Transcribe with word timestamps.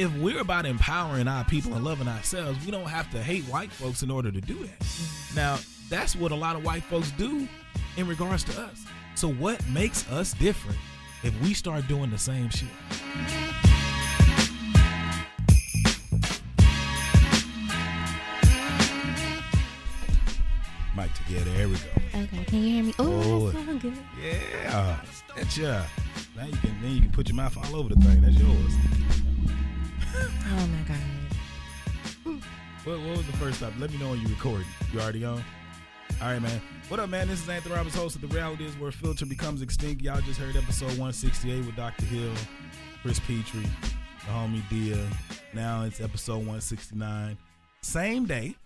If 0.00 0.16
we're 0.16 0.40
about 0.40 0.64
empowering 0.64 1.28
our 1.28 1.44
people 1.44 1.74
and 1.74 1.84
loving 1.84 2.08
ourselves, 2.08 2.64
we 2.64 2.72
don't 2.72 2.88
have 2.88 3.10
to 3.10 3.22
hate 3.22 3.44
white 3.44 3.70
folks 3.70 4.02
in 4.02 4.10
order 4.10 4.32
to 4.32 4.40
do 4.40 4.54
that. 4.54 4.86
Now, 5.34 5.58
that's 5.90 6.16
what 6.16 6.32
a 6.32 6.34
lot 6.34 6.56
of 6.56 6.64
white 6.64 6.82
folks 6.84 7.10
do 7.12 7.46
in 7.98 8.06
regards 8.06 8.42
to 8.44 8.62
us. 8.62 8.84
So, 9.14 9.30
what 9.30 9.64
makes 9.68 10.10
us 10.10 10.32
different 10.34 10.78
if 11.22 11.38
we 11.42 11.52
start 11.52 11.86
doing 11.86 12.10
the 12.10 12.18
same 12.18 12.48
shit? 12.48 13.69
Mic 21.00 21.14
together. 21.14 21.50
There 21.52 21.68
we 21.68 21.74
go. 21.74 21.80
Okay, 22.22 22.44
can 22.44 22.62
you 22.62 22.68
hear 22.74 22.84
me? 22.84 22.94
Ooh, 23.00 23.04
Oh. 23.22 23.50
that 23.50 23.64
sound 23.64 23.80
good. 23.80 23.94
Yeah, 24.22 25.00
that's 25.34 25.56
ya. 25.56 25.82
Now 26.36 26.44
you 26.44 26.52
can 26.58 26.76
then 26.82 26.94
you 26.94 27.00
can 27.00 27.10
put 27.10 27.26
your 27.28 27.36
mouth 27.36 27.56
all 27.56 27.76
over 27.76 27.88
the 27.94 28.00
thing. 28.00 28.20
That's 28.20 28.36
yours. 28.36 28.72
Oh 30.52 30.66
my 30.66 30.82
god. 30.88 32.42
What, 32.84 32.98
what 33.00 33.16
was 33.18 33.26
the 33.26 33.32
first 33.34 33.60
time? 33.60 33.72
Let 33.78 33.90
me 33.92 33.98
know 33.98 34.10
when 34.10 34.20
you 34.20 34.28
recording. 34.28 34.66
You 34.92 35.00
already 35.00 35.24
on? 35.24 35.42
All 36.20 36.28
right, 36.28 36.42
man. 36.42 36.60
What 36.88 36.98
up, 37.00 37.08
man? 37.08 37.28
This 37.28 37.42
is 37.42 37.48
Anthony 37.48 37.74
Roberts, 37.76 37.94
host 37.94 38.16
of 38.16 38.20
The 38.22 38.26
Reality 38.26 38.66
is 38.66 38.76
Where 38.76 38.90
Filter 38.90 39.24
Becomes 39.24 39.62
Extinct. 39.62 40.02
Y'all 40.02 40.20
just 40.22 40.38
heard 40.40 40.56
episode 40.56 40.88
168 40.98 41.64
with 41.64 41.76
Dr. 41.76 42.04
Hill, 42.06 42.32
Chris 43.02 43.20
Petrie, 43.20 43.62
the 43.62 44.32
homie 44.32 44.62
Dia. 44.68 45.06
Now 45.54 45.84
it's 45.84 46.00
episode 46.00 46.38
169. 46.38 47.38
Same 47.80 48.26
day. 48.26 48.56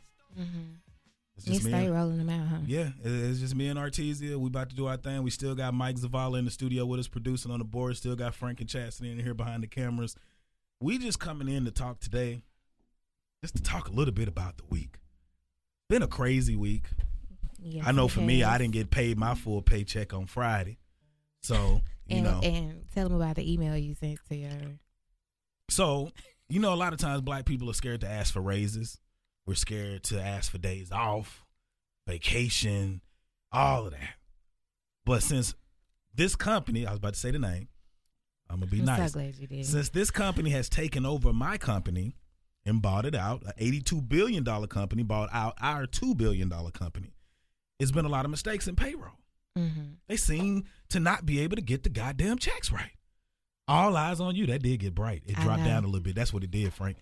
Mm-hmm. 0.41 0.84
It's 1.37 1.47
You 1.47 1.55
just 1.55 1.65
me 1.65 1.71
stay 1.73 1.87
and- 1.87 1.95
rolling 1.95 2.19
them 2.19 2.31
out, 2.31 2.47
huh? 2.47 2.59
yeah, 2.67 2.91
it's 3.03 3.41
just 3.41 3.55
me 3.57 3.67
and 3.69 3.79
Artesia. 3.79 4.37
We 4.37 4.47
about 4.47 4.71
to 4.71 4.77
do 4.77 4.87
our 4.87 4.97
thing. 4.97 5.23
We 5.25 5.31
still 5.31 5.55
got 5.55 5.75
Mike 5.75 5.97
Zavala 5.97 6.39
in 6.39 6.45
the 6.45 6.51
studio 6.51 6.87
with 6.87 7.01
us, 7.01 7.09
producing 7.09 7.51
on 7.51 7.59
the 7.59 7.65
board. 7.65 7.97
Still 7.97 8.15
got 8.15 8.35
Frank 8.35 8.61
and 8.61 8.69
Chastity 8.69 9.11
in 9.11 9.19
here 9.19 9.35
behind 9.35 9.63
the 9.63 9.67
cameras. 9.67 10.15
We 10.81 10.99
just 10.99 11.19
coming 11.19 11.49
in 11.49 11.65
to 11.65 11.71
talk 11.73 11.99
today, 11.99 12.43
just 13.43 13.57
to 13.57 13.63
talk 13.63 13.89
a 13.89 13.93
little 13.93 14.15
bit 14.15 14.29
about 14.29 14.59
the 14.59 14.65
week. 14.71 14.99
Been 15.89 16.03
a 16.03 16.07
crazy 16.09 16.55
week. 16.57 16.85
Yes, 17.61 17.85
I 17.87 17.93
know 17.93 18.07
for 18.09 18.21
me, 18.21 18.45
I 18.45 18.57
didn't 18.59 18.73
get 18.75 18.91
paid 18.91 19.19
my 19.19 19.35
full 19.35 19.61
paycheck 19.63 20.13
on 20.15 20.27
Friday, 20.27 20.79
so 21.43 21.81
you 22.07 22.17
and, 22.19 22.25
know. 22.25 22.41
and 22.45 22.85
tell 22.95 23.09
them 23.09 23.17
about 23.21 23.37
the 23.37 23.53
email 23.53 23.77
you 23.77 23.95
sent 23.95 24.19
to 24.29 24.37
your. 24.37 24.51
So, 25.71 26.11
you 26.49 26.61
know, 26.61 26.75
a 26.75 26.77
lot 26.77 26.93
of 26.93 26.99
times 26.99 27.23
black 27.23 27.45
people 27.47 27.71
are 27.71 27.75
scared 27.75 28.03
to 28.03 28.09
ask 28.09 28.33
for 28.33 28.41
raises. 28.43 29.01
We're 29.47 29.55
scared 29.55 30.05
to 30.05 30.21
ask 30.21 30.51
for 30.51 30.59
days 30.59 30.91
off, 30.91 31.45
vacation, 32.07 33.01
all 33.53 33.87
of 33.87 33.93
that. 33.93 34.15
But 35.05 35.23
since 35.23 35.55
this 36.15 36.35
company, 36.35 36.87
I 36.87 36.91
was 36.91 36.99
about 36.99 37.15
to 37.15 37.21
say 37.21 37.31
the 37.31 37.39
name, 37.39 37.69
I'm 38.49 38.61
gonna 38.61 38.71
be 38.71 38.79
I'm 38.81 38.87
nice. 38.87 39.13
so 39.13 39.19
glad 39.19 39.35
you 39.37 39.47
did. 39.47 39.67
Since 39.67 39.91
this 39.91 40.11
company 40.11 40.51
has 40.51 40.69
taken 40.69 41.05
over 41.05 41.33
my 41.33 41.59
company 41.59 42.17
and 42.65 42.81
bought 42.81 43.05
it 43.05 43.15
out, 43.15 43.43
an 43.43 43.53
$82 43.59 44.09
billion 44.09 44.45
company 44.69 45.03
bought 45.03 45.29
out 45.33 45.55
our 45.61 45.87
$2 45.87 46.17
billion 46.17 46.49
company, 46.73 47.13
it's 47.79 47.91
been 47.91 48.05
a 48.07 48.09
lot 48.11 48.25
of 48.25 48.31
mistakes 48.31 48.67
in 48.69 48.77
payroll. 48.77 49.19
mm-hmm. 49.59 49.95
They 50.09 50.17
seem 50.17 50.65
to 50.91 51.01
not 51.01 51.27
be 51.27 51.41
able 51.41 51.57
to 51.57 51.63
get 51.63 51.83
the 51.83 51.91
goddamn 51.91 52.39
checks 52.39 52.71
right. 52.73 52.93
All 53.67 53.97
eyes 53.97 54.21
on 54.21 54.37
you. 54.37 54.47
That 54.47 54.63
did 54.63 54.81
get 54.81 54.95
bright. 54.95 55.23
It 55.27 55.39
I 55.39 55.43
dropped 55.43 55.63
know. 55.63 55.69
down 55.69 55.85
a 55.85 55.87
little 55.87 56.03
bit. 56.03 56.15
That's 56.15 56.33
what 56.33 56.45
it 56.45 56.51
did, 56.51 56.73
Frank. 56.73 56.99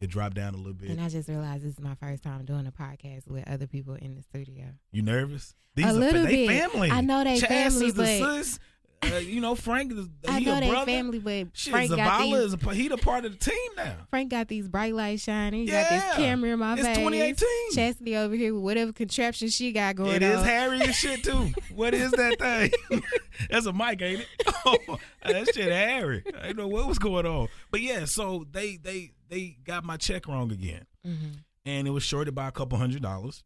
It 0.00 0.10
dropped 0.10 0.34
down 0.36 0.54
a 0.54 0.58
little 0.58 0.74
bit. 0.74 0.90
And 0.90 1.00
I 1.00 1.08
just 1.08 1.28
realized 1.28 1.64
this 1.64 1.72
is 1.74 1.80
my 1.80 1.94
first 1.94 2.22
time 2.22 2.44
doing 2.44 2.66
a 2.66 2.72
podcast 2.72 3.26
with 3.28 3.48
other 3.48 3.66
people 3.66 3.94
in 3.94 4.14
the 4.14 4.22
studio. 4.22 4.66
you 4.92 5.02
nervous? 5.02 5.54
A 5.78 5.82
are 5.84 5.92
little 5.92 6.24
they 6.24 6.46
bit. 6.46 6.60
family. 6.70 6.90
I 6.90 7.00
know 7.00 7.24
they 7.24 7.38
Chaz 7.38 7.46
family, 7.48 7.92
but- 7.92 8.06
sis. 8.44 8.58
Uh, 9.02 9.16
you 9.18 9.42
know, 9.42 9.54
Frank 9.54 9.92
is 9.92 10.08
I 10.26 10.40
know 10.40 10.56
a 10.56 10.60
they 10.60 10.70
brother. 10.70 10.86
family, 10.90 11.18
but 11.18 11.48
Shit, 11.52 11.70
Frank 11.70 11.90
got 11.90 11.98
Zavala 12.22 12.22
these. 12.44 12.54
is 12.54 12.66
a, 12.66 12.74
he 12.74 12.88
the 12.88 12.96
part 12.96 13.26
of 13.26 13.32
the 13.32 13.38
team 13.38 13.70
now. 13.76 13.94
Frank 14.08 14.30
got 14.30 14.48
these 14.48 14.68
bright 14.68 14.94
lights 14.94 15.22
shining. 15.22 15.66
He 15.66 15.68
Yeah. 15.70 15.82
got 15.82 15.90
this 15.90 16.16
camera 16.16 16.50
in 16.50 16.58
my 16.58 16.72
It's 16.74 16.82
face. 16.82 16.96
2018. 16.96 17.48
Chastity 17.74 18.16
over 18.16 18.34
here 18.34 18.54
with 18.54 18.62
whatever 18.62 18.92
contraption 18.94 19.48
she 19.48 19.70
got 19.72 19.96
going 19.96 20.12
It 20.16 20.22
on. 20.22 20.30
is 20.40 20.44
hairy 20.46 20.80
as 20.80 20.96
shit 20.96 21.22
too. 21.22 21.52
what 21.74 21.92
is 21.92 22.10
that 22.12 22.38
thing? 22.90 23.02
That's 23.50 23.66
a 23.66 23.72
mic, 23.72 24.00
ain't 24.00 24.20
it? 24.20 24.28
Oh, 24.64 24.98
that 25.24 25.54
shit 25.54 25.70
hairy. 25.70 26.24
I 26.36 26.46
didn't 26.48 26.56
know 26.56 26.68
what 26.68 26.86
was 26.88 26.98
going 26.98 27.26
on. 27.26 27.48
But 27.70 27.82
yeah, 27.82 28.06
so 28.06 28.46
they 28.50 28.76
they 28.78 29.12
they 29.28 29.56
got 29.64 29.84
my 29.84 29.96
check 29.96 30.26
wrong 30.28 30.50
again, 30.52 30.86
Mm-hmm. 31.06 31.28
and 31.64 31.86
it 31.86 31.90
was 31.90 32.02
shorted 32.02 32.34
by 32.34 32.48
a 32.48 32.52
couple 32.52 32.78
hundred 32.78 33.02
dollars. 33.02 33.44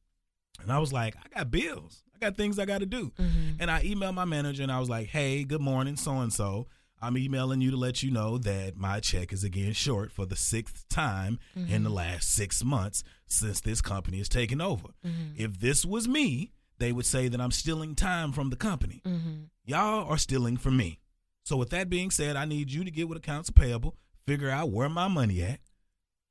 And 0.63 0.71
I 0.73 0.79
was 0.79 0.93
like, 0.93 1.15
I 1.17 1.39
got 1.39 1.51
bills. 1.51 2.03
I 2.15 2.19
got 2.19 2.37
things 2.37 2.59
I 2.59 2.65
got 2.67 2.79
to 2.81 2.87
do. 2.87 3.13
Mm-hmm. 3.19 3.61
And 3.61 3.71
I 3.71 3.83
emailed 3.83 4.15
my 4.15 4.25
manager 4.27 4.63
and 4.63 4.71
I 4.73 4.79
was 4.79 4.91
like, 4.91 5.09
Hey, 5.09 5.45
good 5.45 5.61
morning, 5.61 5.97
so 5.97 6.19
and 6.19 6.33
so. 6.33 6.67
I'm 7.03 7.17
emailing 7.17 7.63
you 7.63 7.71
to 7.71 7.79
let 7.79 8.03
you 8.03 8.11
know 8.11 8.37
that 8.37 8.77
my 8.77 9.01
check 9.01 9.33
is 9.33 9.43
again 9.43 9.73
short 9.73 10.13
for 10.13 10.27
the 10.27 10.37
sixth 10.37 10.87
time 10.91 11.39
in 11.57 11.83
the 11.83 11.89
last 11.89 12.31
six 12.35 12.63
months 12.63 13.03
since 13.27 13.61
this 13.63 13.81
company 13.81 14.19
has 14.19 14.29
taken 14.29 14.61
over. 14.61 14.89
If 15.35 15.61
this 15.61 15.87
was 15.87 16.07
me, 16.07 16.53
they 16.77 16.93
would 16.93 17.07
say 17.07 17.29
that 17.29 17.41
I'm 17.41 17.53
stealing 17.53 17.95
time 17.95 18.33
from 18.33 18.51
the 18.51 18.57
company. 18.57 19.01
Mm-hmm. 19.07 19.45
Y'all 19.65 20.11
are 20.11 20.19
stealing 20.19 20.59
from 20.59 20.77
me. 20.77 20.99
So 21.45 21.57
with 21.57 21.71
that 21.71 21.89
being 21.89 22.11
said, 22.11 22.37
I 22.37 22.45
need 22.45 22.71
you 22.71 22.85
to 22.85 22.91
get 22.91 23.09
with 23.09 23.17
accounts 23.17 23.49
payable, 23.49 23.97
figure 24.27 24.51
out 24.51 24.71
where 24.71 24.91
my 24.91 25.09
money 25.09 25.41
at, 25.43 25.61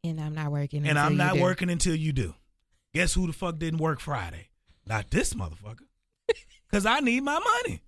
And 0.04 0.20
I'm 0.20 0.34
not 0.34 0.52
working. 0.52 0.80
and 0.80 0.90
until 0.98 1.04
I'm 1.06 1.12
you 1.14 1.18
not 1.18 1.34
do. 1.36 1.42
working 1.42 1.70
until 1.70 1.96
you 1.96 2.14
do. 2.14 2.34
Guess 2.94 3.14
who 3.14 3.28
the 3.28 3.34
fuck 3.34 3.60
didn't 3.60 3.80
work 3.80 4.00
Friday? 4.00 4.48
Not 4.88 5.12
this 5.12 5.34
motherfucker. 5.34 5.86
Cause 6.72 6.86
I 6.86 7.00
need 7.00 7.22
my 7.24 7.40
money. 7.40 7.82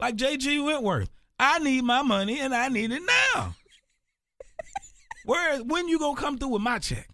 Like 0.00 0.16
JG 0.16 0.64
Wentworth. 0.64 1.10
I 1.38 1.58
need 1.60 1.84
my 1.84 2.02
money 2.02 2.40
and 2.40 2.54
I 2.54 2.68
need 2.68 2.90
it 2.92 3.02
now. 3.34 3.54
Where 5.24 5.58
when 5.62 5.88
you 5.88 5.98
gonna 5.98 6.20
come 6.20 6.38
through 6.38 6.48
with 6.48 6.62
my 6.62 6.78
check? 6.78 7.08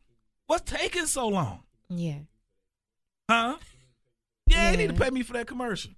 What's 0.46 0.70
taking 0.70 1.06
so 1.06 1.28
long? 1.28 1.60
Yeah. 1.90 2.20
Huh? 3.30 3.56
Yeah, 4.46 4.70
you 4.70 4.78
need 4.78 4.88
to 4.88 4.94
pay 4.94 5.10
me 5.10 5.22
for 5.22 5.34
that 5.34 5.46
commercial. 5.46 5.92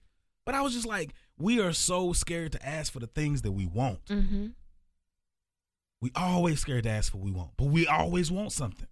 But 0.45 0.57
I 0.57 0.63
was 0.63 0.73
just 0.75 0.87
like, 0.87 1.11
we 1.39 1.61
are 1.61 1.73
so 1.73 2.13
scared 2.13 2.53
to 2.53 2.67
ask 2.67 2.93
for 2.93 2.99
the 2.99 3.07
things 3.07 3.43
that 3.43 3.53
we 3.53 3.67
want. 3.67 4.05
Mm-hmm. 4.07 4.47
We 6.01 6.11
always 6.15 6.61
scared 6.61 6.85
to 6.85 6.91
ask 6.91 7.13
for 7.13 7.19
what 7.19 7.25
we 7.27 7.31
want, 7.33 7.51
but 7.57 7.67
we 7.67 7.87
always 7.87 8.31
want 8.31 8.53
something. 8.53 8.87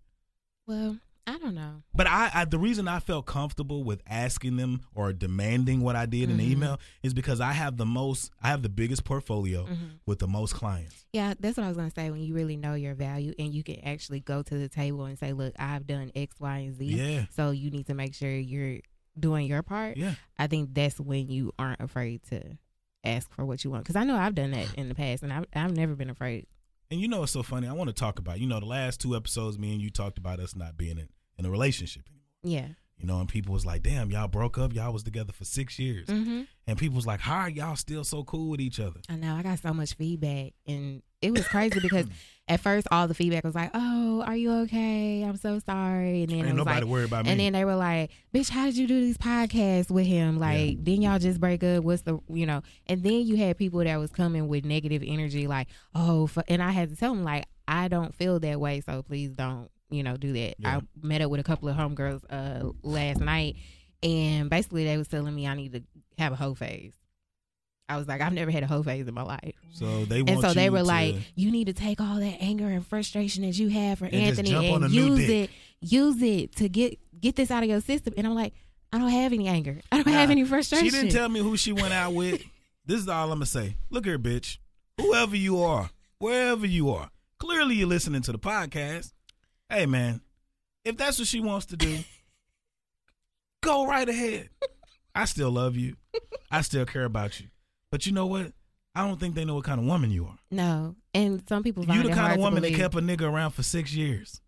Well, 0.66 0.98
I 1.26 1.38
don't 1.38 1.54
know. 1.54 1.82
But 1.94 2.06
I, 2.06 2.30
I 2.34 2.44
the 2.44 2.58
reason 2.58 2.86
I 2.88 3.00
felt 3.00 3.24
comfortable 3.26 3.82
with 3.82 4.02
asking 4.06 4.56
them 4.56 4.82
or 4.94 5.12
demanding 5.14 5.80
what 5.82 5.96
I 5.96 6.04
did 6.06 6.28
in 6.30 6.36
the 6.36 6.46
Mhm. 6.46 6.50
email 6.52 6.80
is 7.02 7.14
because 7.14 7.40
I 7.40 7.52
have 7.52 7.76
the 7.78 7.86
most 7.86 8.30
I 8.42 8.48
have 8.48 8.62
the 8.62 8.68
biggest 8.68 9.04
portfolio 9.04 9.64
Mhm. 9.66 10.00
with 10.06 10.18
the 10.18 10.28
most 10.28 10.54
clients. 10.54 11.06
Yeah, 11.12 11.34
that's 11.38 11.56
what 11.56 11.64
I 11.64 11.68
was 11.68 11.76
gonna 11.78 11.90
say. 11.90 12.10
When 12.10 12.20
you 12.20 12.34
really 12.34 12.56
know 12.56 12.74
your 12.74 12.94
value 12.94 13.32
and 13.38 13.52
you 13.54 13.62
can 13.62 13.80
actually 13.80 14.20
go 14.20 14.42
to 14.42 14.58
the 14.58 14.68
table 14.68 15.04
and 15.06 15.18
say, 15.18 15.32
"Look, 15.32 15.54
I've 15.58 15.86
done 15.86 16.10
X, 16.14 16.38
Y, 16.40 16.58
and 16.58 16.74
Z." 16.76 16.84
Yeah. 16.84 17.26
So 17.30 17.50
you 17.50 17.70
need 17.70 17.86
to 17.86 17.94
make 17.94 18.14
sure 18.14 18.30
you're 18.34 18.80
doing 19.18 19.46
your 19.46 19.62
part. 19.62 19.96
Yeah. 19.96 20.14
I 20.38 20.46
think 20.46 20.74
that's 20.74 21.00
when 21.00 21.28
you 21.28 21.52
aren't 21.58 21.80
afraid 21.80 22.22
to 22.24 22.56
ask 23.04 23.30
for 23.32 23.44
what 23.44 23.64
you 23.64 23.70
want. 23.70 23.84
Because 23.84 23.96
I 23.96 24.04
know 24.04 24.16
I've 24.16 24.34
done 24.34 24.50
that 24.52 24.74
in 24.74 24.88
the 24.88 24.94
past, 24.94 25.22
and 25.22 25.32
I've 25.32 25.46
I've 25.54 25.74
never 25.76 25.94
been 25.94 26.10
afraid. 26.10 26.46
And 26.90 27.00
you 27.00 27.08
know 27.08 27.20
what's 27.20 27.32
so 27.32 27.42
funny? 27.42 27.68
I 27.68 27.72
want 27.72 27.88
to 27.88 27.94
talk 27.94 28.18
about, 28.18 28.40
you 28.40 28.46
know, 28.46 28.60
the 28.60 28.66
last 28.66 29.00
two 29.00 29.14
episodes 29.14 29.58
me 29.58 29.72
and 29.72 29.82
you 29.82 29.90
talked 29.90 30.18
about 30.18 30.40
us 30.40 30.56
not 30.56 30.76
being 30.76 30.98
in, 30.98 31.08
in 31.38 31.44
a 31.44 31.50
relationship 31.50 32.04
anymore. 32.08 32.58
Yeah. 32.60 32.74
You 32.96 33.06
know, 33.06 33.20
and 33.20 33.28
people 33.28 33.52
was 33.52 33.64
like, 33.64 33.82
damn, 33.82 34.10
y'all 34.10 34.26
broke 34.26 34.58
up. 34.58 34.72
Y'all 34.72 34.92
was 34.92 35.04
together 35.04 35.32
for 35.32 35.44
six 35.44 35.78
years. 35.78 36.08
Mm-hmm. 36.08 36.42
And 36.66 36.78
people 36.78 36.96
was 36.96 37.06
like, 37.06 37.20
how 37.20 37.40
are 37.40 37.50
y'all 37.50 37.76
still 37.76 38.02
so 38.02 38.24
cool 38.24 38.50
with 38.50 38.60
each 38.60 38.80
other? 38.80 39.00
I 39.08 39.14
know. 39.14 39.36
I 39.36 39.42
got 39.42 39.60
so 39.60 39.72
much 39.72 39.94
feedback, 39.94 40.52
and 40.66 41.02
it 41.22 41.30
was 41.30 41.46
crazy 41.46 41.78
because 41.78 42.06
at 42.48 42.60
first 42.60 42.88
all 42.90 43.06
the 43.08 43.14
feedback 43.14 43.44
was 43.44 43.54
like, 43.54 43.70
"Oh, 43.74 44.22
are 44.26 44.36
you 44.36 44.52
okay? 44.62 45.22
I'm 45.22 45.36
so 45.36 45.58
sorry." 45.58 46.22
And 46.22 46.30
then 46.30 46.38
Ain't 46.38 46.48
it 46.48 46.52
was 46.52 46.58
nobody 46.58 46.80
like, 46.80 46.90
worried 46.90 47.04
about 47.06 47.24
me. 47.24 47.30
And 47.30 47.40
then 47.40 47.52
they 47.52 47.64
were 47.64 47.76
like, 47.76 48.10
"Bitch, 48.34 48.48
how 48.48 48.66
did 48.66 48.76
you 48.76 48.86
do 48.86 49.00
these 49.00 49.18
podcasts 49.18 49.90
with 49.90 50.06
him? 50.06 50.38
Like, 50.38 50.82
didn't 50.82 51.02
y'all 51.02 51.18
just 51.18 51.40
break 51.40 51.62
up? 51.62 51.84
What's 51.84 52.02
the, 52.02 52.18
you 52.28 52.46
know?" 52.46 52.62
And 52.86 53.02
then 53.02 53.26
you 53.26 53.36
had 53.36 53.56
people 53.56 53.80
that 53.80 53.96
was 53.96 54.10
coming 54.10 54.48
with 54.48 54.64
negative 54.64 55.02
energy, 55.06 55.46
like, 55.46 55.68
"Oh," 55.94 56.28
and 56.48 56.62
I 56.62 56.70
had 56.70 56.90
to 56.90 56.96
tell 56.96 57.14
them 57.14 57.24
like, 57.24 57.46
"I 57.66 57.88
don't 57.88 58.14
feel 58.14 58.40
that 58.40 58.60
way, 58.60 58.80
so 58.80 59.02
please 59.02 59.30
don't 59.30 59.70
you 59.90 60.02
know, 60.02 60.16
do 60.16 60.32
that. 60.34 60.54
Yeah. 60.58 60.76
I 60.76 60.80
met 61.00 61.22
up 61.22 61.30
with 61.30 61.40
a 61.40 61.44
couple 61.44 61.68
of 61.68 61.76
homegirls 61.76 62.22
uh 62.30 62.72
last 62.82 63.20
night, 63.20 63.56
and 64.02 64.50
basically 64.50 64.84
they 64.84 64.96
was 64.96 65.08
telling 65.08 65.34
me 65.34 65.46
I 65.46 65.54
need 65.54 65.72
to 65.72 65.82
have 66.18 66.32
a 66.32 66.36
whole 66.36 66.54
phase. 66.54 66.92
I 67.88 67.96
was 67.96 68.06
like, 68.06 68.20
I've 68.20 68.32
never 68.32 68.50
had 68.50 68.62
a 68.62 68.66
whole 68.66 68.82
phase 68.82 69.08
in 69.08 69.14
my 69.14 69.22
life. 69.22 69.54
So 69.72 70.04
they 70.04 70.20
want 70.22 70.30
And 70.30 70.40
so 70.42 70.52
they 70.52 70.68
were 70.68 70.82
like, 70.82 71.16
you 71.34 71.50
need 71.50 71.66
to 71.66 71.72
take 71.72 72.00
all 72.00 72.16
that 72.16 72.36
anger 72.40 72.66
and 72.66 72.86
frustration 72.86 73.44
that 73.44 73.58
you 73.58 73.68
have 73.68 73.98
for 73.98 74.04
And 74.04 74.14
Anthony 74.14 74.50
jump 74.50 74.70
on 74.70 74.82
a 74.82 74.86
and 74.86 74.94
use 74.94 75.28
it, 75.28 75.50
use 75.80 76.20
it 76.22 76.56
to 76.56 76.68
get 76.68 76.98
get 77.18 77.36
this 77.36 77.50
out 77.50 77.62
of 77.62 77.68
your 77.68 77.80
system. 77.80 78.14
And 78.16 78.26
I'm 78.26 78.34
like, 78.34 78.52
I 78.92 78.98
don't 78.98 79.08
have 79.08 79.32
any 79.32 79.48
anger. 79.48 79.80
I 79.90 80.02
don't 80.02 80.12
have 80.12 80.30
any 80.30 80.44
frustration. 80.44 80.86
She 80.86 80.90
didn't 80.90 81.12
tell 81.12 81.28
me 81.28 81.40
who 81.40 81.56
she 81.56 81.72
went 81.72 81.92
out 81.92 82.12
with. 82.12 82.42
this 82.86 83.00
is 83.00 83.08
all 83.08 83.24
I'm 83.24 83.38
gonna 83.38 83.46
say. 83.46 83.76
Look 83.90 84.04
here, 84.04 84.18
bitch. 84.18 84.58
Whoever 85.00 85.36
you 85.36 85.62
are, 85.62 85.90
wherever 86.18 86.66
you 86.66 86.90
are, 86.90 87.10
clearly 87.38 87.76
you're 87.76 87.88
listening 87.88 88.22
to 88.22 88.32
the 88.32 88.38
podcast. 88.38 89.12
Hey, 89.68 89.86
man, 89.86 90.20
if 90.84 90.96
that's 90.96 91.18
what 91.18 91.28
she 91.28 91.40
wants 91.40 91.66
to 91.66 91.76
do, 91.76 91.98
go 93.62 93.86
right 93.86 94.08
ahead. 94.08 94.48
I 95.14 95.24
still 95.24 95.50
love 95.50 95.76
you. 95.76 95.96
I 96.50 96.62
still 96.62 96.86
care 96.86 97.04
about 97.04 97.40
you. 97.40 97.48
But 97.90 98.06
you 98.06 98.12
know 98.12 98.26
what? 98.26 98.52
I 98.94 99.06
don't 99.06 99.18
think 99.20 99.34
they 99.34 99.44
know 99.44 99.54
what 99.54 99.64
kind 99.64 99.80
of 99.80 99.86
woman 99.86 100.10
you 100.10 100.26
are. 100.26 100.38
no. 100.50 100.96
And 101.14 101.42
some 101.48 101.62
people 101.62 101.82
find 101.84 102.02
You 102.02 102.08
the 102.08 102.14
kind 102.14 102.34
of 102.34 102.38
woman 102.38 102.62
that 102.62 102.74
kept 102.74 102.94
a 102.94 102.98
nigga 102.98 103.22
around 103.22 103.50
for 103.52 103.62
six 103.62 103.92
years. 103.94 104.40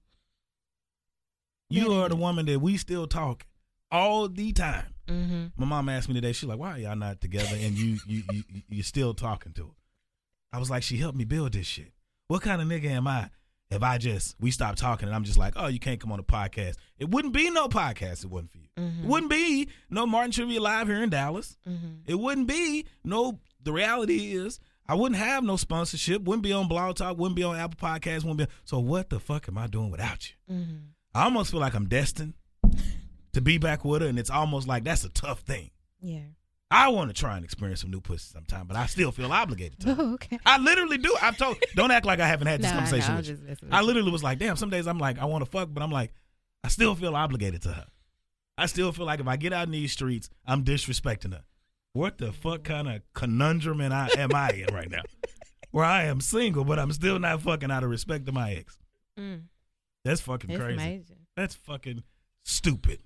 You 1.69 1.88
That 1.88 1.94
are 1.94 2.08
the 2.08 2.16
woman 2.16 2.46
that 2.46 2.60
we 2.60 2.76
still 2.76 3.06
talk 3.06 3.46
all 3.90 4.28
the 4.28 4.52
time. 4.52 4.94
Mm-hmm. 5.08 5.46
My 5.56 5.66
mom 5.66 5.88
asked 5.88 6.08
me 6.08 6.14
today. 6.14 6.32
She's 6.32 6.48
like, 6.48 6.58
"Why 6.58 6.72
are 6.72 6.78
y'all 6.78 6.96
not 6.96 7.20
together?" 7.20 7.56
And 7.56 7.76
you, 7.76 7.98
you, 8.06 8.22
you, 8.31 8.42
you- 8.52 8.62
you're 8.69 8.84
still 8.84 9.14
talking 9.14 9.52
to 9.54 9.64
her. 9.64 9.75
I 10.52 10.58
was 10.58 10.70
like, 10.70 10.82
"She 10.84 10.96
helped 10.98 11.16
me 11.19 11.25
build 11.25 11.52
this 11.52 11.66
shit. 11.66 11.92
What 12.28 12.42
kind 12.42 12.60
of 12.62 12.69
nigga 12.69 12.90
am 12.90 13.08
I 13.08 13.31
if 13.70 13.82
I 13.82 13.99
just 13.99 14.37
we 14.40 14.50
stop 14.50 14.76
talking 14.76 15.06
and 15.08 15.14
I'm 15.14 15.25
just 15.25 15.38
like, 15.38 15.55
oh, 15.56 15.69
you 15.69 15.78
can't 15.78 16.00
come 16.00 16.12
on 16.12 16.19
the 16.19 16.25
podcast? 16.25 16.76
It 16.99 17.08
wouldn't 17.08 17.34
be 17.34 17.50
no 17.50 17.69
podcast. 17.69 18.25
It 18.25 18.31
wasn't 18.31 18.50
for 18.52 18.58
you. 18.58 18.69
Mm-hmm. 18.76 19.05
It 19.05 19.08
wouldn't 19.08 19.31
be 19.31 19.69
no 19.88 20.06
Martin 20.06 20.32
Trivia 20.32 20.61
Live 20.61 20.88
here 20.88 21.02
in 21.02 21.11
Dallas. 21.11 21.56
Mm-hmm. 21.69 21.87
It 22.06 22.19
wouldn't 22.19 22.49
be 22.49 22.87
no. 23.05 23.38
The 23.62 23.72
reality 23.72 24.32
is, 24.32 24.58
I 24.88 24.94
wouldn't 24.94 25.20
have 25.20 25.44
no 25.44 25.56
sponsorship. 25.56 26.22
Wouldn't 26.22 26.43
be 26.43 26.52
on 26.52 26.67
Blog 26.67 26.96
Talk. 26.96 27.19
Wouldn't 27.19 27.37
be 27.37 27.44
on 27.44 27.56
Apple 27.56 27.88
Podcasts. 27.88 28.25
Wouldn't 28.25 28.38
be. 28.38 28.46
So 28.64 28.78
what 28.81 29.11
the 29.11 29.20
fuck 29.20 29.49
am 29.49 29.58
I 29.58 29.67
doing 29.67 29.90
without 29.90 30.28
you? 30.28 30.55
Mm-hmm. 30.55 30.76
I 31.14 31.25
almost 31.25 31.50
feel 31.50 31.61
like 31.61 31.75
I'm 31.75 31.88
destined 31.88 32.34
to 33.32 33.40
be 33.40 33.58
back 33.58 33.84
with 33.84 34.02
her, 34.02 34.08
and 34.08 34.19
it's 34.19 34.31
almost 34.31 34.66
like 34.66 34.84
that's 34.84 35.05
a 35.05 35.11
tough 35.11 35.40
thing. 35.40 35.70
Yeah. 36.00 36.20
I 36.70 36.88
want 36.88 37.11
to 37.11 37.14
try 37.14 37.34
and 37.37 37.44
experience 37.44 37.81
some 37.81 37.90
new 37.90 38.00
pussy 38.00 38.31
sometime, 38.32 38.67
but 38.67 38.76
I 38.76 38.87
still 38.87 39.11
feel 39.11 39.32
obligated 39.32 39.81
to. 39.81 39.96
Oh, 39.99 40.12
okay. 40.14 40.38
I 40.46 40.58
literally 40.58 40.99
do. 40.99 41.17
I've 41.20 41.37
told. 41.37 41.56
Don't 41.75 41.90
act 41.90 42.06
like 42.06 42.20
I 42.20 42.28
haven't 42.28 42.46
had 42.46 42.61
this 42.62 42.70
No, 42.70 42.76
conversation 42.76 43.11
I'm 43.11 43.17
with 43.17 43.28
you. 43.28 43.69
I 43.72 43.82
literally 43.82 44.11
was 44.12 44.22
like, 44.22 44.38
damn. 44.38 44.56
Some 44.56 44.70
days 44.70 44.87
I'm 44.87 44.99
like, 44.99 45.19
I 45.19 45.25
want 45.25 45.44
to 45.44 45.50
fuck, 45.50 45.69
but 45.72 45.82
I'm 45.82 45.90
like, 45.90 46.12
I 46.62 46.69
still 46.69 46.94
feel 46.94 47.17
obligated 47.17 47.62
to 47.62 47.72
her. 47.72 47.87
I 48.56 48.67
still 48.67 48.93
feel 48.93 49.06
like 49.06 49.20
if 49.20 49.26
I 49.26 49.37
get 49.37 49.52
out 49.52 49.67
in 49.67 49.72
these 49.72 49.90
streets, 49.93 50.31
I'm 50.46 50.64
disrespecting 50.64 51.32
her. 51.32 51.44
What 51.93 52.19
the 52.19 52.31
fuck 52.31 52.62
kind 52.62 52.88
of 52.88 53.02
conundrum 53.14 53.81
am 53.81 53.93
I, 53.93 54.08
am 54.16 54.34
I 54.34 54.50
in 54.50 54.73
right 54.73 54.90
now? 54.90 55.02
Where 55.73 55.84
I 55.84 56.05
am 56.05 56.20
single, 56.20 56.64
but 56.64 56.78
I'm 56.78 56.93
still 56.93 57.19
not 57.19 57.43
fucking 57.43 57.70
out 57.70 57.82
of 57.82 57.90
respect 57.90 58.26
to 58.26 58.32
my 58.32 58.52
ex. 58.52 58.78
Mm. 59.19 59.43
That's 60.05 60.20
fucking 60.20 60.56
crazy. 60.56 60.75
amazing. 60.75 61.16
That's 61.37 61.55
fucking 61.55 62.02
stupid. 62.44 63.00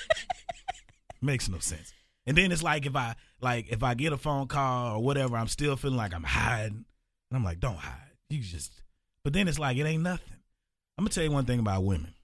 Makes 1.22 1.48
no 1.48 1.58
sense. 1.58 1.92
And 2.28 2.36
then 2.36 2.52
it's 2.52 2.62
like 2.62 2.86
if 2.86 2.94
I 2.94 3.14
like 3.40 3.68
if 3.70 3.82
I 3.82 3.94
get 3.94 4.12
a 4.12 4.16
phone 4.16 4.46
call 4.46 4.96
or 4.96 5.02
whatever, 5.02 5.36
I'm 5.36 5.48
still 5.48 5.76
feeling 5.76 5.96
like 5.96 6.14
I'm 6.14 6.22
hiding. 6.22 6.84
And 7.30 7.36
I'm 7.36 7.42
like, 7.42 7.58
don't 7.58 7.76
hide. 7.78 8.12
You 8.30 8.40
just 8.40 8.70
but 9.24 9.32
then 9.32 9.48
it's 9.48 9.58
like 9.58 9.76
it 9.78 9.84
ain't 9.84 10.02
nothing. 10.02 10.36
I'm 10.96 11.04
gonna 11.04 11.10
tell 11.10 11.24
you 11.24 11.30
one 11.32 11.44
thing 11.46 11.58
about 11.58 11.84
women. 11.84 12.14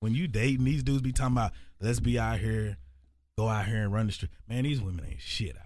When 0.00 0.14
you 0.14 0.26
dating, 0.28 0.64
these 0.64 0.82
dudes 0.82 1.02
be 1.02 1.12
talking 1.12 1.36
about 1.36 1.52
let's 1.80 2.00
be 2.00 2.18
out 2.18 2.38
here, 2.38 2.78
go 3.38 3.48
out 3.48 3.66
here 3.66 3.82
and 3.82 3.92
run 3.92 4.06
the 4.06 4.12
street. 4.12 4.30
Man, 4.48 4.64
these 4.64 4.80
women 4.80 5.04
ain't 5.08 5.20
shit 5.20 5.56
out 5.56 5.62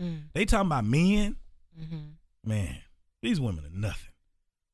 here. 0.00 0.08
Mm. 0.08 0.22
They 0.34 0.44
talking 0.44 0.66
about 0.66 0.84
men, 0.84 1.36
Mm-hmm. 1.80 2.48
man, 2.50 2.78
these 3.22 3.38
women 3.38 3.64
are 3.66 3.78
nothing. 3.78 4.10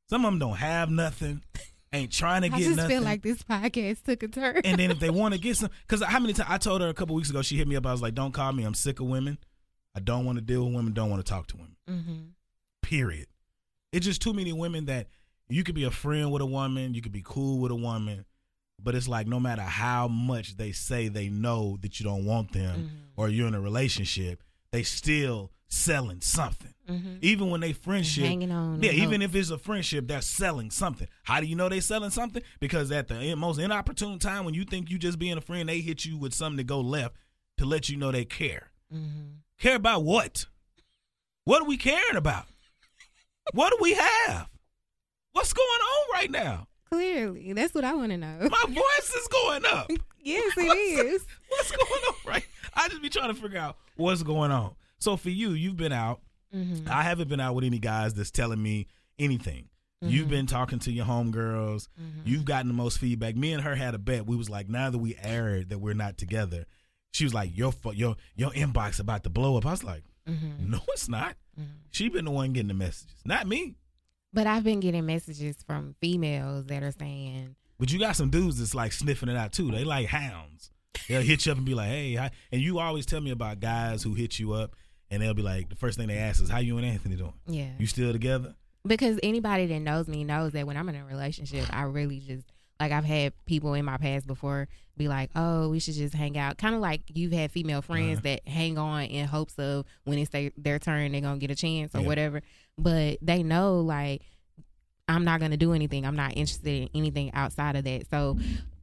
Some 0.08 0.24
of 0.24 0.30
them 0.30 0.38
don't 0.38 0.56
have 0.56 0.88
nothing, 0.88 1.42
ain't 1.92 2.12
trying 2.12 2.42
to 2.42 2.48
get 2.48 2.54
nothing. 2.54 2.64
I 2.64 2.68
just 2.68 2.76
nothing. 2.78 2.96
feel 2.96 3.02
like 3.02 3.22
this 3.22 3.42
podcast 3.42 4.02
took 4.04 4.22
a 4.22 4.28
turn. 4.28 4.60
and 4.64 4.78
then 4.78 4.90
if 4.90 4.98
they 4.98 5.10
want 5.20 5.34
to 5.34 5.40
get 5.40 5.56
some, 5.56 5.70
because 5.86 6.02
how 6.02 6.18
many 6.20 6.32
times 6.32 6.48
I 6.50 6.58
told 6.58 6.80
her 6.80 6.88
a 6.88 6.94
couple 6.94 7.14
weeks 7.14 7.30
ago, 7.30 7.42
she 7.42 7.56
hit 7.56 7.68
me 7.68 7.76
up. 7.76 7.86
I 7.86 7.92
was 7.92 8.02
like, 8.02 8.14
"Don't 8.14 8.32
call 8.32 8.52
me. 8.52 8.64
I'm 8.64 8.74
sick 8.74 9.00
of 9.00 9.06
women. 9.06 9.38
I 9.94 10.00
don't 10.00 10.24
want 10.24 10.38
to 10.38 10.42
deal 10.42 10.64
with 10.64 10.74
women. 10.74 10.92
Don't 10.94 11.10
want 11.10 11.24
to 11.24 11.30
talk 11.30 11.46
to 11.48 11.56
women. 11.56 11.76
mm-hmm. 11.88 12.12
Period. 12.82 13.26
It's 13.92 14.06
just 14.06 14.22
too 14.22 14.32
many 14.32 14.52
women 14.52 14.86
that 14.86 15.06
you 15.48 15.64
could 15.64 15.74
be 15.74 15.84
a 15.84 15.90
friend 15.90 16.32
with 16.32 16.40
a 16.42 16.46
woman, 16.46 16.94
you 16.94 17.02
could 17.02 17.12
be 17.12 17.22
cool 17.24 17.58
with 17.58 17.70
a 17.70 17.74
woman, 17.76 18.24
but 18.82 18.94
it's 18.94 19.06
like 19.06 19.26
no 19.26 19.38
matter 19.38 19.62
how 19.62 20.08
much 20.08 20.56
they 20.56 20.72
say 20.72 21.08
they 21.08 21.28
know 21.28 21.76
that 21.82 22.00
you 22.00 22.04
don't 22.06 22.24
want 22.24 22.52
them 22.52 22.74
Mm-hmm. 22.76 22.96
or 23.16 23.28
you're 23.28 23.48
in 23.48 23.54
a 23.54 23.60
relationship, 23.60 24.42
they 24.72 24.82
still 24.82 25.52
selling 25.68 26.20
something. 26.20 26.74
Mm-hmm. 26.88 27.16
Even 27.22 27.50
when 27.50 27.60
they 27.60 27.72
friendship, 27.72 28.24
hanging 28.24 28.50
on 28.50 28.82
yeah. 28.82 28.90
Even 28.90 29.20
hopes. 29.20 29.34
if 29.34 29.40
it's 29.40 29.50
a 29.50 29.58
friendship, 29.58 30.08
they're 30.08 30.20
selling 30.20 30.70
something. 30.70 31.06
How 31.22 31.40
do 31.40 31.46
you 31.46 31.54
know 31.54 31.68
they 31.68 31.80
selling 31.80 32.10
something? 32.10 32.42
Because 32.58 32.90
at 32.90 33.08
the 33.08 33.34
most 33.36 33.58
inopportune 33.58 34.18
time, 34.18 34.44
when 34.44 34.54
you 34.54 34.64
think 34.64 34.90
you 34.90 34.98
just 34.98 35.18
being 35.18 35.38
a 35.38 35.40
friend, 35.40 35.68
they 35.68 35.80
hit 35.80 36.04
you 36.04 36.18
with 36.18 36.34
something 36.34 36.56
to 36.56 36.64
go 36.64 36.80
left 36.80 37.14
to 37.58 37.64
let 37.64 37.88
you 37.88 37.96
know 37.96 38.10
they 38.10 38.24
care. 38.24 38.70
Mm-hmm. 38.92 39.36
Care 39.58 39.76
about 39.76 40.02
what? 40.02 40.46
What 41.44 41.62
are 41.62 41.66
we 41.66 41.76
caring 41.76 42.16
about? 42.16 42.46
what 43.52 43.70
do 43.70 43.78
we 43.80 43.94
have? 43.94 44.48
What's 45.32 45.52
going 45.52 45.68
on 45.68 46.14
right 46.14 46.30
now? 46.30 46.68
Clearly, 46.90 47.52
that's 47.52 47.74
what 47.74 47.84
I 47.84 47.94
want 47.94 48.10
to 48.10 48.18
know. 48.18 48.48
My 48.50 48.64
voice 48.68 49.14
is 49.14 49.28
going 49.28 49.64
up. 49.64 49.90
yes, 50.22 50.52
it 50.56 50.62
is. 51.06 51.26
What's 51.48 51.70
going 51.70 52.02
on 52.08 52.14
right? 52.26 52.46
I 52.74 52.88
just 52.88 53.02
be 53.02 53.08
trying 53.10 53.34
to 53.34 53.40
figure 53.40 53.58
out 53.58 53.76
what's 53.96 54.22
going 54.22 54.50
on. 54.50 54.74
So 54.98 55.16
for 55.16 55.30
you, 55.30 55.50
you've 55.50 55.76
been 55.76 55.92
out. 55.92 56.20
Mm-hmm. 56.54 56.88
I 56.90 57.02
haven't 57.02 57.28
been 57.28 57.40
out 57.40 57.54
with 57.54 57.64
any 57.64 57.78
guys 57.78 58.14
that's 58.14 58.30
telling 58.30 58.62
me 58.62 58.86
anything. 59.18 59.68
You've 60.04 60.28
been 60.28 60.46
talking 60.46 60.80
to 60.80 60.90
your 60.90 61.04
homegirls. 61.04 61.86
You've 62.24 62.44
gotten 62.44 62.66
the 62.66 62.74
most 62.74 62.98
feedback. 62.98 63.36
Me 63.36 63.52
and 63.52 63.62
her 63.62 63.76
had 63.76 63.94
a 63.94 63.98
bet. 63.98 64.26
We 64.26 64.34
was 64.36 64.50
like, 64.50 64.68
now 64.68 64.90
that 64.90 64.98
we 64.98 65.16
aired 65.22 65.68
that 65.68 65.78
we're 65.78 65.94
not 65.94 66.18
together, 66.18 66.66
she 67.12 67.22
was 67.22 67.32
like, 67.32 67.56
your 67.56 67.72
your 67.94 68.16
your 68.34 68.50
inbox 68.50 68.98
about 68.98 69.22
to 69.24 69.30
blow 69.30 69.56
up. 69.56 69.64
I 69.66 69.70
was 69.70 69.84
like, 69.84 70.02
Mm-hmm. 70.28 70.70
no, 70.70 70.78
it's 70.88 71.08
not. 71.08 71.36
She 71.90 72.08
been 72.08 72.24
the 72.24 72.30
one 72.32 72.52
getting 72.52 72.68
the 72.68 72.74
messages, 72.74 73.14
not 73.24 73.46
me. 73.46 73.76
But 74.32 74.46
I've 74.46 74.64
been 74.64 74.80
getting 74.80 75.04
messages 75.06 75.56
from 75.66 75.94
females 76.00 76.66
that 76.66 76.82
are 76.82 76.92
saying, 76.92 77.54
But 77.78 77.92
you 77.92 77.98
got 77.98 78.16
some 78.16 78.30
dudes 78.30 78.58
that's 78.58 78.74
like 78.74 78.92
sniffing 78.92 79.28
it 79.28 79.36
out 79.36 79.52
too. 79.52 79.70
They 79.70 79.84
like 79.84 80.06
hounds. 80.08 80.70
They'll 81.08 81.22
hit 81.22 81.46
you 81.46 81.52
up 81.52 81.58
and 81.58 81.66
be 81.66 81.74
like, 81.74 81.88
"Hey," 81.88 82.14
hi. 82.14 82.30
and 82.52 82.60
you 82.60 82.78
always 82.78 83.06
tell 83.06 83.20
me 83.20 83.30
about 83.30 83.60
guys 83.60 84.02
who 84.02 84.14
hit 84.14 84.38
you 84.38 84.52
up, 84.52 84.76
and 85.10 85.20
they'll 85.22 85.34
be 85.34 85.42
like, 85.42 85.68
the 85.68 85.74
first 85.76 85.98
thing 85.98 86.06
they 86.08 86.18
ask 86.18 86.40
is, 86.42 86.48
"How 86.48 86.58
you 86.58 86.76
and 86.78 86.86
Anthony 86.86 87.16
doing? 87.16 87.32
yeah. 87.46 87.70
You 87.78 87.86
still 87.86 88.12
together?" 88.12 88.54
because 88.86 89.18
anybody 89.22 89.66
that 89.66 89.78
knows 89.80 90.08
me 90.08 90.24
knows 90.24 90.52
that 90.52 90.66
when 90.66 90.76
I'm 90.76 90.88
in 90.88 90.96
a 90.96 91.04
relationship, 91.04 91.66
I 91.74 91.82
really 91.84 92.18
just 92.20 92.44
like 92.80 92.90
I've 92.92 93.04
had 93.04 93.32
people 93.46 93.74
in 93.74 93.84
my 93.84 93.96
past 93.96 94.26
before 94.26 94.68
be 94.96 95.08
like, 95.08 95.30
"Oh, 95.34 95.68
we 95.70 95.78
should 95.80 95.94
just 95.94 96.14
hang 96.14 96.36
out." 96.38 96.58
Kind 96.58 96.74
of 96.74 96.80
like 96.80 97.02
you've 97.14 97.32
had 97.32 97.50
female 97.50 97.80
friends 97.82 98.18
Uh-huh. 98.18 98.20
that 98.24 98.48
hang 98.48 98.78
on 98.78 99.04
in 99.04 99.26
hopes 99.26 99.58
of 99.58 99.86
when 100.04 100.18
it's 100.18 100.30
their, 100.30 100.50
their 100.56 100.78
turn, 100.78 101.12
they're 101.12 101.20
gonna 101.20 101.38
get 101.38 101.50
a 101.50 101.54
chance 101.56 101.94
or 101.94 102.00
Yeah. 102.00 102.06
whatever. 102.06 102.42
But 102.78 103.18
they 103.22 103.42
know 103.42 103.80
like 103.80 104.22
I'm 105.08 105.24
not 105.24 105.40
gonna 105.40 105.56
do 105.56 105.72
anything. 105.72 106.06
I'm 106.06 106.16
not 106.16 106.36
interested 106.36 106.82
in 106.82 106.88
anything 106.94 107.32
outside 107.34 107.76
of 107.76 107.84
that. 107.84 108.08
So 108.10 108.38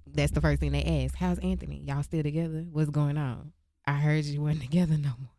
that's 0.05 0.31
the 0.31 0.41
first 0.41 0.59
thing 0.59 0.71
they 0.71 1.05
ask. 1.05 1.15
How's 1.15 1.39
Anthony? 1.39 1.83
Y'all 1.85 2.03
still 2.03 2.23
together? 2.23 2.65
What's 2.71 2.89
going 2.89 3.17
on? 3.17 3.51
I 3.85 3.93
heard 3.93 4.25
you 4.25 4.41
weren't 4.41 4.61
together 4.61 4.97
no 4.97 5.09
more. 5.19 5.29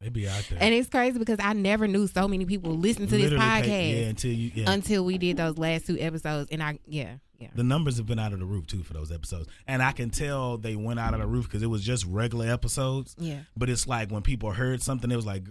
They 0.00 0.10
be 0.10 0.28
out 0.28 0.44
there. 0.50 0.58
And 0.60 0.74
it's 0.74 0.90
crazy 0.90 1.18
because 1.18 1.38
I 1.40 1.54
never 1.54 1.88
knew 1.88 2.06
so 2.06 2.28
many 2.28 2.44
people 2.44 2.72
listen 2.72 3.06
to 3.06 3.16
this 3.16 3.32
podcast 3.32 3.62
take- 3.62 3.96
yeah, 3.96 4.08
until 4.08 4.32
you, 4.32 4.50
yeah. 4.54 4.70
until 4.70 5.04
we 5.04 5.16
did 5.16 5.38
those 5.38 5.56
last 5.56 5.86
two 5.86 5.96
episodes. 5.98 6.50
And 6.52 6.62
I, 6.62 6.78
yeah, 6.86 7.14
yeah. 7.38 7.48
the 7.54 7.64
numbers 7.64 7.96
have 7.96 8.04
been 8.04 8.18
out 8.18 8.34
of 8.34 8.38
the 8.40 8.44
roof 8.44 8.66
too 8.66 8.82
for 8.82 8.92
those 8.92 9.10
episodes, 9.10 9.48
and 9.66 9.82
I 9.82 9.92
can 9.92 10.10
tell 10.10 10.58
they 10.58 10.76
went 10.76 11.00
out 11.00 11.14
of 11.14 11.20
the 11.20 11.26
roof 11.26 11.46
because 11.46 11.62
it 11.62 11.68
was 11.68 11.82
just 11.82 12.04
regular 12.04 12.50
episodes. 12.52 13.16
Yeah. 13.18 13.40
But 13.56 13.70
it's 13.70 13.86
like 13.86 14.10
when 14.10 14.20
people 14.20 14.50
heard 14.50 14.82
something, 14.82 15.10
it 15.10 15.16
was 15.16 15.24
like 15.24 15.44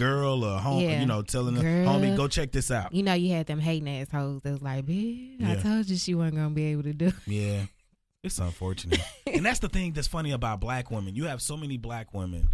girl 0.00 0.44
or 0.44 0.58
home, 0.58 0.80
Yeah. 0.82 1.00
you 1.00 1.06
know, 1.06 1.22
telling 1.22 1.54
them, 1.54 1.62
Girl. 1.62 1.86
homie, 1.94 2.16
go 2.16 2.26
check 2.28 2.50
this 2.52 2.70
out. 2.70 2.92
You 2.94 3.02
know, 3.02 3.14
you 3.14 3.32
had 3.34 3.46
them 3.46 3.60
hating 3.60 3.88
assholes 3.88 4.42
that 4.42 4.50
was 4.52 4.62
like, 4.62 4.86
bitch, 4.86 5.44
I 5.46 5.54
told 5.56 5.88
you 5.88 5.96
she 5.96 6.14
wasn't 6.14 6.36
going 6.36 6.48
to 6.48 6.54
be 6.54 6.64
able 6.66 6.82
to 6.84 6.92
do 6.92 7.06
it." 7.08 7.14
Yeah. 7.26 7.66
It's 8.22 8.38
unfortunate. 8.38 9.00
and 9.26 9.44
that's 9.46 9.60
the 9.60 9.68
thing 9.68 9.92
that's 9.92 10.08
funny 10.08 10.32
about 10.32 10.60
black 10.60 10.90
women. 10.90 11.14
You 11.14 11.24
have 11.24 11.40
so 11.40 11.56
many 11.56 11.76
black 11.78 12.12
women 12.12 12.48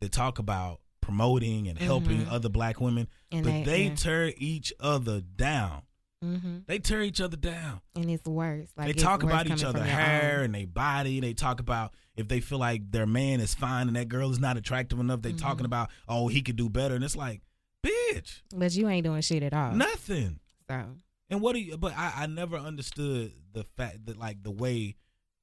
that 0.00 0.10
talk 0.10 0.38
about 0.40 0.80
promoting 1.00 1.68
and 1.68 1.78
helping 1.78 2.26
other 2.28 2.48
black 2.48 2.80
women, 2.80 3.06
Mm-hmm. 3.32 3.36
And 3.36 3.44
but 3.44 3.50
they- 3.52 3.62
they 3.64 3.82
yeah. 3.84 3.94
tear 3.94 4.32
each 4.36 4.72
other 4.80 5.20
down. 5.20 5.82
Mm-hmm. 6.22 6.58
They 6.66 6.78
tear 6.78 7.02
each 7.02 7.20
other 7.20 7.36
down. 7.36 7.80
And 7.96 8.10
it's 8.10 8.24
worse. 8.26 8.68
Like 8.76 8.86
they 8.86 8.92
talk 8.92 9.22
about 9.22 9.46
each 9.48 9.64
other 9.64 9.82
hair 9.82 10.42
and 10.42 10.54
their 10.54 10.66
body. 10.66 11.20
They 11.20 11.34
talk 11.34 11.58
about 11.60 11.94
if 12.16 12.28
they 12.28 12.40
feel 12.40 12.58
like 12.58 12.90
their 12.90 13.06
man 13.06 13.40
is 13.40 13.54
fine 13.54 13.88
and 13.88 13.96
that 13.96 14.08
girl 14.08 14.30
is 14.30 14.38
not 14.38 14.56
attractive 14.56 15.00
enough. 15.00 15.22
They 15.22 15.30
Mm-hmm. 15.30 15.38
talking 15.38 15.66
about 15.66 15.90
oh 16.08 16.28
he 16.28 16.42
could 16.42 16.56
do 16.56 16.68
better, 16.68 16.94
and 16.94 17.02
it's 17.04 17.16
like, 17.16 17.40
bitch, 17.84 18.42
But 18.54 18.72
you 18.74 18.88
ain't 18.88 19.04
doing 19.04 19.22
shit 19.22 19.42
at 19.42 19.52
all. 19.52 19.72
nothing. 19.72 20.38
So, 20.68 20.84
And 21.28 21.40
what 21.40 21.54
do 21.54 21.60
you? 21.60 21.76
But 21.76 21.94
I, 21.96 22.12
I 22.18 22.26
never 22.26 22.56
understood 22.56 23.32
the 23.52 23.64
fact 23.64 24.06
that 24.06 24.18
like 24.18 24.42
the 24.42 24.50
way 24.52 24.96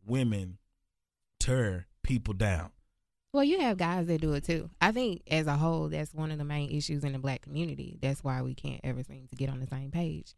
women 0.05 0.57
tear 1.39 1.87
people 2.03 2.33
down. 2.33 2.71
Well, 3.31 3.43
you 3.43 3.59
have 3.59 3.77
guys 3.77 4.07
that 4.07 4.21
do 4.21 4.33
it 4.33 4.43
too. 4.43 4.69
I 4.81 4.91
think 4.91 5.21
as 5.29 5.45
a 5.45 5.55
whole, 5.55 5.87
that's 5.89 6.13
one 6.15 6.31
of 6.31 6.39
the 6.39 6.43
main 6.43 6.71
issues 6.71 7.03
in 7.03 7.13
the 7.13 7.19
black 7.19 7.41
community. 7.43 7.99
That's 8.01 8.23
why 8.23 8.41
we 8.41 8.55
can't 8.55 8.81
ever 8.83 9.03
seem 9.03 9.27
to 9.27 9.35
get 9.35 9.49
on 9.49 9.59
the 9.59 9.67
same 9.67 9.91
page. 9.91 10.33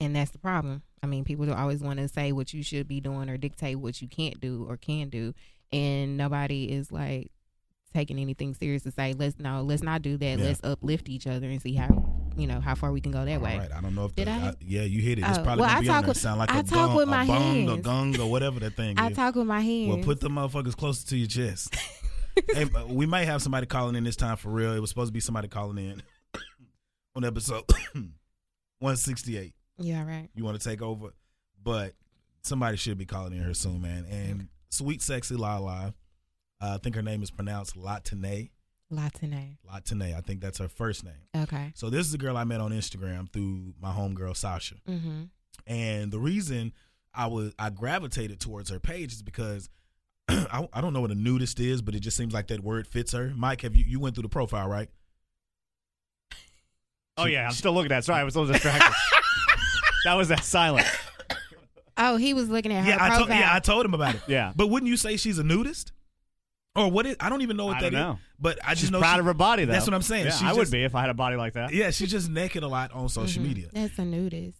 And 0.00 0.14
that's 0.14 0.30
the 0.30 0.38
problem. 0.38 0.82
I 1.02 1.06
mean, 1.06 1.24
people 1.24 1.46
don't 1.46 1.58
always 1.58 1.80
want 1.80 1.98
to 1.98 2.08
say 2.08 2.32
what 2.32 2.52
you 2.54 2.62
should 2.62 2.86
be 2.86 3.00
doing 3.00 3.28
or 3.28 3.36
dictate 3.36 3.76
what 3.78 4.00
you 4.00 4.08
can't 4.08 4.40
do 4.40 4.64
or 4.68 4.76
can 4.76 5.08
do. 5.08 5.34
And 5.72 6.16
nobody 6.16 6.64
is 6.72 6.92
like 6.92 7.30
taking 7.94 8.18
anything 8.18 8.54
serious 8.54 8.82
to 8.84 8.92
say, 8.92 9.14
let's 9.18 9.38
no, 9.38 9.62
let's 9.62 9.82
not 9.82 10.02
do 10.02 10.16
that. 10.16 10.38
Yeah. 10.38 10.44
Let's 10.44 10.60
uplift 10.62 11.08
each 11.08 11.26
other 11.26 11.48
and 11.48 11.60
see 11.60 11.74
how 11.74 11.88
you 12.36 12.46
know 12.46 12.60
how 12.60 12.76
far 12.76 12.92
we 12.92 13.00
can 13.00 13.10
go 13.10 13.24
that 13.24 13.40
way. 13.40 13.54
All 13.54 13.58
right, 13.58 13.72
I 13.72 13.80
don't 13.80 13.94
know 13.96 14.04
if 14.04 14.14
Did 14.14 14.28
the, 14.28 14.32
I? 14.32 14.36
I- 14.50 14.54
yeah, 14.60 14.82
you 14.82 15.02
hit 15.02 15.18
it. 15.18 15.24
It's 15.26 15.38
Oh, 15.38 15.42
probably 15.42 15.62
well, 15.62 15.70
gonna 15.70 15.78
I 15.78 15.82
be 15.82 15.88
on 15.88 15.94
talk 15.94 16.02
there. 16.04 16.08
with- 16.10 16.16
Sound 16.18 16.38
like 16.38 16.50
I 16.52 16.60
a 16.60 16.62
talk 16.62 16.70
gong, 16.88 16.96
with 16.96 17.08
a 17.08 17.10
my 17.10 17.22
a 17.22 17.26
hands. 17.26 17.82
gong, 17.82 18.20
or 18.20 18.30
whatever 18.30 18.60
that 18.60 18.74
thing 18.76 18.98
I 18.98 19.08
is. 19.10 19.16
talk 19.16 19.34
with 19.34 19.46
my 19.46 19.60
hands. 19.60 19.88
Well, 19.96 20.04
put 20.04 20.20
the 20.20 20.28
motherfuckers 20.30 20.76
closer 20.76 21.04
to 21.08 21.16
your 21.16 21.26
chest. 21.26 21.74
hey, 22.54 22.66
uh, 22.72 22.86
we 22.86 23.06
might 23.06 23.24
have 23.24 23.42
somebody 23.42 23.66
calling 23.66 23.96
in 23.96 24.04
this 24.04 24.14
time 24.16 24.36
for 24.36 24.50
real. 24.50 24.72
It 24.72 24.78
was 24.80 24.90
supposed 24.90 25.08
to 25.08 25.12
be 25.12 25.18
somebody 25.20 25.48
calling 25.48 25.78
in 25.78 26.02
on 27.16 27.24
episode 27.24 27.64
168. 28.78 29.54
Yeah, 29.78 30.06
right. 30.06 30.28
You 30.34 30.44
want 30.44 30.60
to 30.60 30.68
take 30.68 30.82
over, 30.82 31.08
but 31.62 31.94
somebody 32.42 32.76
should 32.76 32.98
be 32.98 33.06
calling 33.06 33.32
in 33.32 33.42
her 33.42 33.54
soon, 33.54 33.82
man. 33.82 34.06
And 34.10 34.48
sweet, 34.70 35.02
sexy 35.02 35.36
Lala, 35.36 35.94
uh, 36.60 36.74
I 36.74 36.78
think 36.78 36.96
her 36.96 37.02
name 37.02 37.22
is 37.22 37.30
pronounced 37.30 37.76
Latine. 37.76 38.50
Latine. 38.90 39.58
Latine, 39.70 40.14
I 40.16 40.20
think 40.20 40.40
that's 40.40 40.58
her 40.58 40.68
first 40.68 41.04
name. 41.04 41.26
Okay. 41.36 41.72
So 41.74 41.90
this 41.90 42.06
is 42.06 42.14
a 42.14 42.18
girl 42.18 42.36
I 42.36 42.44
met 42.44 42.60
on 42.60 42.72
Instagram 42.72 43.30
through 43.32 43.74
my 43.80 43.92
homegirl 43.92 44.36
Sasha. 44.36 44.76
Mm-hmm. 44.88 45.24
And 45.66 46.10
the 46.10 46.18
reason 46.18 46.72
I 47.14 47.26
was 47.26 47.52
I 47.58 47.70
gravitated 47.70 48.40
towards 48.40 48.70
her 48.70 48.80
page 48.80 49.12
is 49.12 49.22
because 49.22 49.68
I, 50.28 50.68
I 50.72 50.80
don't 50.80 50.92
know 50.92 51.00
what 51.00 51.10
a 51.10 51.16
nudist 51.16 51.60
is, 51.60 51.82
but 51.82 51.94
it 51.94 52.00
just 52.00 52.16
seems 52.16 52.32
like 52.32 52.48
that 52.48 52.60
word 52.60 52.86
fits 52.86 53.12
her. 53.12 53.32
Mike, 53.36 53.62
have 53.62 53.76
you 53.76 53.84
you 53.86 54.00
went 54.00 54.14
through 54.14 54.22
the 54.22 54.28
profile, 54.28 54.68
right? 54.68 54.88
Oh 57.16 57.26
yeah, 57.26 57.46
I'm 57.46 57.52
still 57.52 57.72
looking 57.72 57.92
at. 57.92 57.98
it. 57.98 58.04
Sorry, 58.04 58.20
I 58.20 58.24
was 58.24 58.36
a 58.36 58.40
little 58.40 58.52
distracted. 58.54 58.94
That 60.04 60.14
was 60.14 60.28
that 60.28 60.44
silence. 60.44 60.86
Oh, 61.96 62.16
he 62.16 62.32
was 62.32 62.48
looking 62.48 62.72
at 62.72 62.84
her 62.84 62.90
yeah, 62.90 62.94
I 62.96 63.08
profile. 63.08 63.18
told 63.18 63.28
yeah, 63.30 63.54
I 63.54 63.60
told 63.60 63.84
him 63.84 63.94
about 63.94 64.14
it. 64.14 64.20
Yeah. 64.28 64.52
But 64.54 64.68
wouldn't 64.68 64.88
you 64.88 64.96
say 64.96 65.16
she's 65.16 65.38
a 65.38 65.42
nudist? 65.44 65.92
Or 66.76 66.88
what 66.90 67.06
is 67.06 67.16
I 67.18 67.28
don't 67.28 67.42
even 67.42 67.56
know 67.56 67.66
what 67.66 67.78
I 67.78 67.80
that 67.82 67.90
don't 67.90 68.00
is. 68.00 68.04
know. 68.06 68.18
But 68.38 68.58
I 68.64 68.74
just 68.76 68.92
know 68.92 69.00
proud 69.00 69.14
she- 69.14 69.20
of 69.20 69.24
her 69.26 69.34
body, 69.34 69.64
though. 69.64 69.72
That's 69.72 69.86
what 69.86 69.94
I'm 69.94 70.02
saying. 70.02 70.26
Yeah, 70.26 70.30
She's 70.32 70.42
I 70.48 70.52
would 70.52 70.60
just- 70.60 70.72
be 70.72 70.84
if 70.84 70.94
I 70.94 71.00
had 71.00 71.10
a 71.10 71.14
body 71.14 71.34
like 71.36 71.54
that. 71.54 71.72
Yeah, 71.74 71.90
she's 71.90 72.10
just 72.10 72.30
naked 72.30 72.62
a 72.62 72.68
lot 72.68 72.92
on 72.92 73.08
social 73.08 73.42
Mhm. 73.42 73.46
media. 73.48 73.68
That's 73.72 73.98
a 73.98 74.04
nudist. 74.04 74.58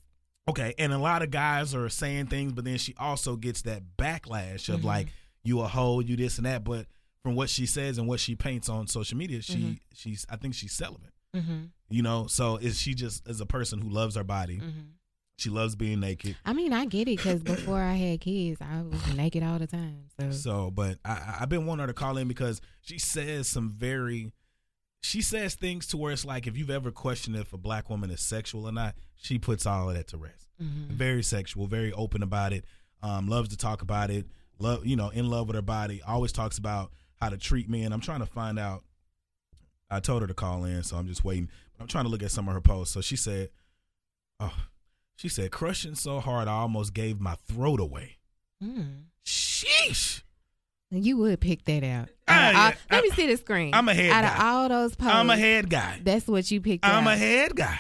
Okay, 0.49 0.75
and 0.79 0.93
a 0.93 0.99
lot 0.99 1.23
of 1.23 1.31
guys 1.31 1.75
are 1.77 1.89
saying 1.89 2.27
things, 2.27 2.53
but 2.53 2.65
then 2.65 2.79
she 2.79 2.95
also 2.99 3.37
gets 3.37 3.63
that 3.63 3.83
backlash 3.97 4.69
of 4.73 4.81
Mhm. 4.81 4.85
like 4.85 5.09
you 5.45 5.61
a 5.61 5.69
hoe, 5.69 6.01
you 6.01 6.17
this 6.17 6.39
and 6.39 6.47
that. 6.47 6.65
But 6.65 6.87
from 7.23 7.37
what 7.37 7.51
she 7.51 7.67
says 7.67 7.99
and 7.99 8.09
what 8.09 8.19
she 8.19 8.35
paints 8.35 8.69
on 8.69 8.89
social 8.89 9.17
media, 9.17 9.43
she 9.43 9.55
Mhm. 9.59 9.79
she's 9.95 10.27
I 10.29 10.37
think 10.37 10.55
she's 10.55 10.73
celibate. 10.73 11.13
Mm-hmm. 11.37 11.67
You 11.91 12.03
know, 12.03 12.27
so 12.27 12.57
is 12.57 12.81
she 12.81 12.95
just 12.95 13.29
as 13.29 13.41
a 13.41 13.47
person 13.47 13.81
who 13.81 13.91
loves 13.91 14.17
her 14.17 14.25
body? 14.25 14.57
Mm-hmm. 14.57 14.81
She 15.39 15.51
loves 15.51 15.77
being 15.77 16.01
naked. 16.01 16.37
I 16.45 16.53
mean, 16.53 16.73
I 16.73 16.85
get 16.85 17.03
it 17.03 17.17
because 17.17 17.45
before 17.45 17.81
I 17.81 17.95
had 17.95 18.21
kids, 18.21 18.61
I 18.61 18.83
was 18.83 19.15
naked 19.15 19.45
all 19.45 19.61
the 19.61 19.69
time. 19.69 20.07
So, 20.21 20.31
So, 20.33 20.71
but 20.73 20.99
I, 21.05 21.37
I've 21.41 21.49
been 21.49 21.65
wanting 21.65 21.83
her 21.83 21.87
to 21.87 21.93
call 21.95 22.17
in 22.19 22.27
because 22.27 22.61
she 22.81 22.99
says 22.99 23.47
some 23.47 23.69
very, 23.71 24.33
she 25.01 25.23
says 25.23 25.55
things 25.55 25.87
to 25.89 25.97
where 25.97 26.13
it's 26.13 26.25
like 26.25 26.49
if 26.49 26.57
you've 26.59 26.71
ever 26.71 26.91
questioned 26.91 27.37
if 27.37 27.53
a 27.53 27.57
black 27.57 27.89
woman 27.89 28.11
is 28.11 28.21
sexual 28.21 28.67
or 28.67 28.73
not, 28.73 28.97
she 29.15 29.39
puts 29.39 29.65
all 29.65 29.89
of 29.89 29.95
that 29.95 30.09
to 30.09 30.17
rest. 30.17 30.49
Mhm. 30.61 30.89
Very 30.89 31.23
sexual, 31.23 31.69
very 31.69 31.93
open 31.93 32.25
about 32.25 32.53
it. 32.53 32.65
Um, 33.01 33.29
loves 33.29 33.49
to 33.51 33.57
talk 33.57 33.81
about 33.81 34.11
it. 34.11 34.27
Love, 34.59 34.85
you 34.85 34.97
know, 34.97 35.11
in 35.11 35.31
love 35.31 35.47
with 35.47 35.55
her 35.55 35.63
body. 35.63 36.03
Always 36.03 36.33
talks 36.33 36.59
about 36.59 36.91
how 37.21 37.29
to 37.29 37.37
treat 37.37 37.69
men. 37.69 37.93
I'm 37.93 38.01
trying 38.01 38.21
to 38.21 38.27
find 38.27 38.59
out. 38.59 38.83
I 39.89 40.01
told 40.01 40.23
her 40.23 40.29
to 40.29 40.35
call 40.35 40.65
in, 40.65 40.83
so 40.83 40.97
I'm 40.97 41.07
just 41.07 41.23
waiting. 41.23 41.49
I'm 41.79 41.87
trying 41.87 42.05
to 42.07 42.11
look 42.11 42.25
at 42.25 42.33
some 42.33 42.49
of 42.49 42.55
her 42.55 42.61
posts. 42.61 42.93
So 42.93 43.01
she 43.01 43.15
said, 43.15 43.51
"Oh, 44.41 44.53
she 45.19 45.29
said 45.29 45.51
crushing 45.51 45.95
so 45.95 46.21
hard 46.21 46.49
I 46.49 46.53
almost 46.53 46.95
gave 46.95 47.21
my 47.21 47.35
throat 47.47 47.81
away." 47.81 48.17
Mm. 48.65 49.03
Sheesh. 49.27 50.23
you 50.91 51.19
would 51.19 51.41
pick 51.41 51.65
that 51.67 51.85
out. 51.85 52.09
Ah, 52.27 52.33
Out 52.33 52.55
all- 52.55 52.71
yeah. 52.71 52.75
let 52.91 53.03
me 53.05 53.11
see 53.11 53.27
the 53.27 53.37
screen. 53.37 53.75
I'm 53.75 53.89
a 53.89 53.95
head 53.95 54.11
guy. 54.11 54.17
Out 54.19 54.23
guy. 54.25 54.35
of 54.35 54.41
all 54.43 54.69
those 54.71 54.97
posts, 54.97 55.15
I'm 55.15 55.29
a 55.31 55.37
head 55.37 55.69
guy. 55.69 56.01
That's 56.03 56.27
what 56.27 56.51
you 56.51 56.61
picked. 56.63 56.85
I'm 56.87 57.07
out. 57.07 57.13
a 57.15 57.17
head 57.17 57.55
guy. 57.55 57.79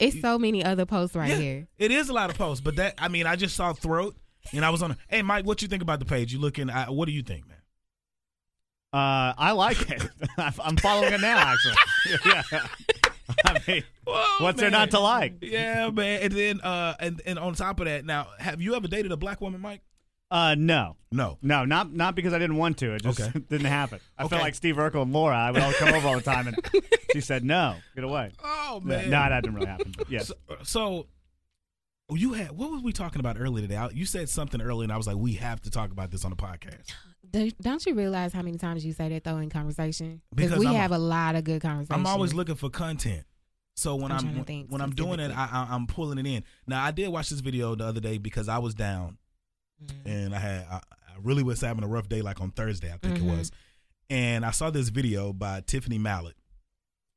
It's 0.00 0.20
so 0.20 0.38
many 0.38 0.64
other 0.64 0.86
posts 0.86 1.14
right 1.14 1.28
Yeah, 1.28 1.36
here. 1.36 1.68
It 1.78 1.90
is 1.92 2.08
a 2.08 2.12
lot 2.14 2.30
of 2.30 2.36
posts, 2.38 2.62
but 2.62 2.76
that 2.76 2.94
I 2.98 3.08
mean, 3.08 3.26
I 3.26 3.36
just 3.36 3.54
saw 3.54 3.72
throat, 3.72 4.16
and 4.52 4.64
I 4.64 4.70
was 4.70 4.82
on. 4.82 4.96
Hey, 5.08 5.22
Mike, 5.22 5.44
what 5.46 5.62
you 5.62 5.68
think 5.68 5.82
about 5.82 5.98
the 6.00 6.06
page? 6.06 6.32
You 6.32 6.38
looking? 6.40 6.70
I, 6.70 6.88
what 6.90 7.06
do 7.06 7.12
you 7.12 7.22
think, 7.22 7.46
man? 7.46 7.56
Uh, 8.92 9.32
I 9.38 9.52
like 9.52 9.88
it. 9.90 10.02
I'm 10.58 10.76
following 10.78 11.12
it 11.12 11.20
now, 11.20 11.38
actually. 11.38 11.74
yeah. 12.32 12.42
I 13.44 13.60
mean, 13.66 13.84
what's 14.38 14.60
there 14.60 14.70
not 14.70 14.90
to 14.92 15.00
like? 15.00 15.34
Yeah, 15.42 15.90
man. 15.90 16.22
And 16.22 16.32
then, 16.32 16.60
uh, 16.60 16.94
and 17.00 17.20
and 17.26 17.38
on 17.38 17.54
top 17.54 17.80
of 17.80 17.86
that, 17.86 18.04
now, 18.04 18.28
have 18.38 18.60
you 18.60 18.74
ever 18.74 18.88
dated 18.88 19.12
a 19.12 19.16
black 19.16 19.40
woman, 19.40 19.60
Mike? 19.60 19.80
Uh, 20.32 20.54
no, 20.56 20.96
No. 21.10 21.38
no, 21.42 21.64
not 21.64 21.92
not 21.92 22.14
because 22.14 22.32
I 22.32 22.38
didn't 22.38 22.56
want 22.56 22.78
to. 22.78 22.94
It 22.94 23.02
just 23.02 23.20
Okay. 23.20 23.36
didn't 23.48 23.66
happen. 23.66 23.98
I 24.16 24.22
Okay. 24.22 24.30
felt 24.30 24.42
like 24.42 24.54
Steve 24.54 24.76
Urkel 24.76 25.02
and 25.02 25.12
Laura. 25.12 25.36
I 25.36 25.50
would 25.50 25.60
all 25.60 25.72
come 25.72 25.92
over 25.92 26.06
all 26.06 26.14
the 26.14 26.20
time, 26.22 26.46
and 26.46 26.56
she 27.12 27.20
said, 27.20 27.44
"No, 27.44 27.74
get 27.96 28.04
away." 28.04 28.30
Oh 28.44 28.80
Yeah, 28.84 28.88
man. 28.96 29.10
No, 29.10 29.28
that 29.28 29.42
didn't 29.42 29.54
really 29.56 29.66
happen. 29.66 29.92
Yes. 30.08 30.28
So, 30.28 30.34
so 30.62 31.06
you 32.18 32.32
had 32.32 32.50
what 32.52 32.70
was 32.70 32.82
we 32.82 32.92
talking 32.92 33.20
about 33.20 33.36
earlier 33.38 33.62
today? 33.62 33.76
I- 33.76 33.90
You 33.90 34.04
said 34.04 34.28
something 34.28 34.60
earlier, 34.60 34.84
and 34.84 34.92
I 34.92 34.96
was 34.96 35.06
like, 35.06 35.16
we 35.16 35.34
have 35.34 35.60
to 35.62 35.70
talk 35.70 35.90
about 35.92 36.10
this 36.10 36.24
on 36.24 36.30
the 36.30 36.36
podcast. 36.36 36.92
Do- 37.30 37.50
Don't 37.62 37.84
you 37.86 37.94
realize 37.94 38.32
how 38.32 38.42
many 38.42 38.58
times 38.58 38.84
you 38.84 38.92
say 38.92 39.08
that 39.10 39.24
though 39.24 39.36
in 39.38 39.50
conversation? 39.50 40.20
Because 40.34 40.58
we 40.58 40.66
I'm- 40.66 40.74
have 40.76 40.92
a 40.92 40.98
lot 40.98 41.36
of 41.36 41.44
good 41.44 41.62
conversations. 41.62 41.96
I'm 41.98 42.06
always 42.06 42.34
looking 42.34 42.56
for 42.56 42.70
content. 42.70 43.24
So 43.76 43.94
when 43.96 44.10
I'm 44.12 44.18
I'm, 44.26 44.44
when, 44.44 44.66
when 44.68 44.80
I'm 44.82 44.90
doing 44.90 45.20
it, 45.20 45.30
I, 45.30 45.68
I'm 45.70 45.86
pulling 45.86 46.18
it 46.18 46.26
in. 46.26 46.44
Now 46.66 46.84
I 46.84 46.90
did 46.90 47.08
watch 47.08 47.30
this 47.30 47.40
video 47.40 47.74
the 47.74 47.84
other 47.86 48.00
day 48.00 48.18
because 48.18 48.48
I 48.48 48.58
was 48.58 48.74
down 48.74 49.16
Mhm. 49.82 49.94
and 50.04 50.34
I 50.34 50.38
had 50.38 50.66
I, 50.70 50.74
I 50.76 51.12
really 51.22 51.42
was 51.42 51.60
having 51.62 51.84
a 51.84 51.88
rough 51.88 52.08
day, 52.08 52.20
like 52.20 52.40
on 52.40 52.50
Thursday, 52.50 52.92
I 52.92 52.96
think 52.98 53.18
Mhm. 53.18 53.22
it 53.32 53.36
was. 53.38 53.50
And 54.10 54.44
I 54.44 54.50
saw 54.50 54.70
this 54.70 54.88
video 54.90 55.32
by 55.32 55.60
Tiffany 55.62 55.96
Mallet, 55.98 56.34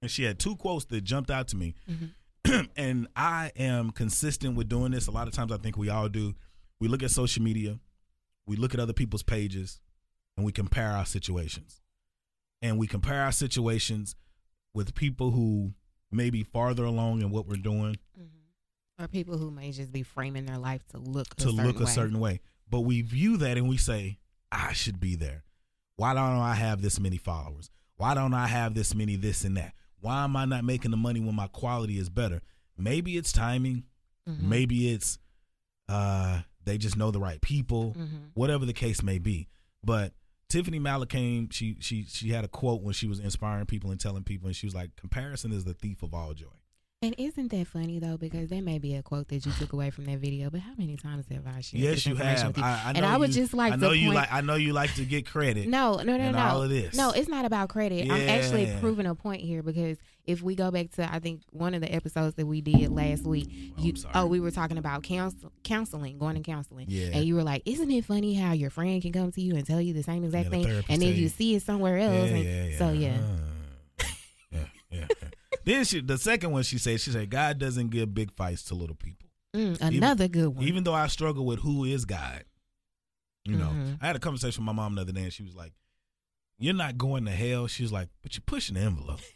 and 0.01 0.09
she 0.11 0.23
had 0.23 0.37
two 0.39 0.55
quotes 0.55 0.85
that 0.85 1.01
jumped 1.03 1.31
out 1.31 1.47
to 1.49 1.57
me. 1.57 1.73
Mhm. 1.89 2.11
and 2.75 3.07
I 3.15 3.51
am 3.55 3.91
consistent 3.91 4.55
with 4.55 4.69
doing 4.69 4.91
this. 4.91 5.07
A 5.07 5.11
lot 5.11 5.27
of 5.27 5.33
times, 5.33 5.51
I 5.51 5.57
think 5.57 5.77
we 5.77 5.89
all 5.89 6.09
do. 6.09 6.33
We 6.79 6.87
look 6.87 7.03
at 7.03 7.11
social 7.11 7.43
media, 7.43 7.79
we 8.45 8.55
look 8.55 8.73
at 8.73 8.79
other 8.79 8.93
people's 8.93 9.23
pages, 9.23 9.79
and 10.35 10.45
we 10.45 10.51
compare 10.51 10.91
our 10.91 11.05
situations. 11.05 11.81
And 12.61 12.77
we 12.77 12.87
compare 12.87 13.21
our 13.21 13.31
situations 13.31 14.15
with 14.73 14.95
people 14.95 15.31
who 15.31 15.73
may 16.11 16.29
be 16.29 16.43
farther 16.43 16.85
along 16.85 17.21
in 17.21 17.29
what 17.29 17.47
we're 17.47 17.55
doing 17.57 17.97
mm-hmm. 18.17 19.03
or 19.03 19.07
people 19.07 19.37
who 19.37 19.51
may 19.51 19.71
just 19.71 19.91
be 19.91 20.03
framing 20.03 20.45
their 20.45 20.57
life 20.57 20.85
to 20.89 20.97
look 20.97 21.27
a 21.33 21.41
to 21.41 21.51
look 21.51 21.79
a 21.79 21.85
way. 21.85 21.91
certain 21.91 22.19
way. 22.19 22.39
But 22.69 22.81
we 22.81 23.01
view 23.01 23.37
that 23.37 23.57
and 23.57 23.67
we 23.67 23.77
say, 23.77 24.19
I 24.51 24.73
should 24.73 24.99
be 24.99 25.15
there. 25.15 25.43
Why 25.95 26.13
don't 26.13 26.23
I 26.23 26.55
have 26.55 26.81
this 26.81 26.99
many 26.99 27.17
followers? 27.17 27.69
Why 27.97 28.13
don't 28.13 28.33
I 28.33 28.47
have 28.47 28.73
this 28.73 28.95
many 28.95 29.15
this 29.15 29.43
and 29.43 29.57
that? 29.57 29.73
Why 30.03 30.25
am 30.25 30.35
I 30.35 30.43
not 30.43 30.65
making 30.65 30.91
the 30.91 30.97
money 30.97 31.21
when 31.21 31.33
my 31.33 31.47
quality 31.47 31.97
is 31.97 32.09
better? 32.09 32.41
Maybe 32.77 33.15
it's 33.15 33.31
timing. 33.31 33.85
Mhm. 34.27 34.41
Maybe 34.41 34.91
it's 34.93 35.17
uh 35.87 36.41
they 36.65 36.77
just 36.77 36.97
know 36.97 37.09
the 37.09 37.19
right 37.19 37.41
people. 37.41 37.93
Mhm. 37.97 38.31
Whatever 38.33 38.65
the 38.65 38.73
case 38.73 39.01
may 39.01 39.17
be. 39.17 39.47
But 39.83 40.13
Tiffany 40.49 40.77
Mallet 40.79 41.07
came, 41.09 41.49
she 41.51 41.77
she 41.79 42.03
she 42.03 42.29
had 42.31 42.43
a 42.43 42.49
quote 42.49 42.81
when 42.83 42.93
she 42.93 43.07
was 43.07 43.19
inspiring 43.19 43.65
people 43.65 43.91
and 43.91 43.99
telling 43.99 44.23
people 44.23 44.47
and 44.47 44.55
she 44.55 44.65
was 44.67 44.75
like, 44.75 44.95
Comparison 44.97 45.51
is 45.53 45.63
the 45.63 45.73
thief 45.73 46.03
of 46.03 46.13
all 46.13 46.33
joy. 46.33 46.47
And 47.03 47.13
isn't 47.17 47.49
that 47.51 47.67
funny 47.67 47.99
though? 47.99 48.15
Because 48.17 48.49
that 48.49 48.61
may 48.63 48.79
be 48.79 48.95
a 48.95 49.03
quote 49.03 49.27
that 49.27 49.45
you 49.45 49.51
took 49.59 49.73
away 49.73 49.89
from 49.89 50.05
that 50.05 50.19
video, 50.19 50.49
but 50.49 50.61
how 50.61 50.71
many 50.77 50.95
times 50.95 51.25
have 51.29 51.45
I 51.45 51.59
shared 51.59 51.83
Yes, 51.83 52.05
you 52.05 52.15
have. 52.15 52.57
you? 52.57 52.63
I, 52.63 52.69
I 52.85 52.91
and 52.95 53.05
I 53.05 53.17
would 53.17 53.35
you- 53.35 53.41
just 53.41 53.53
like 53.53 53.73
I 53.73 53.75
know 53.75 53.91
you 53.91 54.05
point. 54.07 54.15
like 54.15 54.31
I 54.31 54.39
know 54.41 54.55
you 54.55 54.71
like 54.71 54.93
to 54.95 55.03
get 55.05 55.25
credit. 55.25 55.67
no, 55.67 55.97
no, 55.97 56.15
no, 56.17 56.31
no. 56.31 56.37
all 56.39 56.63
of 56.63 56.69
this. 56.69 56.95
No, 56.95 57.11
it's 57.11 57.27
not 57.27 57.43
about 57.43 57.67
credit. 57.69 58.09
I'm 58.09 58.29
actually 58.29 58.73
proving 58.79 59.05
a 59.05 59.15
point 59.15 59.41
here 59.41 59.61
because 59.61 59.97
if 60.25 60.41
we 60.41 60.55
go 60.55 60.71
back 60.71 60.91
to 60.91 61.13
I 61.13 61.19
think 61.19 61.41
one 61.51 61.73
of 61.73 61.81
the 61.81 61.93
episodes 61.93 62.35
that 62.37 62.45
we 62.45 62.61
did 62.61 62.89
last 62.89 63.25
week, 63.25 63.49
Oh, 63.77 63.81
you 63.83 63.93
oh 64.15 64.25
we 64.25 64.39
were 64.39 64.51
talking 64.51 64.77
about 64.77 65.03
counsel, 65.03 65.51
counseling, 65.63 66.17
going 66.17 66.35
to 66.35 66.41
counseling, 66.41 66.85
Yeah. 66.87 67.09
and 67.13 67.25
you 67.25 67.35
were 67.35 67.43
like, 67.43 67.63
"Isn't 67.65 67.91
it 67.91 68.05
funny 68.05 68.33
how 68.33 68.53
your 68.53 68.69
friend 68.69 69.01
can 69.01 69.11
come 69.11 69.29
to 69.33 69.41
you 69.41 69.55
and 69.57 69.65
tell 69.67 69.81
you 69.81 69.93
the 69.93 70.03
same 70.03 70.23
exact 70.23 70.49
the 70.51 70.63
thing, 70.63 70.83
and 70.87 71.01
then 71.01 71.13
you 71.15 71.27
see 71.27 71.55
it 71.55 71.63
somewhere 71.63 71.97
else?" 71.97 72.29
and 72.31 72.73
So 72.77 72.91
yeah, 72.93 73.17
Uh, 73.99 74.03
yeah, 74.51 74.59
yeah, 74.91 75.07
yeah. 75.21 75.27
Then 75.65 75.85
she, 75.85 76.01
the 76.01 76.17
second 76.17 76.51
one 76.51 76.63
she 76.63 76.77
said, 76.77 76.99
she 77.01 77.11
said, 77.11 77.29
God 77.29 77.59
doesn't 77.59 77.89
give 77.89 78.13
big 78.13 78.31
fights 78.31 78.63
to 78.65 78.75
little 78.75 78.95
people. 78.95 79.29
Mm, 79.55 79.79
another 79.81 80.27
good 80.27 80.47
one. 80.55 80.63
Even 80.65 80.83
though 80.83 80.93
I 80.93 81.07
struggle 81.07 81.45
with 81.45 81.59
who 81.59 81.83
is 81.85 82.05
God, 82.05 82.43
you 83.45 83.55
know, 83.57 83.69
Mhm. 83.69 83.97
I 84.01 84.07
had 84.07 84.15
a 84.15 84.19
conversation 84.19 84.61
with 84.63 84.67
my 84.67 84.81
mom 84.81 84.95
the 84.95 85.01
other 85.01 85.11
day, 85.11 85.23
and 85.23 85.33
she 85.33 85.43
was 85.43 85.53
like, 85.55 85.73
"You're 86.57 86.73
not 86.73 86.97
going 86.97 87.25
to 87.25 87.31
hell." 87.31 87.67
She 87.67 87.83
was 87.83 87.91
like, 87.91 88.09
"But 88.21 88.35
you're 88.35 88.43
pushing 88.45 88.75
the 88.75 88.81
envelope." 88.81 89.19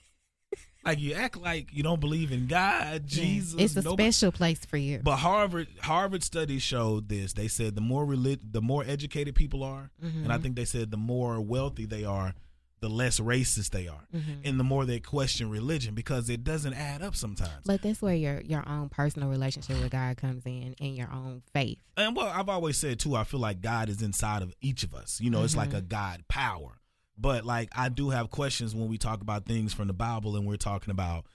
Like 0.86 1.00
you 1.02 1.16
act 1.16 1.36
like 1.36 1.74
you 1.74 1.84
don't 1.84 2.00
believe 2.00 2.32
in 2.32 2.48
God, 2.48 3.12
Yeah. 3.12 3.24
Jesus. 3.24 3.56
It's 3.60 3.76
a 3.76 3.82
nobody- 3.82 4.10
special 4.10 4.32
place 4.32 4.60
for 4.64 4.78
you. 4.78 5.02
But 5.04 5.18
Harvard 5.18 5.68
Harvard 5.82 6.24
studies 6.24 6.62
showed 6.64 7.10
this. 7.10 7.34
They 7.34 7.50
said 7.50 7.76
the 7.76 7.82
more 7.82 8.06
relig- 8.06 8.54
the 8.54 8.62
more 8.62 8.86
educated 8.86 9.36
people 9.36 9.64
are, 9.64 9.92
Mm-hmm. 10.02 10.24
and 10.24 10.32
I 10.32 10.38
think 10.38 10.56
they 10.56 10.64
said 10.64 10.90
the 10.90 10.96
more 10.96 11.42
wealthy 11.42 11.86
they 11.86 12.06
are, 12.06 12.36
the 12.80 12.90
less 12.90 13.20
racist 13.20 13.72
they 13.72 13.88
are, 13.88 14.08
Mm-hmm. 14.16 14.42
and 14.46 14.60
the 14.60 14.64
more 14.64 14.86
they 14.86 15.00
question 15.00 15.50
religion 15.50 15.96
because 15.96 16.30
it 16.30 16.44
doesn't 16.44 16.74
add 16.76 17.02
up 17.02 17.16
sometimes. 17.16 17.64
But 17.66 17.82
that's 17.82 18.02
where 18.02 18.14
your 18.16 18.42
your 18.42 18.68
own 18.70 18.90
personal 18.90 19.30
relationship 19.30 19.82
with 19.82 19.92
God 19.92 20.18
comes 20.18 20.46
in, 20.46 20.76
and 20.80 20.96
your 20.96 21.12
own 21.12 21.42
faith. 21.54 21.80
And 21.96 22.16
well, 22.16 22.28
I've 22.28 22.50
always 22.50 22.78
said 22.78 23.00
too, 23.00 23.16
I 23.16 23.24
feel 23.24 23.40
like 23.40 23.62
God 23.62 23.90
is 23.90 24.02
inside 24.02 24.44
of 24.44 24.54
each 24.62 24.84
of 24.84 24.94
us. 24.94 25.20
You 25.20 25.30
know, 25.32 25.44
it's 25.44 25.56
like 25.56 25.74
a 25.74 25.78
Mm-hmm. 25.78 25.88
God 25.88 26.24
power. 26.28 26.80
But 27.18 27.46
like 27.46 27.70
I 27.76 27.90
do 27.90 28.12
have 28.12 28.30
questions 28.30 28.76
when 28.76 28.90
we 28.90 28.98
talk 29.00 29.22
about 29.22 29.46
things 29.46 29.74
from 29.74 29.88
the 29.88 29.94
Bible 29.94 30.36
and 30.36 30.46
we're 30.46 30.56
talking 30.58 30.92
about 30.92 31.26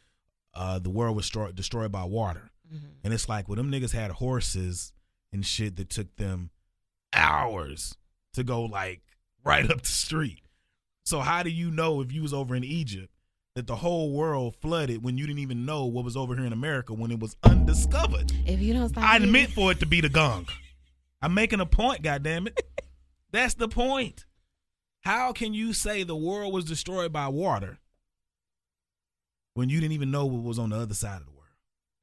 uh 0.55 0.79
the 0.79 0.91
world 0.91 1.17
was 1.17 1.25
destroyed 1.27 1.57
destroyed 1.57 1.91
by 1.91 2.05
water. 2.05 2.51
Mm-hmm. 2.73 2.87
And 3.03 3.13
it's 3.13 3.29
like 3.29 3.49
when 3.49 3.57
them 3.57 3.71
niggas 3.73 3.93
had 3.93 4.13
horses 4.13 4.93
and 5.33 5.45
shit 5.45 5.75
that 5.77 5.91
took 5.91 6.15
them 6.17 6.51
hours 7.13 7.97
to 8.35 8.45
go 8.45 8.63
like 8.63 9.03
right 9.45 9.69
up 9.71 9.83
the 9.83 9.89
street. 9.89 10.42
So 11.05 11.21
how 11.21 11.43
do 11.43 11.51
you 11.51 11.71
know 11.71 12.01
if 12.01 12.13
you 12.13 12.23
was 12.23 12.33
over 12.33 12.55
in 12.55 12.65
Egypt 12.65 13.13
that 13.55 13.67
the 13.67 13.77
whole 13.77 14.13
world 14.13 14.55
flooded 14.61 15.03
when 15.03 15.19
you 15.19 15.27
didn't 15.27 15.41
even 15.41 15.67
know 15.67 15.85
what 15.87 16.05
was 16.05 16.17
over 16.17 16.35
here 16.37 16.45
in 16.47 16.53
America 16.53 16.95
when 16.95 17.11
it 17.11 17.19
was 17.21 17.37
undiscovered? 17.43 18.33
If 18.47 18.61
you 18.61 18.73
don't 18.75 18.89
stop, 18.89 19.05
I 19.05 19.19
meant 19.19 19.51
for 19.51 19.73
it 19.73 19.81
to 19.81 19.87
be 19.87 20.01
the 20.01 20.09
gong. 20.09 20.47
I'm 21.21 21.35
making 21.35 21.61
a 21.61 21.67
point, 21.67 22.03
goddammit. 22.03 22.59
it. 22.59 22.85
That's 23.33 23.55
the 23.55 23.69
point. 23.69 24.27
How 25.01 25.33
can 25.33 25.55
you 25.55 25.73
say 25.73 26.03
the 26.03 26.17
world 26.17 26.53
was 26.53 26.65
destroyed 26.65 27.13
by 27.13 27.29
water 27.29 27.79
when 29.55 29.69
you 29.69 29.81
didn't 29.81 29.93
even 29.93 30.11
know 30.11 30.27
what 30.27 30.43
was 30.43 30.59
on 30.59 30.71
the 30.71 30.77
other 30.77 30.95
side 30.95 31.21
of 31.21 31.27
the 31.27 31.33
world? 31.33 31.39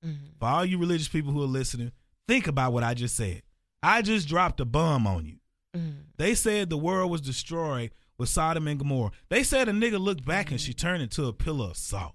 Mhm. 0.05 0.39
For 0.39 0.45
all 0.47 0.65
you 0.65 0.77
religious 0.77 1.07
people 1.07 1.31
who 1.31 1.41
are 1.43 1.47
listening, 1.47 1.91
think 2.27 2.47
about 2.47 2.73
what 2.73 2.83
I 2.83 2.93
just 2.93 3.15
said. 3.15 3.43
I 3.81 4.01
just 4.01 4.27
dropped 4.27 4.59
a 4.59 4.65
bomb 4.65 5.07
on 5.07 5.25
you. 5.25 5.37
Mhm. 5.75 6.03
They 6.17 6.35
said 6.35 6.69
the 6.69 6.77
world 6.77 7.11
was 7.11 7.21
destroyed 7.21 7.91
with 8.19 8.29
Sodom 8.29 8.67
and 8.67 8.77
Gomorrah. 8.77 9.11
They 9.29 9.41
said 9.41 9.67
a 9.67 9.71
nigga 9.71 9.99
looked 9.99 10.25
back 10.25 10.51
and 10.51 10.61
she 10.61 10.73
turned 10.73 11.01
into 11.01 11.25
a 11.25 11.33
pillar 11.33 11.67
of 11.69 11.77
salt. 11.77 12.13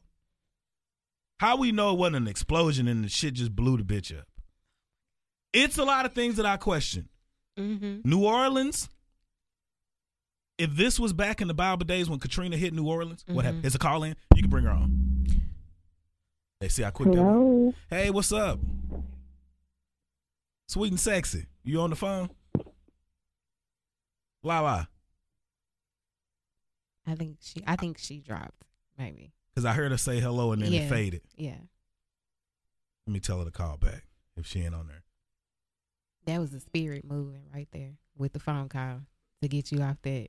How 1.40 1.56
we 1.56 1.72
know 1.72 1.92
it 1.92 1.98
wasn't 1.98 2.16
an 2.16 2.28
explosion 2.28 2.86
and 2.86 3.04
the 3.04 3.08
shit 3.08 3.34
just 3.34 3.56
blew 3.56 3.76
the 3.76 3.82
bitch 3.82 4.16
up? 4.16 4.26
It's 5.52 5.78
a 5.78 5.84
lot 5.84 6.06
of 6.06 6.12
things 6.12 6.36
that 6.36 6.46
I 6.46 6.56
question. 6.58 7.08
Mm-hmm. 7.58 8.08
New 8.08 8.24
Orleans. 8.24 8.88
If 10.58 10.76
this 10.76 11.00
was 11.00 11.12
back 11.12 11.40
in 11.40 11.48
the 11.48 11.54
Bible 11.54 11.84
days 11.84 12.08
when 12.08 12.20
Katrina 12.20 12.56
hit 12.56 12.72
New 12.72 12.86
Orleans, 12.86 13.24
what 13.26 13.42
Mhm. 13.42 13.46
happened? 13.46 13.66
It's 13.66 13.74
a 13.74 13.78
call 13.78 14.04
in. 14.04 14.14
You 14.36 14.42
can 14.42 14.50
bring 14.50 14.64
her 14.64 14.70
on. 14.70 15.16
They 16.60 16.68
see 16.68 16.82
how 16.82 16.90
quick 16.90 17.10
that 17.12 17.22
was. 17.22 17.32
Hello. 17.34 17.74
Hey, 17.90 18.10
what's 18.10 18.30
up? 18.32 18.60
Sweet 20.68 20.92
and 20.92 21.00
sexy. 21.00 21.46
You 21.64 21.80
on 21.80 21.90
the 21.90 21.96
phone? 21.96 22.30
Lala. 24.42 24.88
I 27.06 27.14
think 27.14 27.36
she. 27.40 27.62
I 27.66 27.76
think 27.76 27.98
she 27.98 28.20
dropped. 28.20 28.64
Maybe. 28.98 29.32
Because 29.54 29.64
I 29.64 29.72
heard 29.72 29.90
her 29.92 29.98
say 29.98 30.20
hello 30.20 30.52
and 30.52 30.62
then 30.62 30.72
it 30.72 30.88
faded. 30.88 31.22
Yeah. 31.36 31.56
Let 33.06 33.12
me 33.12 33.20
tell 33.20 33.38
her 33.38 33.44
to 33.44 33.50
call 33.50 33.76
back 33.76 34.04
if 34.36 34.46
she 34.46 34.62
ain't 34.62 34.74
on 34.74 34.86
there. 34.88 35.02
That 36.26 36.40
was 36.40 36.50
the 36.50 36.60
spirit 36.60 37.04
moving 37.04 37.42
right 37.54 37.68
there 37.72 37.92
with 38.16 38.32
the 38.32 38.40
phone 38.40 38.68
call 38.68 39.02
to 39.42 39.48
get 39.48 39.70
you 39.70 39.82
off 39.82 39.96
that 40.02 40.28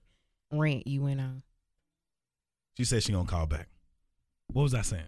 rant 0.52 0.86
you 0.86 1.02
went 1.02 1.22
on. 1.22 1.44
She 2.78 2.84
said 2.84 3.02
she 3.04 3.14
gonna 3.14 3.28
call 3.28 3.46
back. 3.46 3.70
What 4.48 4.64
was 4.64 4.74
I 4.74 4.82
saying? 4.82 5.04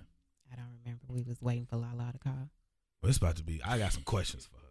I 0.51 0.55
don't 0.55 0.79
remember. 0.83 1.03
We 1.09 1.23
was 1.23 1.41
waiting 1.41 1.65
for 1.65 1.75
Lala 1.75 2.11
to 2.13 2.19
call. 2.19 2.49
Well, 3.01 3.09
it's 3.09 3.17
about 3.17 3.35
to 3.35 3.43
be. 3.43 3.61
I 3.63 3.77
got 3.77 3.91
some 3.93 4.03
questions 4.03 4.45
for 4.45 4.55
her. 4.55 4.63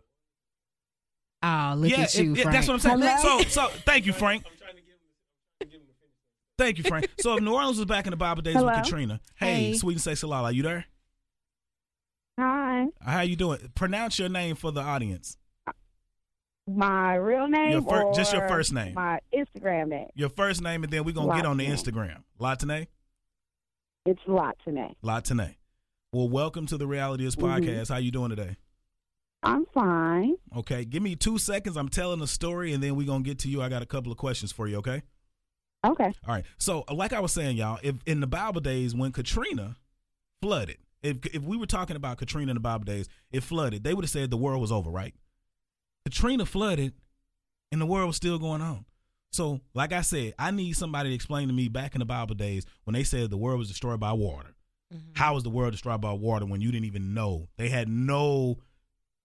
Oh, 1.42 1.74
look 1.76 1.90
yeah, 1.90 2.00
at 2.00 2.14
you, 2.14 2.32
if- 2.32 2.38
yeah, 2.38 2.42
Frank. 2.44 2.56
that's 2.56 2.68
what 2.68 2.74
I'm 2.74 2.80
saying. 2.80 3.00
Hello? 3.00 3.42
So, 3.42 3.48
so 3.48 3.68
thank 3.84 4.06
you, 4.06 4.12
Frank. 4.12 4.44
Thank 6.58 6.78
you, 6.78 6.84
Frank. 6.84 7.08
So 7.20 7.36
if 7.36 7.42
New 7.42 7.52
Orleans 7.54 7.76
was 7.78 7.84
back 7.86 8.06
in 8.06 8.12
the 8.12 8.16
Bible 8.16 8.42
days 8.42 8.54
Hello? 8.54 8.66
with 8.66 8.76
Katrina, 8.84 9.20
hey, 9.36 9.54
Hey. 9.54 9.72
sweet 9.74 9.94
and 9.94 10.00
sexy 10.00 10.26
Lala, 10.26 10.52
you 10.52 10.62
there? 10.62 10.86
Hi. 12.38 12.86
How 13.00 13.20
you 13.22 13.36
doing? 13.36 13.58
Pronounce 13.74 14.18
your 14.18 14.28
name 14.28 14.56
for 14.56 14.70
the 14.72 14.80
audience. 14.80 15.36
My 16.68 17.14
real 17.14 17.46
name 17.46 17.70
Your 17.72 17.82
fir- 17.82 18.12
just 18.12 18.32
your 18.32 18.46
first 18.48 18.72
name. 18.72 18.94
My 18.94 19.20
Instagram 19.32 19.88
name. 19.88 20.08
Your 20.14 20.28
first 20.30 20.62
name, 20.62 20.82
and 20.82 20.92
then 20.92 21.04
we're 21.04 21.14
gonna 21.14 21.34
get 21.36 21.46
on 21.46 21.58
the 21.58 21.66
Instagram. 21.66 22.24
Latine? 22.38 22.88
It's 24.04 24.20
Latine. 24.26 24.94
Latine. 25.02 25.54
Well, 26.12 26.28
welcome 26.28 26.66
to 26.66 26.76
the 26.76 26.86
Reality 26.86 27.24
is 27.26 27.36
Mhm. 27.36 27.42
podcast. 27.42 27.88
How 27.90 27.98
you 27.98 28.10
doing 28.10 28.30
today? 28.30 28.56
I'm 29.42 29.66
fine. 29.66 30.34
Okay, 30.56 30.84
give 30.84 31.02
me 31.02 31.14
two 31.14 31.38
seconds. 31.38 31.76
I'm 31.76 31.88
telling 31.88 32.20
a 32.20 32.26
story, 32.26 32.72
and 32.72 32.82
then 32.82 32.96
we're 32.96 33.06
gonna 33.06 33.22
get 33.22 33.38
to 33.40 33.48
you. 33.48 33.62
I 33.62 33.68
got 33.68 33.82
a 33.82 33.86
couple 33.86 34.10
of 34.10 34.18
questions 34.18 34.50
for 34.50 34.66
you. 34.66 34.76
Okay. 34.78 35.02
Okay. 35.86 36.12
All 36.26 36.34
right. 36.34 36.44
So, 36.58 36.84
like 36.92 37.12
I 37.12 37.20
was 37.20 37.32
saying, 37.32 37.56
y'all, 37.56 37.78
if 37.82 37.96
in 38.06 38.20
the 38.20 38.26
Bible 38.26 38.60
days 38.60 38.94
when 38.94 39.12
Katrina 39.12 39.76
flooded, 40.42 40.78
if 41.02 41.24
if 41.26 41.42
we 41.42 41.56
were 41.56 41.66
talking 41.66 41.96
about 41.96 42.18
Katrina 42.18 42.50
in 42.50 42.56
the 42.56 42.60
Bible 42.60 42.84
days, 42.84 43.08
it 43.30 43.42
flooded, 43.42 43.84
they 43.84 43.94
would 43.94 44.04
have 44.04 44.10
said 44.10 44.30
the 44.30 44.36
world 44.36 44.60
was 44.60 44.72
over, 44.72 44.90
right? 44.90 45.14
Katrina 46.04 46.46
flooded, 46.46 46.94
and 47.72 47.80
the 47.80 47.86
world 47.86 48.06
was 48.06 48.16
still 48.16 48.38
going 48.38 48.62
on. 48.62 48.84
So, 49.32 49.60
like 49.74 49.92
I 49.92 50.00
said, 50.02 50.34
I 50.38 50.50
need 50.50 50.74
somebody 50.76 51.10
to 51.10 51.14
explain 51.14 51.48
to 51.48 51.54
me 51.54 51.68
back 51.68 51.94
in 51.94 51.98
the 51.98 52.04
Bible 52.06 52.34
days 52.34 52.64
when 52.84 52.94
they 52.94 53.04
said 53.04 53.28
the 53.30 53.36
world 53.36 53.58
was 53.58 53.68
destroyed 53.68 54.00
by 54.00 54.12
water. 54.12 54.54
Mhm. 54.94 55.16
How 55.16 55.34
was 55.34 55.42
the 55.42 55.50
world 55.50 55.72
destroyed 55.72 56.00
by 56.00 56.12
water 56.12 56.46
when 56.46 56.60
you 56.60 56.70
didn't 56.70 56.86
even 56.86 57.12
know? 57.12 57.48
They 57.56 57.68
had 57.68 57.88
no 57.88 58.58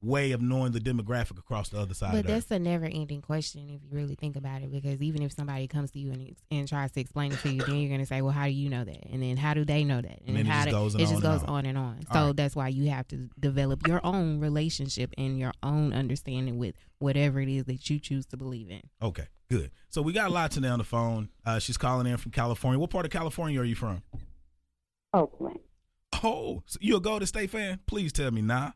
way 0.04 0.32
of 0.32 0.42
knowing 0.42 0.72
the 0.72 0.80
demographic 0.80 1.38
across 1.38 1.70
the 1.70 1.80
other 1.80 1.94
side 1.94 2.12
But 2.12 2.22
of 2.22 2.26
the 2.26 2.34
earth. 2.34 2.48
that's 2.50 2.52
a 2.52 2.60
never-ending 2.60 3.22
question 3.22 3.70
if 3.70 3.82
you 3.84 3.90
really 3.92 4.16
think 4.16 4.36
about 4.36 4.64
it. 4.64 4.72
Because 4.72 5.00
even 5.02 5.22
if 5.22 5.32
somebody 5.32 5.68
comes 5.68 5.92
to 5.92 6.00
you 6.00 6.12
and 6.12 6.36
and 6.50 6.68
tries 6.68 6.92
to 6.94 7.00
explain 7.00 7.32
it 7.34 7.40
to 7.40 7.52
you, 7.54 7.62
then 7.64 7.76
you're 7.78 7.92
gonna 7.92 8.06
say, 8.08 8.22
"Well, 8.22 8.34
how 8.34 8.46
do 8.46 8.52
you 8.52 8.70
know 8.70 8.84
that?" 8.84 9.06
And 9.12 9.22
then 9.22 9.38
how 9.38 9.54
do 9.54 9.64
they 9.64 9.84
know 9.84 10.02
that? 10.02 10.20
And 10.26 10.36
then 10.38 10.48
it 10.48 10.50
how 10.50 10.60
just 10.64 10.66
do- 10.68 10.72
goes 10.72 10.94
and 10.96 11.02
it 11.02 11.06
on 11.06 11.12
just 11.12 11.24
and 11.24 11.40
goes 11.40 11.44
on. 11.44 11.50
on 11.56 11.66
and 11.68 11.78
on. 11.78 12.00
All 12.10 12.14
So 12.16 12.26
right. 12.28 12.36
that's 12.36 12.56
why 12.56 12.68
you 12.70 12.90
have 12.90 13.08
to 13.10 13.30
develop 13.40 13.88
your 13.88 14.04
own 14.04 14.40
relationship 14.40 15.14
and 15.18 15.38
your 15.38 15.54
own 15.62 15.94
understanding 15.94 16.58
with 16.58 16.76
whatever 17.00 17.40
it 17.40 17.50
is 17.50 17.66
that 17.66 17.90
you 17.90 18.00
choose 18.00 18.26
to 18.28 18.38
believe 18.38 18.70
in. 18.72 18.82
Okay, 19.04 19.28
good. 19.50 19.70
So 19.90 20.02
we 20.02 20.14
got 20.14 20.32
Latina 20.32 20.70
on 20.70 20.80
the 20.80 20.84
phone. 20.84 21.30
Uh, 21.46 21.60
she's 21.60 21.78
calling 21.78 22.08
in 22.08 22.18
from 22.18 22.32
California. 22.32 22.80
What 22.80 22.90
part 22.90 23.06
of 23.06 23.12
California 23.12 23.60
are 23.62 23.66
you 23.66 23.76
from? 23.76 24.02
Oakland. 25.14 25.60
Oh, 26.24 26.64
so 26.66 26.78
you 26.82 26.96
a 26.98 27.00
Golden 27.02 27.26
State 27.28 27.50
fan? 27.50 27.80
Please 27.86 28.12
tell 28.14 28.32
me 28.32 28.42
now. 28.42 28.74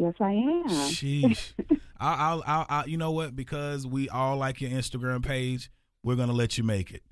Yes, 0.00 0.14
I 0.18 0.30
am. 0.32 0.64
Sheesh. 0.68 1.52
I'll, 2.00 2.40
I'll, 2.40 2.42
I'll, 2.46 2.66
I'll, 2.70 2.88
you 2.88 2.96
know 2.96 3.10
what? 3.10 3.36
Because 3.36 3.86
we 3.86 4.08
all 4.08 4.38
like 4.38 4.62
your 4.62 4.70
Instagram 4.70 5.22
page, 5.22 5.70
we're 6.02 6.16
gonna 6.16 6.32
let 6.32 6.56
you 6.56 6.64
make 6.64 6.90
it. 6.90 7.02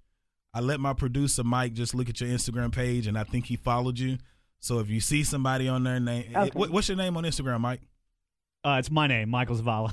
I 0.55 0.61
let 0.61 0.81
my 0.81 0.95
producer 0.95 1.45
Mike 1.45 1.75
just 1.75 1.95
look 1.95 2.09
at 2.09 2.19
your 2.23 2.31
Instagram 2.31 2.73
page, 2.73 3.07
and 3.07 3.19
I 3.19 3.25
think 3.25 3.45
he 3.45 3.57
followed 3.57 3.99
you. 3.99 4.17
So 4.61 4.79
if 4.79 4.89
you 4.89 5.01
see 5.01 5.23
somebody 5.23 5.69
on 5.69 5.85
there, 5.85 6.01
name 6.01 6.33
Okay. 6.35 6.51
what, 6.55 6.71
what's 6.71 6.89
your 6.89 6.97
name 6.97 7.17
on 7.19 7.25
Instagram, 7.25 7.61
Mike? 7.61 7.83
Uh, 8.65 8.77
it's 8.79 8.91
my 8.91 9.07
name, 9.07 9.29
Michael 9.29 9.57
Zavala. 9.57 9.93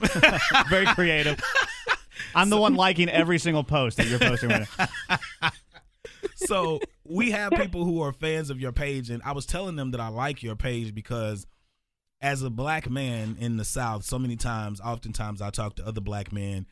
Very 0.69 0.85
creative. 0.85 1.37
I'm 2.33 2.49
the 2.49 2.57
one 2.57 2.75
liking 2.75 3.09
every 3.09 3.39
single 3.39 3.65
post 3.65 3.97
that 3.97 4.07
you're 4.07 4.19
posting 4.19 4.49
right 4.49 4.65
now. 4.79 5.49
so 6.35 6.79
we 7.03 7.31
have 7.31 7.51
people 7.51 7.83
who 7.83 8.01
are 8.01 8.13
fans 8.13 8.49
of 8.49 8.61
your 8.61 8.71
page, 8.71 9.09
and 9.09 9.21
I 9.23 9.33
was 9.33 9.45
telling 9.45 9.75
them 9.75 9.91
that 9.91 9.99
I 9.99 10.07
like 10.07 10.41
your 10.41 10.55
page 10.55 10.95
because 10.95 11.45
as 12.21 12.41
a 12.41 12.49
black 12.49 12.89
man 12.89 13.37
in 13.39 13.57
the 13.57 13.65
South, 13.65 14.03
so 14.03 14.17
many 14.17 14.35
times, 14.35 14.81
oftentimes 14.81 15.41
I 15.41 15.49
talk 15.49 15.75
to 15.75 15.87
other 15.87 16.01
black 16.01 16.31
men 16.31 16.65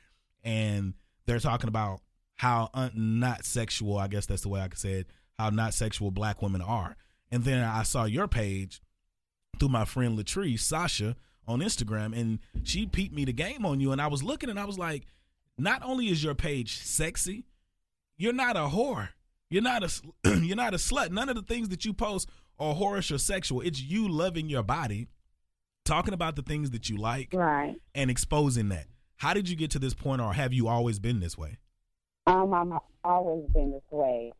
and 0.43 0.93
they're 1.25 1.39
talking 1.39 1.67
about 1.67 2.01
how 2.35 2.69
un- 2.73 2.91
not 2.95 3.45
sexual, 3.45 3.97
I 3.97 4.07
guess 4.07 4.25
that's 4.25 4.41
the 4.41 4.49
way 4.49 4.61
I 4.61 4.67
could 4.67 4.79
say 4.79 4.93
it, 4.93 5.07
how 5.37 5.49
not 5.49 5.73
sexual 5.73 6.11
black 6.11 6.41
women 6.41 6.61
are. 6.61 6.95
And 7.31 7.43
then 7.43 7.63
I 7.63 7.83
saw 7.83 8.05
your 8.05 8.27
page 8.27 8.81
through 9.59 9.69
my 9.69 9.85
friend 9.85 10.17
Latrice, 10.17 10.59
Sasha, 10.59 11.15
on 11.47 11.59
Instagram, 11.59 12.17
and 12.17 12.39
she 12.63 12.85
peeped 12.85 13.13
me 13.13 13.25
the 13.25 13.33
game 13.33 13.65
on 13.65 13.79
you. 13.79 13.91
And 13.91 14.01
I 14.01 14.07
was 14.07 14.23
looking 14.23 14.49
and 14.49 14.59
I 14.59 14.65
was 14.65 14.77
like, 14.77 15.03
not 15.57 15.83
only 15.83 16.07
is 16.07 16.23
your 16.23 16.35
page 16.35 16.77
sexy, 16.77 17.45
you're 18.17 18.33
not 18.33 18.55
a 18.55 18.61
whore. 18.61 19.09
You're 19.49 19.61
not 19.61 19.83
a 19.83 19.91
you're 20.39 20.55
not 20.55 20.73
a 20.73 20.77
slut. 20.77 21.11
None 21.11 21.29
of 21.29 21.35
the 21.35 21.41
things 21.41 21.69
that 21.69 21.85
you 21.85 21.93
post 21.93 22.29
are 22.59 22.73
whorish 22.73 23.13
or 23.13 23.17
sexual. 23.17 23.61
It's 23.61 23.81
you 23.81 24.07
loving 24.07 24.49
your 24.49 24.63
body, 24.63 25.07
talking 25.85 26.13
about 26.13 26.35
the 26.35 26.41
things 26.41 26.71
that 26.71 26.89
you 26.89 26.97
like, 26.97 27.33
Right. 27.33 27.75
and 27.95 28.09
exposing 28.09 28.69
that. 28.69 28.85
How 29.17 29.33
did 29.33 29.49
you 29.49 29.55
get 29.55 29.71
to 29.71 29.79
this 29.79 29.93
point, 29.93 30.21
or 30.21 30.33
have 30.33 30.53
you 30.53 30.67
always 30.67 30.99
been 30.99 31.19
this 31.19 31.37
way? 31.37 31.57
Um, 32.27 32.53
I'm 32.53 32.77
always 33.03 33.49
been 33.51 33.71
this 33.71 33.83
way. 33.91 34.31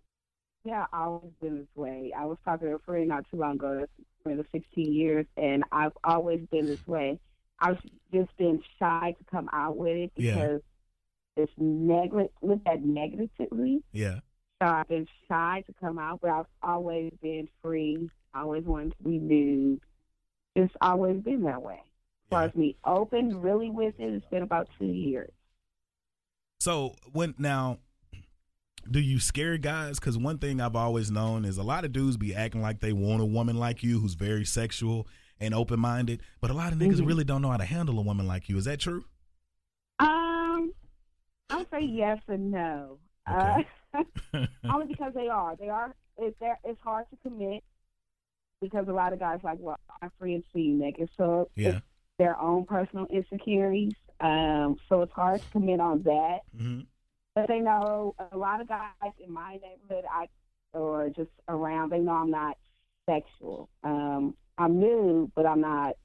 Yeah, 0.66 0.86
I've 0.94 1.08
always 1.08 1.34
been 1.42 1.58
this 1.60 1.76
way. 1.76 2.14
I 2.18 2.26
was 2.26 2.38
talking 2.46 2.68
to 2.70 2.76
a 2.76 2.80
friend 2.80 3.10
not 3.10 3.26
too 3.30 3.38
long 3.38 3.56
ago, 3.56 3.86
for 4.24 4.36
the 4.36 4.46
16 4.54 4.94
years, 4.94 5.26
and 5.36 5.64
I've 5.72 5.92
always 6.06 6.42
been 6.50 6.66
this 6.66 6.86
way. 6.88 7.20
I've 7.60 7.82
just 8.14 8.36
been 8.38 8.62
shy 8.80 9.14
to 9.18 9.24
come 9.30 9.50
out 9.52 9.76
with 9.78 9.96
it 9.98 10.12
Yeah. 10.16 10.34
because 10.36 10.62
it's 11.36 11.52
neg- 11.58 12.14
looked 12.42 12.68
at 12.68 12.84
negatively. 12.84 13.84
Yeah. 13.92 14.20
So 14.62 14.70
I've 14.70 14.88
been 14.88 15.08
shy 15.28 15.64
to 15.68 15.74
come 15.74 16.00
out, 16.00 16.22
but 16.22 16.30
I've 16.32 16.46
always 16.62 17.12
been 17.22 17.50
free 17.62 18.10
I 18.34 18.42
always 18.42 18.64
wanted 18.64 18.96
to 18.98 19.04
be 19.04 19.20
nude. 19.20 19.82
It's 20.56 20.74
always 20.82 21.22
been 21.22 21.44
that 21.44 21.62
way. 21.62 21.80
As 21.82 22.30
far 22.30 22.44
as 22.44 22.56
me 22.56 22.76
open 22.86 23.42
really 23.42 23.70
with 23.70 23.96
it, 24.00 24.14
it's 24.14 24.26
been 24.28 24.44
about 24.44 24.68
two 24.80 24.86
years. 24.86 25.32
So 26.60 26.96
when 27.12 27.36
now, 27.38 27.80
do 28.90 29.00
you 29.00 29.20
scare 29.20 29.58
guys? 29.58 30.00
Because 30.00 30.18
one 30.18 30.38
thing 30.38 30.62
I've 30.62 30.76
always 30.76 31.12
known 31.12 31.46
is 31.46 31.58
a 31.58 31.64
lot 31.64 31.86
of 31.86 31.92
dudes 31.92 32.18
be 32.18 32.34
acting 32.36 32.62
like 32.62 32.80
they 32.80 32.94
want 32.94 33.22
a 33.22 33.26
woman 33.26 33.58
like 33.58 33.84
you 33.84 34.00
who's 34.00 34.14
very 34.14 34.46
sexual 34.46 35.08
and 35.40 35.54
open 35.54 35.80
minded, 35.80 36.22
but 36.42 36.50
a 36.50 36.54
lot 36.54 36.72
of 36.72 36.80
niggas 36.80 37.02
Mhm. 37.02 37.08
really 37.08 37.24
don't 37.24 37.42
know 37.42 37.50
how 37.52 37.58
to 37.58 37.66
handle 37.66 38.00
a 38.00 38.02
woman 38.02 38.28
like 38.28 38.48
you. 38.50 38.58
Is 38.58 38.66
that 38.66 38.80
true? 38.80 39.06
Um, 40.00 40.74
I'll 41.50 41.66
say 41.70 41.82
yes 41.82 42.22
and 42.28 42.52
no. 42.52 43.00
Okay. 43.30 43.68
Uh, 43.94 44.04
only 44.70 44.88
because 44.88 45.14
they 45.14 45.28
are. 45.28 45.56
They 45.56 45.70
are. 45.70 45.96
It's 46.18 46.38
there. 46.40 46.60
It's 46.64 46.80
hard 46.82 47.06
to 47.10 47.18
commit 47.28 47.64
because 48.64 48.88
a 48.88 48.94
lot 48.94 49.14
of 49.14 49.20
guys 49.20 49.40
like, 49.44 49.58
well, 49.60 49.78
I'm 50.02 50.12
free 50.18 50.36
and 50.36 50.44
see 50.54 50.62
you 50.62 50.74
naked, 50.76 51.10
so 51.18 51.50
Yeah. 51.56 51.82
their 52.18 52.40
own 52.40 52.66
personal 52.66 53.06
insecurities. 53.08 53.94
Um, 54.20 54.78
so 54.88 55.02
it's 55.02 55.12
hard 55.14 55.42
to 55.42 55.50
commit 55.50 55.80
on 55.80 56.02
that. 56.04 56.40
hmm 56.58 56.82
But 57.36 57.48
they 57.48 57.60
know 57.60 58.16
a 58.32 58.38
lot 58.38 58.62
of 58.62 58.68
guys 58.68 59.14
in 59.20 59.32
my 59.32 59.58
neighborhood, 59.58 60.06
I 60.10 60.28
or 60.74 61.10
just 61.10 61.30
around, 61.48 61.92
they 61.92 62.00
know 62.00 62.14
I'm 62.14 62.32
not 62.32 62.58
sexual. 63.08 63.70
Um, 63.84 64.36
I'm 64.58 64.80
new, 64.80 65.32
but 65.36 65.46
I'm 65.46 65.62
not 65.62 65.96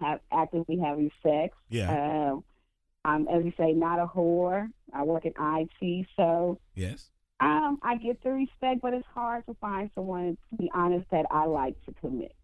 have 0.00 0.20
actively 0.32 0.78
having 0.78 1.10
sex. 1.22 1.54
Yeah. 1.68 1.90
Um, 2.30 2.44
I'm, 3.04 3.28
as 3.28 3.44
you 3.44 3.52
say, 3.58 3.72
not 3.72 3.98
a 3.98 4.06
whore. 4.06 4.68
I 4.94 5.02
work 5.02 5.24
in 5.26 5.34
IT, 5.38 6.06
so 6.16 6.58
yes. 6.74 7.10
Um, 7.40 7.78
I 7.82 7.96
get 7.96 8.22
the 8.22 8.30
respect, 8.30 8.80
but 8.80 8.94
it's 8.94 9.06
hard 9.14 9.44
to 9.46 9.54
find 9.60 9.90
someone, 9.94 10.38
to 10.50 10.56
be 10.56 10.70
honest, 10.74 11.06
that 11.10 11.26
I 11.30 11.46
like 11.46 11.74
to 11.86 11.94
commit. 12.00 12.34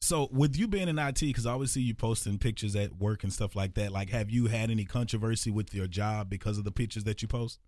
So 0.00 0.28
with 0.30 0.56
you 0.56 0.68
being 0.68 0.88
in 0.88 0.98
IT, 0.98 1.20
because 1.20 1.46
I 1.46 1.52
always 1.52 1.72
see 1.72 1.80
you 1.80 1.94
posting 1.94 2.38
pictures 2.38 2.76
at 2.76 2.96
work 2.96 3.24
and 3.24 3.32
stuff 3.32 3.56
like 3.56 3.74
that. 3.74 3.90
Like, 3.90 4.10
have 4.10 4.30
you 4.30 4.46
had 4.46 4.70
any 4.70 4.84
controversy 4.84 5.50
with 5.50 5.74
your 5.74 5.86
job 5.86 6.30
because 6.30 6.58
of 6.58 6.64
the 6.64 6.70
pictures 6.70 7.04
that 7.04 7.22
you 7.22 7.28
post? 7.28 7.60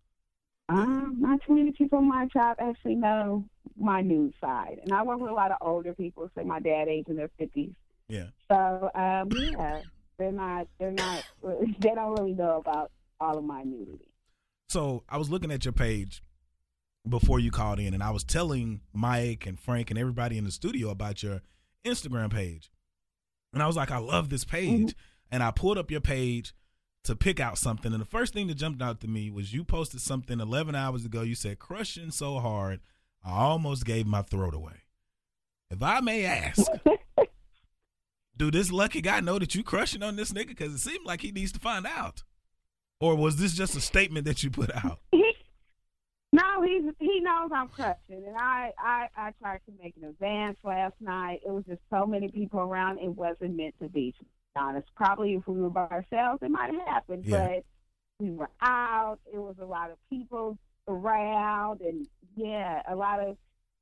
Um, 0.68 1.16
not 1.18 1.40
too 1.46 1.54
many 1.54 1.72
people 1.72 1.98
in 1.98 2.08
my 2.08 2.26
job 2.26 2.58
actually 2.60 2.94
know 2.94 3.44
my 3.76 4.02
nude 4.02 4.34
side, 4.40 4.80
and 4.82 4.92
I 4.92 5.02
work 5.02 5.18
with 5.18 5.30
a 5.30 5.34
lot 5.34 5.50
of 5.50 5.56
older 5.62 5.94
people, 5.94 6.30
say 6.36 6.44
my 6.44 6.60
dad 6.60 6.88
age 6.88 7.06
in 7.08 7.16
their 7.16 7.30
fifties. 7.38 7.72
Yeah. 8.06 8.26
So 8.50 8.90
um, 8.94 9.30
yeah, 9.32 9.80
they're 10.18 10.30
not, 10.30 10.68
they're 10.78 10.92
not, 10.92 11.24
they 11.42 11.94
don't 11.94 12.18
really 12.18 12.34
know 12.34 12.58
about 12.58 12.92
all 13.18 13.38
of 13.38 13.44
my 13.44 13.62
nudity. 13.62 14.10
So 14.68 15.04
I 15.08 15.16
was 15.16 15.30
looking 15.30 15.50
at 15.50 15.64
your 15.64 15.72
page 15.72 16.22
before 17.09 17.40
you 17.40 17.51
called 17.51 17.81
in, 17.81 17.94
and 17.94 18.03
I 18.03 18.11
was 18.11 18.25
telling 18.25 18.81
Mike 18.92 19.47
and 19.47 19.59
Frank 19.59 19.90
and 19.90 19.99
everybody 19.99 20.38
in 20.38 20.44
the 20.44 20.51
studio 20.51 20.90
about 20.90 21.23
your 21.23 21.42
Instagram 21.85 22.31
page. 22.33 22.71
And 23.53 23.62
I 23.62 23.66
was 23.66 23.77
like, 23.77 23.90
I 23.90 23.99
love 23.99 24.29
this 24.29 24.44
page. 24.44 24.88
Mm-hmm. 24.88 24.99
And 25.31 25.42
I 25.42 25.51
pulled 25.51 25.79
up 25.79 25.90
your 25.90 26.01
page 26.01 26.55
to 27.05 27.16
pick 27.16 27.40
out 27.40 27.59
something. 27.59 27.92
And 27.92 28.01
the 28.01 28.07
first 28.07 28.33
thing 28.33 28.47
that 28.49 28.55
jumped 28.55 28.83
out 28.83 29.01
to 29.01 29.09
me 29.09 29.31
was 29.31 29.53
you 29.53 29.64
posted 29.64 30.01
something 30.01 30.40
11 30.40 30.75
hours 30.75 31.05
ago. 31.05 31.23
You 31.23 31.35
said, 31.35 31.59
crushing 31.59 32.11
so 32.11 32.38
hard, 32.38 32.81
I 33.25 33.38
almost 33.38 33.85
gave 33.85 34.07
my 34.07 34.23
throat 34.23 34.55
away. 34.55 34.85
If 35.71 35.83
I 35.83 36.01
may 36.01 36.25
ask, 36.25 36.66
do 38.37 38.51
this 38.51 38.73
lucky 38.73 39.03
guy 39.03 39.21
know 39.21 39.38
that 39.38 39.55
you 39.55 39.62
crushing 39.62 40.03
on 40.03 40.16
this 40.16 40.33
nigga? 40.33 40.49
Because 40.49 40.75
it 40.75 40.79
seemed 40.79 41.05
like 41.05 41.21
he 41.21 41.31
needs 41.31 41.53
to 41.53 41.59
find 41.59 41.87
out. 41.87 42.23
Or 43.01 43.14
was 43.14 43.37
this 43.37 43.55
just 43.55 43.77
a 43.77 43.81
statement 43.81 44.25
that 44.27 44.42
you 44.42 44.51
put 44.51 44.75
out? 44.75 45.01
He, 45.12 45.33
no, 46.33 46.62
he's 46.62 46.85
he 46.99 47.21
knows 47.48 47.58
I'm 47.58 47.68
crushing, 47.68 48.24
and 48.26 48.37
I, 48.37 48.72
I 48.78 49.08
I 49.16 49.32
tried 49.40 49.61
to 49.66 49.72
make 49.82 49.94
an 50.00 50.08
advance 50.08 50.58
last 50.62 50.94
night. 51.00 51.40
It 51.44 51.50
was 51.50 51.64
just 51.68 51.80
so 51.90 52.06
many 52.06 52.28
people 52.28 52.61
around. 52.61 52.98
It 52.98 53.08
wasn't 53.08 53.56
meant 53.56 53.74
to 53.80 53.88
be. 53.88 54.12
To 54.12 54.24
be 54.24 54.30
honest, 54.56 54.88
probably 54.96 55.34
if 55.34 55.46
we 55.46 55.61
were 55.61 55.70
by 55.70 55.87
ourselves, 55.87 56.42
it 56.42 56.50
might 56.50 56.72
have 56.72 56.87
happened. 56.87 57.24
Yeah. 57.24 57.46
But 57.46 57.64
we 58.20 58.30
were 58.30 58.50
out. 58.61 59.18
It 59.32 59.38
was 59.38 59.56
a 59.61 59.64
lot 59.64 59.90
of 59.90 59.98
people 60.11 60.58
around, 60.87 61.80
and 61.80 62.06
yeah, 62.37 62.82
a 62.88 62.96
lot 62.96 63.20
of 63.20 63.37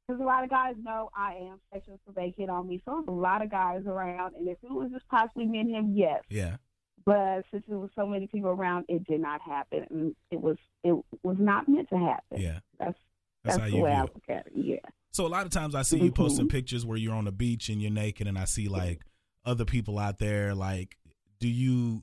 because 0.06 0.20
a 0.20 0.24
lot 0.24 0.44
of 0.44 0.50
guys 0.50 0.74
know 0.80 1.10
I 1.16 1.34
am 1.34 1.60
sexual, 1.72 1.98
so 2.06 2.12
they 2.14 2.32
hit 2.36 2.48
on 2.48 2.68
me. 2.68 2.80
So 2.84 3.04
a 3.06 3.10
lot 3.10 3.42
of 3.42 3.50
guys 3.50 3.82
around, 3.86 4.36
and 4.36 4.48
if 4.48 4.58
it 4.62 4.70
was 4.70 4.90
just 4.92 5.08
possibly 5.08 5.46
me 5.46 5.60
and 5.60 5.70
him, 5.70 5.92
yes. 5.94 6.22
Yeah. 6.28 6.56
But 7.04 7.44
since 7.50 7.64
there 7.68 7.78
was 7.78 7.90
so 7.94 8.06
many 8.06 8.26
people 8.26 8.50
around, 8.50 8.86
it 8.88 9.06
did 9.06 9.20
not 9.20 9.40
happen, 9.40 9.86
and 9.90 10.16
it 10.30 10.40
was 10.40 10.56
it 10.82 10.96
was 11.22 11.36
not 11.38 11.68
meant 11.68 11.88
to 11.90 11.98
happen. 11.98 12.40
Yeah. 12.40 12.58
That's 12.78 12.98
That's, 13.46 13.58
that's, 13.58 13.70
how 13.70 13.76
you 13.76 13.84
view 13.84 13.86
I 13.86 14.02
it. 14.02 14.10
look 14.14 14.28
at. 14.28 14.46
Yeah. 14.54 14.76
So 15.12 15.26
a 15.26 15.28
lot 15.28 15.46
of 15.46 15.52
times 15.52 15.74
I 15.74 15.82
see 15.82 15.98
you 15.98 16.10
Mhm. 16.12 16.14
posting 16.16 16.48
pictures 16.48 16.84
where 16.84 16.98
you're 16.98 17.14
on 17.14 17.24
the 17.24 17.32
beach 17.32 17.68
and 17.70 17.80
you're 17.80 17.90
naked, 17.90 18.26
and 18.26 18.38
I 18.38 18.44
see 18.44 18.68
like 18.68 19.00
other 19.44 19.64
people 19.64 19.98
out 19.98 20.18
there. 20.18 20.54
Like, 20.54 20.98
do 21.40 21.48
you 21.48 22.02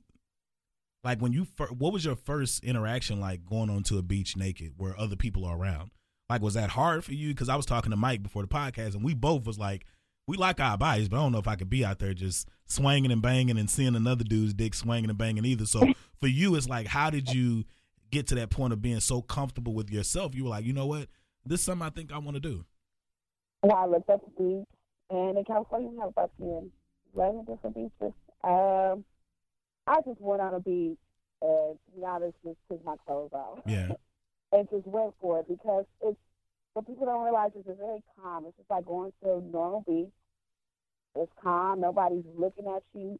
like 1.04 1.20
when 1.20 1.32
you 1.32 1.44
fir- 1.44 1.66
what 1.68 1.92
was 1.92 2.04
your 2.04 2.16
first 2.16 2.64
interaction 2.64 3.20
like 3.20 3.44
going 3.44 3.70
onto 3.70 3.98
a 3.98 4.02
beach 4.02 4.36
naked 4.36 4.72
where 4.76 4.98
other 4.98 5.16
people 5.16 5.44
are 5.44 5.56
around? 5.56 5.90
Like, 6.30 6.40
was 6.40 6.54
that 6.54 6.70
hard 6.70 7.04
for 7.04 7.12
you? 7.12 7.28
Because 7.28 7.48
I 7.50 7.56
was 7.56 7.66
talking 7.66 7.90
to 7.90 7.96
Mike 7.96 8.22
before 8.22 8.42
the 8.42 8.48
podcast, 8.48 8.94
and 8.94 9.04
we 9.04 9.14
both 9.14 9.44
was 9.46 9.58
like, 9.58 9.84
we 10.26 10.38
like 10.38 10.58
our 10.58 10.78
bodies, 10.78 11.10
but 11.10 11.18
I 11.18 11.20
don't 11.20 11.32
know 11.32 11.38
if 11.38 11.46
I 11.46 11.54
could 11.56 11.68
be 11.68 11.84
out 11.84 11.98
there 11.98 12.14
just 12.14 12.48
swinging 12.66 13.12
and 13.12 13.20
banging 13.20 13.58
and 13.58 13.68
seeing 13.68 13.94
another 13.94 14.24
dude's 14.24 14.54
dick 14.54 14.72
swinging 14.74 15.10
and 15.10 15.18
banging 15.18 15.44
either. 15.44 15.66
So 15.66 15.80
for 16.20 16.28
you, 16.28 16.54
it's 16.54 16.66
like, 16.68 16.86
how 16.86 17.10
did 17.10 17.30
you 17.30 17.64
get 18.10 18.26
to 18.28 18.34
that 18.36 18.48
point 18.48 18.72
of 18.72 18.80
being 18.80 19.00
so 19.00 19.20
comfortable 19.20 19.74
with 19.74 19.90
yourself? 19.90 20.34
You 20.34 20.44
were 20.44 20.50
like, 20.50 20.64
you 20.64 20.72
know 20.72 20.86
what, 20.86 21.08
this 21.46 21.60
is 21.60 21.66
something 21.66 21.86
I 21.86 21.90
think 21.90 22.12
I 22.12 22.18
want 22.18 22.36
to 22.36 22.40
do. 22.40 22.64
Well, 23.62 23.76
I 23.76 23.86
looked 23.86 24.10
up 24.10 24.20
the 24.24 24.42
beach, 24.42 24.66
and 25.10 25.38
in 25.38 25.44
California, 25.44 25.88
we 25.88 25.98
have 25.98 26.10
about 26.10 26.30
10, 26.38 26.70
11 27.16 27.44
different 27.44 27.76
beaches. 27.76 28.14
Um, 28.42 29.04
I 29.86 29.96
just 30.04 30.20
went 30.20 30.42
on 30.42 30.54
a 30.54 30.60
beach, 30.60 30.98
and 31.40 31.78
to 31.78 31.96
be 31.96 32.04
honest, 32.04 32.36
just 32.44 32.58
took 32.70 32.84
my 32.84 32.96
clothes 33.06 33.32
off. 33.32 33.60
Yeah. 33.66 33.88
and 34.54 34.68
just 34.70 34.86
went 34.86 35.14
for 35.20 35.40
it 35.40 35.48
because 35.48 35.84
it's 36.00 36.16
what 36.74 36.86
people 36.86 37.06
don't 37.06 37.24
realize 37.24 37.50
is 37.54 37.64
it's 37.66 37.78
very 37.78 38.02
calm. 38.20 38.44
It's 38.46 38.56
just 38.56 38.70
like 38.70 38.84
going 38.84 39.12
to 39.22 39.34
a 39.34 39.40
normal 39.40 39.84
beach. 39.86 40.12
It's 41.16 41.32
calm. 41.42 41.80
Nobody's 41.80 42.24
looking 42.36 42.66
at 42.66 42.82
you. 42.94 43.18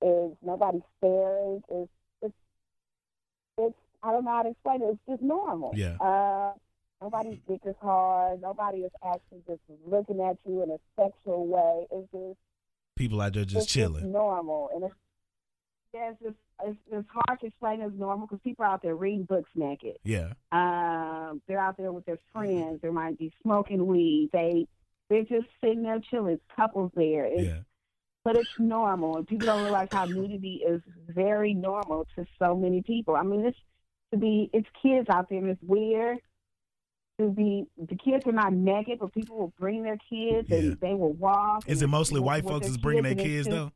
It's 0.00 0.36
nobody 0.42 0.80
staring. 0.98 1.62
It's 1.70 1.90
it's 2.22 2.34
it's 3.58 3.74
I 4.02 4.12
don't 4.12 4.24
know 4.24 4.30
how 4.30 4.42
to 4.42 4.50
explain 4.50 4.82
it. 4.82 4.90
It's 4.92 5.00
just 5.08 5.22
normal. 5.22 5.72
Yeah. 5.74 5.96
Uh, 5.96 6.52
nobody's 7.00 7.38
dick 7.48 7.60
is 7.64 7.74
hard. 7.80 8.42
Nobody 8.42 8.78
is 8.78 8.92
actually 9.04 9.42
just 9.46 9.60
looking 9.86 10.20
at 10.20 10.36
you 10.46 10.62
in 10.62 10.70
a 10.70 10.78
sexual 10.96 11.46
way. 11.46 11.86
It's 11.90 12.10
just 12.12 12.38
People 12.96 13.20
out 13.20 13.32
there 13.32 13.44
just 13.44 13.68
chilling. 13.68 14.02
Just 14.02 14.12
normal, 14.12 14.70
and 14.74 14.84
it's 14.84 14.94
yeah, 15.94 16.10
it's 16.10 16.20
just 16.20 16.36
it's, 16.64 16.78
it's 16.90 17.08
hard 17.08 17.40
to 17.40 17.46
explain 17.46 17.80
as 17.80 17.92
normal 17.96 18.26
because 18.26 18.40
people 18.42 18.64
are 18.64 18.72
out 18.72 18.82
there 18.82 18.96
reading 18.96 19.22
books 19.22 19.48
naked. 19.54 19.98
Yeah. 20.02 20.32
Um, 20.50 21.40
they're 21.46 21.60
out 21.60 21.76
there 21.76 21.92
with 21.92 22.04
their 22.06 22.18
friends. 22.32 22.80
They 22.82 22.90
might 22.90 23.16
be 23.16 23.32
smoking 23.42 23.86
weed. 23.86 24.30
They 24.32 24.66
they're 25.08 25.22
just 25.22 25.46
sitting 25.60 25.84
there 25.84 26.00
chilling. 26.00 26.34
It's 26.34 26.42
couples 26.56 26.90
there. 26.96 27.24
It's, 27.26 27.42
Yeah. 27.42 27.60
But 28.24 28.36
it's 28.36 28.50
normal, 28.58 29.16
and 29.16 29.26
people 29.26 29.46
don't 29.46 29.62
realize 29.62 29.88
how 29.92 30.04
nudity 30.04 30.62
is 30.68 30.82
very 31.08 31.54
normal 31.54 32.06
to 32.16 32.26
so 32.38 32.56
many 32.56 32.82
people. 32.82 33.14
I 33.14 33.22
mean, 33.22 33.46
it's 33.46 33.56
to 34.12 34.18
be 34.18 34.50
it's 34.52 34.68
kids 34.82 35.08
out 35.08 35.28
there, 35.30 35.38
and 35.38 35.48
it's 35.50 35.62
weird 35.62 36.18
to 37.18 37.28
be. 37.30 37.66
The 37.76 37.96
kids 37.96 38.26
are 38.26 38.32
not 38.32 38.52
naked, 38.52 38.98
but 39.00 39.12
people 39.12 39.36
will 39.38 39.52
bring 39.58 39.82
their 39.82 39.98
kids, 40.10 40.48
Yeah. 40.48 40.58
and 40.58 40.80
they 40.80 40.94
will 40.94 41.12
walk. 41.12 41.64
Is 41.68 41.82
it 41.82 41.88
mostly 41.88 42.20
white 42.20 42.44
folks 42.44 42.66
that's 42.66 42.78
bringing 42.78 43.02
their 43.04 43.14
kids 43.14 43.46
though? 43.48 43.72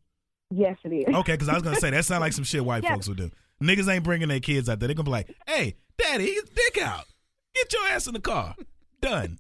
Yes, 0.50 0.76
it 0.84 0.90
is. 0.90 1.14
Okay, 1.14 1.32
because 1.32 1.48
I 1.48 1.54
was 1.54 1.62
gonna 1.62 1.76
say 1.76 1.90
that 1.90 2.04
sounds 2.04 2.20
like 2.20 2.32
some 2.32 2.44
shit 2.44 2.64
white 2.64 2.82
Yeah. 2.84 2.94
folks 2.94 3.08
would 3.08 3.16
do. 3.18 3.30
Niggas 3.62 3.88
ain't 3.92 4.04
bringing 4.04 4.28
their 4.28 4.40
kids 4.40 4.68
out 4.68 4.80
there. 4.80 4.86
They're 4.88 4.94
gonna 4.94 5.04
be 5.04 5.10
like, 5.10 5.34
"Hey, 5.46 5.76
daddy, 5.98 6.32
his 6.32 6.44
dick 6.44 6.78
out. 6.82 7.04
Get 7.54 7.72
your 7.72 7.86
ass 7.88 8.06
in 8.06 8.14
the 8.14 8.20
car. 8.20 8.54
Done." 9.00 9.38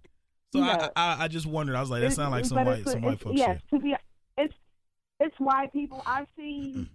So 0.52 0.60
Yeah. 0.60 0.88
I, 0.96 1.14
I 1.16 1.24
I 1.24 1.28
just 1.28 1.46
wondered. 1.46 1.76
I 1.76 1.80
was 1.80 1.90
like, 1.90 2.02
that 2.02 2.12
sounds 2.12 2.30
like 2.30 2.44
some 2.44 2.64
white 2.64 2.86
some 2.88 3.02
white 3.02 3.20
folks 3.20 3.38
yes, 3.38 3.60
shit. 3.70 3.70
to 3.70 3.78
be 3.84 3.94
it's 4.38 4.54
it's 5.20 5.34
white 5.38 5.72
people. 5.72 6.02
I've 6.06 6.26
seen 6.36 6.88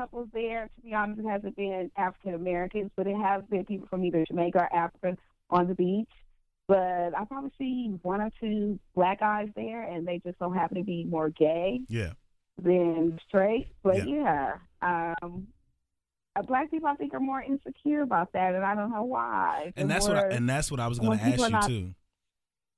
couples 0.00 0.28
there. 0.32 0.68
To 0.76 0.82
be 0.82 0.94
honest, 0.94 1.20
it 1.20 1.26
hasn't 1.28 1.56
been 1.56 1.90
African 1.96 2.34
Americans, 2.34 2.90
but 2.96 3.06
it 3.06 3.16
has 3.16 3.42
been 3.50 3.64
people 3.64 3.86
from 3.88 4.04
either 4.04 4.24
Jamaica 4.26 4.58
or 4.58 4.74
Africa 4.76 5.16
on 5.50 5.68
the 5.68 5.74
beach. 5.74 6.08
But 6.68 7.16
I 7.18 7.24
probably 7.28 7.50
see 7.58 7.98
one 8.02 8.20
or 8.20 8.30
two 8.40 8.78
black 8.94 9.20
guys 9.20 9.48
there, 9.56 9.82
and 9.82 10.06
they 10.06 10.20
just 10.24 10.38
don't 10.38 10.54
happen 10.54 10.76
to 10.78 10.84
be 10.84 11.04
more 11.04 11.28
gay 11.28 11.80
Yeah. 11.88 12.12
than 12.62 13.18
straight. 13.28 13.68
But 13.82 14.08
yeah, 14.08 14.54
um, 14.80 15.48
uh, 16.36 16.42
black 16.42 16.70
people 16.70 16.88
I 16.88 16.94
think 16.94 17.12
are 17.12 17.20
more 17.20 17.42
insecure 17.42 18.02
about 18.02 18.32
that, 18.34 18.54
and 18.54 18.64
I 18.64 18.74
don't 18.76 18.92
know 18.92 19.02
why. 19.02 19.72
and 19.76 19.90
that's 19.90 20.06
what 20.06 20.16
I, 20.16 20.28
and 20.28 20.48
that's 20.48 20.70
what 20.70 20.78
I 20.80 20.86
was 20.86 20.98
going 21.00 21.18
to 21.18 21.24
ask 21.24 21.40
you 21.40 21.48
not- 21.50 21.66
too, 21.66 21.94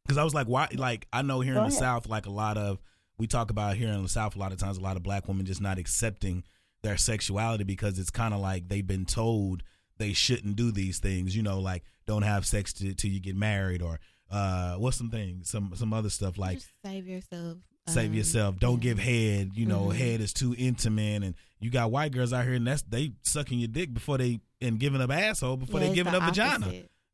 because 0.05 0.17
I 0.19 0.25
was 0.25 0.33
like, 0.35 0.47
why? 0.47 0.69
Like 0.75 1.07
I 1.13 1.21
know 1.23 1.41
here 1.41 1.53
in 1.53 1.59
the 1.61 1.67
ahead. 1.67 1.73
South, 1.75 2.09
like 2.09 2.25
a 2.27 2.31
lot 2.31 2.57
of 2.57 2.81
we 3.19 3.27
talk 3.27 3.51
about 3.51 3.77
here 3.77 3.89
in 3.89 4.03
the 4.03 4.09
South, 4.09 4.35
a 4.37 4.39
lot 4.39 4.53
of 4.53 4.59
times, 4.59 4.79
a 4.79 4.81
lot 4.81 4.97
of 4.97 5.03
black 5.03 5.29
women 5.29 5.45
just 5.45 5.61
not 5.61 5.79
accepting 5.79 6.45
their 6.83 6.97
sexuality 6.97 7.65
because 7.65 7.99
it's 7.99 8.11
kind 8.11 8.35
of 8.35 8.41
like 8.41 8.69
they've 8.69 8.87
been 8.87 9.05
told 9.07 9.63
they 9.99 10.13
shouldn't 10.13 10.57
do 10.57 10.71
these 10.73 10.99
things. 10.99 11.37
You 11.37 11.43
know, 11.43 11.61
like 11.61 11.85
don't 12.07 12.23
have 12.23 12.45
sex 12.47 12.73
till 12.73 12.93
till 12.95 13.11
you 13.11 13.21
get 13.21 13.37
married 13.37 13.83
or. 13.83 14.01
Uh, 14.31 14.77
what's 14.77 14.97
some 14.97 15.11
things? 15.11 15.51
Some 15.51 15.73
some 15.75 15.93
other 15.93 16.09
stuff 16.09 16.39
like 16.39 16.57
Just 16.57 16.71
save 16.83 17.07
yourself. 17.07 17.59
save 17.87 18.09
um, 18.13 18.15
yourself. 18.15 18.59
Don't 18.59 18.81
give 18.81 18.99
head. 18.99 19.51
You 19.55 19.67
know, 19.67 19.89
Mhm. 19.89 19.95
head 19.95 20.21
is 20.23 20.33
too 20.33 20.55
intimate, 20.57 21.23
and 21.23 21.35
you 21.61 21.69
got 21.69 21.91
white 21.91 22.13
girls 22.13 22.33
out 22.33 22.45
here, 22.47 22.55
and 22.55 22.67
that's 22.67 22.81
they 22.81 23.13
sucking 23.25 23.59
your 23.59 23.69
dick 23.69 23.93
before 23.93 24.17
they 24.17 24.41
and 24.63 24.81
giving 24.81 25.03
up 25.03 25.11
asshole 25.11 25.59
before 25.59 25.81
Yeah, 25.81 25.89
they 25.89 25.95
giving 25.95 26.13
the 26.15 26.19
up 26.23 26.31
vagina, 26.31 26.67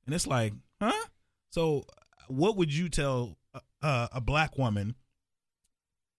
and 0.06 0.14
it's 0.14 0.28
like, 0.28 0.52
huh? 0.80 0.92
So, 1.50 1.86
what 2.28 2.56
would 2.56 2.72
you 2.72 2.88
tell 2.88 3.36
a, 3.82 4.08
a 4.12 4.20
black 4.20 4.56
woman, 4.56 4.94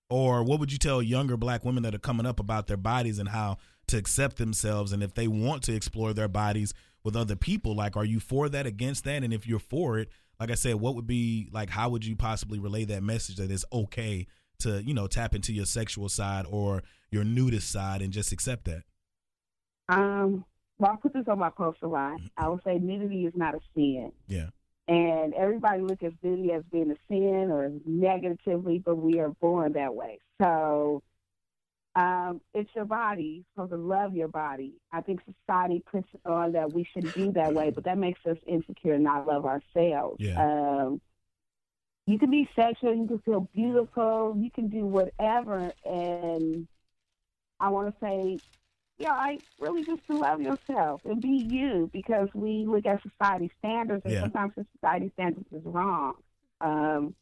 or 0.09 0.43
what 0.43 0.59
would 0.59 0.71
you 0.71 0.77
tell 0.77 1.01
younger 1.01 1.37
black 1.37 1.63
women 1.63 1.83
that 1.83 1.95
are 1.95 1.99
coming 1.99 2.25
up 2.25 2.39
about 2.39 2.67
their 2.67 2.77
bodies 2.77 3.19
and 3.19 3.29
how 3.29 3.57
to 3.87 3.97
accept 3.97 4.37
themselves, 4.37 4.91
and 4.91 5.03
if 5.03 5.13
they 5.13 5.27
want 5.27 5.63
to 5.63 5.73
explore 5.73 6.13
their 6.13 6.27
bodies 6.27 6.73
with 7.03 7.15
other 7.15 7.35
people, 7.35 7.75
like, 7.75 7.95
are 7.95 8.05
you 8.05 8.19
for 8.19 8.49
that, 8.49 8.65
against 8.65 9.03
that, 9.05 9.23
and 9.23 9.33
if 9.33 9.47
you're 9.47 9.59
for 9.59 9.99
it, 9.99 10.09
like 10.39 10.51
I 10.51 10.55
said, 10.55 10.75
what 10.75 10.95
would 10.95 11.07
be 11.07 11.49
like? 11.51 11.69
How 11.69 11.89
would 11.89 12.05
you 12.05 12.15
possibly 12.15 12.59
relay 12.59 12.85
that 12.85 13.03
message 13.03 13.37
that 13.37 13.51
it's 13.51 13.65
okay 13.73 14.27
to 14.59 14.81
you 14.83 14.93
know 14.93 15.07
tap 15.07 15.35
into 15.35 15.53
your 15.53 15.65
sexual 15.65 16.09
side 16.09 16.45
or 16.49 16.83
your 17.11 17.23
nudist 17.23 17.71
side 17.71 18.01
and 18.01 18.13
just 18.13 18.31
accept 18.31 18.65
that? 18.65 18.83
Um, 19.89 20.45
well, 20.77 20.91
I'll 20.91 20.97
put 20.97 21.13
this 21.13 21.27
on 21.27 21.39
my 21.39 21.49
poster 21.49 21.87
line. 21.87 22.29
I 22.37 22.47
would 22.47 22.61
say 22.63 22.77
nudity 22.77 23.25
is 23.25 23.33
not 23.35 23.55
a 23.55 23.59
sin. 23.75 24.11
Yeah. 24.27 24.49
And 24.89 25.35
everybody 25.35 25.83
look 25.83 26.01
at 26.01 26.19
beauty 26.19 26.51
as 26.51 26.63
being 26.71 26.89
a 26.89 26.95
sin 27.07 27.51
or 27.51 27.71
negatively, 27.85 28.79
but 28.79 28.95
we 28.95 29.19
are 29.19 29.29
born 29.29 29.73
that 29.73 29.93
way. 29.93 30.17
So 30.41 31.03
um, 31.95 32.41
it's 32.55 32.69
your 32.75 32.85
body. 32.85 33.45
You're 33.55 33.65
supposed 33.67 33.71
to 33.71 33.77
love 33.77 34.15
your 34.15 34.29
body. 34.29 34.73
I 34.91 35.01
think 35.01 35.21
society 35.45 35.83
puts 35.91 36.07
it 36.13 36.21
on 36.25 36.53
that 36.53 36.73
we 36.73 36.87
should 36.91 37.13
be 37.13 37.29
that 37.31 37.53
way, 37.53 37.69
but 37.69 37.83
that 37.83 37.99
makes 37.99 38.19
us 38.25 38.37
insecure 38.47 38.93
and 38.93 39.03
not 39.03 39.27
love 39.27 39.45
ourselves. 39.45 40.17
Yeah. 40.19 40.41
Um, 40.43 41.01
you 42.07 42.17
can 42.17 42.31
be 42.31 42.49
sexual, 42.55 42.95
you 42.95 43.05
can 43.05 43.19
feel 43.19 43.47
beautiful, 43.53 44.33
you 44.35 44.49
can 44.49 44.69
do 44.69 44.87
whatever, 44.87 45.71
and 45.85 46.67
I 47.59 47.69
want 47.69 47.93
to 47.93 47.99
say 48.03 48.39
yeah, 48.99 49.13
I 49.13 49.39
really 49.59 49.83
just 49.85 50.05
to 50.07 50.17
love 50.17 50.41
yourself 50.41 51.01
and 51.05 51.21
be 51.21 51.47
you 51.49 51.89
because 51.93 52.27
we 52.33 52.65
look 52.67 52.85
at 52.85 53.01
society 53.01 53.49
standards 53.59 54.03
and 54.05 54.13
Yeah. 54.13 54.21
sometimes 54.21 54.53
the 54.55 54.65
society 54.75 55.09
standards 55.13 55.47
is 55.51 55.63
wrong. 55.63 56.15
Um, 56.61 57.15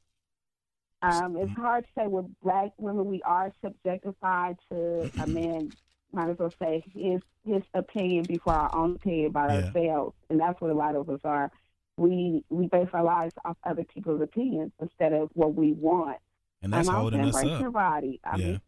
um, 1.04 1.38
it's 1.38 1.52
hard 1.54 1.86
to 1.86 1.90
say 1.96 2.08
with 2.08 2.26
black 2.42 2.72
women 2.78 3.06
we 3.06 3.22
are 3.22 3.54
subjectified 3.64 4.58
to 4.72 5.12
a 5.22 5.28
man. 5.28 5.72
Might 6.12 6.30
as 6.30 6.38
well 6.40 6.54
say 6.60 6.84
his 6.94 7.22
his 7.46 7.62
opinion 7.74 8.26
before 8.26 8.54
our 8.54 8.76
own 8.76 8.96
opinion 8.96 9.28
about 9.28 9.52
Yeah. 9.52 9.68
ourselves, 9.68 10.16
and 10.30 10.40
that's 10.40 10.60
what 10.60 10.72
a 10.72 10.74
lot 10.74 10.96
of 10.96 11.10
us 11.10 11.20
are. 11.24 11.52
We 11.98 12.44
we 12.50 12.68
base 12.68 12.90
our 12.94 13.04
lives 13.04 13.34
off 13.46 13.58
other 13.64 13.84
people's 13.84 14.22
opinions 14.22 14.72
instead 14.82 15.14
of 15.14 15.30
what 15.34 15.54
we 15.54 15.74
want. 15.74 16.18
And 16.64 16.74
that's 16.74 16.88
and 16.88 16.98
I 16.98 17.02
would 17.04 17.14
holding 17.14 17.30
us 17.30 17.44
your 17.44 17.68
up. 17.68 17.74
body. 17.74 18.20
I 18.24 18.38
Yeah. 18.38 18.46
mean, 18.46 18.62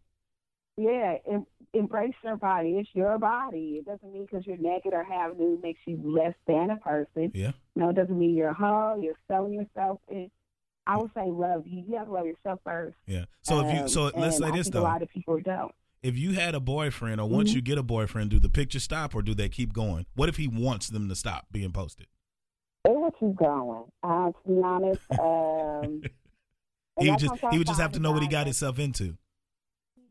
yeah, 0.79 1.17
em- 1.31 1.45
embrace 1.73 2.13
your 2.23 2.37
body. 2.37 2.77
It's 2.77 2.89
your 2.93 3.17
body. 3.17 3.79
It 3.79 3.85
doesn't 3.85 4.11
mean 4.13 4.25
because 4.25 4.45
you're 4.47 4.57
naked 4.57 4.93
or 4.93 5.03
have 5.03 5.37
nude 5.37 5.61
makes 5.61 5.79
you 5.85 5.99
less 6.03 6.33
than 6.47 6.69
a 6.69 6.77
person. 6.77 7.31
Yeah. 7.33 7.51
No, 7.75 7.89
it 7.89 7.95
doesn't 7.95 8.17
mean 8.17 8.35
you're 8.35 8.49
a 8.49 8.53
hoe. 8.53 8.99
You're 9.01 9.17
selling 9.27 9.53
yourself. 9.53 9.99
It, 10.07 10.31
I 10.87 10.97
would 10.97 11.11
say 11.13 11.25
love 11.27 11.67
you. 11.67 11.83
You 11.87 11.97
have 11.97 12.07
to 12.07 12.13
love 12.13 12.25
yourself 12.25 12.59
first. 12.63 12.95
Yeah. 13.05 13.25
So 13.43 13.59
if 13.59 13.73
you 13.73 13.81
Um, 13.81 13.87
so 13.89 14.11
let's 14.15 14.37
say 14.37 14.45
I 14.45 14.51
this 14.51 14.69
though. 14.69 14.81
A 14.81 14.83
lot 14.83 15.01
of 15.01 15.09
people 15.09 15.39
don't. 15.39 15.71
if 16.01 16.17
you 16.17 16.31
had 16.33 16.55
a 16.55 16.59
boyfriend 16.59 17.19
or 17.21 17.27
once 17.29 17.51
Mhm. 17.51 17.55
you 17.55 17.61
get 17.61 17.77
a 17.77 17.83
boyfriend, 17.83 18.29
do 18.31 18.39
the 18.39 18.49
pictures 18.49 18.83
stop 18.83 19.13
or 19.13 19.21
do 19.21 19.35
they 19.35 19.49
keep 19.49 19.73
going? 19.73 20.05
What 20.15 20.29
if 20.29 20.37
he 20.37 20.47
wants 20.47 20.87
them 20.87 21.09
to 21.09 21.15
stop 21.15 21.47
being 21.51 21.71
posted? 21.71 22.07
It 22.85 22.91
will 22.95 23.11
keep 23.11 23.35
going. 23.35 23.83
Uh, 24.01 24.31
to 24.31 24.47
be 24.47 24.61
honest, 24.63 25.01
um, 25.19 26.01
He 26.99 27.09
would 27.09 27.19
just 27.19 27.33
he 27.51 27.57
would 27.57 27.67
just 27.67 27.79
have 27.79 27.91
to 27.93 27.99
know 27.99 28.11
what 28.11 28.21
he 28.21 28.27
got 28.27 28.45
himself 28.47 28.77
into. 28.79 29.17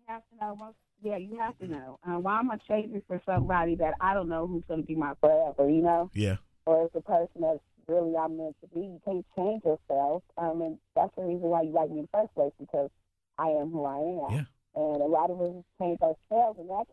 Have 0.08 0.22
to 0.30 0.36
know. 0.40 0.74
Yeah, 1.02 1.16
you 1.18 1.38
have 1.38 1.56
to 1.58 1.66
know. 1.68 1.98
Uh, 2.02 2.18
why 2.18 2.40
am 2.40 2.50
I 2.50 2.56
chasing 2.66 3.02
for 3.06 3.20
somebody 3.24 3.74
that 3.76 3.94
I 4.00 4.14
don't 4.14 4.28
know 4.28 4.46
who's 4.46 4.64
going 4.66 4.80
to 4.80 4.86
be 4.86 4.94
my 4.94 5.12
forever? 5.20 5.68
You 5.68 5.82
know. 5.82 6.10
Yeah. 6.14 6.36
or 6.66 6.84
as 6.84 6.90
a 6.94 7.00
person 7.00 7.42
that's 7.42 7.60
really 7.86 8.16
I'm 8.16 8.36
meant 8.36 8.56
to 8.62 8.68
be. 8.68 8.80
You 8.80 9.00
can't 9.04 9.24
change 9.36 9.62
yourself. 9.64 10.22
Um, 10.36 10.62
and 10.62 10.78
that's 10.96 11.14
the 11.16 11.22
reason 11.22 11.42
why 11.42 11.62
you 11.62 11.72
like 11.72 11.90
me 11.90 12.00
in 12.00 12.08
the 12.10 12.18
first 12.18 12.34
place 12.34 12.52
because 12.58 12.90
I 13.38 13.48
am 13.48 13.70
who 13.70 13.84
I 13.84 13.98
am. 13.98 14.34
Yeah. 14.34 14.44
And 14.74 15.02
a 15.02 15.06
lot 15.06 15.30
of 15.30 15.40
us 15.40 15.62
change 15.78 15.98
ourselves, 16.00 16.58
and 16.58 16.68
that 16.70 16.84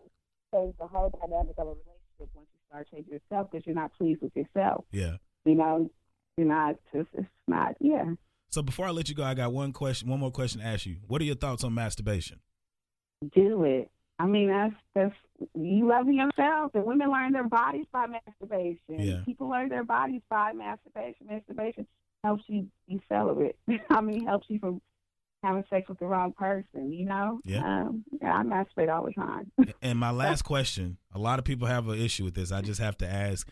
changes 0.53 0.75
the 0.79 0.87
whole 0.87 1.09
dynamic 1.21 1.55
of 1.57 1.67
a 1.67 1.71
relationship 1.71 2.29
once 2.33 2.47
you 2.53 2.59
start 2.69 2.87
changing 2.91 3.13
yourself 3.13 3.51
because 3.51 3.65
you're 3.65 3.75
not 3.75 3.91
pleased 3.97 4.21
with 4.21 4.35
yourself. 4.35 4.85
Yeah. 4.91 5.17
You 5.45 5.55
know, 5.55 5.89
you're 6.37 6.47
not 6.47 6.75
just 6.93 7.09
it's 7.13 7.27
not. 7.47 7.75
Yeah. 7.79 8.13
So 8.49 8.61
before 8.61 8.87
I 8.87 8.91
let 8.91 9.09
you 9.09 9.15
go, 9.15 9.23
I 9.23 9.33
got 9.33 9.51
one 9.51 9.73
question, 9.73 10.07
one 10.09 10.19
more 10.19 10.31
question 10.31 10.61
to 10.61 10.67
ask 10.67 10.85
you. 10.85 10.97
What 11.07 11.21
are 11.21 11.25
your 11.25 11.35
thoughts 11.35 11.63
on 11.63 11.73
masturbation? 11.73 12.39
Do 13.33 13.63
it. 13.63 13.89
I 14.17 14.25
mean, 14.25 14.47
that's 14.47 14.75
that's 14.93 15.15
you 15.53 15.87
loving 15.87 16.15
yourself. 16.15 16.71
And 16.73 16.85
women 16.85 17.11
learn 17.11 17.33
their 17.33 17.47
bodies 17.47 17.85
by 17.91 18.07
masturbation. 18.07 18.79
Yeah. 18.87 19.19
People 19.25 19.49
learn 19.49 19.69
their 19.69 19.83
bodies 19.83 20.21
by 20.29 20.53
masturbation. 20.53 21.27
Masturbation 21.29 21.85
helps 22.23 22.43
you 22.47 22.67
be 22.87 23.01
celibate. 23.09 23.57
I 23.89 24.01
mean, 24.01 24.25
helps 24.25 24.49
you 24.49 24.59
from 24.59 24.81
having 25.43 25.65
sex 25.69 25.89
with 25.89 25.99
the 25.99 26.05
wrong 26.05 26.31
person. 26.31 26.93
You 26.93 27.05
know. 27.05 27.41
Yeah. 27.43 27.63
Um, 27.63 28.05
yeah, 28.21 28.37
I 28.37 28.43
masturbate 28.43 28.93
all 28.93 29.05
the 29.05 29.13
time. 29.13 29.51
And 29.81 29.99
my 29.99 30.11
last 30.11 30.43
question, 30.43 30.97
a 31.13 31.19
lot 31.19 31.39
of 31.39 31.45
people 31.45 31.67
have 31.67 31.87
an 31.89 31.99
issue 31.99 32.23
with 32.23 32.35
this. 32.35 32.51
I 32.51 32.61
just 32.61 32.79
have 32.79 32.97
to 32.99 33.07
ask 33.07 33.47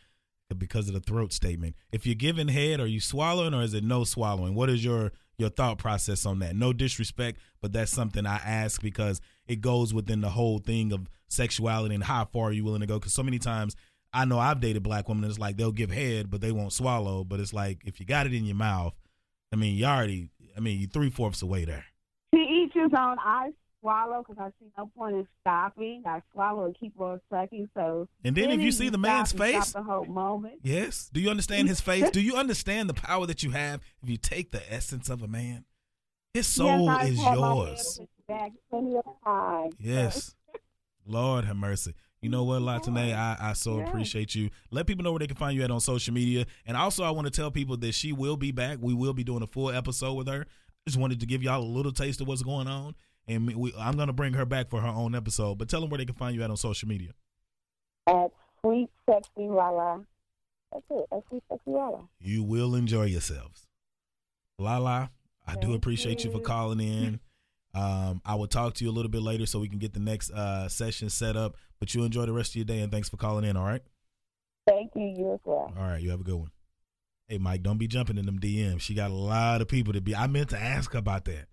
because 0.57 0.87
of 0.87 0.93
the 0.93 0.99
throat 0.99 1.33
statement. 1.33 1.75
If 1.91 2.05
you're 2.05 2.15
giving 2.15 2.47
head, 2.47 2.79
are 2.79 2.87
you 2.87 2.99
swallowing 2.99 3.53
or 3.53 3.63
is 3.63 3.73
it 3.73 3.83
no 3.83 4.03
swallowing? 4.03 4.55
What 4.55 4.69
is 4.69 4.83
your 4.83 5.11
your 5.37 5.49
thought 5.49 5.77
process 5.77 6.25
on 6.25 6.39
that? 6.39 6.55
No 6.55 6.73
disrespect, 6.73 7.39
but 7.61 7.73
that's 7.73 7.91
something 7.91 8.25
I 8.25 8.35
ask 8.37 8.81
because 8.81 9.19
it 9.47 9.61
goes 9.61 9.93
within 9.93 10.21
the 10.21 10.29
whole 10.29 10.59
thing 10.59 10.91
of 10.91 11.09
sexuality 11.27 11.95
and 11.95 12.03
how 12.03 12.25
far 12.25 12.49
are 12.49 12.53
you 12.53 12.63
willing 12.63 12.81
to 12.81 12.87
go? 12.87 12.99
Because 12.99 13.13
so 13.13 13.23
many 13.23 13.39
times 13.39 13.75
I 14.13 14.25
know 14.25 14.39
I've 14.39 14.59
dated 14.59 14.83
black 14.83 15.09
women. 15.09 15.23
And 15.23 15.31
it's 15.31 15.39
like 15.39 15.57
they'll 15.57 15.71
give 15.71 15.91
head, 15.91 16.29
but 16.29 16.41
they 16.41 16.51
won't 16.51 16.73
swallow. 16.73 17.23
But 17.23 17.39
it's 17.39 17.53
like 17.53 17.79
if 17.85 17.99
you 17.99 18.05
got 18.05 18.27
it 18.27 18.33
in 18.33 18.45
your 18.45 18.55
mouth, 18.55 18.93
I 19.51 19.55
mean, 19.55 19.75
you 19.75 19.85
already, 19.85 20.29
I 20.55 20.59
mean, 20.59 20.79
you 20.79 20.87
three 20.87 21.09
fourths 21.09 21.41
away 21.41 21.65
there. 21.65 21.85
to 22.33 22.39
each 22.39 22.73
his 22.73 22.91
own. 22.97 23.17
I 23.19 23.51
swallow 23.81 24.23
because 24.25 24.41
I 24.41 24.49
see 24.59 24.71
no 24.77 24.89
point 24.97 25.15
in 25.15 25.27
stopping. 25.41 26.03
I 26.05 26.21
swallow 26.31 26.65
and 26.65 26.75
keep 26.79 26.99
on 26.99 27.19
sucking. 27.29 27.69
So 27.75 28.07
And 28.23 28.35
then 28.35 28.51
if 28.51 28.61
you 28.61 28.71
see 28.71 28.89
the 28.89 28.97
man's 28.97 29.33
face, 29.33 29.73
the 29.73 29.83
whole 29.83 30.05
moment. 30.05 30.59
Yes. 30.63 31.09
Do 31.11 31.19
you 31.19 31.29
understand 31.29 31.67
his 31.67 31.81
face? 31.81 32.09
Do 32.11 32.21
you 32.21 32.35
understand 32.35 32.89
the 32.89 32.93
power 32.93 33.25
that 33.25 33.43
you 33.43 33.51
have 33.51 33.81
if 34.01 34.09
you 34.09 34.17
take 34.17 34.51
the 34.51 34.73
essence 34.73 35.09
of 35.09 35.21
a 35.21 35.27
man? 35.27 35.65
His 36.33 36.47
soul 36.47 36.85
yes, 36.85 37.09
is 37.09 37.19
had 37.19 37.37
my 37.37 37.47
hand 37.47 37.57
yours. 37.57 37.99
Back 38.27 38.51
plenty 38.69 38.95
of 38.95 39.03
times. 39.23 39.73
Yes. 39.79 40.35
Lord 41.05 41.45
have 41.45 41.55
mercy. 41.57 41.93
You 42.21 42.29
know 42.29 42.43
what, 42.45 42.61
Latine? 42.61 42.97
I, 43.13 43.35
I 43.49 43.53
so 43.53 43.79
Yeah. 43.79 43.87
appreciate 43.87 44.33
you. 44.33 44.49
Let 44.71 44.87
people 44.87 45.03
know 45.03 45.11
where 45.11 45.19
they 45.19 45.27
can 45.27 45.35
find 45.35 45.55
you 45.57 45.63
at 45.63 45.71
on 45.71 45.81
social 45.81 46.13
media. 46.13 46.45
And 46.65 46.77
also, 46.77 47.03
I 47.03 47.11
want 47.11 47.25
to 47.27 47.31
tell 47.31 47.51
people 47.51 47.75
that 47.77 47.93
she 47.93 48.13
will 48.13 48.37
be 48.37 48.51
back. 48.51 48.77
We 48.81 48.93
will 48.93 49.13
be 49.13 49.25
doing 49.25 49.43
a 49.43 49.47
full 49.47 49.69
episode 49.71 50.13
with 50.13 50.27
her. 50.29 50.45
Just 50.87 50.97
wanted 50.97 51.19
to 51.19 51.25
give 51.25 51.43
y'all 51.43 51.61
a 51.61 51.65
little 51.65 51.91
taste 51.91 52.21
of 52.21 52.27
what's 52.27 52.41
going 52.43 52.67
on. 52.67 52.95
And 53.27 53.53
we, 53.55 53.73
I'm 53.77 53.95
going 53.95 54.07
to 54.07 54.13
bring 54.13 54.33
her 54.33 54.45
back 54.45 54.69
for 54.69 54.79
her 54.79 54.87
own 54.87 55.15
episode. 55.15 55.57
But 55.57 55.67
tell 55.69 55.81
them 55.81 55.89
where 55.89 55.97
they 55.97 56.05
can 56.05 56.15
find 56.15 56.35
you 56.35 56.43
at 56.43 56.49
on 56.49 56.57
social 56.57 56.87
media. 56.87 57.11
at 58.07 58.31
Sweet 58.61 58.89
Sexy 59.09 59.49
Lala. 59.49 60.05
That's 60.71 60.85
it. 60.89 61.05
At 61.11 61.23
Sweet 61.29 61.43
Sexy 61.49 61.71
Lala. 61.71 62.07
You 62.21 62.43
will 62.43 62.73
enjoy 62.75 63.03
yourselves. 63.05 63.67
Lala, 64.57 65.11
I 65.45 65.55
do 65.55 65.73
appreciate 65.73 66.23
you 66.23 66.31
for 66.31 66.39
calling 66.39 66.79
in. 66.79 67.19
Um, 67.75 68.21
I 68.25 68.35
will 68.35 68.47
talk 68.47 68.75
to 68.75 68.83
you 68.83 68.89
a 68.91 68.93
little 68.93 69.09
bit 69.09 69.21
later 69.21 69.45
so 69.45 69.59
we 69.59 69.67
can 69.67 69.79
get 69.79 69.93
the 69.93 69.99
next 69.99 70.31
uh, 70.31 70.67
session 70.69 71.09
set 71.09 71.35
up. 71.35 71.55
But 71.79 71.93
you 71.95 72.03
enjoy 72.03 72.25
the 72.25 72.33
rest 72.33 72.51
of 72.51 72.55
your 72.57 72.65
day 72.65 72.79
and 72.79 72.91
thanks 72.91 73.09
for 73.09 73.17
calling 73.17 73.43
in. 73.45 73.57
All 73.57 73.65
right. 73.65 73.81
Thank 74.67 74.91
you. 74.95 75.01
You 75.17 75.33
as 75.33 75.39
well. 75.43 75.73
All 75.77 75.83
right. 75.87 76.01
You 76.01 76.11
have 76.11 76.21
a 76.21 76.23
good 76.23 76.35
one. 76.35 76.51
Hey, 77.27 77.37
Mike, 77.37 77.63
don't 77.63 77.77
be 77.77 77.87
jumping 77.87 78.17
in 78.17 78.25
them 78.25 78.39
DMs. 78.39 78.81
She 78.81 78.93
got 78.93 79.09
a 79.11 79.13
lot 79.15 79.61
of 79.61 79.67
people 79.67 79.93
to 79.93 80.01
be. 80.01 80.15
I 80.15 80.27
meant 80.27 80.49
to 80.51 80.59
ask 80.59 80.91
her 80.93 80.99
about 80.99 81.25
that. 81.25 81.47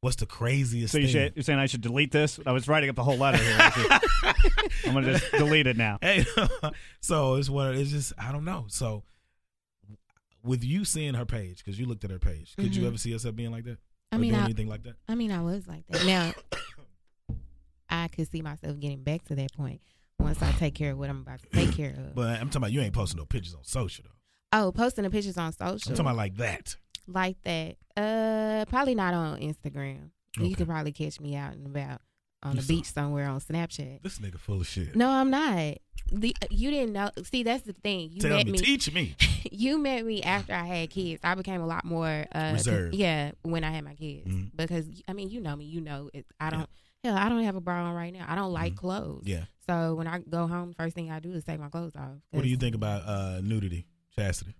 What's 0.00 0.16
the 0.16 0.26
craziest 0.26 0.92
So 0.92 0.98
you 0.98 1.04
thing? 1.06 1.12
should, 1.12 1.32
you're 1.36 1.42
saying 1.44 1.60
I 1.60 1.66
should 1.66 1.80
delete 1.80 2.10
this? 2.10 2.40
I 2.44 2.50
was 2.50 2.66
writing 2.66 2.90
up 2.90 2.96
the 2.96 3.04
whole 3.04 3.16
letter 3.18 3.38
here. 3.38 3.56
I'm 4.84 4.94
gonna 4.94 5.12
just 5.16 5.30
delete 5.30 5.68
it 5.68 5.76
now. 5.76 5.98
Hey, 6.02 6.24
so 7.00 7.36
it's 7.36 7.48
what 7.48 7.76
it's 7.76 7.90
just 7.90 8.12
I 8.18 8.32
don't 8.32 8.44
know. 8.44 8.64
So 8.68 9.04
with 10.42 10.64
you 10.64 10.84
seeing 10.84 11.14
her 11.14 11.24
page, 11.24 11.58
because 11.64 11.78
you 11.78 11.86
looked 11.86 12.02
at 12.02 12.10
her 12.10 12.18
page, 12.18 12.54
could 12.56 12.74
you 12.74 12.82
Mhm. 12.82 12.86
ever 12.88 12.98
see 12.98 13.10
yourself 13.10 13.36
being 13.36 13.52
like 13.52 13.62
that? 13.64 13.78
I 14.12 14.18
mean, 14.18 14.34
I, 14.34 14.44
anything 14.44 14.68
like 14.68 14.82
that? 14.84 14.94
I 15.08 15.14
mean, 15.14 15.32
I 15.32 15.42
was 15.42 15.66
like 15.66 15.84
that. 15.88 16.04
Now, 16.04 16.32
I 17.90 18.08
could 18.08 18.30
see 18.30 18.42
myself 18.42 18.78
getting 18.78 19.02
back 19.02 19.24
to 19.24 19.34
that 19.34 19.52
point 19.54 19.80
once 20.18 20.42
I 20.42 20.52
take 20.52 20.74
care 20.74 20.92
of 20.92 20.98
what 20.98 21.10
I'm 21.10 21.22
about 21.22 21.40
to 21.42 21.48
take 21.48 21.74
care 21.74 21.90
of. 21.90 22.14
But 22.14 22.38
I'm 22.40 22.48
talking 22.48 22.58
about 22.58 22.72
you 22.72 22.80
ain't 22.80 22.94
posting 22.94 23.18
no 23.18 23.24
pictures 23.24 23.54
on 23.54 23.64
social 23.64 24.04
though. 24.04 24.66
oh, 24.66 24.72
posting 24.72 25.04
the 25.04 25.10
pictures 25.10 25.38
on 25.38 25.52
social, 25.52 25.72
I'm 25.72 25.78
talking 25.78 26.00
about 26.00 26.16
like 26.16 26.36
that. 26.36 26.76
like 27.06 27.36
that. 27.44 27.76
Uh, 27.96 28.64
probably 28.66 28.94
not 28.94 29.14
on 29.14 29.40
Instagram. 29.40 30.10
Okay. 30.38 30.48
You 30.48 30.56
could 30.56 30.68
probably 30.68 30.92
catch 30.92 31.20
me 31.20 31.36
out 31.36 31.52
and 31.54 31.66
about 31.66 32.00
on 32.42 32.56
You 32.56 32.62
the 32.62 32.66
beach 32.74 32.86
somewhere 32.92 33.28
on 33.28 33.40
Snapchat. 33.40 34.02
This 34.02 34.18
nigga 34.18 34.38
full 34.38 34.60
of 34.60 34.66
shit. 34.66 34.96
No, 34.96 35.08
I'm 35.08 35.30
not. 35.30 35.76
The 36.10 36.34
you 36.50 36.70
didn't 36.70 36.92
know. 36.92 37.10
See, 37.24 37.42
that's 37.42 37.62
the 37.64 37.72
thing. 37.72 38.10
You 38.12 38.20
Tell 38.20 38.36
met 38.36 38.46
me, 38.46 38.52
me. 38.52 38.58
teach 38.58 38.92
me. 38.92 39.14
you 39.52 39.78
met 39.78 40.04
me 40.04 40.22
after 40.22 40.52
I 40.54 40.64
had 40.64 40.90
kids. 40.90 41.20
I 41.24 41.34
became 41.34 41.60
a 41.60 41.66
lot 41.66 41.84
more 41.84 42.26
uh, 42.34 42.50
Reserved. 42.54 42.94
Yeah, 42.94 43.32
when 43.42 43.64
I 43.64 43.70
had 43.70 43.84
my 43.84 43.94
kids, 43.94 44.28
Mhm. 44.28 44.50
because 44.56 44.86
I 45.08 45.12
mean, 45.12 45.30
you 45.30 45.40
know 45.40 45.54
me. 45.56 45.64
You 45.64 45.80
know, 45.80 46.10
it, 46.12 46.26
I 46.40 46.50
don't. 46.50 46.68
Hell, 47.04 47.16
I 47.16 47.28
don't 47.28 47.42
have 47.44 47.56
a 47.56 47.60
bra 47.60 47.84
on 47.84 47.94
right 47.94 48.12
now. 48.12 48.24
I 48.28 48.34
don't 48.34 48.52
like 48.52 48.74
Mhm. 48.74 48.78
clothes. 48.78 49.22
Yeah. 49.26 49.44
So 49.68 49.94
when 49.94 50.06
I 50.06 50.18
go 50.18 50.46
home, 50.46 50.74
first 50.76 50.94
thing 50.94 51.10
I 51.10 51.20
do 51.20 51.32
is 51.32 51.44
take 51.44 51.58
my 51.60 51.68
clothes 51.68 51.96
off. 51.96 52.16
What 52.30 52.42
do 52.42 52.48
you 52.48 52.56
think 52.56 52.74
about 52.74 53.02
uh, 53.06 53.40
nudity, 53.42 53.86
Chastity? 54.16 54.54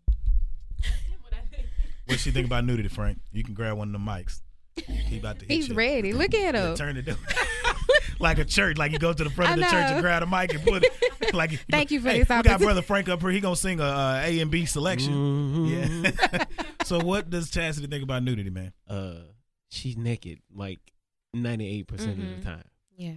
What 2.07 2.19
she 2.19 2.31
think 2.31 2.47
about 2.47 2.65
nudity, 2.65 2.89
Frank? 2.89 3.19
You 3.33 3.45
can 3.45 3.55
grab 3.55 3.77
one 3.77 3.89
of 3.89 3.93
the 3.93 3.99
mics. 4.11 4.41
He 4.87 5.19
about 5.19 5.39
to 5.39 5.45
hit 5.47 5.55
He's 5.55 5.69
you. 5.69 5.75
ready. 5.75 6.13
Look 6.13 6.35
at 6.35 6.55
him. 6.55 6.75
turn 6.77 6.97
it 6.97 7.05
down. 7.05 7.17
like 8.23 8.39
a 8.39 8.45
church, 8.45 8.79
like 8.79 8.93
you 8.93 8.99
go 8.99 9.13
to 9.13 9.25
the 9.25 9.31
front 9.31 9.53
of 9.53 9.57
the 9.59 9.65
church 9.65 9.91
and 9.91 10.01
grab 10.01 10.23
a 10.23 10.27
mic 10.27 10.55
and 10.55 10.63
put 10.65 10.85
it. 10.85 10.93
Like, 11.33 11.65
Thank 11.71 11.91
you 11.91 12.01
for 12.01 12.11
hey, 12.11 12.19
this 12.25 12.29
We 12.29 12.43
got 12.43 12.61
brother 12.61 12.83
Frank 12.83 13.09
up 13.09 13.23
here. 13.23 13.31
He 13.31 13.41
gonna 13.41 13.57
sing 13.57 13.81
a 13.81 13.85
uh, 13.85 14.23
A 14.23 14.41
and 14.41 14.51
B 14.51 14.67
selection. 14.67 15.15
Mhm. 15.15 16.13
Yeah. 16.33 16.45
so 16.85 16.99
what 16.99 17.31
does 17.31 17.49
Chastity 17.51 17.87
think 17.87 18.03
about 18.03 18.23
nudity, 18.23 18.51
man? 18.51 18.75
Uh, 18.87 19.15
she's 19.71 19.97
naked 19.97 20.41
like 20.55 20.81
ninety 21.33 21.67
eight 21.67 21.87
percent 21.87 22.21
of 22.21 22.29
the 22.39 22.45
time. 22.45 22.65
Yeah. 22.97 23.15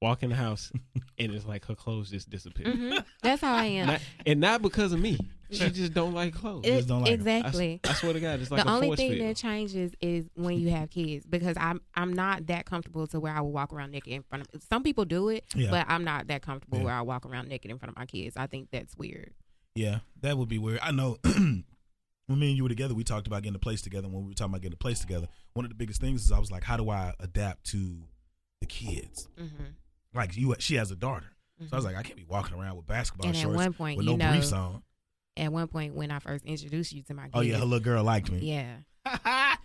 Walk 0.00 0.24
in 0.24 0.30
the 0.30 0.34
house, 0.36 0.72
and 1.18 1.32
it's 1.32 1.46
like 1.46 1.66
her 1.66 1.76
clothes 1.76 2.10
just 2.10 2.28
disappear. 2.30 2.72
hmm 2.74 2.96
That's 3.22 3.42
how 3.42 3.54
I 3.54 3.66
am. 3.66 3.86
Not, 3.86 4.00
and 4.26 4.40
not 4.40 4.60
because 4.60 4.92
of 4.92 4.98
me. 4.98 5.16
She 5.52 5.70
just 5.70 5.92
don't 5.92 6.14
like 6.14 6.34
clothes. 6.34 6.62
It- 6.66 6.76
just 6.76 6.88
don't 6.88 7.02
like 7.02 7.10
'em. 7.12 7.12
I, 7.12 7.14
exactly. 7.36 7.80
I 7.84 7.92
swear 7.94 8.12
to 8.14 8.20
God, 8.20 8.40
it's 8.40 8.50
like 8.50 8.64
the 8.64 8.70
a 8.70 8.74
only 8.74 8.96
thing 8.96 9.12
field. 9.12 9.28
that 9.28 9.36
changes 9.36 9.92
is 10.00 10.28
when 10.34 10.58
you 10.58 10.70
have 10.70 10.90
kids 10.90 11.26
because 11.26 11.56
I'm 11.60 11.80
I'm 11.94 12.12
not 12.12 12.46
that 12.46 12.64
comfortable 12.66 13.06
to 13.08 13.20
where 13.20 13.32
I 13.34 13.40
will 13.40 13.52
walk 13.52 13.72
around 13.72 13.90
naked 13.92 14.12
in 14.12 14.22
front 14.22 14.46
of. 14.54 14.62
Some 14.62 14.82
people 14.82 15.04
do 15.04 15.28
it, 15.28 15.44
Yeah. 15.54 15.70
but 15.70 15.86
I'm 15.88 16.04
not 16.04 16.26
that 16.28 16.42
comfortable 16.42 16.78
Yeah. 16.78 16.84
where 16.84 16.94
I 16.94 17.02
walk 17.02 17.26
around 17.26 17.48
naked 17.48 17.70
in 17.70 17.78
front 17.78 17.90
of 17.90 17.96
my 17.98 18.06
kids. 18.06 18.36
I 18.36 18.46
think 18.46 18.68
that's 18.70 18.96
weird. 18.96 19.32
Yeah, 19.74 20.00
that 20.20 20.36
would 20.38 20.48
be 20.48 20.58
weird. 20.58 20.80
I 20.82 20.90
know. 20.92 21.18
when 21.24 22.38
me 22.38 22.48
and 22.48 22.56
you 22.56 22.62
were 22.62 22.68
together, 22.68 22.94
we 22.94 23.04
talked 23.04 23.26
about 23.26 23.42
getting 23.42 23.56
a 23.56 23.60
place 23.60 23.82
together. 23.82 24.08
When 24.08 24.22
we 24.22 24.28
were 24.28 24.34
talking 24.34 24.52
about 24.52 24.62
getting 24.62 24.74
a 24.74 24.76
place 24.78 25.00
together, 25.00 25.28
one 25.54 25.64
of 25.64 25.70
the 25.70 25.74
biggest 25.74 26.00
things 26.00 26.24
is 26.24 26.32
I 26.32 26.38
was 26.38 26.50
like, 26.50 26.62
how 26.64 26.76
do 26.76 26.88
I 26.90 27.14
adapt 27.20 27.64
to 27.72 28.02
the 28.60 28.66
kids? 28.66 29.28
hmm 29.36 29.46
Like 30.14 30.36
you, 30.36 30.54
she 30.58 30.76
has 30.76 30.90
a 30.90 30.96
daughter, 30.96 31.26
so 31.60 31.68
I 31.72 31.76
was 31.76 31.84
like, 31.84 31.96
I 31.96 32.02
can't 32.02 32.16
be 32.16 32.24
walking 32.24 32.56
around 32.56 32.76
with 32.76 32.86
basketball 32.86 33.26
And 33.28 33.36
at 33.36 33.42
shorts 33.42 33.56
one 33.56 33.72
point, 33.72 33.96
with 33.96 34.06
you 34.06 34.12
no 34.12 34.16
know- 34.24 34.30
briefs 34.32 34.52
on. 34.52 34.82
At 35.36 35.52
one 35.52 35.66
point, 35.68 35.94
when 35.94 36.10
I 36.10 36.18
first 36.18 36.44
introduced 36.44 36.92
you 36.92 37.02
to 37.04 37.14
my 37.14 37.22
kids, 37.24 37.32
Oh 37.34 37.40
yeah, 37.40 37.54
her 37.56 37.64
little 37.64 37.80
girl 37.80 38.04
liked 38.04 38.30
me. 38.30 38.38
yeah, 38.40 38.76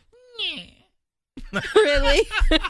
really, 1.75 2.21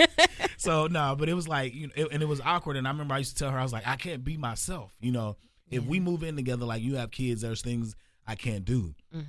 so 0.57 0.87
no, 0.87 1.15
but 1.17 1.29
it 1.29 1.33
was 1.33 1.47
like 1.47 1.73
you 1.73 1.87
know, 1.87 1.93
it, 1.95 2.07
and 2.11 2.21
it 2.21 2.27
was 2.27 2.41
awkward. 2.41 2.75
And 2.77 2.87
I 2.87 2.91
remember 2.91 3.13
I 3.15 3.19
used 3.19 3.37
to 3.37 3.43
tell 3.43 3.51
her, 3.51 3.59
I 3.59 3.63
was 3.63 3.73
like, 3.73 3.87
I 3.87 3.95
can't 3.95 4.23
be 4.23 4.37
myself. 4.37 4.95
You 4.99 5.11
know, 5.11 5.37
if 5.71 5.83
we 5.83 5.99
move 5.99 6.23
in 6.23 6.35
together, 6.35 6.65
like 6.65 6.81
you 6.81 6.95
have 6.95 7.11
kids, 7.11 7.41
there's 7.41 7.61
things 7.61 7.95
I 8.25 8.35
can't 8.35 8.65
do. 8.65 8.93
hmm 9.11 9.19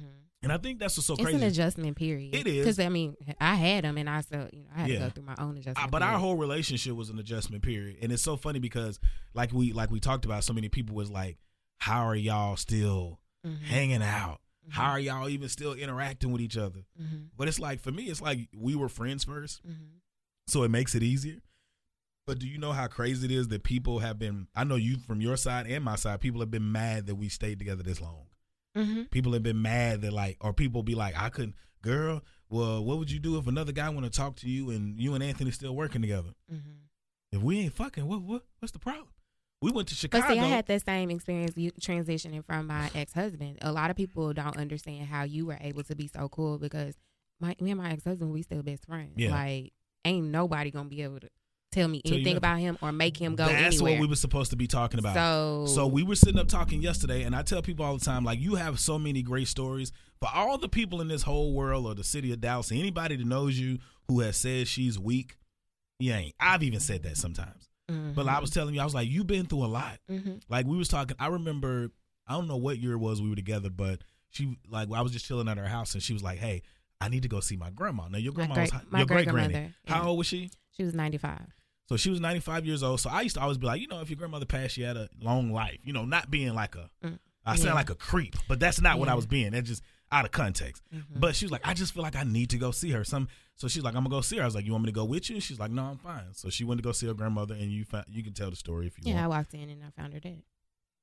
And 0.42 0.52
I 0.52 0.58
think 0.58 0.78
that's 0.80 0.96
what's 0.96 1.06
so 1.06 1.14
it's 1.14 1.22
crazy. 1.22 1.36
an 1.38 1.42
adjustment 1.44 1.96
period. 1.96 2.34
It 2.34 2.46
is. 2.46 2.58
because 2.58 2.78
I 2.78 2.88
mean, 2.88 3.16
I 3.40 3.54
had 3.54 3.84
them, 3.84 3.96
and 3.98 4.08
I 4.10 4.20
still, 4.22 4.48
you 4.52 4.64
know, 4.64 4.70
I 4.74 4.80
had 4.80 4.90
Yeah. 4.90 4.98
to 4.98 5.04
go 5.04 5.10
through 5.10 5.24
my 5.24 5.36
own 5.38 5.56
adjustment. 5.56 5.78
Uh, 5.78 5.90
but 5.90 6.02
our 6.02 6.18
whole 6.18 6.36
relationship 6.36 6.94
was 6.94 7.08
an 7.10 7.18
adjustment 7.18 7.62
period, 7.62 7.98
and 8.02 8.12
it's 8.12 8.22
so 8.22 8.36
funny 8.36 8.58
because, 8.58 8.98
like 9.34 9.52
we 9.52 9.72
like 9.72 9.90
we 9.90 10.00
talked 10.00 10.24
about, 10.24 10.44
so 10.44 10.52
many 10.52 10.68
people 10.68 10.94
was 10.96 11.10
like, 11.10 11.38
"How 11.78 12.06
are 12.06 12.16
y'all 12.16 12.56
still 12.56 13.20
Mhm. 13.46 13.60
hanging 13.60 14.02
out? 14.02 14.40
Mhm. 14.68 14.72
How 14.72 14.90
are 14.90 15.00
y'all 15.00 15.28
even 15.28 15.48
still 15.48 15.74
interacting 15.74 16.30
with 16.32 16.40
each 16.40 16.56
other?" 16.56 16.84
Mhm. 17.00 17.30
But 17.36 17.48
it's 17.48 17.58
like 17.58 17.80
for 17.80 17.92
me, 17.92 18.04
it's 18.04 18.20
like 18.20 18.48
we 18.54 18.74
were 18.74 18.88
friends 18.88 19.24
first, 19.24 19.64
Mhm. 19.66 20.00
so 20.46 20.62
it 20.64 20.70
makes 20.70 20.94
it 20.94 21.02
easier. 21.02 21.40
But 22.26 22.38
do 22.38 22.46
you 22.46 22.58
know 22.58 22.72
how 22.72 22.88
crazy 22.88 23.24
it 23.24 23.30
is 23.30 23.48
that 23.48 23.62
people 23.62 24.00
have 24.00 24.18
been? 24.18 24.48
I 24.54 24.64
know 24.64 24.76
you 24.76 24.98
from 24.98 25.20
your 25.22 25.36
side 25.38 25.66
and 25.66 25.82
my 25.82 25.96
side. 25.96 26.20
People 26.20 26.40
have 26.40 26.50
been 26.50 26.70
mad 26.70 27.06
that 27.06 27.14
we 27.14 27.28
stayed 27.30 27.58
together 27.58 27.82
this 27.82 28.00
long. 28.02 28.26
Mhm. 28.76 29.10
People 29.10 29.32
have 29.32 29.42
been 29.42 29.62
mad 29.62 30.02
that 30.02 30.12
like, 30.12 30.36
or 30.42 30.52
people 30.52 30.82
be 30.82 30.94
like, 30.94 31.16
"I 31.16 31.30
couldn't, 31.30 31.56
girl. 31.80 32.22
Well, 32.50 32.84
what 32.84 32.98
would 32.98 33.10
you 33.10 33.18
do 33.18 33.38
if 33.38 33.46
another 33.46 33.72
guy 33.72 33.88
want 33.88 34.04
to 34.04 34.10
talk 34.10 34.36
to 34.36 34.48
you 34.48 34.68
and 34.70 35.00
you 35.00 35.14
and 35.14 35.24
Anthony 35.24 35.50
still 35.52 35.74
working 35.74 36.02
together?" 36.02 36.34
Mhm. 36.52 36.80
If 37.32 37.40
we 37.42 37.60
ain't 37.60 37.74
fucking, 37.74 38.06
what 38.06 38.20
what 38.22 38.46
what's 38.58 38.72
the 38.72 38.78
problem? 38.78 39.08
We 39.60 39.72
went 39.72 39.88
to 39.88 39.94
Chicago. 39.94 40.22
But 40.26 40.32
see, 40.32 40.38
I 40.38 40.44
had 40.44 40.66
that 40.66 40.84
same 40.84 41.10
experience 41.10 41.54
transitioning 41.80 42.44
from 42.44 42.68
my 42.68 42.90
ex 42.94 43.12
husband. 43.12 43.58
A 43.62 43.72
lot 43.72 43.90
of 43.90 43.96
people 43.96 44.32
don't 44.32 44.56
understand 44.56 45.06
how 45.06 45.24
you 45.24 45.46
were 45.46 45.58
able 45.60 45.82
to 45.84 45.96
be 45.96 46.06
so 46.06 46.28
cool 46.28 46.58
because 46.58 46.94
my 47.40 47.56
me 47.60 47.72
and 47.72 47.80
my 47.80 47.90
ex 47.90 48.04
husband 48.04 48.32
we 48.32 48.42
still 48.42 48.62
best 48.62 48.86
friends. 48.86 49.14
Yeah. 49.16 49.30
Like 49.30 49.72
ain't 50.04 50.26
nobody 50.26 50.70
gonna 50.70 50.88
be 50.88 51.02
able 51.02 51.20
to 51.20 51.28
tell 51.72 51.88
me 51.88 52.00
anything 52.04 52.36
about 52.36 52.58
him 52.58 52.78
or 52.80 52.92
make 52.92 53.16
him 53.16 53.34
go 53.34 53.46
That's 53.46 53.76
anywhere. 53.76 53.92
what 53.94 54.00
we 54.00 54.06
were 54.06 54.16
supposed 54.16 54.50
to 54.50 54.56
be 54.56 54.66
talking 54.66 54.98
about. 54.98 55.14
So 55.14 55.66
So 55.66 55.86
we 55.86 56.02
were 56.02 56.14
sitting 56.14 56.38
up 56.38 56.48
talking 56.48 56.80
yesterday, 56.80 57.24
and 57.24 57.34
I 57.34 57.42
tell 57.42 57.60
people 57.60 57.84
all 57.84 57.96
the 57.98 58.04
time, 58.04 58.24
like 58.24 58.38
you 58.38 58.54
have 58.54 58.78
so 58.80 58.98
many 58.98 59.22
great 59.22 59.48
stories. 59.48 59.92
For 60.20 60.28
all 60.32 60.58
the 60.58 60.68
people 60.68 61.00
in 61.00 61.08
this 61.08 61.22
whole 61.22 61.52
world 61.52 61.86
or 61.86 61.94
the 61.94 62.04
city 62.04 62.32
of 62.32 62.40
Dallas, 62.40 62.72
anybody 62.72 63.16
that 63.16 63.26
knows 63.26 63.58
you 63.58 63.78
who 64.08 64.20
has 64.20 64.36
said 64.36 64.66
she's 64.66 64.98
weak, 64.98 65.36
you 66.00 66.12
ain't. 66.12 66.34
I've 66.40 66.62
even 66.62 66.80
said 66.80 67.02
that 67.02 67.16
sometimes. 67.16 67.67
Mhm. 67.90 68.14
But 68.14 68.28
I 68.28 68.38
was 68.40 68.50
telling 68.50 68.74
you, 68.74 68.80
I 68.80 68.84
was 68.84 68.94
like, 68.94 69.08
you've 69.08 69.26
been 69.26 69.46
through 69.46 69.64
a 69.64 69.66
lot. 69.66 69.98
Mhm. 70.10 70.40
Like 70.48 70.66
we 70.66 70.76
was 70.76 70.88
talking. 70.88 71.16
I 71.18 71.28
remember. 71.28 71.90
I 72.26 72.32
don't 72.34 72.46
know 72.46 72.58
what 72.58 72.78
year 72.78 72.92
it 72.92 72.98
was 72.98 73.22
we 73.22 73.30
were 73.30 73.36
together, 73.36 73.70
but 73.70 74.02
she 74.28 74.58
like 74.68 74.90
I 74.92 75.00
was 75.00 75.12
just 75.12 75.24
chilling 75.26 75.48
at 75.48 75.56
her 75.56 75.66
house, 75.66 75.94
and 75.94 76.02
she 76.02 76.12
was 76.12 76.22
like, 76.22 76.38
"Hey, 76.38 76.62
I 77.00 77.08
need 77.08 77.22
to 77.22 77.28
go 77.28 77.40
see 77.40 77.56
my 77.56 77.70
grandma." 77.70 78.08
Now 78.08 78.18
your 78.18 78.32
My 78.32 78.36
grandma 78.46 78.54
great- 78.54 78.72
was 78.74 78.82
my 78.90 78.98
your 78.98 79.06
great 79.06 79.28
granny. 79.28 79.72
How 79.86 80.02
yeah. 80.02 80.06
old 80.08 80.18
was 80.18 80.26
she? 80.26 80.50
she 80.76 80.84
was 80.84 80.92
ninety 80.94 81.16
five. 81.18 81.46
So 81.88 81.96
she 81.96 82.10
was 82.10 82.20
95 82.20 82.66
years 82.66 82.82
old. 82.82 83.00
So 83.00 83.08
I 83.08 83.22
used 83.22 83.36
to 83.36 83.40
always 83.40 83.56
be 83.56 83.66
like, 83.66 83.80
you 83.80 83.88
know, 83.88 84.02
if 84.02 84.10
your 84.10 84.18
grandmother 84.18 84.44
passed, 84.44 84.74
she 84.74 84.82
had 84.82 84.98
a 84.98 85.08
long 85.22 85.50
life. 85.52 85.78
You 85.82 85.94
know, 85.94 86.04
not 86.04 86.30
being 86.30 86.52
like 86.54 86.74
a, 86.76 86.90
Mm. 87.02 87.18
I 87.46 87.56
sound 87.56 87.68
Yeah. 87.68 87.72
like 87.76 87.88
a 87.88 87.94
creep, 87.94 88.36
but 88.46 88.60
that's 88.60 88.78
not 88.78 88.98
what 88.98 89.08
I 89.08 89.14
was 89.14 89.24
being. 89.24 89.52
That's 89.52 89.66
just 89.66 89.82
out 90.10 90.24
of 90.24 90.30
context. 90.30 90.82
Mhm. 90.94 91.04
But 91.16 91.36
she 91.36 91.44
was 91.44 91.52
like, 91.52 91.66
I 91.66 91.74
just 91.74 91.92
feel 91.94 92.02
like 92.02 92.16
I 92.16 92.22
need 92.24 92.50
to 92.50 92.58
go 92.58 92.70
see 92.70 92.90
her. 92.90 93.04
Some, 93.04 93.28
so 93.56 93.68
she's 93.68 93.82
like, 93.82 93.94
I'm 93.94 94.04
gonna 94.04 94.10
go 94.14 94.20
see 94.20 94.36
her. 94.36 94.42
I 94.42 94.46
was 94.46 94.54
like, 94.54 94.64
you 94.64 94.72
want 94.72 94.84
me 94.84 94.88
to 94.90 94.94
go 94.94 95.04
with 95.04 95.28
you? 95.28 95.36
And 95.36 95.42
she's 95.42 95.58
like, 95.60 95.70
no, 95.70 95.82
I'm 95.84 95.98
fine. 95.98 96.32
So 96.32 96.48
she 96.50 96.64
went 96.64 96.78
to 96.78 96.82
go 96.82 96.92
see 96.92 97.06
her 97.06 97.14
grandmother, 97.14 97.54
and 97.54 97.70
you 97.70 97.84
found, 97.84 98.06
you 98.08 98.22
can 98.22 98.32
tell 98.32 98.50
the 98.50 98.56
story 98.56 98.86
if 98.86 98.96
you 98.98 99.04
want. 99.04 99.16
Yeah, 99.18 99.24
I 99.24 99.28
walked 99.28 99.54
in 99.54 99.68
and 99.68 99.82
I 99.84 99.90
found 100.00 100.12
her 100.14 100.20
dead. 100.20 100.42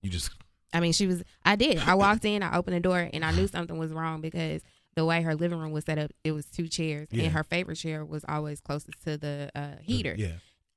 You 0.02 0.10
just 0.10 0.32
I 0.74 0.80
mean, 0.82 0.91
she 0.94 1.08
was. 1.08 1.24
I 1.46 1.56
did. 1.56 1.78
I 1.80 1.94
walked 1.96 2.26
in. 2.26 2.44
I 2.44 2.58
opened 2.58 2.76
the 2.76 2.80
door, 2.82 3.10
and 3.13 3.24
I 3.24 3.32
knew 3.32 3.48
something 3.48 3.78
was 3.78 3.91
wrong 3.91 4.20
because 4.22 4.62
the 4.96 5.06
way 5.06 5.22
her 5.22 5.36
living 5.36 5.60
room 5.60 5.72
was 5.72 5.86
set 5.86 5.98
up, 5.98 6.12
it 6.24 6.32
was 6.32 6.46
two 6.48 6.68
chairs, 6.68 7.08
Yeah. 7.12 7.24
and 7.26 7.34
her 7.34 7.44
favorite 7.44 7.76
chair 7.76 8.04
was 8.04 8.26
always 8.28 8.60
closest 8.62 9.02
to 9.04 9.18
the 9.18 9.52
uh, 9.56 9.76
heater. 9.82 10.15
Yeah. 10.18 10.34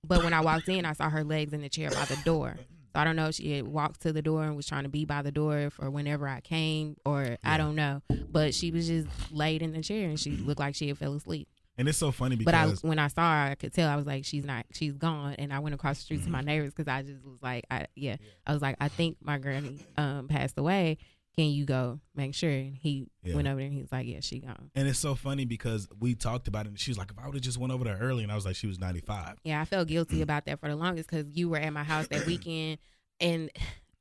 But 0.07 0.23
when 0.23 0.33
I 0.33 0.41
walked 0.41 0.69
in, 0.69 0.85
I 0.85 0.93
saw 0.93 1.09
her 1.11 1.25
legs 1.25 1.53
in 1.53 1.61
the 1.63 1.69
chair 1.69 1.91
by 1.91 2.05
the 2.05 2.19
door. 2.25 2.59
So 2.99 3.03
I 3.03 3.05
don't 3.05 3.15
know 3.15 3.29
if 3.29 3.37
she 3.37 3.53
had 3.53 3.69
walked 3.69 4.01
to 4.03 4.13
the 4.13 4.23
door 4.23 4.43
and 4.43 4.57
was 4.57 4.67
trying 4.67 4.83
to 4.83 4.89
be 4.89 5.05
by 5.05 5.23
the 5.23 5.31
door 5.31 5.71
for 5.71 5.89
whenever 5.89 6.27
I 6.27 6.41
came, 6.41 6.97
or 7.05 7.23
Yeah. 7.23 7.37
I 7.45 7.57
don't 7.57 7.77
know. 7.77 8.03
But 8.29 8.55
she 8.55 8.73
was 8.73 8.89
just 8.89 9.07
laid 9.31 9.63
in 9.63 9.71
the 9.71 9.83
chair, 9.83 10.09
and 10.09 10.19
she 10.19 10.33
looked 10.33 10.59
like 10.59 10.75
she 10.75 10.89
had 10.89 10.99
fell 10.99 11.15
asleep. 11.15 11.47
And 11.77 11.89
it's 11.89 11.97
so 11.97 12.11
funny 12.11 12.35
But 12.35 12.55
I, 12.55 12.65
because 12.65 12.83
when 12.83 12.99
I 12.99 13.07
saw 13.07 13.23
her, 13.23 13.53
I 13.53 13.55
could 13.55 13.73
tell 13.73 13.89
I 13.89 13.95
was 13.95 14.05
like, 14.05 14.25
she's 14.25 14.45
not, 14.45 14.67
she's 14.73 14.95
gone. 14.95 15.35
And 15.35 15.53
I 15.53 15.61
went 15.61 15.77
across 15.77 15.99
the 15.99 16.03
street 16.03 16.25
to 16.25 16.31
my 16.31 16.41
neighbors 16.41 16.75
because 16.75 16.89
I 16.89 17.03
just 17.03 17.25
was 17.25 17.39
like, 17.41 17.67
I 17.71 17.87
yeah, 17.95 18.17
I 18.45 18.53
was 18.53 18.63
like, 18.63 18.75
I 18.81 18.89
think 18.89 19.19
my 19.23 19.39
granny 19.39 19.79
um 19.97 20.27
passed 20.27 20.59
away. 20.59 20.99
Can 21.39 21.51
you 21.51 21.65
go 21.67 22.01
make 22.17 22.35
sure? 22.35 22.51
And 22.51 22.75
he 22.75 23.07
Yeah. 23.23 23.37
went 23.37 23.47
over 23.47 23.59
there 23.59 23.67
and 23.67 23.73
he 23.73 23.81
was 23.81 23.93
like, 23.93 24.09
yeah, 24.09 24.19
she 24.19 24.41
gone. 24.41 24.73
and 24.75 24.89
it's 24.89 24.99
so 24.99 25.15
funny 25.15 25.45
because 25.45 25.87
we 26.01 26.17
talked 26.17 26.49
about 26.49 26.67
it, 26.67 26.71
and 26.71 26.81
she 26.81 26.91
was 26.91 26.99
like, 26.99 27.13
if 27.13 27.19
I 27.19 27.27
would 27.27 27.35
have 27.35 27.43
just 27.43 27.59
went 27.59 27.73
over 27.73 27.85
there 27.85 27.97
early, 27.97 28.25
and 28.25 28.33
I 28.33 28.35
was 28.35 28.45
like, 28.45 28.57
she 28.57 28.67
was 28.67 28.81
95. 28.81 29.37
Yeah, 29.45 29.61
I 29.61 29.65
felt 29.65 29.87
guilty 29.87 30.19
mm. 30.19 30.23
about 30.23 30.47
that 30.47 30.59
for 30.59 30.69
the 30.69 30.75
longest 30.75 31.09
because 31.09 31.27
you 31.37 31.49
were 31.49 31.59
at 31.59 31.73
my 31.73 31.85
house 31.85 32.09
that 32.09 32.27
weekend. 32.33 32.79
And 33.21 33.51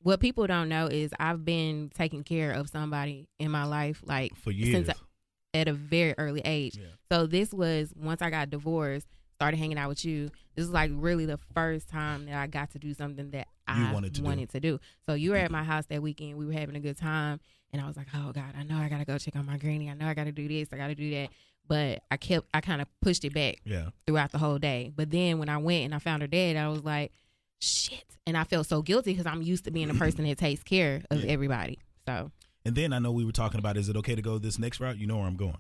what 0.02 0.20
people 0.20 0.48
don't 0.48 0.68
know 0.68 0.88
is 0.88 1.12
I've 1.20 1.46
been 1.46 1.92
taking 1.94 2.24
care 2.24 2.54
of 2.54 2.70
somebody 2.70 3.30
in 3.38 3.52
my 3.52 3.66
life 3.66 4.02
like 4.04 4.36
For 4.36 4.50
years. 4.50 4.72
since 4.72 4.90
I, 4.90 4.94
at 5.60 5.68
a 5.68 5.74
very 5.74 6.16
early 6.18 6.42
age. 6.44 6.78
Yeah. 6.78 6.88
So 7.12 7.28
this 7.28 7.54
was 7.54 7.94
once 7.96 8.24
I 8.24 8.32
got 8.32 8.50
divorced, 8.50 9.08
started 9.38 9.58
hanging 9.58 9.78
out 9.78 9.88
with 9.88 10.04
you. 10.04 10.30
This 10.56 10.66
is 10.66 10.72
like 10.72 10.90
really 10.94 11.26
the 11.28 11.38
first 11.54 11.88
time 11.90 12.26
that 12.26 12.36
I 12.36 12.48
got 12.48 12.72
to 12.72 12.80
do 12.80 12.94
something 12.96 13.30
that 13.32 13.48
I 13.68 13.94
wanted 13.94 14.20
wanted 14.24 14.50
to 14.50 14.54
to, 14.54 14.60
do. 14.60 14.72
do. 14.78 14.80
So 15.06 15.14
you 15.14 15.32
were 15.32 15.38
at 15.38 15.46
mm-hmm. 15.46 15.54
my 15.54 15.64
house 15.64 15.86
that 15.90 16.02
weekend. 16.02 16.38
We 16.38 16.46
were 16.46 16.54
having 16.54 16.76
a 16.76 16.80
good 16.80 16.98
time, 16.98 17.40
and 17.72 17.80
I 17.82 17.88
was 17.88 17.96
like, 17.96 18.08
"Oh 18.16 18.32
God, 18.32 18.54
I 18.58 18.64
know 18.64 18.78
I 18.78 18.90
gotta 18.90 19.06
go 19.06 19.18
check 19.20 19.36
on 19.36 19.46
my 19.46 19.58
granny. 19.58 19.90
I 19.90 19.94
know 19.94 20.08
I 20.08 20.16
gotta 20.16 20.32
do 20.32 20.48
this. 20.48 20.70
I 20.74 20.78
gotta 20.78 20.96
do 20.96 21.10
that." 21.12 21.30
But 21.68 22.02
I 22.10 22.16
kept, 22.18 22.48
I 22.54 22.62
kind 22.62 22.82
of 22.82 22.88
pushed 23.02 23.26
it 23.26 23.34
back 23.34 23.58
Yeah. 23.66 23.90
throughout 24.06 24.32
the 24.32 24.38
whole 24.38 24.58
day. 24.58 24.92
But 24.96 25.12
then 25.12 25.38
when 25.38 25.50
I 25.50 25.58
went 25.58 25.84
and 25.86 25.94
I 25.94 26.00
found 26.00 26.22
her 26.22 26.28
dead, 26.28 26.56
I 26.56 26.70
was 26.70 26.84
like, 26.84 27.12
"Shit!" 27.60 28.18
And 28.26 28.36
I 28.38 28.44
felt 28.44 28.68
so 28.68 28.82
guilty 28.82 29.12
because 29.12 29.26
I'm 29.28 29.42
used 29.42 29.66
to 29.66 29.72
being 29.72 29.90
a 29.90 29.94
person 29.94 30.26
that 30.26 30.38
takes 30.38 30.64
care 30.64 31.04
of 31.12 31.20
Yeah. 31.24 31.32
everybody. 31.32 31.78
So 32.08 32.32
And 32.66 32.74
then 32.76 32.92
I 32.94 33.00
know 33.00 33.12
we 33.12 33.26
were 33.26 33.32
talking 33.32 33.60
about 33.60 33.78
is 33.78 33.90
it 33.90 33.96
okay 33.98 34.16
to 34.16 34.22
go 34.22 34.38
this 34.40 34.58
next 34.58 34.80
route? 34.80 34.98
You 34.98 35.08
know 35.08 35.18
where 35.18 35.28
I'm 35.28 35.36
going. 35.36 35.58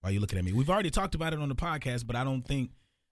Why 0.00 0.10
you 0.10 0.20
looking 0.20 0.38
at 0.38 0.44
me? 0.44 0.52
We've 0.52 0.70
already 0.70 0.90
talked 0.90 1.14
about 1.14 1.32
it 1.32 1.38
on 1.40 1.48
the 1.48 1.54
podcast, 1.56 2.06
but 2.06 2.14
I 2.16 2.24
don't 2.24 2.42
think 2.42 2.70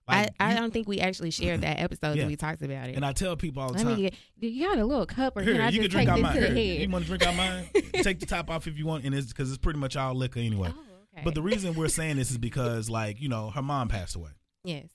like, 0.08 0.30
I, 0.38 0.46
I 0.46 0.52
you- 0.54 0.60
don't 0.60 0.72
think 0.72 0.86
we 0.86 1.00
actually 1.00 1.30
shared 1.32 1.62
that 1.62 1.80
episode 1.80 2.14
Yeah. 2.16 2.22
that 2.22 2.28
we 2.28 2.36
talked 2.36 2.62
about 2.62 2.88
it. 2.88 2.94
And 2.94 3.04
I 3.04 3.12
tell 3.12 3.36
people 3.36 3.62
all 3.62 3.72
the 3.72 3.82
time. 3.82 3.96
Do 4.38 4.46
you 4.46 4.64
got 4.68 4.78
a 4.78 4.84
little 4.84 5.04
cup, 5.06 5.36
or 5.36 5.42
Here, 5.42 5.54
can 5.54 5.62
I 5.62 5.70
you 5.70 5.82
just 5.82 5.82
can 5.82 5.90
drink 5.90 6.08
take 6.08 6.12
out 6.12 6.16
this 6.16 6.22
mine. 6.22 6.34
to 6.34 6.40
the 6.40 6.46
head? 6.68 6.82
You 6.82 6.88
want 6.90 7.04
to 7.04 7.08
drink 7.08 7.26
out 7.26 7.34
mine? 7.34 7.68
Take 8.02 8.20
the 8.20 8.26
top 8.26 8.48
off 8.50 8.68
if 8.68 8.78
you 8.78 8.86
want, 8.86 9.04
and 9.04 9.12
it's 9.14 9.26
because 9.28 9.48
it's 9.48 9.58
pretty 9.58 9.80
much 9.80 9.96
all 9.96 10.14
liquor 10.14 10.38
anyway. 10.38 10.68
Oh, 10.72 10.80
okay. 11.14 11.24
But 11.24 11.34
the 11.34 11.42
reason 11.50 11.74
we're 11.74 11.88
saying 11.88 12.16
this 12.16 12.30
is 12.30 12.38
because, 12.38 12.88
like, 12.88 13.20
you 13.20 13.28
know, 13.28 13.50
her 13.50 13.62
mom 13.62 13.88
passed 13.88 14.14
away, 14.14 14.30
yes, 14.62 14.90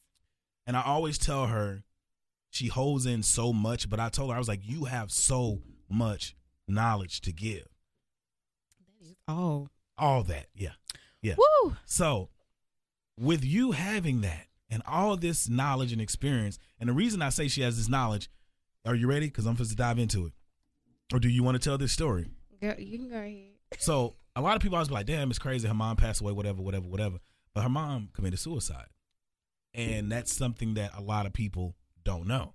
and 0.65 0.77
I 0.77 0.81
always 0.83 1.17
tell 1.17 1.47
her 1.47 1.83
she 2.49 2.67
holds 2.67 3.05
in 3.05 3.21
so 3.21 3.51
much. 3.51 3.89
But 3.89 3.99
I 3.99 4.07
told 4.07 4.29
her 4.29 4.35
I 4.37 4.39
was 4.39 4.47
like, 4.47 4.61
you 4.63 4.85
have 4.85 5.11
so 5.11 5.59
much 5.89 6.37
knowledge 6.69 7.19
to 7.21 7.33
give. 7.33 7.67
That 8.79 9.05
is 9.09 9.15
all. 9.27 9.67
all 9.97 10.23
that. 10.23 10.45
Yeah. 10.55 10.69
Yeah. 11.21 11.35
woo! 11.37 11.75
So, 11.85 12.29
with 13.19 13.43
you 13.45 13.71
having 13.71 14.21
that 14.21 14.47
and 14.69 14.81
all 14.87 15.17
this 15.17 15.49
knowledge 15.49 15.91
and 15.91 16.01
experience, 16.01 16.57
and 16.79 16.89
the 16.89 16.93
reason 16.93 17.21
I 17.21 17.29
say 17.29 17.47
she 17.47 17.61
has 17.61 17.77
this 17.77 17.89
knowledge, 17.89 18.29
are 18.85 18.95
you 18.95 19.07
ready? 19.07 19.27
Because 19.27 19.45
I'm 19.45 19.55
supposed 19.55 19.71
to 19.71 19.75
dive 19.75 19.99
into 19.99 20.25
it. 20.25 20.33
Or 21.13 21.19
do 21.19 21.29
you 21.29 21.43
want 21.43 21.61
to 21.61 21.69
tell 21.69 21.77
this 21.77 21.91
story? 21.91 22.27
Girl, 22.61 22.75
you 22.79 22.97
can 22.97 23.09
go 23.09 23.17
ahead. 23.17 23.51
So, 23.77 24.15
a 24.35 24.41
lot 24.41 24.55
of 24.55 24.61
people 24.61 24.77
always 24.77 24.87
be 24.87 24.93
like, 24.93 25.05
damn, 25.05 25.29
it's 25.29 25.39
crazy. 25.39 25.67
Her 25.67 25.73
mom 25.73 25.97
passed 25.97 26.21
away, 26.21 26.31
whatever, 26.31 26.61
whatever, 26.61 26.87
whatever. 26.87 27.17
But 27.53 27.63
her 27.63 27.69
mom 27.69 28.09
committed 28.13 28.39
suicide. 28.39 28.87
And 29.73 30.11
that's 30.11 30.33
something 30.33 30.73
that 30.75 30.91
a 30.97 31.01
lot 31.01 31.25
of 31.25 31.33
people 31.33 31.75
don't 32.03 32.27
know. 32.27 32.53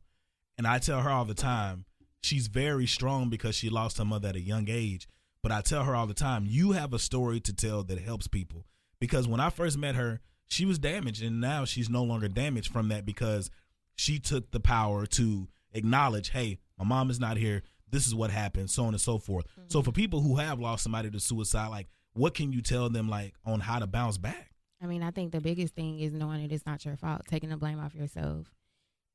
And 0.58 0.66
I 0.66 0.78
tell 0.78 1.00
her 1.00 1.10
all 1.10 1.24
the 1.24 1.34
time, 1.34 1.84
she's 2.22 2.46
very 2.46 2.86
strong 2.86 3.28
because 3.28 3.54
she 3.54 3.68
lost 3.68 3.98
her 3.98 4.04
mother 4.04 4.28
at 4.28 4.36
a 4.36 4.40
young 4.40 4.66
age. 4.68 5.06
But 5.46 5.54
I 5.54 5.60
tell 5.60 5.84
her 5.84 5.94
all 5.94 6.08
the 6.08 6.12
time, 6.12 6.44
you 6.44 6.72
have 6.72 6.92
a 6.92 6.98
story 6.98 7.38
to 7.38 7.52
tell 7.52 7.84
that 7.84 8.00
helps 8.00 8.26
people. 8.26 8.66
Because 8.98 9.28
when 9.28 9.38
I 9.38 9.48
first 9.48 9.78
met 9.78 9.94
her, 9.94 10.18
she 10.48 10.64
was 10.64 10.76
damaged, 10.76 11.22
and 11.22 11.40
now 11.40 11.64
she's 11.64 11.88
no 11.88 12.02
longer 12.02 12.26
damaged 12.26 12.72
from 12.72 12.88
that 12.88 13.06
because 13.06 13.48
she 13.94 14.18
took 14.18 14.50
the 14.50 14.58
power 14.58 15.06
to 15.06 15.46
acknowledge, 15.72 16.30
hey, 16.30 16.58
my 16.76 16.84
mom 16.84 17.10
is 17.10 17.20
not 17.20 17.36
here. 17.36 17.62
This 17.88 18.08
is 18.08 18.12
what 18.12 18.32
happened, 18.32 18.70
so 18.70 18.86
on 18.86 18.88
and 18.88 19.00
so 19.00 19.18
forth. 19.18 19.46
So 19.68 19.78
mm-hmm. 19.78 19.84
for 19.84 19.92
people 19.92 20.20
who 20.20 20.34
have 20.34 20.58
lost 20.58 20.82
somebody 20.82 21.10
to 21.10 21.20
suicide, 21.20 21.68
like, 21.68 21.86
what 22.14 22.34
can 22.34 22.50
you 22.50 22.60
tell 22.60 22.90
them, 22.90 23.08
like, 23.08 23.34
on 23.44 23.60
how 23.60 23.78
to 23.78 23.86
bounce 23.86 24.18
back? 24.18 24.50
I 24.82 24.86
mean, 24.86 25.04
I 25.04 25.12
think 25.12 25.30
the 25.30 25.40
biggest 25.40 25.76
thing 25.76 26.00
is 26.00 26.12
knowing 26.12 26.42
that 26.42 26.52
it's 26.52 26.66
not 26.66 26.84
your 26.84 26.96
fault, 26.96 27.22
taking 27.28 27.50
the 27.50 27.56
blame 27.56 27.78
off 27.78 27.94
yourself, 27.94 28.52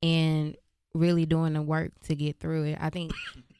and 0.02 0.56
really 0.94 1.26
doing 1.26 1.52
the 1.52 1.62
work 1.62 1.92
to 2.04 2.16
get 2.16 2.40
through 2.40 2.68
it. 2.68 2.78
I 2.80 2.90
think 2.90 3.12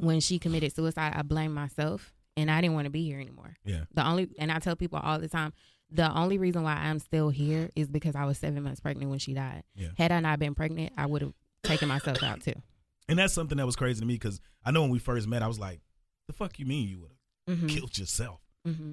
when 0.00 0.20
she 0.20 0.38
committed 0.38 0.74
suicide, 0.74 1.12
I 1.14 1.22
blamed 1.22 1.54
myself, 1.54 2.12
and 2.36 2.50
I 2.50 2.60
didn't 2.60 2.74
want 2.74 2.86
to 2.86 2.90
be 2.90 3.04
here 3.04 3.20
anymore. 3.20 3.56
Yeah. 3.64 3.84
The 3.94 4.06
only, 4.06 4.28
and 4.38 4.50
I 4.50 4.58
tell 4.58 4.76
people 4.76 4.98
all 5.02 5.18
the 5.18 5.28
time, 5.28 5.52
the 5.90 6.10
only 6.12 6.38
reason 6.38 6.62
why 6.62 6.74
I'm 6.74 6.98
still 6.98 7.30
here 7.30 7.70
is 7.74 7.88
because 7.88 8.14
I 8.14 8.24
was 8.24 8.38
seven 8.38 8.62
months 8.62 8.80
pregnant 8.80 9.10
when 9.10 9.18
she 9.18 9.34
died. 9.34 9.64
Yeah. 9.74 9.88
Had 9.98 10.12
I 10.12 10.20
not 10.20 10.38
been 10.38 10.54
pregnant, 10.54 10.92
I 10.96 11.06
would 11.06 11.22
have 11.22 11.32
taken 11.64 11.88
myself 11.88 12.22
out 12.22 12.40
too. 12.42 12.54
And 13.08 13.18
that's 13.18 13.34
something 13.34 13.58
that 13.58 13.66
was 13.66 13.74
crazy 13.76 13.98
to 14.00 14.06
me 14.06 14.14
because 14.14 14.40
I 14.64 14.70
know 14.70 14.82
when 14.82 14.90
we 14.90 15.00
first 15.00 15.26
met, 15.26 15.42
I 15.42 15.48
was 15.48 15.58
like, 15.58 15.80
the 16.28 16.32
fuck 16.32 16.58
you 16.60 16.66
mean 16.66 16.88
you 16.88 17.00
would 17.00 17.10
have 17.48 17.58
hmm 17.60 17.66
killed 17.66 17.98
yourself? 17.98 18.40
hmm 18.64 18.92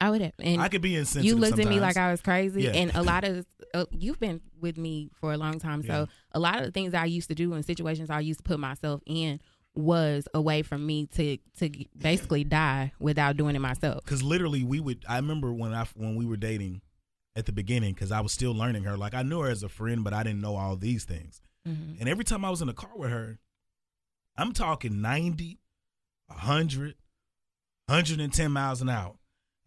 I 0.00 0.10
would 0.10 0.20
have. 0.20 0.32
And 0.40 0.60
I 0.60 0.66
could 0.66 0.82
be 0.82 0.96
insensitive. 0.96 1.26
you 1.26 1.36
looked 1.36 1.60
at 1.60 1.68
me 1.68 1.78
like 1.78 1.96
I 1.96 2.10
was 2.10 2.20
crazy, 2.20 2.64
Yeah. 2.64 2.70
and 2.70 2.90
a 2.96 3.02
lot 3.04 3.22
of 3.22 3.46
uh, 3.72 3.84
you've 3.92 4.18
been 4.18 4.40
with 4.60 4.76
me 4.76 5.10
for 5.20 5.32
a 5.32 5.36
long 5.36 5.60
time. 5.60 5.82
So 5.84 5.92
Yeah. 5.92 6.04
a 6.32 6.40
lot 6.40 6.58
of 6.58 6.64
the 6.64 6.72
things 6.72 6.92
I 6.92 7.04
used 7.04 7.28
to 7.28 7.36
do 7.36 7.52
and 7.52 7.64
situations 7.64 8.10
I 8.10 8.18
used 8.18 8.40
to 8.40 8.42
put 8.42 8.58
myself 8.58 9.00
in 9.06 9.38
was 9.74 10.28
a 10.34 10.40
way 10.40 10.62
for 10.62 10.76
me 10.76 11.06
to 11.06 11.38
to 11.58 11.70
basically 11.96 12.44
die 12.44 12.92
without 12.98 13.36
doing 13.36 13.56
it 13.56 13.60
myself. 13.60 14.04
Because 14.04 14.22
literally, 14.22 14.64
we 14.64 14.80
would. 14.80 15.04
I 15.08 15.16
remember 15.16 15.52
when 15.52 15.72
I 15.72 15.86
when 15.94 16.16
we 16.16 16.26
were 16.26 16.36
dating 16.36 16.82
at 17.34 17.46
the 17.46 17.52
beginning, 17.52 17.94
because 17.94 18.12
I 18.12 18.20
was 18.20 18.32
still 18.32 18.52
learning 18.54 18.84
her. 18.84 18.96
Like 18.96 19.14
I 19.14 19.22
knew 19.22 19.40
her 19.40 19.50
as 19.50 19.62
a 19.62 19.68
friend, 19.68 20.04
but 20.04 20.12
I 20.12 20.22
didn't 20.22 20.40
know 20.40 20.56
all 20.56 20.76
these 20.76 21.04
things. 21.04 21.40
Mhm. 21.66 22.00
And 22.00 22.08
every 22.08 22.24
time 22.24 22.44
I 22.44 22.50
was 22.50 22.60
in 22.60 22.66
the 22.66 22.74
car 22.74 22.90
with 22.94 23.10
her, 23.10 23.38
I'm 24.36 24.52
talking 24.52 25.00
90, 25.00 25.58
100, 26.26 26.94
110 27.86 28.52
miles 28.52 28.82
an 28.82 28.88
hour. 28.88 29.14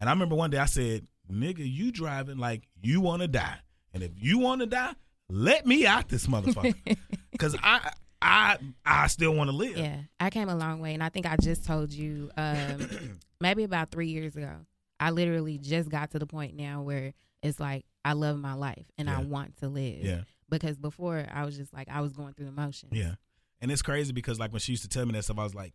And 0.00 0.08
I 0.08 0.12
remember 0.12 0.34
one 0.36 0.50
day 0.50 0.58
I 0.58 0.66
said, 0.66 1.06
"Nigga, 1.30 1.58
you 1.68 1.90
driving 1.90 2.38
like 2.38 2.68
you 2.80 3.00
want 3.00 3.22
to 3.22 3.28
die, 3.28 3.58
and 3.92 4.02
if 4.02 4.12
you 4.16 4.38
want 4.38 4.60
to 4.60 4.66
die, 4.66 4.94
let 5.28 5.66
me 5.66 5.86
out 5.86 6.08
this 6.08 6.26
motherfucker, 6.26 6.96
because 7.32 7.56
I 7.62 7.92
I 8.22 8.56
I 8.84 9.06
still 9.08 9.34
want 9.34 9.50
to 9.50 9.56
live." 9.56 9.76
Yeah, 9.76 10.00
I 10.20 10.30
came 10.30 10.48
a 10.48 10.56
long 10.56 10.80
way, 10.80 10.94
and 10.94 11.02
I 11.02 11.08
think 11.08 11.26
I 11.26 11.36
just 11.36 11.64
told 11.64 11.92
you 11.92 12.30
um, 12.36 13.20
maybe 13.40 13.64
about 13.64 13.90
three 13.90 14.08
years 14.08 14.36
ago. 14.36 14.52
I 14.98 15.10
literally 15.10 15.58
just 15.58 15.90
got 15.90 16.10
to 16.12 16.18
the 16.18 16.26
point 16.26 16.54
now 16.56 16.82
where 16.82 17.12
it's 17.42 17.60
like 17.60 17.84
I 18.04 18.14
love 18.14 18.38
my 18.38 18.54
life 18.54 18.86
and 18.96 19.10
I 19.10 19.20
want 19.20 19.58
to 19.58 19.68
live. 19.68 20.02
Yeah. 20.02 20.20
Because 20.48 20.78
before 20.78 21.26
I 21.30 21.44
was 21.44 21.56
just 21.56 21.72
like 21.74 21.88
I 21.90 22.00
was 22.00 22.12
going 22.14 22.32
through 22.32 22.46
the 22.46 22.52
motions. 22.52 22.92
Yeah. 22.94 23.16
And 23.60 23.70
it's 23.70 23.82
crazy 23.82 24.12
because 24.12 24.38
like 24.38 24.52
when 24.52 24.60
she 24.60 24.72
used 24.72 24.84
to 24.84 24.88
tell 24.88 25.04
me 25.04 25.12
that 25.12 25.24
stuff, 25.24 25.38
I 25.38 25.42
was 25.44 25.54
like, 25.54 25.74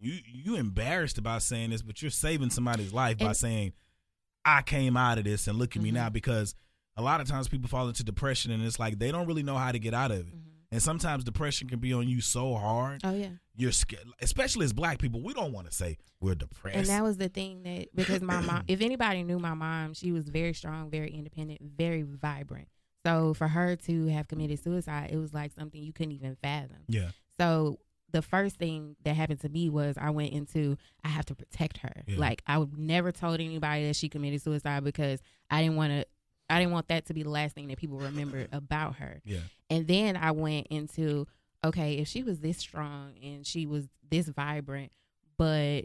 You 0.00 0.18
you 0.26 0.56
embarrassed 0.56 1.18
about 1.18 1.42
saying 1.42 1.68
this, 1.70 1.82
but 1.82 2.00
you're 2.00 2.10
saving 2.10 2.48
somebody's 2.50 2.94
life 2.94 3.18
by 3.18 3.32
saying, 3.32 3.74
I 4.44 4.62
came 4.62 4.96
out 4.96 5.18
of 5.18 5.24
this 5.24 5.46
and 5.48 5.58
look 5.58 5.76
at 5.76 5.82
me 5.82 5.90
Mhm. 5.90 5.94
now 5.94 6.08
because 6.08 6.54
a 6.96 7.02
lot 7.02 7.20
of 7.20 7.28
times 7.28 7.48
people 7.48 7.68
fall 7.68 7.88
into 7.88 8.02
depression 8.04 8.52
and 8.52 8.62
it's 8.64 8.78
like 8.78 8.98
they 8.98 9.12
don't 9.12 9.26
really 9.26 9.42
know 9.42 9.56
how 9.58 9.70
to 9.70 9.78
get 9.78 9.92
out 9.92 10.10
of 10.12 10.20
it. 10.20 10.34
Mhm. 10.34 10.51
And 10.72 10.82
sometimes 10.82 11.22
depression 11.22 11.68
can 11.68 11.78
be 11.78 11.92
on 11.92 12.08
you 12.08 12.20
so 12.20 12.54
hard. 12.54 13.02
Oh 13.04 13.14
yeah. 13.14 13.28
You're 13.54 13.72
scared, 13.72 14.04
especially 14.20 14.64
as 14.64 14.72
black 14.72 14.98
people. 14.98 15.22
We 15.22 15.34
don't 15.34 15.52
want 15.52 15.68
to 15.68 15.74
say 15.74 15.98
we're 16.20 16.34
depressed. 16.34 16.76
And 16.76 16.86
that 16.86 17.02
was 17.02 17.18
the 17.18 17.28
thing 17.28 17.62
that 17.64 17.94
because 17.94 18.22
my 18.22 18.40
mom, 18.40 18.64
if 18.66 18.80
anybody 18.80 19.22
knew 19.22 19.38
my 19.38 19.54
mom, 19.54 19.92
she 19.92 20.10
was 20.12 20.28
very 20.28 20.54
strong, 20.54 20.90
very 20.90 21.10
independent, 21.10 21.60
very 21.76 22.02
vibrant. 22.02 22.68
So 23.04 23.34
for 23.34 23.48
her 23.48 23.76
to 23.76 24.06
have 24.06 24.28
committed 24.28 24.62
suicide, 24.62 25.10
it 25.12 25.18
was 25.18 25.34
like 25.34 25.52
something 25.52 25.82
you 25.82 25.92
couldn't 25.92 26.12
even 26.12 26.36
fathom. 26.42 26.78
yeah. 26.88 27.10
So 27.38 27.78
the 28.12 28.22
first 28.22 28.56
thing 28.56 28.94
that 29.04 29.16
happened 29.16 29.40
to 29.40 29.48
me 29.48 29.68
was 29.70 29.96
I 29.98 30.10
went 30.10 30.32
into 30.32 30.76
I 31.02 31.08
have 31.08 31.24
to 31.26 31.34
protect 31.34 31.78
her. 31.78 32.02
Yeah. 32.06 32.18
Like 32.18 32.42
I 32.46 32.58
would 32.58 32.78
never 32.78 33.10
told 33.10 33.40
anybody 33.40 33.86
that 33.86 33.96
she 33.96 34.08
committed 34.08 34.42
suicide 34.42 34.84
because 34.84 35.20
I 35.50 35.62
didn't 35.62 35.76
want 35.76 35.92
to. 35.92 36.06
I 36.52 36.58
didn't 36.58 36.72
want 36.72 36.88
that 36.88 37.06
to 37.06 37.14
be 37.14 37.22
the 37.22 37.30
last 37.30 37.54
thing 37.54 37.68
that 37.68 37.78
people 37.78 37.98
remembered 37.98 38.48
about 38.52 38.96
her. 38.96 39.20
Yeah. 39.24 39.40
And 39.70 39.86
then 39.88 40.16
I 40.16 40.30
went 40.32 40.66
into 40.68 41.26
okay, 41.64 41.94
if 41.94 42.08
she 42.08 42.22
was 42.24 42.40
this 42.40 42.58
strong 42.58 43.12
and 43.22 43.46
she 43.46 43.66
was 43.66 43.88
this 44.10 44.26
vibrant, 44.28 44.90
but 45.38 45.82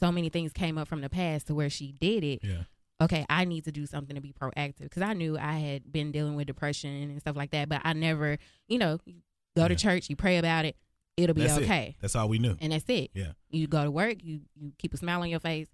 so 0.00 0.10
many 0.10 0.30
things 0.30 0.52
came 0.52 0.78
up 0.78 0.88
from 0.88 1.02
the 1.02 1.10
past 1.10 1.46
to 1.48 1.54
where 1.54 1.68
she 1.70 1.92
did 1.92 2.24
it. 2.24 2.40
Yeah. 2.42 2.62
Okay, 3.00 3.26
I 3.28 3.44
need 3.44 3.64
to 3.64 3.72
do 3.72 3.84
something 3.84 4.14
to 4.14 4.22
be 4.22 4.32
proactive 4.32 4.82
because 4.84 5.02
I 5.02 5.12
knew 5.12 5.36
I 5.36 5.54
had 5.58 5.92
been 5.92 6.12
dealing 6.12 6.34
with 6.36 6.46
depression 6.46 6.90
and 7.10 7.20
stuff 7.20 7.36
like 7.36 7.50
that, 7.50 7.68
but 7.68 7.80
I 7.84 7.92
never, 7.94 8.38
you 8.68 8.78
know, 8.78 9.00
you 9.04 9.16
go 9.56 9.66
to 9.68 9.74
church, 9.74 10.08
you 10.08 10.14
pray 10.16 10.38
about 10.38 10.64
it, 10.64 10.76
it'll 11.16 11.34
be 11.34 11.42
That's 11.42 11.58
it. 11.58 11.64
okay, 11.64 11.96
That's 12.00 12.14
all 12.16 12.28
we 12.28 12.38
knew. 12.38 12.56
and 12.60 12.72
that's 12.72 12.84
it. 12.88 13.10
Yeah. 13.12 13.32
You 13.50 13.66
go 13.66 13.82
to 13.84 13.90
work, 13.90 14.22
you 14.22 14.42
you 14.54 14.72
keep 14.78 14.94
a 14.94 14.96
smile 14.96 15.20
on 15.20 15.28
your 15.28 15.40
face, 15.40 15.66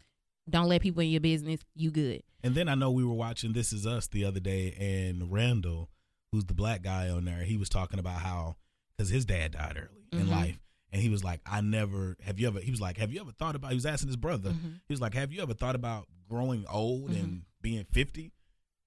don't 0.50 0.68
let 0.68 0.82
people 0.82 1.02
in 1.02 1.10
your 1.10 1.20
business, 1.20 1.60
you 1.74 1.90
good. 1.90 2.22
And 2.42 2.54
then 2.54 2.68
I 2.68 2.74
know 2.74 2.90
we 2.90 3.04
were 3.04 3.14
watching 3.14 3.52
This 3.52 3.72
Is 3.72 3.86
Us 3.86 4.06
the 4.06 4.24
other 4.24 4.40
day, 4.40 4.72
and 4.78 5.30
Randall, 5.32 5.90
who's 6.32 6.44
the 6.44 6.54
black 6.54 6.82
guy 6.82 7.08
on 7.08 7.24
there, 7.24 7.42
he 7.42 7.56
was 7.56 7.68
talking 7.68 7.98
about 7.98 8.20
how 8.20 8.56
because 8.96 9.10
his 9.10 9.24
dad 9.24 9.52
died 9.52 9.76
early 9.76 10.20
in 10.20 10.26
Mhm. 10.26 10.30
life, 10.30 10.60
and 10.92 11.00
he 11.02 11.08
was 11.08 11.22
like, 11.22 11.40
"I 11.46 11.60
never 11.60 12.16
have 12.22 12.38
you 12.40 12.46
ever." 12.48 12.60
He 12.60 12.70
was 12.70 12.80
like, 12.80 12.96
"Have 12.96 13.12
you 13.12 13.20
ever 13.20 13.32
thought 13.32 13.54
about?" 13.56 13.70
He 13.70 13.76
was 13.76 13.86
asking 13.86 14.08
his 14.08 14.16
brother. 14.16 14.50
Mhm. 14.52 14.80
He 14.86 14.92
was 14.92 15.00
like, 15.00 15.14
"Have 15.14 15.32
you 15.32 15.40
ever 15.42 15.54
thought 15.54 15.74
about 15.76 16.08
growing 16.28 16.66
old 16.66 17.10
and 17.10 17.42
being 17.60 17.84
50? 17.92 18.32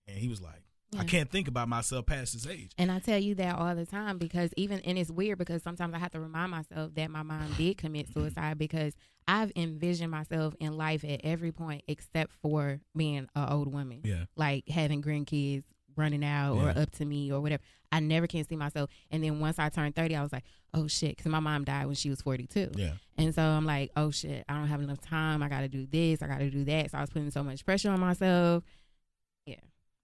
And 0.07 0.17
he 0.17 0.27
was 0.27 0.41
like, 0.41 0.63
"I 0.97 1.03
can't 1.05 1.29
think 1.29 1.47
about 1.47 1.69
myself 1.69 2.05
past 2.05 2.33
this 2.33 2.47
age." 2.47 2.71
And 2.77 2.91
I 2.91 2.99
tell 2.99 3.17
you 3.17 3.35
that 3.35 3.57
all 3.57 3.75
the 3.75 3.85
time 3.85 4.17
because 4.17 4.51
even 4.57 4.79
and 4.81 4.97
it's 4.97 5.11
weird 5.11 5.37
because 5.37 5.63
sometimes 5.63 5.93
I 5.93 5.97
have 5.97 6.11
to 6.11 6.19
remind 6.19 6.51
myself 6.51 6.93
that 6.95 7.09
my 7.09 7.23
mom 7.23 7.53
did 7.57 7.77
commit 7.77 8.09
mm-hmm. 8.09 8.19
suicide 8.19 8.57
because 8.57 8.93
I've 9.27 9.51
envisioned 9.55 10.11
myself 10.11 10.55
in 10.59 10.77
life 10.77 11.03
at 11.03 11.21
every 11.23 11.51
point 11.51 11.83
except 11.87 12.31
for 12.41 12.79
being 12.95 13.27
an 13.35 13.49
old 13.49 13.71
woman. 13.73 14.01
Yeah, 14.03 14.25
Like 14.35 14.67
having 14.67 15.01
grandkids 15.01 15.63
running 15.95 16.23
out 16.23 16.55
or 16.57 16.69
up 16.69 16.91
to 16.91 17.05
me 17.05 17.31
or 17.31 17.41
whatever. 17.41 17.61
I 17.91 17.99
never 17.99 18.27
can 18.27 18.47
see 18.47 18.55
myself. 18.55 18.89
And 19.09 19.23
then 19.23 19.39
once 19.39 19.59
I 19.59 19.69
turned 19.69 19.95
30, 19.95 20.15
I 20.15 20.23
was 20.23 20.31
like, 20.31 20.43
oh 20.73 20.87
shit, 20.87 21.17
because 21.17 21.29
my 21.29 21.39
mom 21.39 21.65
died 21.65 21.85
when 21.85 21.95
she 21.95 22.09
was 22.09 22.21
42. 22.21 22.71
yeah, 22.75 22.93
And 23.17 23.35
so 23.35 23.41
I'm 23.41 23.65
like, 23.65 23.91
oh 23.97 24.11
shit, 24.11 24.45
I 24.47 24.53
don't 24.53 24.67
have 24.67 24.81
enough 24.81 25.01
time. 25.01 25.43
I 25.43 25.49
got 25.49 25.61
to 25.61 25.67
do 25.67 25.85
this. 25.85 26.21
I 26.21 26.27
got 26.27 26.39
to 26.39 26.49
do 26.49 26.63
that. 26.65 26.91
So 26.91 26.97
I 26.97 27.01
was 27.01 27.09
putting 27.09 27.31
so 27.31 27.43
much 27.43 27.65
pressure 27.65 27.89
on 27.89 27.99
myself. 27.99 28.63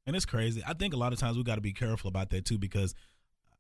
And 0.08 0.16
it's 0.16 0.26
crazy. 0.26 0.64
I 0.66 0.74
think 0.74 0.94
a 0.96 0.98
lot 0.98 1.14
of 1.14 1.20
times 1.20 1.38
we 1.38 1.44
got 1.44 1.56
to 1.56 1.62
be 1.62 1.74
careful 1.74 2.08
about 2.08 2.32
that 2.32 2.46
too 2.46 2.58
because. 2.58 2.96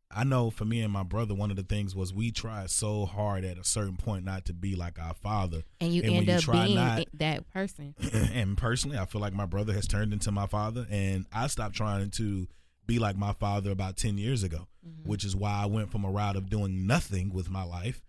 I 0.09 0.23
know 0.23 0.49
for 0.49 0.63
me 0.63 0.79
and 0.83 0.93
my 0.93 1.03
brother, 1.03 1.35
one 1.35 1.51
of 1.51 1.57
the 1.57 1.63
things 1.63 1.93
was 1.93 2.13
we 2.13 2.31
tried 2.31 2.69
so 2.69 3.05
hard 3.05 3.43
at 3.43 3.57
a 3.57 3.65
certain 3.65 3.97
point 3.97 4.23
not 4.23 4.45
to 4.45 4.53
be 4.53 4.73
like 4.77 4.97
our 4.97 5.13
father, 5.13 5.63
And 5.81 5.93
you 5.93 6.01
And 6.01 6.13
end 6.15 6.27
you 6.27 6.33
up 6.33 6.45
being 6.65 6.75
not- 6.75 7.07
that 7.15 7.51
person. 7.51 7.93
and 8.13 8.57
personally, 8.57 8.97
I 8.97 9.03
feel 9.05 9.19
like 9.19 9.33
my 9.33 9.45
brother 9.45 9.73
has 9.73 9.85
turned 9.85 10.13
into 10.13 10.31
my 10.31 10.47
father, 10.47 10.87
and 10.89 11.25
I 11.33 11.47
stopped 11.47 11.75
trying 11.75 12.09
to 12.11 12.47
be 12.85 12.99
like 12.99 13.17
my 13.17 13.33
father 13.33 13.69
about 13.69 13.97
ten 13.97 14.17
years 14.17 14.43
ago, 14.43 14.69
Mm-hmm. 14.87 15.09
which 15.09 15.25
is 15.25 15.35
why 15.35 15.51
I 15.51 15.65
went 15.65 15.91
from 15.91 16.05
a 16.05 16.09
route 16.09 16.37
of 16.37 16.49
doing 16.49 16.87
nothing 16.87 17.33
with 17.33 17.49
my 17.49 17.63
life 17.63 18.01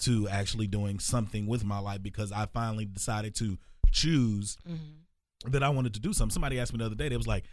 to 0.00 0.28
actually 0.28 0.66
doing 0.66 0.98
something 0.98 1.46
with 1.46 1.64
my 1.64 1.78
life 1.78 2.02
because 2.02 2.32
I 2.32 2.44
finally 2.52 2.84
decided 2.84 3.34
to 3.36 3.56
choose 3.92 4.58
Mhm. 4.68 5.52
that 5.52 5.62
I 5.62 5.70
wanted 5.70 5.94
to 5.94 6.00
do 6.00 6.12
something. 6.12 6.34
Somebody 6.34 6.60
asked 6.60 6.74
me 6.74 6.80
the 6.80 6.84
other 6.84 6.94
day, 6.94 7.08
they 7.08 7.16
was 7.16 7.26
like, 7.26 7.44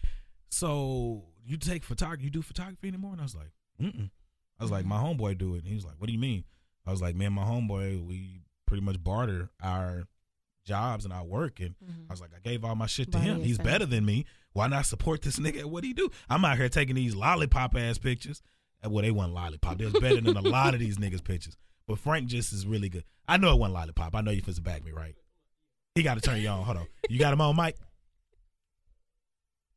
"So 0.54 1.24
you 1.46 1.58
take 1.58 1.84
photography? 1.84 2.24
You 2.26 2.30
do 2.30 2.42
photography 2.42 2.88
anymore?" 2.88 3.12
And 3.14 3.22
I 3.22 3.24
was 3.24 3.36
like, 3.36 3.52
"Mm." 3.82 4.10
I 4.60 4.64
was 4.64 4.72
like, 4.72 4.86
"My 4.86 4.98
homeboy 4.98 5.38
do 5.38 5.56
it." 5.56 5.60
And 5.60 5.68
he 5.68 5.76
was 5.76 5.86
like, 5.86 5.96
"What 6.00 6.08
do 6.08 6.14
you 6.14 6.20
mean?" 6.20 6.44
I 6.86 6.92
was 6.92 7.02
like, 7.02 7.16
"Man, 7.16 7.34
my 7.34 7.44
homeboy, 7.44 8.06
we 8.06 8.42
pretty 8.66 8.84
much 8.84 9.04
barter 9.04 9.50
our 9.62 10.04
jobs 10.66 11.06
and 11.06 11.14
our 11.14 11.24
work." 11.26 11.60
And 11.60 11.76
Mhm. 11.84 12.06
I 12.10 12.14
was 12.14 12.22
like, 12.22 12.32
I 12.36 12.40
gave 12.40 12.64
all 12.64 12.76
my 12.76 12.86
shit 12.88 13.12
to 13.14 13.20
him. 13.20 13.42
He's 13.42 13.58
better 13.58 13.86
than 13.86 14.06
me. 14.06 14.26
Why 14.54 14.68
not 14.68 14.86
support 14.86 15.22
this 15.24 15.38
nigga 15.40 15.60
at 15.60 15.70
what 15.70 15.84
he 15.84 15.94
do? 15.94 16.10
I'm 16.30 16.46
out 16.46 16.58
here 16.58 16.70
taking 16.70 16.96
these 16.96 17.16
lollipop 17.16 17.76
ass 17.76 17.98
pictures. 17.98 18.42
Uh, 18.86 18.90
Well, 18.90 19.02
they 19.02 19.12
wasn't 19.12 19.34
lollipop. 19.34 19.78
They 19.78 19.86
was 19.86 19.94
better 19.94 20.22
than 20.22 20.38
a 20.38 20.42
lot 20.58 20.74
of 20.74 20.80
these 20.80 20.98
niggas' 20.98 21.24
pictures. 21.24 21.58
But 21.88 22.00
Frank 22.00 22.28
just 22.28 22.54
is 22.54 22.66
really 22.66 22.90
good. 22.90 23.04
I 23.28 23.38
know 23.38 23.54
it 23.54 23.60
wasn't 23.60 23.74
lollipop. 23.76 24.16
I 24.16 24.22
know 24.22 24.32
you 24.32 24.40
supposed 24.40 24.58
to 24.58 24.64
back 24.64 24.84
me, 24.86 24.92
right? 24.92 25.16
He 25.96 26.04
got 26.04 26.16
to 26.16 26.22
turn 26.22 26.40
you 26.42 26.48
on. 26.50 26.64
Hold 26.64 26.78
on. 26.78 26.88
You 27.10 27.20
got 27.20 27.34
him 27.34 27.42
on, 27.42 27.56
Mike? 27.56 27.78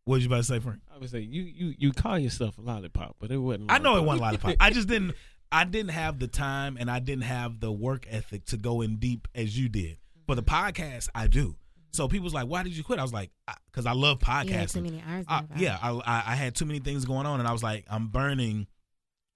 What 0.07 0.21
you 0.21 0.27
about 0.29 0.37
to 0.39 0.43
say, 0.45 0.59
Frank? 0.61 0.81
I 0.95 0.99
would 0.99 1.11
say 1.11 1.21
you 1.21 1.43
you 1.43 1.75
you 1.79 1.93
call 1.93 2.19
yourself 2.19 2.57
a 2.59 2.63
lollipop, 2.63 3.17
but 3.21 3.31
it 3.31 3.37
wasn't. 3.37 3.71
I 3.71 3.79
know 3.79 3.97
it 3.97 4.05
wasn't 4.05 4.23
lollipop. 4.23 4.55
I 4.61 4.71
just 4.71 4.89
didn't. 4.89 5.15
I 5.53 5.65
didn't 5.65 5.91
have 5.93 6.19
the 6.19 6.27
time 6.27 6.77
and 6.79 6.91
I 6.91 6.99
didn't 6.99 7.23
have 7.25 7.61
the 7.61 7.71
work 7.71 8.05
ethic 8.11 8.47
to 8.47 8.57
go 8.57 8.81
in 8.81 8.97
deep 8.97 9.29
as 9.35 9.57
you 9.59 9.69
did. 9.69 9.99
For 10.27 10.35
the 10.35 10.43
podcast, 10.43 11.09
I 11.15 11.29
do. 11.29 11.55
So 11.93 12.09
people's 12.09 12.35
like, 12.35 12.47
"Why 12.47 12.63
did 12.63 12.77
you 12.77 12.83
quit?" 12.85 12.99
I 12.99 13.03
was 13.03 13.13
like, 13.13 13.31
"Because 13.71 13.87
I, 13.87 13.93
love 13.93 14.19
You 14.23 14.27
had 14.33 14.47
too 14.69 14.79
podcasting." 14.79 14.83
many 14.83 15.03
hours. 15.09 15.25
I- 15.29 15.45
yeah, 15.57 15.79
I, 15.83 15.91
I 15.91 16.23
I 16.33 16.35
had 16.35 16.55
too 16.55 16.67
many 16.67 16.79
things 16.81 17.05
going 17.05 17.27
on, 17.27 17.39
and 17.41 17.49
I 17.49 17.53
was 17.53 17.63
like, 17.63 17.85
I'm 17.89 18.09
burning 18.09 18.67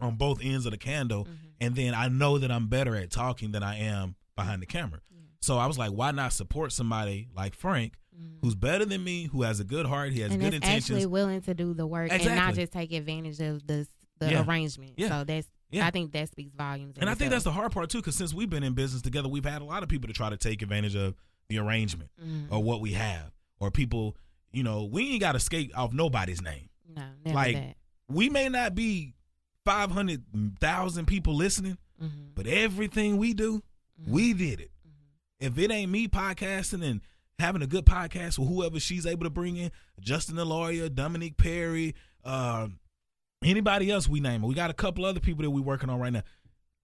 on 0.00 0.16
both 0.16 0.40
ends 0.42 0.66
of 0.66 0.72
the 0.72 0.78
candle, 0.78 1.24
Mm-hmm. 1.24 1.34
and 1.60 1.74
then 1.76 1.94
I 1.94 2.08
know 2.08 2.38
that 2.38 2.50
I'm 2.50 2.66
better 2.68 2.94
at 2.96 3.10
talking 3.10 3.52
than 3.52 3.62
I 3.62 3.78
am 3.78 4.14
behind 4.36 4.62
the 4.62 4.66
camera. 4.66 5.00
So 5.42 5.58
I 5.58 5.66
was 5.66 5.78
like, 5.78 5.90
why 5.90 6.10
not 6.10 6.32
support 6.32 6.70
somebody 6.72 7.28
like 7.34 7.54
Frank, 7.54 7.94
who's 8.42 8.54
better 8.54 8.84
than 8.84 9.02
me, 9.04 9.24
who 9.24 9.42
has 9.42 9.60
a 9.60 9.64
good 9.64 9.86
heart, 9.86 10.12
he 10.12 10.20
has 10.20 10.30
Mm-hmm. 10.30 10.40
and 10.40 10.42
good 10.50 10.54
intentions. 10.54 10.90
actually 10.90 11.06
willing 11.06 11.40
to 11.42 11.54
do 11.54 11.74
the 11.74 11.86
work 11.86 12.10
and 12.12 12.24
not 12.24 12.54
just 12.54 12.72
take 12.72 12.92
advantage 12.92 13.40
of 13.40 13.66
the 13.66 13.86
the 14.18 14.30
Yeah. 14.32 14.44
arrangement. 14.46 14.92
Yeah. 14.98 15.08
So 15.08 15.24
that's 15.24 15.48
Yeah. 15.70 15.86
I 15.86 15.90
think 15.90 16.12
that 16.12 16.28
speaks 16.28 16.52
volumes. 16.54 16.96
And 16.98 17.08
I 17.08 17.14
think 17.14 17.30
that's 17.30 17.44
the 17.44 17.52
hard 17.52 17.72
part 17.72 17.88
too, 17.90 17.98
because 17.98 18.16
since 18.16 18.34
we've 18.34 18.50
been 18.50 18.62
in 18.62 18.74
business 18.74 19.00
together, 19.02 19.28
we've 19.28 19.44
had 19.44 19.62
a 19.62 19.64
lot 19.64 19.82
of 19.82 19.88
people 19.88 20.08
to 20.08 20.12
try 20.12 20.28
to 20.28 20.36
take 20.36 20.60
advantage 20.62 20.94
of 20.94 21.14
the 21.48 21.58
arrangement 21.58 22.10
Mhm. 22.22 22.48
or 22.50 22.62
what 22.62 22.80
we 22.82 22.92
have, 22.92 23.32
or 23.60 23.70
people. 23.70 24.16
You 24.52 24.62
know, 24.62 24.84
we 24.84 25.10
ain't 25.12 25.20
got 25.20 25.32
to 25.32 25.40
skate 25.40 25.72
off 25.74 25.92
nobody's 25.92 26.42
name. 26.42 26.68
no, 26.94 27.02
never 27.24 27.34
like 27.34 27.54
that. 27.56 27.76
we 28.08 28.28
may 28.28 28.48
not 28.48 28.74
be 28.74 29.14
five 29.64 29.90
hundred 29.92 30.22
thousand 30.60 31.06
people 31.06 31.34
listening, 31.34 31.78
Mhm. 32.02 32.34
but 32.34 32.46
everything 32.46 33.16
we 33.16 33.32
do, 33.32 33.62
we 34.06 34.32
did 34.34 34.60
it. 34.60 34.70
If 35.38 35.56
it 35.56 35.70
ain't 35.70 35.90
me 35.90 36.08
podcasting 36.08 36.82
and 36.84 37.00
having 37.40 37.62
a 37.62 37.66
good 37.66 37.84
podcast 37.86 38.38
with 38.38 38.48
whoever 38.48 38.78
she's 38.78 39.06
able 39.06 39.24
to 39.24 39.30
bring 39.30 39.56
in, 39.56 39.70
Justin 40.00 40.36
the 40.36 40.44
lawyer, 40.44 40.88
Dominique 40.88 41.36
Perry, 41.36 41.94
uh, 42.24 42.68
anybody 43.44 43.90
else 43.90 44.08
we 44.08 44.20
name 44.20 44.44
it. 44.44 44.46
We 44.46 44.54
got 44.54 44.70
a 44.70 44.74
couple 44.74 45.04
other 45.04 45.20
people 45.20 45.42
that 45.42 45.50
we're 45.50 45.62
working 45.64 45.90
on 45.90 45.98
right 46.00 46.12
now. 46.12 46.22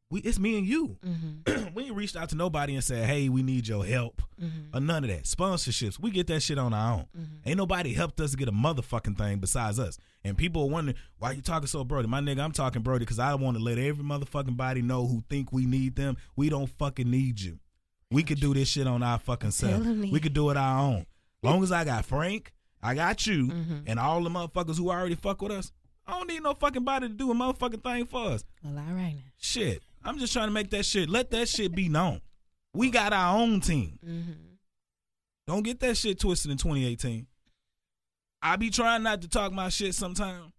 We 0.09 0.21
it's 0.21 0.39
me 0.39 0.57
and 0.57 0.65
you. 0.67 0.99
Mhm. 1.05 1.73
we 1.75 1.85
ain't 1.87 1.97
reached 1.97 2.15
out 2.15 2.29
to 2.29 2.37
nobody 2.37 2.75
and 2.77 2.85
said, 2.85 3.07
"Hey, 3.09 3.29
we 3.29 3.43
need 3.43 3.67
your 3.67 3.85
help," 3.85 4.23
Mhm. 4.41 4.69
or 4.73 4.79
none 4.81 5.03
of 5.03 5.11
that. 5.11 5.25
Sponsorships, 5.25 5.99
we 5.99 6.13
get 6.13 6.29
that 6.29 6.41
shit 6.45 6.59
on 6.59 6.73
our 6.73 6.95
own. 6.99 7.07
Mhm. 7.19 7.27
Ain't 7.45 7.57
nobody 7.57 7.93
helped 7.93 8.21
us 8.21 8.31
to 8.31 8.37
get 8.37 8.47
a 8.49 8.53
motherfucking 8.53 9.19
thing 9.19 9.41
besides 9.41 9.81
us. 9.81 9.99
And 10.23 10.39
people 10.39 10.63
are 10.63 10.69
wondering 10.69 10.97
why 11.19 11.33
you 11.33 11.43
talking 11.43 11.67
so 11.67 11.83
Brody. 11.83 12.07
My 12.07 12.21
nigga, 12.21 12.39
I'm 12.41 12.53
talking 12.53 12.83
Brody 12.83 13.05
because 13.05 13.19
I 13.19 13.35
want 13.35 13.57
to 13.57 13.63
let 13.63 13.79
every 13.79 14.05
motherfucking 14.05 14.57
body 14.57 14.81
know 14.81 15.09
who 15.09 15.25
think 15.29 15.53
we 15.53 15.67
need 15.67 15.97
them. 15.97 16.17
We 16.37 16.51
don't 16.51 16.69
fucking 16.71 17.11
need 17.11 17.41
you. 17.41 17.59
We 18.11 18.23
could 18.23 18.41
do 18.41 18.55
this 18.55 18.69
shit 18.69 18.87
on 18.87 19.03
our 19.03 19.19
fucking 19.19 19.51
self. 19.51 19.85
We 19.85 20.21
could 20.21 20.33
do 20.33 20.51
it 20.51 20.57
our 20.57 20.79
own. 20.81 21.07
Long 21.43 21.63
as 21.63 21.73
I 21.73 21.85
got 21.85 22.05
Frank, 22.05 22.53
I 22.83 22.95
got 22.95 23.27
you, 23.27 23.49
Mhm. 23.49 23.83
and 23.87 23.99
all 23.99 24.23
the 24.23 24.31
motherfuckers 24.31 24.77
who 24.79 24.91
already 24.91 25.15
fuck 25.17 25.43
with 25.43 25.53
us. 25.53 25.73
I 26.07 26.13
don't 26.13 26.29
need 26.29 26.43
no 26.43 26.55
fucking 26.55 26.85
body 26.85 27.09
to 27.09 27.15
do 27.15 27.31
a 27.33 27.35
motherfucking 27.35 27.83
thing 27.83 28.07
for 28.07 28.27
us. 28.31 28.45
Well, 28.63 28.79
all 28.79 28.95
right 28.95 29.15
now. 29.17 29.23
Shit. 29.39 29.83
I'm 30.05 30.19
just 30.21 30.33
trying 30.33 30.47
to 30.47 30.53
make 30.53 30.71
that 30.71 30.87
shit. 30.87 31.09
Let 31.09 31.31
that 31.33 31.49
shit 31.49 31.75
be 31.75 31.89
known. 31.89 32.21
We 32.73 32.91
got 32.91 33.13
our 33.13 33.37
own 33.39 33.61
team. 33.61 33.99
Mm-hmm. 34.07 34.33
Don't 35.49 35.63
get 35.65 35.81
that 35.81 35.97
shit 35.97 36.21
twisted 36.21 36.51
in 36.53 36.59
2018. 36.59 37.27
I 38.43 38.55
be 38.57 38.71
trying 38.71 39.03
not 39.03 39.23
to 39.23 39.29
talk 39.29 39.53
my 39.53 39.69
shit 39.69 39.95
sometimes, 39.95 40.53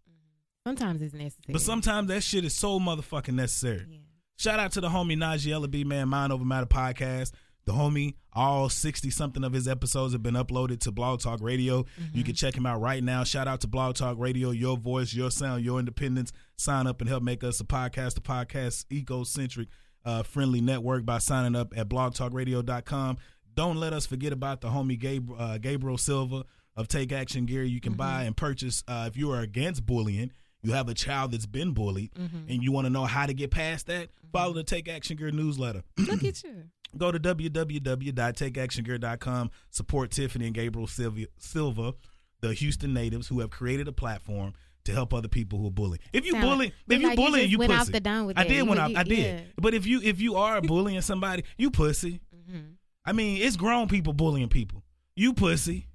Sometimes 0.66 1.02
it's 1.02 1.14
necessary. 1.14 1.54
but 1.54 1.62
sometimes 1.62 2.10
that 2.10 2.24
shit 2.24 2.44
is 2.44 2.54
so 2.56 2.78
motherfucking 2.80 3.36
necessary. 3.36 3.86
Yeah. 3.90 3.98
Shout 4.38 4.60
out 4.60 4.72
to 4.74 4.82
the 4.82 4.90
homie 4.90 5.18
Najee 5.18 5.52
Ellaby, 5.52 5.84
man, 5.84 6.10
Mind 6.10 6.32
Over 6.32 6.46
Matter 6.46 6.68
podcast. 6.68 7.32
The 7.66 7.74
homie, 7.74 8.14
all 8.34 8.70
60 8.70 9.10
something 9.10 9.44
of 9.44 9.52
his 9.52 9.68
episodes 9.68 10.14
have 10.14 10.22
been 10.22 10.36
uploaded 10.36 10.80
to 10.82 10.92
Blog 10.92 11.20
Talk 11.20 11.42
Radio. 11.42 11.86
You 12.14 12.24
can 12.24 12.36
check 12.36 12.56
him 12.56 12.66
out 12.66 12.80
right 12.80 13.04
now. 13.04 13.24
Shout 13.24 13.48
out 13.48 13.62
to 13.62 13.68
Blog 13.68 13.96
Talk 13.96 14.16
Radio, 14.20 14.52
your 14.52 14.78
voice, 14.78 15.12
your 15.14 15.32
sound, 15.32 15.66
your 15.66 15.80
independence. 15.80 16.32
Sign 16.56 16.86
up 16.86 17.02
and 17.02 17.10
help 17.10 17.24
make 17.24 17.44
us 17.44 17.60
a 17.60 17.66
podcast, 17.66 18.18
a 18.18 18.22
podcast 18.22 18.86
eco-centric, 18.92 19.68
uh, 20.06 20.22
friendly 20.24 20.62
network 20.62 21.04
by 21.04 21.18
signing 21.18 21.56
up 21.60 21.74
at 21.76 21.90
blogtalkradio.com. 21.90 23.18
Don't 23.56 23.78
let 23.78 23.92
us 23.92 24.06
forget 24.06 24.32
about 24.32 24.62
the 24.62 24.70
homie 24.70 25.00
Gabe, 25.00 25.32
uh, 25.38 25.58
Gabriel 25.58 25.98
Silva 25.98 26.46
of 26.76 26.88
Take 26.88 27.12
Action 27.12 27.48
Gear. 27.48 27.64
You 27.64 27.82
can 27.82 27.94
buy 27.94 28.24
and 28.24 28.38
purchase 28.38 28.84
uh, 28.88 29.06
if 29.08 29.18
you 29.18 29.32
are 29.32 29.42
against 29.42 29.84
bullying. 29.86 30.32
You 30.68 30.74
have 30.74 30.90
a 30.90 30.94
child 30.94 31.32
that's 31.32 31.46
been 31.46 31.72
bullied, 31.72 32.12
and 32.18 32.62
you 32.62 32.74
want 32.74 32.88
to 32.88 32.90
know 32.90 33.06
how 33.06 33.26
to 33.26 33.34
get 33.34 33.52
past 33.52 33.88
that. 33.88 34.10
Follow 34.34 34.52
the 34.52 34.66
Take 34.66 34.90
Action 34.90 35.16
Gear 35.16 35.32
newsletter. 35.32 35.82
Look 35.98 36.26
at 36.26 36.44
you. 36.44 36.66
Go 36.98 37.10
to 37.10 37.18
www.takeactiongear.com. 37.20 39.52
Support 39.70 40.12
Tiffany 40.12 40.46
and 40.48 40.54
Gabriel 40.54 40.88
Silva, 40.88 41.94
the 42.42 42.54
Houston 42.54 42.94
natives 42.94 43.30
who 43.30 43.40
have 43.40 43.50
created 43.50 43.88
a 43.88 43.94
platform 43.94 44.52
to 44.84 44.92
help 44.92 45.14
other 45.14 45.30
people 45.30 45.58
who 45.60 45.68
are 45.68 45.72
bullying. 45.72 46.02
If 46.12 46.26
you 46.26 46.34
Sound 46.34 46.44
bully, 46.44 46.74
if 46.90 47.00
you 47.02 47.08
like 47.08 47.18
you 47.18 47.24
bullying, 47.26 47.44
just 47.46 47.52
you 47.52 47.60
went 47.60 47.72
off 47.72 47.80
pussy. 47.80 47.92
the 47.94 48.00
dome 48.02 48.26
with 48.26 48.38
I 48.38 48.44
that. 48.44 48.50
did 48.50 48.58
You 48.58 48.66
when 48.66 48.78
I, 48.80 48.94
I 48.94 49.04
did. 49.04 49.18
yeah. 49.20 49.40
But 49.58 49.74
if 49.74 49.86
you 49.86 50.02
if 50.02 50.20
you 50.20 50.36
are 50.36 50.60
bullying 50.74 51.00
somebody, 51.02 51.44
you 51.58 51.72
pussy. 51.72 52.20
Mm-hmm. 52.36 52.72
I 53.06 53.14
mean, 53.14 53.42
it's 53.42 53.56
grown 53.56 53.88
people 53.88 54.12
bullying 54.12 54.50
people. 54.50 54.84
You 55.16 55.34
pussy. 55.34 55.87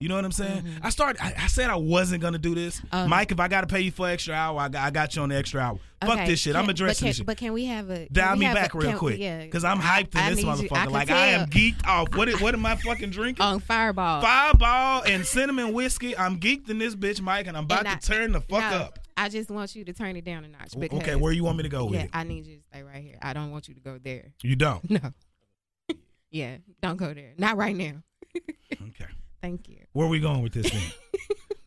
You 0.00 0.08
know 0.08 0.14
what 0.14 0.24
I'm 0.24 0.30
saying? 0.30 0.62
I 0.80 0.90
started. 0.90 1.20
I, 1.20 1.34
I 1.36 1.46
said 1.48 1.70
I 1.70 1.74
wasn't 1.74 2.22
gonna 2.22 2.38
do 2.38 2.54
this, 2.54 2.80
Mm-hmm. 2.80 2.96
Okay. 2.96 3.08
Mike. 3.08 3.32
If 3.32 3.40
I 3.40 3.48
gotta 3.48 3.66
pay 3.66 3.80
you 3.80 3.90
for 3.90 4.08
extra 4.08 4.32
hour, 4.32 4.60
I 4.60 4.68
got, 4.68 4.86
I 4.86 4.90
got 4.90 5.16
you 5.16 5.22
on 5.22 5.28
the 5.30 5.36
extra 5.36 5.60
hour. 5.60 5.80
Fuck 6.06 6.24
this 6.24 6.38
shit. 6.38 6.54
I'm 6.54 6.62
can- 6.62 6.70
addressing 6.70 6.94
but 6.94 6.98
can, 6.98 7.06
this 7.08 7.16
shit. 7.16 7.26
But 7.26 7.36
can 7.36 7.52
we 7.52 7.64
have 7.64 7.90
a 7.90 8.08
Dial 8.08 8.36
me 8.36 8.46
back 8.46 8.74
a, 8.74 8.78
real 8.78 8.90
can- 8.90 8.98
quick, 8.98 9.18
Yeah, 9.18 9.42
because 9.42 9.64
I'm 9.64 9.80
hyped 9.80 10.14
in 10.14 10.36
this 10.36 10.44
you- 10.44 10.48
motherfucker. 10.48 10.92
Like 10.92 11.10
I 11.10 11.26
am 11.28 11.48
geeked 11.48 11.84
off. 11.84 12.14
What? 12.14 12.28
What 12.40 12.54
am 12.54 12.64
I 12.64 12.76
fucking 12.76 13.10
drinking? 13.10 13.44
on 13.44 13.58
Fireball. 13.58 14.20
Fireball 14.22 15.02
and 15.02 15.26
cinnamon 15.26 15.72
whiskey. 15.72 16.16
I'm 16.16 16.38
geeked 16.38 16.70
in 16.70 16.78
this 16.78 16.94
bitch, 16.94 17.20
Mike, 17.20 17.48
and 17.48 17.56
I'm 17.56 17.64
about 17.64 17.80
And 17.80 17.88
I- 17.88 17.94
to 17.96 18.06
turn 18.06 18.30
the 18.30 18.40
fuck 18.40 18.60
no, 18.70 18.76
up. 18.78 19.00
I 19.16 19.28
just 19.28 19.50
want 19.50 19.74
you 19.74 19.84
to 19.84 19.92
turn 19.92 20.14
it 20.14 20.24
down 20.24 20.44
a 20.44 20.48
notch. 20.48 20.78
Because, 20.78 21.00
Okay, 21.00 21.16
where 21.16 21.32
you 21.32 21.42
want 21.42 21.56
me 21.56 21.64
to 21.64 21.68
go 21.68 21.86
with 21.86 21.94
Yeah, 21.94 22.02
it? 22.04 22.10
I 22.12 22.22
need 22.22 22.46
you 22.46 22.58
to 22.58 22.62
stay 22.70 22.84
right 22.84 23.02
here. 23.02 23.18
I 23.20 23.32
don't 23.32 23.50
want 23.50 23.66
you 23.66 23.74
to 23.74 23.80
go 23.80 23.98
there. 24.00 24.32
You 24.44 24.54
don't. 24.54 24.88
No. 24.90 25.12
yeah, 26.30 26.58
don't 26.80 26.98
go 26.98 27.12
there. 27.12 27.32
Not 27.36 27.56
right 27.56 27.74
now. 27.74 27.94
Okay. 28.72 29.06
Thank 29.40 29.68
you. 29.68 29.78
Where 29.92 30.06
are 30.06 30.10
we 30.10 30.20
going 30.20 30.42
with 30.42 30.52
this 30.52 30.68
thing? 30.70 30.92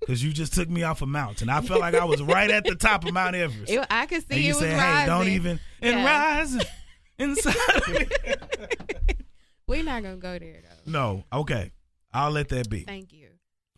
Because 0.01 0.23
you 0.23 0.33
just 0.33 0.55
took 0.55 0.67
me 0.67 0.81
off 0.81 1.03
a 1.03 1.05
mountain. 1.05 1.47
I 1.47 1.61
felt 1.61 1.79
like 1.79 1.93
I 1.93 2.03
was 2.05 2.23
right 2.23 2.49
at 2.49 2.65
the 2.65 2.73
top 2.75 3.05
of 3.05 3.13
Mount 3.13 3.35
Everest. 3.35 3.71
It, 3.71 3.85
I 3.89 4.07
could 4.07 4.21
see 4.27 4.33
and 4.33 4.41
you 4.41 4.49
it 4.49 4.53
was 4.55 4.57
said, 4.59 4.77
rising. 4.77 4.99
"Hey, 4.99 5.05
don't 5.05 5.27
even 5.27 5.59
and 5.79 5.99
Yeah. 5.99 6.37
rising 6.39 6.61
inside." 7.19 8.11
We're 9.67 9.83
not 9.83 10.01
gonna 10.01 10.17
go 10.17 10.39
there 10.39 10.63
though. 10.85 10.91
no, 10.91 11.23
okay, 11.31 11.71
I'll 12.11 12.31
let 12.31 12.49
that 12.49 12.67
be. 12.67 12.81
Thank 12.81 13.13
you. 13.13 13.27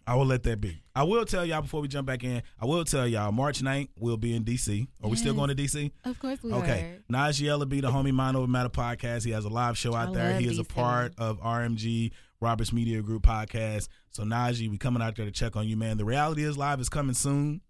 I 0.05 0.15
will 0.15 0.25
let 0.25 0.43
that 0.43 0.59
be. 0.59 0.81
I 0.95 1.03
will 1.03 1.25
tell 1.25 1.45
y'all 1.45 1.61
before 1.61 1.81
we 1.81 1.87
jump 1.87 2.07
back 2.07 2.23
in. 2.23 2.43
I 2.59 2.65
will 2.65 2.83
tell 2.83 3.07
y'all 3.07 3.31
March 3.31 3.61
9th 3.61 3.87
we'll 3.97 4.17
be 4.17 4.35
in 4.35 4.43
DC. 4.43 4.87
Are 5.01 5.09
we 5.09 5.15
still 5.15 5.33
going 5.33 5.49
to 5.49 5.55
DC? 5.55 5.91
Of 6.03 6.19
course 6.19 6.43
we 6.43 6.51
are. 6.51 6.59
Okay. 6.59 6.97
Najee 7.11 7.45
Ellaby, 7.47 7.81
the 7.81 7.89
homie 7.89 8.11
Mind 8.11 8.35
Over 8.35 8.47
Matter 8.47 8.69
podcast. 8.69 9.23
He 9.23 9.31
has 9.31 9.45
a 9.45 9.49
live 9.49 9.77
show 9.77 9.95
out 9.95 10.09
I 10.09 10.13
there. 10.13 10.39
He 10.39 10.47
is 10.47 10.59
a 10.59 10.63
part 10.63 11.13
of 11.17 11.39
RMG, 11.41 12.11
Roberts 12.41 12.73
Media 12.73 13.01
Group 13.01 13.23
podcast. 13.23 13.87
So 14.11 14.23
Najee, 14.23 14.69
we 14.69 14.77
coming 14.77 15.01
out 15.01 15.15
there 15.15 15.25
to 15.25 15.31
check 15.31 15.55
on 15.55 15.67
you, 15.67 15.77
man. 15.77 15.97
The 15.97 16.05
reality 16.05 16.43
is 16.43 16.57
live 16.57 16.81
is 16.81 16.89
coming 16.89 17.15
soon. 17.15 17.61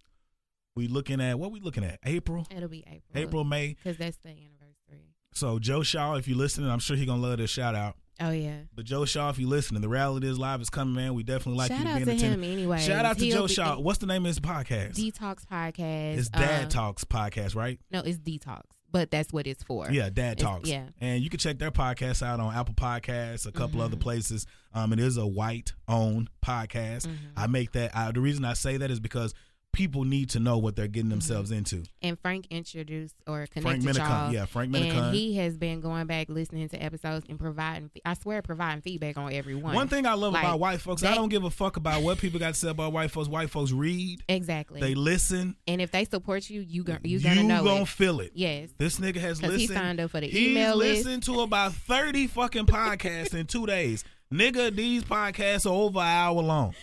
We 0.76 0.88
looking 0.88 1.22
at 1.22 1.38
what 1.38 1.52
we 1.52 1.60
looking 1.60 1.84
at? 1.84 2.00
April. 2.04 2.48
It'll 2.50 2.68
be 2.68 2.84
April. 2.88 3.02
April, 3.24 3.44
May. 3.44 3.76
because 3.76 3.98
that's 3.98 4.18
the 4.18 4.30
anniversary. 4.30 5.14
So 5.36 5.60
Joe 5.60 5.84
Shaw, 5.84 6.16
if 6.16 6.28
you're 6.28 6.38
listening, 6.38 6.70
I'm 6.70 6.80
sure 6.80 6.98
he 6.98 7.06
gonna 7.06 7.22
love 7.22 7.38
this 7.38 7.52
shout 7.52 7.76
out. 7.76 7.96
Oh 8.22 8.30
yeah. 8.32 8.58
But 8.76 8.86
Joe 8.86 9.06
Shaw, 9.06 9.30
if 9.30 9.40
you're 9.40 9.50
listening, 9.50 9.82
the 9.82 9.90
reality 9.90 10.28
is 10.28 10.38
live 10.38 10.62
is 10.62 10.70
coming, 10.70 10.94
man. 10.94 11.14
We 11.16 11.24
definitely 11.24 11.58
like 11.58 11.72
Shout 11.72 11.80
you 11.80 11.86
to 11.86 11.90
out 11.92 11.96
be 11.96 12.02
in 12.04 12.08
to 12.08 12.14
attendance. 12.16 12.46
him 12.46 12.52
anyway. 12.54 12.80
Shout 12.80 13.06
out 13.06 13.18
to 13.18 13.26
He'll 13.26 13.36
Joe 13.42 13.48
be- 13.48 13.54
Shaw. 13.54 13.80
What's 13.80 13.98
the 14.00 14.06
name 14.06 14.24
of 14.24 14.28
his 14.30 14.40
podcast? 14.40 14.94
Detox 14.96 15.46
podcast. 15.46 16.18
it's 16.20 16.30
Dad 16.30 16.64
um, 16.66 16.70
Talks 16.70 17.04
podcast, 17.04 17.56
right? 17.56 17.80
No, 17.92 18.02
it's 18.02 18.20
Detox, 18.20 18.62
but 18.92 19.10
that's 19.10 19.34
what 19.34 19.48
it's 19.48 19.64
for. 19.64 19.90
Yeah, 19.90 20.10
Dad 20.12 20.34
It's- 20.34 20.42
Talks. 20.42 20.70
yeah. 20.70 20.86
And 21.02 21.24
you 21.24 21.30
can 21.30 21.40
check 21.40 21.58
their 21.58 21.72
podcast 21.72 22.22
out 22.22 22.40
on 22.40 22.54
Apple 22.54 22.76
Podcasts, 22.76 23.48
a 23.48 23.52
couple 23.52 23.82
other 23.82 23.98
places. 23.98 24.46
Um, 24.76 24.94
it 24.94 25.00
is 25.00 25.18
a 25.18 25.26
white 25.26 25.74
owned 25.88 26.30
podcast. 26.46 27.08
I 27.36 27.48
make 27.48 27.72
that. 27.72 27.96
I, 27.96 28.12
the 28.12 28.22
reason 28.22 28.46
I 28.46 28.54
say 28.54 28.78
that 28.78 28.92
is 28.92 29.00
because 29.00 29.34
people 29.74 30.04
need 30.06 30.30
to 30.30 30.40
know 30.40 30.58
what 30.58 30.76
they're 30.76 30.88
getting 30.88 31.06
mm-hmm. 31.10 31.20
themselves 31.20 31.52
into. 31.52 31.84
And 32.02 32.18
Frank 32.20 32.48
introduced 32.50 33.16
or 33.28 33.46
Frank 33.52 33.82
connected 33.82 33.96
Minicon, 34.02 34.24
y'all. 34.26 34.34
yeah, 34.34 34.46
Frank 34.46 34.72
Minicon. 34.72 35.08
And 35.08 35.16
he 35.16 35.36
has 35.38 35.58
been 35.58 35.82
going 35.82 36.08
back 36.08 36.30
listening 36.30 36.70
to 36.70 36.78
episodes 36.82 37.26
and 37.28 37.38
providing. 37.40 37.90
I 38.06 38.14
swear, 38.14 38.42
providing 38.42 38.82
feedback 38.82 39.18
on 39.18 39.34
everyone. 39.34 39.74
one. 39.76 39.88
Thing 39.90 40.06
I 40.06 40.14
love 40.14 40.34
Like, 40.34 40.44
about 40.44 40.60
white 40.60 40.80
folks, 40.80 41.04
I 41.04 41.16
don't 41.16 41.30
give 41.30 41.44
a 41.44 41.50
fuck 41.50 41.76
about 41.78 42.02
what 42.04 42.20
people 42.20 42.40
got 42.40 42.54
to 42.54 42.60
say 42.60 42.70
about 42.70 42.94
white 42.94 43.12
folks. 43.12 43.28
White 43.28 43.50
folks 43.50 43.72
read, 43.72 44.24
exactly. 44.30 44.80
they 44.80 44.96
listen. 44.96 45.56
and 45.68 45.82
if 45.82 45.92
they 45.92 46.06
support 46.06 46.50
you, 46.50 46.62
you 46.62 46.84
go, 46.84 46.98
you 47.04 47.18
you 47.18 47.24
gonna 47.24 47.44
know 47.44 47.64
gonna 47.64 47.82
it. 47.82 47.88
feel 47.88 48.20
it. 48.22 48.32
Yes. 48.36 48.70
This 48.78 49.00
nigga 49.00 49.18
has 49.18 49.40
'Cause 49.40 49.52
he 49.52 49.58
listened. 49.58 49.78
signed 49.80 50.00
up 50.00 50.12
for 50.12 50.22
the 50.22 50.28
He's 50.28 50.50
email 50.52 50.76
list. 50.78 51.06
listened 51.06 51.24
to 51.24 51.42
about 51.42 51.74
30 51.74 52.28
fucking 52.28 52.68
podcasts 52.68 53.34
in 53.34 53.48
two 53.48 53.66
days. 53.66 54.04
Nigga, 54.34 54.76
these 54.76 55.04
podcasts 55.04 55.66
are 55.68 55.70
over 55.74 56.00
an 56.00 56.08
hour 56.08 56.42
long. 56.42 56.74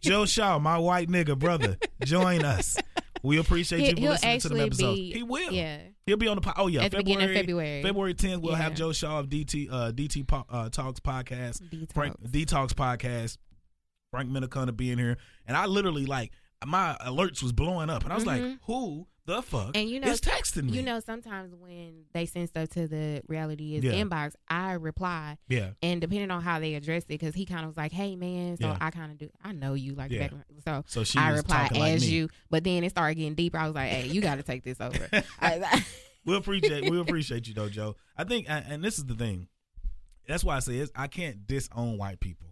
Joe 0.00 0.26
Shaw, 0.26 0.58
my 0.58 0.78
white 0.78 1.08
nigga 1.08 1.38
brother, 1.38 1.76
join 2.04 2.44
us. 2.44 2.76
We 3.22 3.38
appreciate 3.38 3.80
He, 3.80 3.88
you 3.88 3.94
for 4.06 4.12
listening 4.12 4.40
to 4.40 4.48
the 4.48 4.60
episodes. 4.62 4.98
be. 4.98 5.12
he 5.12 5.22
will. 5.22 5.52
Yeah. 5.52 5.78
He'll 6.06 6.16
be 6.16 6.28
on 6.28 6.36
the 6.36 6.40
po- 6.40 6.52
oh 6.56 6.68
yeah 6.68 6.84
At 6.84 6.92
the 6.92 6.98
beginning 6.98 7.28
of 7.28 7.34
February. 7.34 7.82
February 7.82 8.14
10th 8.14 8.40
we'll 8.40 8.54
have 8.54 8.74
Joe 8.74 8.92
Shaw 8.92 9.18
of 9.18 9.28
DT 9.28 9.68
uh, 9.70 9.92
DT 9.92 10.26
po- 10.26 10.46
uh, 10.48 10.68
Talks 10.70 11.00
podcast 11.00 11.60
Detox. 11.68 11.92
Frank 11.92 12.16
Detox 12.22 12.68
podcast. 12.72 13.38
Frank 14.10 14.30
Minicon 14.30 14.66
to 14.66 14.72
be 14.72 14.90
in 14.90 14.98
here, 14.98 15.18
and 15.46 15.54
I 15.56 15.66
literally 15.66 16.06
like 16.06 16.32
my 16.64 16.96
alerts 17.04 17.42
was 17.42 17.52
blowing 17.52 17.90
up, 17.90 18.04
and 18.04 18.12
I 18.12 18.16
was 18.16 18.24
like, 18.24 18.40
Mhm. 18.40 18.58
"Who 18.62 19.06
the 19.28 19.42
fuck 19.42 19.76
And 19.76 19.88
you 19.88 20.00
know, 20.00 20.08
is 20.08 20.20
texting 20.20 20.64
me?" 20.64 20.72
You 20.78 20.82
know, 20.82 20.98
sometimes 21.00 21.54
when 21.54 22.04
they 22.12 22.26
send 22.26 22.48
stuff 22.48 22.68
to 22.70 22.88
the 22.88 23.22
reality 23.28 23.76
is 23.76 23.84
Yeah. 23.84 23.92
inbox, 23.92 24.32
I 24.48 24.72
reply, 24.72 25.38
yeah, 25.48 25.70
and 25.82 26.00
depending 26.00 26.30
on 26.30 26.42
how 26.42 26.58
they 26.60 26.74
address 26.74 27.02
it, 27.04 27.08
because 27.08 27.34
he 27.34 27.44
kind 27.46 27.60
of 27.62 27.68
was 27.68 27.76
like, 27.76 27.92
"Hey, 27.92 28.16
man," 28.16 28.56
so 28.56 28.66
Yeah. 28.68 28.78
I 28.80 28.90
kind 28.90 29.12
of 29.12 29.18
do. 29.18 29.30
I 29.42 29.52
know 29.52 29.74
you 29.74 29.94
like 29.94 30.10
Yeah. 30.10 30.28
back, 30.28 30.32
so 30.64 30.82
so 30.86 31.04
she 31.04 31.18
I 31.18 31.30
reply 31.30 31.64
talking 31.64 31.80
like 31.80 31.92
as 31.92 32.10
you. 32.10 32.28
But 32.50 32.64
then 32.64 32.82
it 32.84 32.90
started 32.90 33.14
getting 33.16 33.34
deeper. 33.34 33.58
I 33.58 33.66
was 33.66 33.74
like, 33.74 33.90
"Hey, 33.90 34.08
you 34.08 34.20
got 34.20 34.36
to 34.36 34.42
take 34.42 34.64
this 34.64 34.80
over." 34.80 35.08
I, 35.40 35.84
we 36.24 36.34
appreciate 36.36 36.88
we 36.90 36.98
appreciate 36.98 37.46
you 37.46 37.54
though, 37.54 37.68
Joe. 37.68 37.96
I 38.16 38.24
think, 38.24 38.46
and 38.48 38.82
this 38.82 38.98
is 38.98 39.04
the 39.04 39.14
thing. 39.14 39.48
That's 40.26 40.44
why 40.44 40.56
I 40.56 40.60
say 40.60 40.76
is 40.78 40.90
I 40.94 41.06
can't 41.06 41.46
disown 41.46 41.96
white 41.96 42.20
people. 42.20 42.48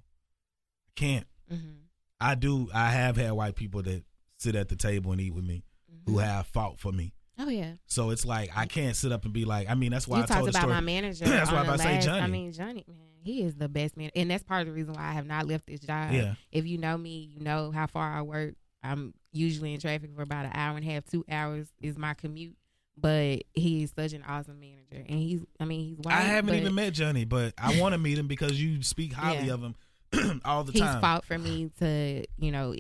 I 0.89 0.93
can't. 0.95 1.27
Mhm. 1.53 1.77
I 2.21 2.35
do. 2.35 2.71
I 2.73 2.91
have 2.91 3.17
had 3.17 3.33
white 3.33 3.55
people 3.55 3.83
that 3.83 4.05
sit 4.39 4.55
at 4.55 4.69
the 4.69 4.77
table 4.77 5.13
and 5.13 5.21
eat 5.21 5.35
with 5.35 5.45
me, 5.45 5.63
who 6.07 6.19
have 6.19 6.47
fought 6.47 6.79
for 6.79 6.93
me. 6.93 7.13
Oh 7.39 7.51
yeah, 7.51 7.73
So 7.85 8.11
it's 8.11 8.25
like 8.25 8.51
I 8.57 8.65
can't 8.65 8.97
sit 8.97 9.13
up 9.13 9.25
and 9.25 9.33
be 9.35 9.45
like. 9.45 9.69
I 9.69 9.75
mean, 9.75 9.91
that's 9.93 10.09
why 10.09 10.19
you 10.19 10.23
I 10.23 10.27
told 10.27 10.53
talked 10.53 10.65
about 10.65 10.69
my 10.71 10.81
manager. 10.95 11.27
That's 11.27 11.53
why 11.53 11.63
about 11.63 11.73
to 11.77 11.83
say 11.83 11.95
last- 11.97 12.09
I 12.09 12.27
mean, 12.29 12.51
Johnny, 12.53 12.83
man, 12.89 12.97
he 13.25 13.43
is 13.43 13.57
the 13.57 13.69
best 13.69 13.95
man, 13.97 14.11
and 14.17 14.31
that's 14.31 14.43
part 14.43 14.63
of 14.63 14.69
the 14.69 14.73
reason 14.73 14.95
why 14.95 15.03
I 15.03 15.13
have 15.13 15.27
not 15.27 15.47
left 15.47 15.67
this 15.67 15.81
job. 15.81 16.13
Yeah. 16.13 16.35
If 16.51 16.65
you 16.67 16.79
know 16.79 16.97
me, 16.97 17.31
you 17.35 17.41
know 17.45 17.73
how 17.73 17.87
far 17.89 18.11
I 18.11 18.23
work. 18.23 18.55
I'm 18.83 19.13
usually 19.33 19.75
in 19.75 19.81
traffic 19.81 20.11
for 20.17 20.23
about 20.23 20.47
an 20.47 20.53
hour 20.55 20.77
and 20.79 20.87
a 20.87 20.91
half, 20.91 21.05
two 21.05 21.25
hours 21.31 21.67
is 21.83 21.99
my 21.99 22.15
commute. 22.15 22.57
But 22.99 23.43
he 23.53 23.83
is 23.83 23.93
such 23.95 24.15
an 24.15 24.23
awesome 24.27 24.59
manager, 24.59 25.05
and 25.07 25.19
he's. 25.19 25.43
I 25.61 25.67
mean, 25.67 25.81
he's 25.85 25.99
white. 25.99 26.15
I 26.15 26.21
haven't 26.23 26.55
even 26.55 26.75
met 26.75 26.95
Johnny, 26.95 27.27
but 27.27 27.53
I 27.59 27.79
want 27.79 27.93
to 27.93 27.99
meet 27.99 28.17
him 28.17 28.29
because 28.29 28.59
you 28.59 28.83
speak 28.83 29.13
highly 29.13 29.49
Yeah. 29.49 29.53
of 29.55 29.63
him 29.63 30.41
all 30.47 30.65
the 30.65 30.73
He's 30.73 30.81
time. 30.81 30.95
He's 30.95 31.01
fought 31.03 31.25
for 31.27 31.37
me 31.37 31.71
to, 31.81 32.25
you 32.39 32.51
know, 32.51 32.75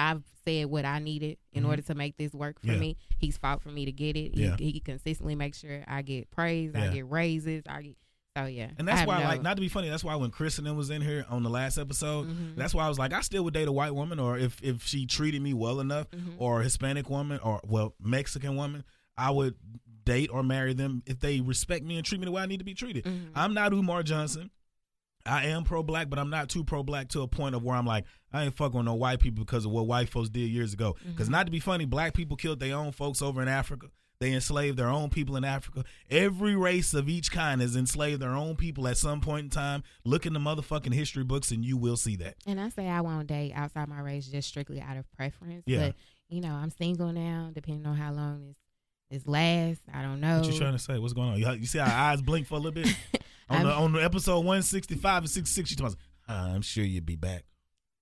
I've 0.00 0.22
said 0.44 0.66
what 0.66 0.84
I 0.84 0.98
needed 0.98 1.36
in 1.52 1.64
Mhm. 1.64 1.68
order 1.68 1.82
to 1.82 1.94
make 1.94 2.16
this 2.16 2.32
work 2.32 2.60
for 2.60 2.72
Yeah. 2.72 2.78
me. 2.78 2.96
He's 3.18 3.36
fought 3.36 3.60
for 3.62 3.68
me 3.70 3.84
to 3.84 3.92
get 3.92 4.16
it. 4.16 4.34
He, 4.34 4.44
Yeah. 4.44 4.56
he 4.58 4.80
consistently 4.80 5.34
makes 5.34 5.58
sure 5.60 5.84
I 5.86 6.02
get 6.02 6.30
praise, 6.30 6.72
Yeah. 6.74 6.84
I 6.90 6.94
get 6.94 7.08
raises, 7.10 7.62
I 7.68 7.82
get. 7.82 7.96
So 8.36 8.46
yeah, 8.46 8.70
And 8.78 8.86
that's 8.86 9.00
have 9.00 9.08
why, 9.08 9.18
no- 9.22 9.28
like, 9.28 9.42
not 9.42 9.54
to 9.56 9.60
be 9.60 9.68
funny, 9.68 9.88
that's 9.88 10.04
why 10.04 10.14
when 10.14 10.30
Chris 10.30 10.56
and 10.58 10.66
them 10.66 10.76
was 10.76 10.88
in 10.88 11.02
here 11.02 11.26
on 11.28 11.42
the 11.42 11.50
last 11.50 11.76
episode, 11.78 12.28
Mhm. 12.28 12.54
that's 12.54 12.72
why 12.72 12.86
I 12.86 12.88
was 12.88 12.96
like, 12.98 13.12
I 13.12 13.20
still 13.22 13.42
would 13.44 13.52
date 13.54 13.66
a 13.66 13.72
white 13.72 13.94
woman, 13.94 14.18
or 14.20 14.38
if 14.38 14.62
if 14.62 14.84
she 14.84 15.04
treated 15.04 15.42
me 15.42 15.52
well 15.52 15.80
enough, 15.80 16.08
Mhm. 16.12 16.34
or 16.38 16.60
a 16.60 16.64
Hispanic 16.64 17.10
woman, 17.10 17.40
or 17.42 17.60
well, 17.66 17.94
Mexican 18.00 18.54
woman, 18.56 18.84
I 19.16 19.30
would 19.32 19.56
date 20.04 20.30
or 20.32 20.42
marry 20.44 20.72
them 20.74 21.02
if 21.06 21.18
they 21.18 21.40
respect 21.40 21.84
me 21.84 21.96
and 21.96 22.06
treat 22.06 22.20
me 22.20 22.24
the 22.24 22.30
way 22.30 22.40
I 22.42 22.46
need 22.46 22.58
to 22.58 22.64
be 22.64 22.72
treated. 22.72 23.04
Mhm. 23.04 23.30
I'm 23.34 23.52
not 23.52 23.72
Umar 23.74 24.02
Johnson. 24.04 24.50
I 25.26 25.46
am 25.46 25.64
pro 25.64 25.82
black, 25.82 26.08
but 26.08 26.18
I'm 26.18 26.30
not 26.30 26.48
too 26.48 26.64
pro 26.64 26.82
black 26.82 27.08
to 27.10 27.20
a 27.22 27.28
point 27.28 27.54
of 27.54 27.62
where 27.62 27.76
I'm 27.76 27.86
like, 27.86 28.04
I 28.32 28.44
ain't 28.44 28.56
fucking 28.56 28.76
with 28.78 28.86
no 28.86 28.94
white 28.94 29.20
people 29.20 29.44
because 29.44 29.64
of 29.64 29.70
what 29.70 29.86
white 29.86 30.08
folks 30.08 30.28
did 30.28 30.48
years 30.48 30.72
ago. 30.72 30.96
Because 31.06 31.26
Mm-hmm. 31.26 31.32
not 31.32 31.46
to 31.46 31.52
be 31.52 31.60
funny, 31.60 31.84
black 31.84 32.14
people 32.14 32.36
killed 32.36 32.60
their 32.60 32.74
own 32.76 32.92
folks 32.92 33.20
over 33.20 33.42
in 33.42 33.48
Africa. 33.48 33.88
They 34.20 34.32
enslaved 34.34 34.76
their 34.76 34.88
own 34.88 35.08
people 35.08 35.36
in 35.36 35.44
Africa. 35.44 35.82
Every 36.10 36.54
race 36.54 36.92
of 36.92 37.08
each 37.08 37.30
kind 37.32 37.62
has 37.62 37.74
enslaved 37.74 38.20
their 38.20 38.34
own 38.34 38.54
people 38.54 38.86
at 38.86 38.98
some 38.98 39.20
point 39.22 39.44
in 39.44 39.50
time. 39.50 39.82
Look 40.04 40.26
in 40.26 40.34
the 40.34 40.40
motherfucking 40.40 40.92
history 40.92 41.24
books 41.24 41.50
and 41.50 41.64
you 41.64 41.78
will 41.78 41.96
see 41.96 42.16
that. 42.16 42.34
And 42.46 42.60
I 42.60 42.68
say 42.68 42.86
I 42.86 43.00
won't 43.00 43.28
date 43.28 43.52
outside 43.54 43.88
my 43.88 44.00
race 44.00 44.26
just 44.26 44.46
strictly 44.48 44.78
out 44.80 44.98
of 44.98 45.10
preference. 45.16 45.62
Yeah. 45.66 45.86
But 45.86 45.94
you 46.28 46.42
know, 46.42 46.52
I'm 46.52 46.70
single 46.70 47.12
now. 47.12 47.50
Depending 47.54 47.86
on 47.86 47.96
how 47.96 48.12
long 48.12 48.44
this 48.46 48.56
this 49.10 49.26
lasts, 49.26 49.82
I 49.92 50.02
don't 50.02 50.20
know. 50.20 50.38
What 50.40 50.46
you 50.52 50.58
trying 50.58 50.72
to 50.74 50.78
say? 50.78 50.98
What's 50.98 51.14
going 51.14 51.30
on? 51.30 51.38
You, 51.38 51.50
you 51.60 51.66
see 51.66 51.78
our 51.80 51.88
eyes 51.88 52.20
blink 52.22 52.46
for 52.46 52.54
a 52.54 52.58
little 52.58 52.72
bit? 52.82 52.94
on, 53.50 53.62
the, 53.64 53.72
on 53.72 53.92
the 53.92 54.02
episode 54.04 54.38
165 54.38 55.22
and 55.24 55.30
66, 55.30 55.70
you 55.70 55.76
told 55.76 55.92
about, 55.92 56.54
I'm 56.54 56.62
sure 56.62 56.84
you'll 56.84 57.04
be 57.04 57.16
back. 57.16 57.44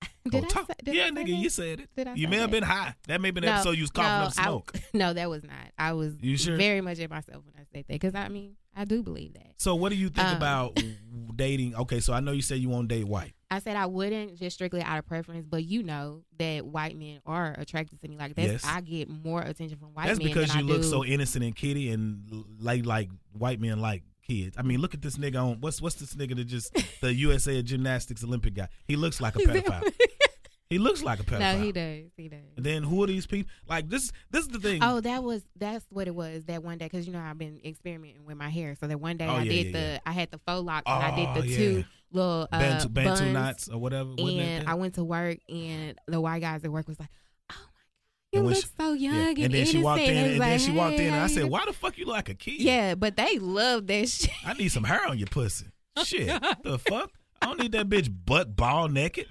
Did 0.30 0.44
I 0.44 0.46
talk- 0.48 0.66
say- 0.66 0.74
did 0.84 0.94
yeah, 0.94 1.04
I 1.06 1.10
nigga, 1.10 1.36
you 1.40 1.48
said 1.48 1.80
it. 1.80 1.90
Did 1.96 2.06
I 2.08 2.14
you 2.14 2.28
may 2.28 2.36
have 2.36 2.50
been 2.50 2.62
high. 2.62 2.94
That 3.08 3.20
may 3.20 3.28
have 3.28 3.34
been 3.34 3.42
the 3.44 3.48
No, 3.50 3.54
episode 3.54 3.72
you 3.76 3.82
was 3.82 3.90
coughing 3.90 4.10
no, 4.20 4.26
up 4.26 4.32
smoke. 4.34 4.72
I, 4.74 4.80
no, 4.96 5.12
that 5.14 5.28
was 5.30 5.42
not. 5.42 5.54
I 5.78 5.92
was 5.94 6.14
You 6.20 6.36
sure? 6.36 6.56
very 6.56 6.80
much 6.82 7.00
at 7.00 7.08
myself 7.10 7.42
when 7.46 7.54
I 7.56 7.64
said 7.72 7.84
that 7.88 7.88
because 7.88 8.14
I 8.14 8.28
mean 8.28 8.56
I 8.76 8.84
do 8.84 9.02
believe 9.02 9.32
that. 9.34 9.54
so 9.56 9.74
what 9.74 9.88
do 9.88 9.96
you 9.96 10.08
think 10.10 10.28
Um, 10.28 10.36
about 10.36 10.78
dating? 11.36 11.74
Okay, 11.76 11.98
so 12.00 12.12
I 12.12 12.20
know 12.20 12.32
you 12.32 12.42
said 12.42 12.58
you 12.58 12.68
won't 12.68 12.88
date 12.88 13.08
white. 13.08 13.32
I 13.50 13.58
said 13.60 13.76
I 13.76 13.86
wouldn't 13.86 14.36
just 14.38 14.54
strictly 14.54 14.82
out 14.82 14.98
of 14.98 15.06
preference, 15.06 15.46
but 15.48 15.64
you 15.64 15.82
know 15.82 16.22
that 16.38 16.66
white 16.66 16.96
men 16.96 17.20
are 17.24 17.54
attracted 17.58 17.98
to 18.02 18.08
me. 18.08 18.18
Like 18.18 18.34
that's 18.36 18.52
Yes. 18.52 18.64
I 18.66 18.82
get 18.82 19.08
more 19.08 19.40
attention 19.40 19.78
from 19.78 19.88
white 19.94 20.08
That's 20.08 20.18
men. 20.18 20.28
because 20.28 20.54
you 20.54 20.60
I 20.60 20.62
look 20.62 20.82
do. 20.82 20.88
so 20.88 21.04
innocent 21.04 21.42
and 21.44 21.56
kitty 21.56 21.90
and 21.90 22.44
like 22.60 22.84
like 22.84 23.08
white 23.32 23.60
men 23.60 23.80
like 23.80 24.02
kids. 24.28 24.56
I 24.58 24.62
mean, 24.62 24.80
look 24.80 24.94
at 24.94 25.02
this 25.02 25.16
nigga 25.16 25.42
on 25.42 25.60
what's 25.60 25.80
what's 25.80 25.96
this 25.96 26.14
nigga 26.14 26.36
that 26.36 26.44
just 26.44 26.76
the 27.00 27.12
USA 27.26 27.62
Gymnastics 27.62 28.22
Olympic 28.22 28.54
guy. 28.54 28.68
He 28.86 28.96
looks 28.96 29.20
like 29.20 29.34
a 29.36 29.38
pedophile. 29.40 29.90
he 30.70 30.78
looks 30.78 31.02
like 31.02 31.20
a 31.20 31.22
pedophile. 31.24 31.40
no, 31.58 31.64
he 31.64 31.72
does. 31.72 32.04
He 32.16 32.28
does. 32.28 32.40
And 32.56 32.64
then 32.66 32.82
who 32.82 33.02
are 33.02 33.06
these 33.06 33.26
people? 33.26 33.50
Like 33.66 33.88
this 33.88 34.12
this 34.30 34.42
is 34.42 34.48
the 34.48 34.58
thing. 34.58 34.82
Oh, 34.82 35.00
that 35.00 35.22
was 35.24 35.42
that's 35.56 35.84
what 35.90 36.06
it 36.08 36.14
was 36.14 36.44
that 36.44 36.62
one 36.62 36.78
day 36.78 36.86
because 36.86 37.06
you 37.06 37.12
know 37.12 37.20
I've 37.20 37.38
been 37.38 37.60
experimenting 37.64 38.24
with 38.26 38.36
my 38.36 38.50
hair. 38.50 38.74
So 38.74 38.86
that 38.86 39.00
one 39.00 39.16
day 39.16 39.26
Oh, 39.26 39.36
I 39.36 39.42
yeah, 39.42 39.50
did 39.52 39.66
yeah, 39.66 39.72
the 39.72 39.78
yeah. 39.94 39.98
I 40.06 40.12
had 40.12 40.30
the 40.30 40.38
faux 40.46 40.64
locks 40.64 40.84
and 40.86 41.02
I 41.02 41.10
Oh, 41.12 41.16
did 41.34 41.42
the 41.42 41.48
yeah. 41.48 41.56
two 41.56 41.84
little 42.12 42.48
uh, 42.52 42.58
Bantu, 42.58 42.88
Bantu 42.88 43.24
knots 43.32 43.68
or 43.68 43.78
whatever. 43.78 44.10
and? 44.18 44.68
I 44.68 44.74
went 44.74 44.94
to 44.94 45.04
work 45.04 45.38
and 45.48 45.98
the 46.06 46.20
white 46.20 46.40
guys 46.40 46.64
at 46.64 46.70
work 46.72 46.88
was 46.88 46.98
like, 46.98 47.10
"Oh 47.10 47.27
you 48.32 48.40
And 48.40 48.48
look 48.48 48.56
she- 48.56 48.66
so 48.78 48.92
young 48.92 49.14
Yeah. 49.14 49.28
and, 49.28 49.38
And 49.38 49.54
then 49.54 49.66
she 49.66 49.78
walked 49.82 50.00
in, 50.02 50.14
was 50.22 50.30
and 50.32 50.38
like, 50.38 50.48
then 50.50 50.58
she 50.58 50.70
walked 50.72 50.96
"Hey, 50.96 51.06
in, 51.08 51.14
and 51.14 51.22
I 51.22 51.26
said, 51.28 51.44
"Why 51.46 51.64
the 51.66 51.72
fuck 51.72 51.96
you 51.98 52.04
look 52.06 52.14
like 52.14 52.28
a 52.28 52.34
kid?" 52.34 52.60
Yeah, 52.60 52.94
but 52.94 53.16
they 53.16 53.38
love 53.38 53.86
that 53.86 54.08
shit. 54.08 54.30
I 54.44 54.54
need 54.54 54.68
some 54.68 54.84
hair 54.84 55.06
on 55.06 55.18
your 55.18 55.28
pussy. 55.28 55.66
Shit, 56.04 56.26
the 56.62 56.78
fuck? 56.78 57.10
I 57.40 57.46
don't 57.46 57.60
need 57.60 57.72
that 57.72 57.88
bitch 57.88 58.12
butt 58.26 58.54
ball 58.56 58.88
naked. 58.88 59.26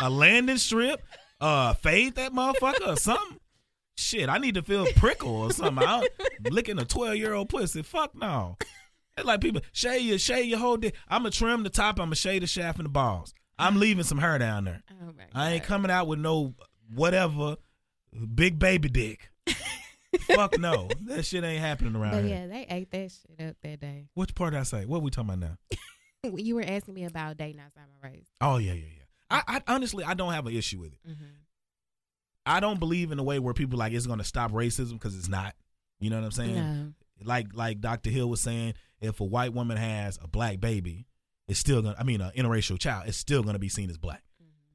A 0.00 0.08
landing 0.08 0.56
strip, 0.58 1.02
uh, 1.40 1.74
fade 1.74 2.14
that 2.14 2.32
motherfucker 2.32 2.86
or 2.88 2.96
something. 2.96 3.38
Shit, 3.96 4.28
I 4.28 4.38
need 4.38 4.54
to 4.54 4.62
feel 4.62 4.86
prickle 4.96 5.36
or 5.42 5.52
something. 5.52 5.84
I 5.86 6.00
don't, 6.40 6.52
licking 6.52 6.78
a 6.78 6.84
twelve 6.84 7.16
year 7.16 7.34
old 7.34 7.50
pussy. 7.50 7.82
Fuck 7.82 8.14
no. 8.14 8.56
It's 9.16 9.26
like 9.26 9.42
people 9.42 9.60
shave 9.72 10.00
your 10.02 10.18
shave 10.18 10.46
your 10.46 10.58
whole 10.58 10.78
dick. 10.78 10.94
I'ma 11.08 11.28
trim 11.28 11.62
the 11.64 11.68
top. 11.70 12.00
I'ma 12.00 12.14
shave 12.14 12.40
the 12.40 12.46
shaft 12.46 12.78
and 12.78 12.86
the 12.86 12.90
balls. 12.90 13.34
I'm 13.58 13.78
leaving 13.78 14.04
some 14.04 14.18
hair 14.18 14.38
down 14.38 14.64
there. 14.64 14.82
Oh 14.90 15.12
I 15.34 15.52
ain't 15.52 15.64
coming 15.64 15.90
out 15.90 16.06
with 16.06 16.18
no 16.18 16.54
whatever 16.94 17.56
big 18.34 18.58
baby 18.58 18.88
dick. 18.88 19.30
Fuck 20.22 20.58
no, 20.58 20.88
that 21.06 21.24
shit 21.24 21.42
ain't 21.42 21.60
happening 21.60 21.96
around 21.96 22.12
But 22.12 22.24
here. 22.24 22.36
yeah, 22.36 22.46
they 22.46 22.66
ate 22.68 22.90
that 22.90 23.10
shit 23.12 23.48
up 23.48 23.56
that 23.62 23.80
day. 23.80 24.08
Which 24.14 24.34
part 24.34 24.52
did 24.52 24.60
I 24.60 24.64
say? 24.64 24.84
What 24.84 25.02
we 25.02 25.10
talking 25.10 25.30
about 25.30 25.38
now? 25.38 25.56
You 26.36 26.54
were 26.54 26.64
asking 26.64 26.94
me 26.94 27.04
about 27.04 27.36
dating 27.36 27.60
outside 27.60 27.82
my 28.00 28.08
race. 28.10 28.28
Oh 28.40 28.58
yeah, 28.58 28.74
yeah, 28.74 28.84
yeah. 28.84 29.40
I, 29.48 29.56
I 29.56 29.74
honestly 29.74 30.04
I 30.04 30.14
don't 30.14 30.32
have 30.32 30.46
an 30.46 30.54
issue 30.54 30.78
with 30.78 30.92
it. 30.92 30.98
hmm 31.04 31.14
I 32.46 32.60
don't 32.60 32.78
believe 32.78 33.10
in 33.12 33.18
a 33.18 33.22
way 33.24 33.38
where 33.40 33.54
people 33.54 33.76
like 33.78 33.92
it's 33.92 34.06
going 34.06 34.18
to 34.18 34.24
stop 34.24 34.50
racism 34.52 34.92
because 34.92 35.16
it's 35.16 35.28
not. 35.28 35.54
You 36.00 36.10
know 36.10 36.16
what 36.18 36.24
I'm 36.26 36.30
saying? 36.32 36.54
No. 36.54 36.92
Like 37.24 37.48
like 37.54 37.80
Dr. 37.80 38.10
Hill 38.10 38.28
was 38.28 38.40
saying, 38.40 38.74
if 39.00 39.18
a 39.20 39.24
white 39.24 39.52
woman 39.52 39.76
has 39.76 40.18
a 40.22 40.28
black 40.28 40.60
baby, 40.60 41.06
it's 41.48 41.58
still 41.58 41.82
gonna. 41.82 41.96
I 41.98 42.04
mean, 42.04 42.20
an 42.20 42.30
interracial 42.36 42.78
child, 42.78 43.04
it's 43.08 43.16
still 43.16 43.42
gonna 43.42 43.58
be 43.60 43.68
seen 43.68 43.90
as 43.90 43.98
black. 43.98 44.22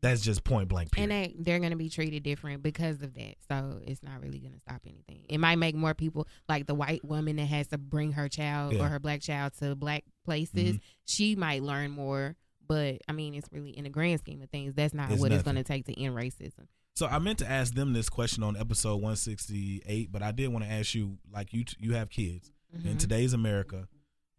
That's 0.01 0.21
just 0.21 0.43
point 0.43 0.67
blank. 0.69 0.91
Period. 0.91 1.09
Mm-hmm. 1.09 1.23
And 1.23 1.33
they 1.37 1.43
they're 1.51 1.59
gonna 1.59 1.75
be 1.75 1.89
treated 1.89 2.23
different 2.23 2.61
because 2.63 3.01
of 3.01 3.13
that. 3.15 3.35
So 3.49 3.79
it's 3.85 4.03
not 4.03 4.21
really 4.21 4.39
gonna 4.39 4.59
stop 4.59 4.81
anything. 4.85 5.25
It 5.29 5.39
might 5.39 5.55
make 5.57 5.75
more 5.75 5.93
people 5.93 6.27
like 6.47 6.65
the 6.67 6.75
white 6.75 7.03
woman 7.03 7.35
that 7.37 7.45
has 7.45 7.67
to 7.67 7.77
bring 7.77 8.11
her 8.13 8.29
child 8.29 8.73
Yeah. 8.73 8.83
or 8.85 8.89
her 8.89 8.99
black 8.99 9.21
child 9.21 9.53
to 9.59 9.75
black 9.75 10.03
places. 10.25 10.75
Mhm. 10.75 10.81
She 11.05 11.35
might 11.35 11.63
learn 11.63 11.91
more. 11.91 12.35
But 12.67 13.01
I 13.07 13.13
mean, 13.13 13.33
it's 13.33 13.47
really 13.51 13.69
in 13.71 13.85
the 13.85 13.89
grand 13.89 14.19
scheme 14.19 14.41
of 14.41 14.49
things, 14.49 14.73
that's 14.75 14.93
not 14.93 15.09
It's 15.11 15.21
what 15.21 15.31
it's 15.31 15.43
going 15.43 15.55
to 15.55 15.63
take 15.63 15.85
to 15.85 15.97
end 15.97 16.15
racism. 16.15 16.67
So 16.95 17.05
I 17.07 17.17
meant 17.19 17.39
to 17.39 17.49
ask 17.49 17.73
them 17.73 17.93
this 17.93 18.09
question 18.09 18.43
on 18.43 18.57
episode 18.57 18.97
168, 19.01 20.11
but 20.11 20.21
I 20.21 20.31
did 20.31 20.49
want 20.49 20.65
to 20.65 20.71
ask 20.71 20.93
you, 20.93 21.17
like 21.31 21.53
you 21.53 21.63
you 21.79 21.93
have 21.93 22.09
kids 22.09 22.51
Mm-hmm. 22.75 22.87
in 22.89 22.97
today's 22.97 23.31
America, 23.31 23.87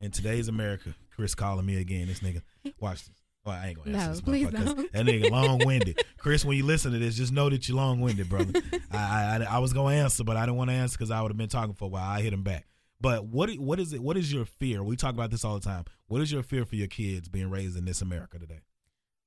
in 0.02 0.10
today's 0.10 0.48
America. 0.48 0.94
Chris 1.10 1.34
calling 1.34 1.64
me 1.64 1.76
again. 1.78 2.06
This 2.08 2.20
nigga, 2.20 2.42
watch 2.78 3.06
this. 3.06 3.16
Well, 3.44 3.56
I 3.56 3.68
ain't 3.68 3.78
gonna 3.78 3.90
No, 3.92 3.98
ask 3.98 4.10
this 4.10 4.20
please 4.20 4.48
don't. 4.50 4.92
That 4.92 5.06
nigga 5.06 5.30
long 5.30 5.58
winded. 5.64 6.02
Chris, 6.18 6.44
when 6.44 6.56
you 6.56 6.64
listen 6.66 6.92
to 6.92 6.98
this, 6.98 7.16
just 7.16 7.32
know 7.32 7.48
that 7.48 7.66
you're 7.68 7.76
long 7.76 8.00
winded, 8.00 8.28
brother. 8.28 8.60
I, 8.90 9.38
I 9.40 9.46
I 9.56 9.58
was 9.58 9.72
gonna 9.72 9.94
answer, 9.94 10.24
but 10.24 10.36
I 10.36 10.42
didn't 10.42 10.56
want 10.56 10.70
to 10.70 10.74
answer 10.76 10.98
because 10.98 11.10
I 11.10 11.22
would 11.22 11.30
have 11.30 11.38
been 11.38 11.48
talking 11.48 11.74
for 11.74 11.86
a 11.86 11.88
while. 11.88 12.08
I 12.10 12.20
hit 12.20 12.32
him 12.32 12.42
back. 12.42 12.66
But 13.00 13.24
what 13.26 13.50
what 13.58 13.78
is 13.80 13.92
it? 13.92 14.00
What 14.02 14.16
is 14.16 14.32
your 14.32 14.44
fear? 14.44 14.82
We 14.82 14.96
talk 14.96 15.14
about 15.14 15.30
this 15.30 15.44
all 15.44 15.54
the 15.54 15.64
time. 15.64 15.84
What 16.08 16.20
is 16.20 16.30
your 16.32 16.42
fear 16.42 16.64
for 16.64 16.74
your 16.76 16.88
kids 16.88 17.28
being 17.28 17.48
raised 17.48 17.76
in 17.78 17.84
this 17.84 18.02
America 18.02 18.38
today? 18.38 18.60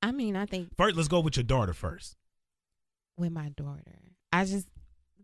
I 0.04 0.12
mean, 0.12 0.36
I 0.36 0.46
think 0.46 0.76
First, 0.76 0.96
let's 0.98 1.08
go 1.08 1.20
with 1.22 1.38
your 1.38 1.44
daughter 1.44 1.74
first. 1.74 2.16
with 3.18 3.32
my 3.32 3.50
daughter, 3.50 4.00
I 4.34 4.46
just 4.46 4.68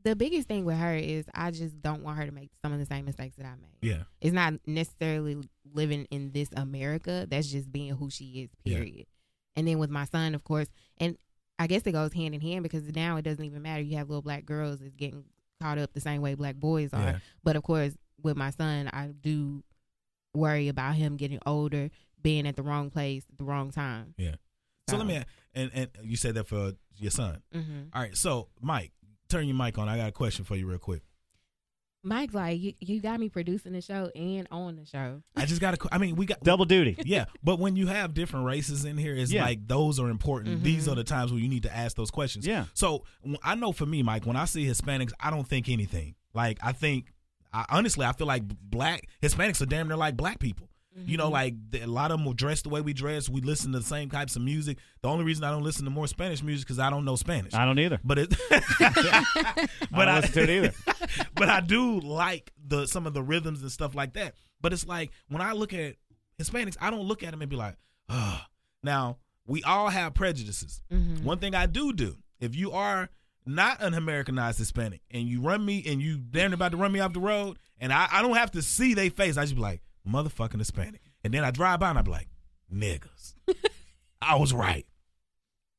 the 0.10 0.16
biggest 0.16 0.48
thing 0.48 0.66
with 0.66 0.78
her 0.78 0.96
is 0.96 1.26
I 1.34 1.52
just 1.52 1.82
don't 1.82 2.04
want 2.04 2.18
her 2.18 2.26
to 2.26 2.32
make 2.32 2.50
some 2.62 2.74
of 2.74 2.80
the 2.80 2.86
same 2.86 3.06
mistakes 3.06 3.36
that 3.38 3.46
I 3.46 3.56
made. 3.56 3.78
Yeah. 3.82 4.04
It's 4.22 4.34
not 4.34 4.54
necessarily 4.66 5.38
living 5.74 6.06
in 6.12 6.32
this 6.32 6.50
America. 6.56 7.26
That's 7.30 7.48
just 7.52 7.72
being 7.72 7.96
who 7.96 8.10
she 8.10 8.26
is, 8.44 8.50
Yeah. 8.64 8.78
period. 8.78 9.06
And 9.56 9.68
then 9.68 9.80
with 9.80 9.90
my 9.90 10.06
son, 10.06 10.36
of 10.36 10.44
course, 10.44 10.68
and 10.98 11.18
I 11.60 11.68
guess 11.68 11.82
it 11.86 11.92
goes 11.92 12.14
hand 12.14 12.36
in 12.36 12.42
hand 12.42 12.64
because 12.64 12.84
now 12.94 13.18
it 13.18 13.24
doesn't 13.24 13.44
even 13.44 13.62
matter. 13.62 13.82
You 13.82 13.98
have 13.98 14.10
little 14.10 14.22
black 14.22 14.46
girls 14.46 14.80
that's 14.80 14.94
getting 14.96 15.24
caught 15.62 15.78
up 15.80 15.94
the 15.94 16.00
same 16.02 16.22
way 16.22 16.36
black 16.36 16.56
boys 16.56 16.94
are. 16.94 17.02
Yeah. 17.02 17.20
But 17.44 17.56
of 17.56 17.64
course, 17.64 17.94
with 18.22 18.38
my 18.38 18.52
son, 18.52 18.90
I 18.94 19.08
do 19.08 19.64
worry 20.34 20.68
about 20.68 20.96
him 20.96 21.18
getting 21.18 21.40
older, 21.46 21.90
being 22.22 22.48
at 22.48 22.56
the 22.56 22.64
wrong 22.64 22.90
place 22.92 23.24
at 23.32 23.38
the 23.38 23.44
wrong 23.44 23.72
time. 23.72 24.14
Yeah. 24.18 24.36
So 24.90 24.98
let 24.98 25.08
me 25.08 25.22
and 25.54 25.72
and 25.74 25.90
you 26.04 26.16
said 26.16 26.36
that 26.36 26.48
for 26.48 26.74
your 26.96 27.12
son. 27.12 27.42
hmm 27.52 27.84
All 27.94 28.02
right. 28.02 28.16
So 28.16 28.50
Mike, 28.62 28.92
turn 29.30 29.48
your 29.48 29.56
mic 29.56 29.78
on. 29.78 29.88
I 29.90 29.98
got 29.98 30.10
a 30.10 30.12
question 30.12 30.46
for 30.46 30.56
you 30.56 30.68
real 30.68 30.78
quick. 30.80 31.02
Mike's 32.04 32.34
like, 32.34 32.62
you, 32.62 32.74
you 32.80 33.02
got 33.02 33.20
me 33.20 33.28
producing 33.28 33.74
the 33.74 33.82
show 33.82 34.10
and 34.16 34.48
on 34.50 34.78
the 34.78 34.86
show. 34.86 35.22
I 35.36 35.46
just 35.46 35.60
got 35.60 35.78
to. 35.78 35.90
I 35.92 35.98
mean, 35.98 36.16
we 36.16 36.26
got 36.26 36.42
Double 36.42 36.64
duty. 36.64 36.96
yeah, 37.06 37.26
but 37.44 37.60
when 37.60 37.76
you 37.76 37.88
have 37.88 38.14
different 38.14 38.46
races 38.46 38.86
in 38.86 38.98
here, 38.98 39.14
it's 39.16 39.32
Yeah. 39.32 39.44
like 39.44 39.68
those 39.68 40.00
are 40.00 40.10
important. 40.10 40.60
Mhm. 40.60 40.64
These 40.64 40.88
are 40.88 40.96
the 40.96 41.04
times 41.04 41.32
where 41.32 41.42
you 41.42 41.50
need 41.50 41.64
to 41.64 41.76
ask 41.76 41.98
those 41.98 42.12
questions. 42.12 42.46
Yeah. 42.48 42.66
So 42.74 43.04
I 43.44 43.56
know 43.56 43.72
for 43.74 43.86
me, 43.86 44.04
Mike, 44.04 44.26
when 44.26 44.36
I 44.38 44.46
see 44.46 44.66
Hispanics, 44.66 45.12
I 45.20 45.30
don't 45.32 45.48
think 45.48 45.68
anything. 45.68 46.16
Like 46.34 46.60
I 46.62 46.72
think, 46.72 47.12
I, 47.52 47.66
honestly, 47.70 48.06
I 48.06 48.14
feel 48.14 48.28
like 48.28 48.44
black 48.62 49.08
Hispanics 49.22 49.62
are 49.62 49.66
damn 49.66 49.88
near 49.88 49.98
like 49.98 50.16
black 50.16 50.40
people. 50.40 50.70
You 51.06 51.16
know, 51.18 51.30
like 51.30 51.54
the- 51.70 51.82
a 51.82 51.88
lot 51.88 52.10
of 52.12 52.18
them 52.18 52.26
will 52.26 52.34
dress 52.34 52.64
the 52.64 52.70
way 52.70 52.82
we 52.82 52.92
dress. 52.94 53.30
We 53.30 53.42
listen 53.42 53.72
to 53.74 53.80
the 53.80 53.86
same 53.86 54.10
types 54.10 54.36
of 54.36 54.42
music. 54.42 54.80
The 55.04 55.10
only 55.10 55.26
reason 55.26 55.44
I 55.44 55.52
don't 55.52 55.64
listen 55.64 55.86
to 55.86 55.92
more 55.92 56.08
Spanish 56.08 56.42
music 56.42 56.66
because 56.68 56.80
I 56.80 56.90
don't 56.90 57.06
know 57.06 57.16
Spanish. 57.16 57.54
I 57.54 57.66
don't 57.66 57.78
either. 57.78 58.00
but 58.04 58.18
it, 58.18 58.36
I 58.50 59.68
but 59.92 60.06
don't 60.06 60.16
listen 60.16 60.32
to 60.34 60.44
it 60.44 60.50
either. 60.50 60.74
but 61.36 61.50
I 61.50 61.60
do 61.62 62.00
like 62.00 62.52
the 62.66 62.88
some 62.88 63.06
of 63.08 63.14
the 63.14 63.22
rhythms 63.24 63.62
and 63.62 63.72
stuff 63.72 63.96
like 63.96 64.14
that. 64.14 64.34
But 64.62 64.74
it's 64.74 64.88
like 64.88 65.12
when 65.30 65.42
I 65.42 65.52
look 65.54 65.74
at 65.74 65.96
Hispanics, 66.42 66.78
I 66.82 66.90
don't 66.90 67.04
look 67.08 67.24
at 67.24 67.32
them 67.32 67.42
and 67.42 67.50
be 67.50 67.56
like, 67.58 67.76
oh. 68.10 68.42
Now 68.84 69.18
we 69.46 69.64
all 69.64 69.90
have 69.90 70.14
prejudices. 70.14 70.82
Mhm. 70.92 71.24
One 71.24 71.40
thing 71.40 71.56
I 71.56 71.66
do 71.66 71.94
do, 71.94 72.18
if 72.40 72.56
you 72.56 72.72
are 72.72 73.10
not 73.46 73.82
an 73.82 73.94
Americanized 73.94 74.60
Hispanic 74.60 75.02
and 75.10 75.24
you 75.28 75.42
run 75.42 75.66
me 75.66 75.84
and 75.88 76.02
you 76.02 76.18
damn 76.18 76.54
about 76.54 76.72
to 76.72 76.78
run 76.78 76.92
me 76.92 77.00
off 77.00 77.14
the 77.14 77.20
road, 77.20 77.58
and 77.80 77.92
I, 77.94 78.08
I 78.12 78.22
don't 78.22 78.36
have 78.36 78.52
to 78.52 78.62
see 78.62 78.94
their 78.94 79.10
face, 79.10 79.38
I 79.38 79.44
just 79.44 79.56
be 79.56 79.62
like, 79.62 79.82
motherfucking 80.08 80.60
Hispanic. 80.60 81.02
And 81.24 81.34
then 81.34 81.44
I 81.44 81.52
drive 81.52 81.80
by 81.80 81.90
and 81.90 82.00
I 82.00 82.02
be 82.02 82.12
like, 82.12 82.30
niggas. 82.74 83.36
I 84.22 84.36
was 84.36 84.54
right. 84.54 84.86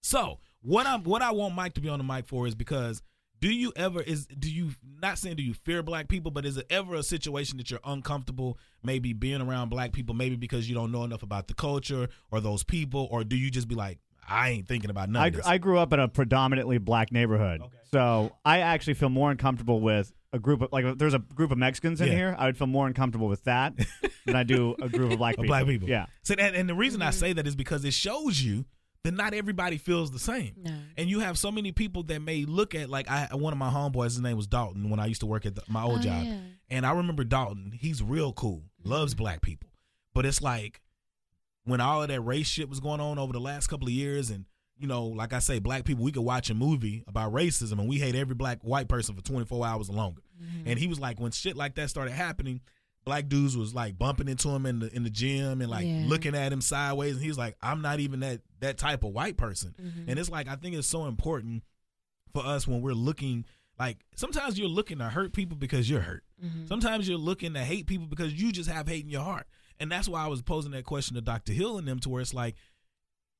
So 0.02 0.38
what 0.60 0.86
I'm 0.86 1.02
what 1.02 1.22
I 1.22 1.32
want 1.32 1.54
Mike 1.54 1.74
to 1.74 1.80
be 1.80 1.88
on 1.88 1.98
the 1.98 2.04
mic 2.04 2.26
for 2.26 2.46
is 2.46 2.54
because 2.54 3.02
do 3.40 3.52
you 3.52 3.72
ever 3.76 4.00
is 4.00 4.26
do 4.26 4.50
you 4.50 4.70
not 5.00 5.18
saying 5.18 5.36
do 5.36 5.42
you 5.42 5.54
fear 5.54 5.82
black 5.82 6.08
people, 6.08 6.30
but 6.30 6.44
is 6.44 6.56
it 6.56 6.66
ever 6.70 6.94
a 6.94 7.02
situation 7.02 7.58
that 7.58 7.70
you're 7.70 7.80
uncomfortable 7.84 8.58
maybe 8.82 9.12
being 9.12 9.40
around 9.40 9.68
black 9.68 9.92
people, 9.92 10.14
maybe 10.14 10.36
because 10.36 10.68
you 10.68 10.74
don't 10.74 10.92
know 10.92 11.04
enough 11.04 11.22
about 11.22 11.48
the 11.48 11.54
culture 11.54 12.08
or 12.30 12.40
those 12.40 12.62
people, 12.62 13.08
or 13.10 13.24
do 13.24 13.36
you 13.36 13.50
just 13.50 13.68
be 13.68 13.74
like, 13.74 13.98
I 14.28 14.50
ain't 14.50 14.68
thinking 14.68 14.90
about 14.90 15.08
none 15.08 15.22
I, 15.22 15.26
of 15.28 15.34
this? 15.34 15.46
I 15.46 15.58
grew 15.58 15.78
up 15.78 15.92
in 15.92 16.00
a 16.00 16.08
predominantly 16.08 16.78
black 16.78 17.12
neighborhood, 17.12 17.60
Okay. 17.62 17.76
so 17.92 18.32
I 18.44 18.60
actually 18.60 18.94
feel 18.94 19.08
more 19.08 19.30
uncomfortable 19.30 19.80
with 19.80 20.12
a 20.32 20.38
group 20.38 20.60
of 20.60 20.68
like 20.72 20.84
if 20.84 20.98
there's 20.98 21.14
a 21.14 21.18
group 21.20 21.50
of 21.50 21.58
Mexicans 21.58 22.00
in 22.00 22.08
Yeah. 22.08 22.14
here. 22.14 22.36
I 22.38 22.46
would 22.46 22.58
feel 22.58 22.66
more 22.66 22.86
uncomfortable 22.86 23.28
with 23.28 23.44
that 23.44 23.74
than 24.26 24.36
I 24.36 24.42
do 24.42 24.76
a 24.80 24.88
group 24.88 25.12
of 25.12 25.18
black 25.18 25.36
people. 25.36 25.46
black 25.46 25.64
people. 25.66 25.88
Yeah, 25.88 26.06
So, 26.22 26.34
and, 26.38 26.54
and 26.54 26.68
the 26.68 26.74
reason 26.74 27.00
I 27.00 27.06
mm-hmm. 27.08 27.18
say 27.18 27.32
that 27.32 27.46
is 27.46 27.56
because 27.56 27.84
it 27.84 27.94
shows 27.94 28.40
you 28.42 28.66
that 29.04 29.14
not 29.14 29.32
everybody 29.32 29.78
feels 29.78 30.10
the 30.10 30.18
same. 30.18 30.52
No. 30.62 30.74
And 30.98 31.08
you 31.08 31.20
have 31.20 31.38
so 31.38 31.50
many 31.50 31.72
people 31.72 32.02
that 32.04 32.20
may 32.20 32.44
look 32.44 32.74
at 32.74 32.90
like 32.90 33.08
I 33.08 33.28
one 33.34 33.52
of 33.54 33.58
my 33.58 33.70
homeboys, 33.70 34.04
his 34.06 34.20
name 34.20 34.36
was 34.36 34.46
Dalton 34.46 34.90
when 34.90 35.00
I 35.00 35.06
used 35.06 35.20
to 35.20 35.26
work 35.26 35.46
at 35.46 35.54
the, 35.54 35.62
my 35.68 35.82
old 35.82 36.00
Oh, 36.00 36.02
job. 36.02 36.24
yeah. 36.26 36.40
And 36.68 36.84
I 36.84 36.92
remember 36.92 37.24
Dalton, 37.24 37.72
he's 37.74 38.02
real 38.02 38.32
cool, 38.34 38.64
loves 38.84 39.14
mm-hmm. 39.14 39.22
black 39.22 39.40
people. 39.40 39.70
But 40.12 40.26
it's 40.26 40.42
like 40.42 40.82
when 41.68 41.80
all 41.80 42.02
of 42.02 42.08
that 42.08 42.20
race 42.20 42.46
shit 42.46 42.68
was 42.68 42.80
going 42.80 43.00
on 43.00 43.18
over 43.18 43.32
the 43.32 43.40
last 43.40 43.66
couple 43.68 43.86
of 43.86 43.92
years 43.92 44.30
and 44.30 44.44
you 44.80 44.86
know, 44.86 45.06
like 45.06 45.32
I 45.32 45.40
say, 45.40 45.58
black 45.58 45.84
people, 45.84 46.04
we 46.04 46.12
could 46.12 46.22
watch 46.22 46.50
a 46.50 46.54
movie 46.54 47.02
about 47.08 47.32
racism 47.32 47.80
and 47.80 47.88
we 47.88 47.98
hate 47.98 48.14
every 48.14 48.36
black 48.36 48.60
white 48.62 48.86
person 48.88 49.16
for 49.16 49.22
24 49.22 49.66
hours 49.66 49.90
or 49.90 49.94
longer. 49.94 50.22
And 50.66 50.78
he 50.78 50.86
was 50.86 51.00
like, 51.00 51.18
when 51.18 51.32
shit 51.32 51.56
like 51.56 51.74
that 51.74 51.90
started 51.90 52.12
happening, 52.12 52.60
black 53.04 53.28
dudes 53.28 53.56
was 53.56 53.74
like 53.74 53.98
bumping 53.98 54.28
into 54.28 54.48
him 54.50 54.66
in 54.66 54.78
the 54.78 54.94
in 54.94 55.02
the 55.02 55.10
gym 55.10 55.60
and 55.60 55.68
like 55.68 55.84
Yeah. 55.84 56.04
looking 56.06 56.36
at 56.36 56.52
him 56.52 56.60
sideways. 56.60 57.16
And 57.16 57.24
he's 57.24 57.36
like, 57.36 57.56
I'm 57.60 57.82
not 57.82 57.98
even 57.98 58.20
that 58.20 58.42
that 58.60 58.78
type 58.78 59.02
of 59.02 59.10
white 59.10 59.36
person. 59.36 59.74
Mm-hmm. 59.82 60.10
And 60.10 60.16
it's 60.18 60.30
like 60.30 60.46
I 60.46 60.54
think 60.54 60.76
it's 60.76 60.86
so 60.86 61.06
important 61.06 61.64
for 62.32 62.46
us 62.46 62.68
when 62.68 62.80
we're 62.80 62.92
looking 62.92 63.46
like 63.80 63.96
sometimes 64.14 64.58
you're 64.60 64.68
looking 64.68 64.98
to 64.98 65.06
hurt 65.08 65.32
people 65.32 65.56
because 65.56 65.90
you're 65.90 66.02
hurt. 66.02 66.22
Mm-hmm. 66.44 66.66
Sometimes 66.66 67.08
you're 67.08 67.18
looking 67.18 67.54
to 67.54 67.60
hate 67.64 67.88
people 67.88 68.06
because 68.06 68.32
you 68.40 68.52
just 68.52 68.70
have 68.70 68.86
hate 68.86 69.02
in 69.04 69.10
your 69.10 69.22
heart. 69.22 69.48
And 69.80 69.90
that's 69.90 70.08
why 70.08 70.24
I 70.24 70.28
was 70.28 70.42
posing 70.42 70.72
that 70.72 70.84
question 70.84 71.14
to 71.14 71.20
Dr. 71.20 71.52
Hill 71.52 71.78
and 71.78 71.86
them 71.86 72.00
to 72.00 72.08
where 72.08 72.20
it's 72.20 72.34
like, 72.34 72.56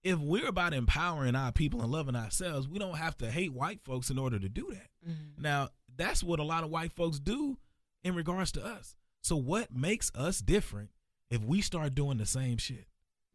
if 0.05 0.19
we're 0.19 0.49
about 0.49 0.73
empowering 0.73 1.35
our 1.35 1.53
people 1.53 1.83
and 1.83 1.91
loving 1.91 2.15
ourselves, 2.15 2.69
we 2.69 2.79
don't 2.79 2.97
have 2.97 3.17
to 3.19 3.31
hate 3.31 3.53
white 3.53 3.81
folks 3.85 4.11
in 4.11 4.19
order 4.19 4.39
to 4.39 4.49
do 4.49 4.69
that. 4.71 4.89
Mm-hmm. 5.09 5.43
Now, 5.43 5.71
that's 5.97 6.23
what 6.23 6.39
a 6.39 6.45
lot 6.45 6.63
of 6.63 6.71
white 6.71 6.93
folks 6.93 7.19
do 7.19 7.59
in 8.05 8.15
regards 8.15 8.53
to 8.53 8.65
us. 8.65 8.95
So, 9.23 9.37
what 9.37 9.75
makes 9.75 10.13
us 10.15 10.39
different 10.39 10.91
if 11.31 11.43
we 11.43 11.61
start 11.61 11.95
doing 11.95 12.19
the 12.19 12.27
same 12.27 12.59
shit? 12.59 12.87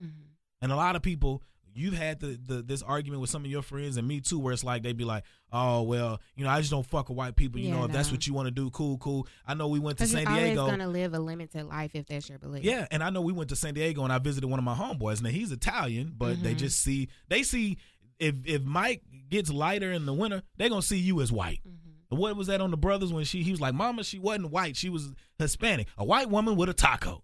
Mm-hmm. 0.02 0.30
And 0.62 0.72
a 0.72 0.78
lot 0.78 0.96
of 0.96 1.02
people, 1.02 1.44
you've 1.76 1.94
had 1.94 2.20
the, 2.20 2.40
the 2.46 2.62
this 2.62 2.82
argument 2.82 3.22
with 3.22 3.30
some 3.30 3.44
of 3.46 3.52
your 3.52 3.62
friends 3.62 3.98
and 3.98 4.08
me 4.08 4.22
too, 4.22 4.40
where 4.40 4.54
it's 4.54 4.64
like 4.64 4.84
they'd 4.84 4.98
be 4.98 5.04
like, 5.06 5.24
"Oh 5.52 5.82
well, 5.84 6.20
you 6.36 6.44
know, 6.44 6.50
I 6.50 6.60
just 6.60 6.72
don't 6.72 6.86
fuck 6.86 7.10
with 7.10 7.18
white 7.18 7.36
people. 7.36 7.60
You 7.60 7.70
Yeah, 7.70 7.76
know, 7.80 7.86
if 7.86 7.92
that's 7.92 8.12
what 8.12 8.26
you 8.28 8.34
want 8.34 8.48
to 8.48 8.52
do, 8.52 8.70
cool, 8.72 8.98
cool." 8.98 9.28
I 9.46 9.54
know 9.54 9.68
we 9.68 9.80
went 9.80 9.98
to 10.00 10.08
San 10.08 10.28
always 10.28 10.44
Diego. 10.44 10.66
gonna 10.68 10.88
live 10.88 11.14
a 11.14 11.20
limited 11.20 11.66
life 11.66 11.92
if 11.94 12.06
that's 12.08 12.30
your 12.30 12.38
belief. 12.40 12.64
Yeah, 12.64 12.88
and 12.92 13.04
I 13.04 13.10
know 13.10 13.22
we 13.22 13.34
went 13.34 13.50
to 13.50 13.56
San 13.56 13.74
Diego 13.74 14.04
and 14.04 14.14
I 14.14 14.20
visited 14.20 14.48
one 14.48 14.60
of 14.60 14.66
my 14.66 14.76
homeboys. 14.76 15.22
Now 15.22 15.30
he's 15.30 15.52
Italian, 15.52 16.14
but 16.18 16.42
they 16.44 16.54
Mhm. 16.56 16.58
just 16.60 16.80
see 16.82 17.10
they 17.30 17.44
see 17.44 17.78
if 18.20 18.36
if 18.46 18.64
Mike 18.64 19.02
gets 19.30 19.50
lighter 19.52 19.92
in 19.92 20.06
the 20.06 20.14
winter, 20.14 20.44
they're 20.58 20.70
gonna 20.70 20.82
see 20.82 20.98
you 21.00 21.22
as 21.22 21.32
white. 21.32 21.62
Mm-hmm. 21.68 22.18
What 22.18 22.38
was 22.38 22.46
that 22.48 22.62
on 22.62 22.70
the 22.70 22.78
brothers 22.78 23.12
when 23.12 23.24
she 23.26 23.42
he 23.42 23.50
was 23.52 23.60
like, 23.60 23.74
Mama, 23.74 24.04
she 24.04 24.20
wasn't 24.20 24.52
white, 24.52 24.78
she 24.78 24.88
was 24.90 25.12
Hispanic. 25.40 25.88
A 25.98 26.06
white 26.06 26.30
woman 26.30 26.56
with 26.56 26.70
a 26.70 26.74
taco. 26.74 27.24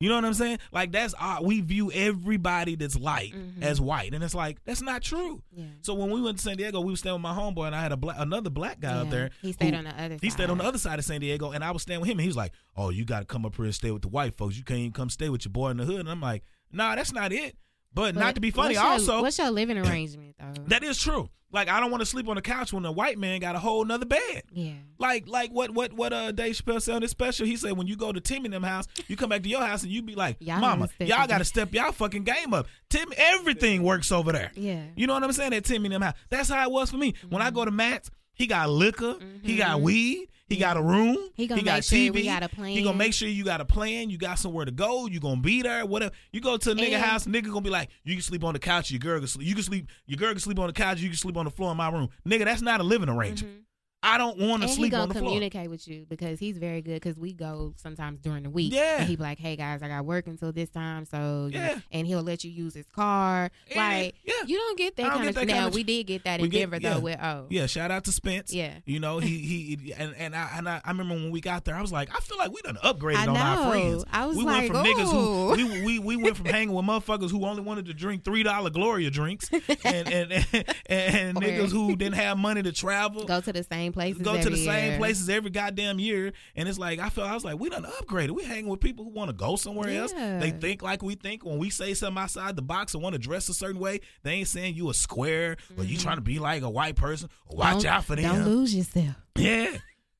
You 0.00 0.08
know 0.08 0.14
what 0.14 0.24
I'm 0.24 0.32
saying? 0.32 0.58
Like 0.72 0.92
that's 0.92 1.12
our, 1.14 1.42
we 1.42 1.60
view 1.60 1.92
everybody 1.92 2.74
that's 2.74 2.96
light 2.96 3.34
Mhm. 3.34 3.62
as 3.62 3.82
white, 3.82 4.14
and 4.14 4.24
it's 4.24 4.34
like 4.34 4.64
that's 4.64 4.80
not 4.80 5.02
true. 5.02 5.42
Yeah. 5.54 5.66
So 5.82 5.92
when 5.92 6.10
we 6.10 6.22
went 6.22 6.38
to 6.38 6.42
San 6.42 6.56
Diego, 6.56 6.80
we 6.80 6.90
were 6.92 6.96
staying 6.96 7.12
with 7.16 7.22
my 7.22 7.34
homeboy, 7.34 7.66
and 7.66 7.76
I 7.76 7.82
had 7.82 7.92
a 7.92 7.98
black, 7.98 8.16
another 8.18 8.48
black 8.48 8.80
guy 8.80 8.92
out 8.94 9.04
Yeah. 9.06 9.10
there. 9.10 9.30
He 9.42 9.52
stayed 9.52 9.74
who- 9.74 9.78
on 9.78 9.84
the 9.84 10.02
other 10.02 10.16
He 10.22 10.30
stayed 10.30 10.48
on 10.48 10.56
the 10.56 10.64
side. 10.64 10.68
other 10.68 10.78
side 10.78 10.98
of 11.00 11.04
San 11.04 11.20
Diego, 11.20 11.50
and 11.50 11.62
I 11.62 11.70
was 11.70 11.82
staying 11.82 12.00
with 12.00 12.08
him, 12.08 12.12
and 12.12 12.22
he 12.22 12.28
was 12.28 12.36
like, 12.36 12.52
"Oh, 12.74 12.88
you 12.88 13.04
got 13.04 13.20
to 13.20 13.26
come 13.26 13.44
up 13.44 13.54
here 13.56 13.66
and 13.66 13.74
stay 13.74 13.90
with 13.90 14.00
the 14.00 14.08
white 14.08 14.34
folks. 14.38 14.56
You 14.56 14.64
can't 14.64 14.80
even 14.80 14.92
come 14.92 15.10
stay 15.10 15.28
with 15.28 15.44
your 15.44 15.52
boy 15.52 15.68
in 15.68 15.76
the 15.76 15.84
hood." 15.84 16.00
And 16.00 16.08
I'm 16.08 16.20
like, 16.22 16.44
"Nah, 16.72 16.94
that's 16.96 17.12
not 17.12 17.30
it." 17.30 17.56
But, 17.92 18.14
not 18.14 18.34
to 18.36 18.40
be 18.40 18.50
funny, 18.50 18.76
what's 18.76 18.82
your- 18.82 18.92
also 19.14 19.22
what's 19.22 19.38
your 19.38 19.50
living 19.50 19.78
arrangement 19.78 20.36
though? 20.38 20.62
that 20.68 20.82
is 20.84 20.98
true. 20.98 21.28
Like 21.52 21.68
I 21.68 21.80
don't 21.80 21.90
want 21.90 22.00
to 22.02 22.06
sleep 22.06 22.28
on 22.28 22.36
the 22.36 22.42
couch 22.42 22.72
when 22.72 22.84
a 22.84 22.92
white 22.92 23.18
man 23.18 23.40
got 23.40 23.56
a 23.56 23.58
whole 23.58 23.84
nother 23.84 24.06
bed. 24.06 24.42
yeah. 24.52 24.74
Like 24.98 25.26
like 25.26 25.50
what 25.50 25.72
what 25.72 25.92
what 25.92 26.12
uh 26.12 26.30
Dave 26.30 26.54
Chappelle 26.54 26.80
said 26.80 26.94
on 26.94 27.02
his 27.02 27.10
special. 27.10 27.44
He 27.44 27.56
said 27.56 27.72
when 27.76 27.88
you 27.88 27.96
go 27.96 28.12
to 28.12 28.20
Tim 28.20 28.44
and 28.44 28.54
them 28.54 28.62
house, 28.62 28.86
you 29.08 29.16
come 29.16 29.30
back 29.30 29.42
to 29.42 29.48
your 29.48 29.60
house 29.60 29.82
and 29.82 29.90
you 29.90 30.00
be 30.02 30.14
like, 30.14 30.36
Y'all 30.38 30.60
Mama, 30.60 30.88
y'all 31.00 31.26
got 31.26 31.38
to 31.38 31.44
step 31.44 31.72
y'all 31.74 31.90
fucking 31.90 32.22
game 32.22 32.54
up. 32.54 32.68
Tim, 32.88 33.08
everything 33.16 33.82
works 33.82 34.12
over 34.12 34.30
there. 34.30 34.52
Yeah. 34.54 34.84
You 34.94 35.08
know 35.08 35.14
what 35.14 35.24
I'm 35.24 35.32
saying? 35.32 35.52
At 35.52 35.64
Timmy 35.64 35.86
and 35.86 35.94
them 35.94 36.02
house. 36.02 36.14
That's 36.28 36.48
how 36.48 36.62
it 36.64 36.70
was 36.70 36.90
for 36.92 36.96
me. 36.98 37.14
When 37.28 37.42
I 37.42 37.50
go 37.50 37.64
to 37.64 37.72
Matt's, 37.72 38.12
he 38.32 38.46
got 38.46 38.70
liquor, 38.70 39.16
he 39.42 39.56
got 39.56 39.80
weed, 39.80 40.28
he 40.50 40.56
got 40.58 40.76
a 40.76 40.82
room, 40.82 41.16
Mm-hmm. 41.16 41.26
He 41.34 41.46
gonna 41.46 41.62
got 41.62 41.74
make 41.76 41.84
sure 41.84 41.98
TV. 41.98 42.24
got 42.24 42.42
a 42.42 42.48
plan. 42.50 42.70
He 42.72 42.82
gonna 42.82 42.96
make 42.98 43.14
sure 43.14 43.28
you 43.28 43.44
got 43.44 43.60
a 43.62 43.64
plan. 43.64 44.10
You 44.10 44.18
got 44.18 44.38
somewhere 44.38 44.66
to 44.66 44.70
go. 44.70 45.06
You 45.06 45.18
gonna 45.20 45.40
be 45.40 45.62
there. 45.62 45.86
Whatever. 45.86 46.12
You 46.32 46.40
go 46.42 46.56
to 46.58 46.70
a 46.72 46.74
nigga 46.74 46.92
And- 46.94 47.02
house, 47.04 47.24
nigga 47.26 47.46
gonna 47.46 47.62
be 47.62 47.70
like, 47.70 47.88
you 48.04 48.14
can 48.14 48.22
sleep 48.22 48.44
on 48.44 48.52
the 48.52 48.58
couch. 48.58 48.90
Your 48.90 48.98
girl 48.98 49.18
can 49.18 49.28
sleep. 49.28 49.46
You 49.48 49.54
can 49.54 49.62
sleep. 49.64 49.86
Your 50.06 50.16
girl 50.18 50.30
can 50.30 50.40
sleep 50.40 50.58
on 50.58 50.66
the 50.66 50.72
couch. 50.74 51.00
You 51.00 51.08
can 51.08 51.16
sleep 51.16 51.36
on 51.38 51.46
the 51.46 51.50
floor 51.50 51.70
in 51.70 51.76
my 51.78 51.90
room. 51.90 52.10
Nigga, 52.28 52.44
that's 52.44 52.60
not 52.62 52.80
a 52.80 52.84
living 52.84 53.08
arrangement. 53.08 53.62
I 54.02 54.16
don't 54.16 54.38
want 54.38 54.62
to. 54.62 54.68
And 54.68 54.74
sleep 54.74 54.94
on 54.94 55.08
the 55.08 55.14
floor. 55.14 55.26
communicate 55.26 55.68
with 55.68 55.86
you 55.86 56.06
because 56.08 56.38
he's 56.38 56.56
very 56.56 56.80
good. 56.80 56.94
Because 56.94 57.18
we 57.18 57.32
go 57.34 57.74
sometimes 57.76 58.18
during 58.20 58.44
the 58.44 58.50
week. 58.50 58.72
Yeah. 58.72 59.00
And 59.00 59.08
he 59.08 59.16
be 59.16 59.22
like, 59.22 59.38
"Hey 59.38 59.56
guys, 59.56 59.82
I 59.82 59.88
got 59.88 60.04
work 60.06 60.26
until 60.26 60.52
this 60.52 60.70
time, 60.70 61.04
so 61.04 61.48
you 61.52 61.58
know," 61.58 61.64
Yeah. 61.66 61.78
and 61.92 62.06
he'll 62.06 62.22
let 62.22 62.42
you 62.42 62.50
use 62.50 62.72
his 62.74 62.86
car. 62.88 63.50
Yeah, 63.70 63.76
like, 63.88 64.14
yeah. 64.24 64.32
you 64.46 64.56
don't 64.56 64.78
get 64.78 64.96
that 64.96 65.06
kind 65.08 65.20
get 65.20 65.28
of. 65.28 65.34
that 65.34 65.46
now 65.48 65.52
kind 65.54 65.66
of- 65.66 65.74
we 65.74 65.82
did 65.82 66.04
get 66.06 66.24
that 66.24 66.40
in 66.40 66.48
get- 66.48 66.60
Denver 66.60 66.78
yeah. 66.80 66.94
though. 66.94 67.00
With 67.00 67.18
oh, 67.22 67.46
Yeah, 67.50 67.66
shout 67.66 67.90
out 67.90 68.04
to 68.04 68.12
Spence. 68.12 68.54
Yeah. 68.54 68.74
you 68.86 69.00
know 69.00 69.18
he 69.18 69.38
he 69.76 69.92
and 69.92 70.14
and 70.16 70.34
I 70.34 70.50
and 70.56 70.68
I, 70.68 70.80
I 70.82 70.90
remember 70.90 71.14
when 71.14 71.30
we 71.30 71.42
got 71.42 71.66
there, 71.66 71.74
I 71.74 71.82
was 71.82 71.92
like, 71.92 72.08
I 72.16 72.20
feel 72.20 72.38
like 72.38 72.52
we 72.52 72.62
done 72.62 72.78
upgraded 72.82 73.28
on 73.28 73.36
our 73.36 73.70
friends. 73.70 74.04
I 74.10 74.24
was 74.26 74.36
we 74.36 74.44
like, 74.44 74.72
went 74.72 74.72
from 74.72 74.86
niggas 74.86 75.10
who 75.10 75.50
we, 75.56 75.82
we 75.84 75.98
we 75.98 76.16
went 76.16 76.38
from 76.38 76.46
hanging 76.46 76.74
with 76.74 76.86
motherfuckers 76.86 77.30
who 77.30 77.44
only 77.44 77.62
wanted 77.62 77.84
to 77.86 77.92
drink 77.94 78.24
three 78.24 78.42
dollar 78.44 78.70
Gloria 78.70 79.10
drinks, 79.10 79.50
and 79.84 80.08
and 80.08 80.32
and, 80.32 80.64
and 80.86 81.36
Or- 81.36 81.40
niggas 81.42 81.70
who 81.70 81.96
didn't 81.96 82.14
have 82.16 82.38
money 82.38 82.62
to 82.62 82.72
travel. 82.72 83.26
go 83.26 83.42
to 83.42 83.52
the 83.52 83.62
same 83.62 83.89
places. 83.92 84.22
Go 84.22 84.32
to 84.34 84.38
the 84.38 84.46
every 84.46 84.64
same 84.64 84.98
places 84.98 85.28
every 85.28 85.50
goddamn 85.50 85.98
year, 85.98 86.32
and 86.56 86.68
it's 86.68 86.78
like 86.78 86.98
I 86.98 87.08
felt 87.10 87.28
I 87.28 87.34
was 87.34 87.44
like 87.44 87.58
we 87.58 87.68
done 87.68 87.84
upgraded. 87.84 88.30
We 88.30 88.44
hanging 88.44 88.68
with 88.68 88.80
people 88.80 89.04
who 89.04 89.10
want 89.10 89.28
to 89.30 89.32
go 89.36 89.56
somewhere 89.56 89.88
else. 89.90 90.12
They 90.12 90.50
think 90.58 90.82
like 90.82 91.02
we 91.02 91.14
think. 91.14 91.44
When 91.44 91.58
we 91.58 91.70
say 91.70 91.94
something 91.94 92.22
outside 92.22 92.56
the 92.56 92.62
box 92.62 92.94
or 92.94 92.98
want 93.00 93.14
to 93.14 93.18
dress 93.18 93.48
a 93.48 93.54
certain 93.54 93.80
way, 93.80 94.00
they 94.22 94.32
ain't 94.32 94.48
saying 94.48 94.74
you 94.74 94.90
a 94.90 94.94
square 94.94 95.56
or 95.78 95.84
you 95.84 95.96
trying 95.96 96.16
to 96.16 96.22
be 96.22 96.38
like 96.38 96.62
a 96.62 96.70
white 96.70 96.96
person. 96.96 97.28
Watch 97.50 97.68
Mm-hmm. 97.70 97.78
Don't- 97.80 97.86
out 97.92 98.04
for 98.04 98.16
them. 98.16 98.36
Don't 98.36 98.44
lose 98.46 98.74
yourself. 98.74 99.16
Yeah. 99.36 99.76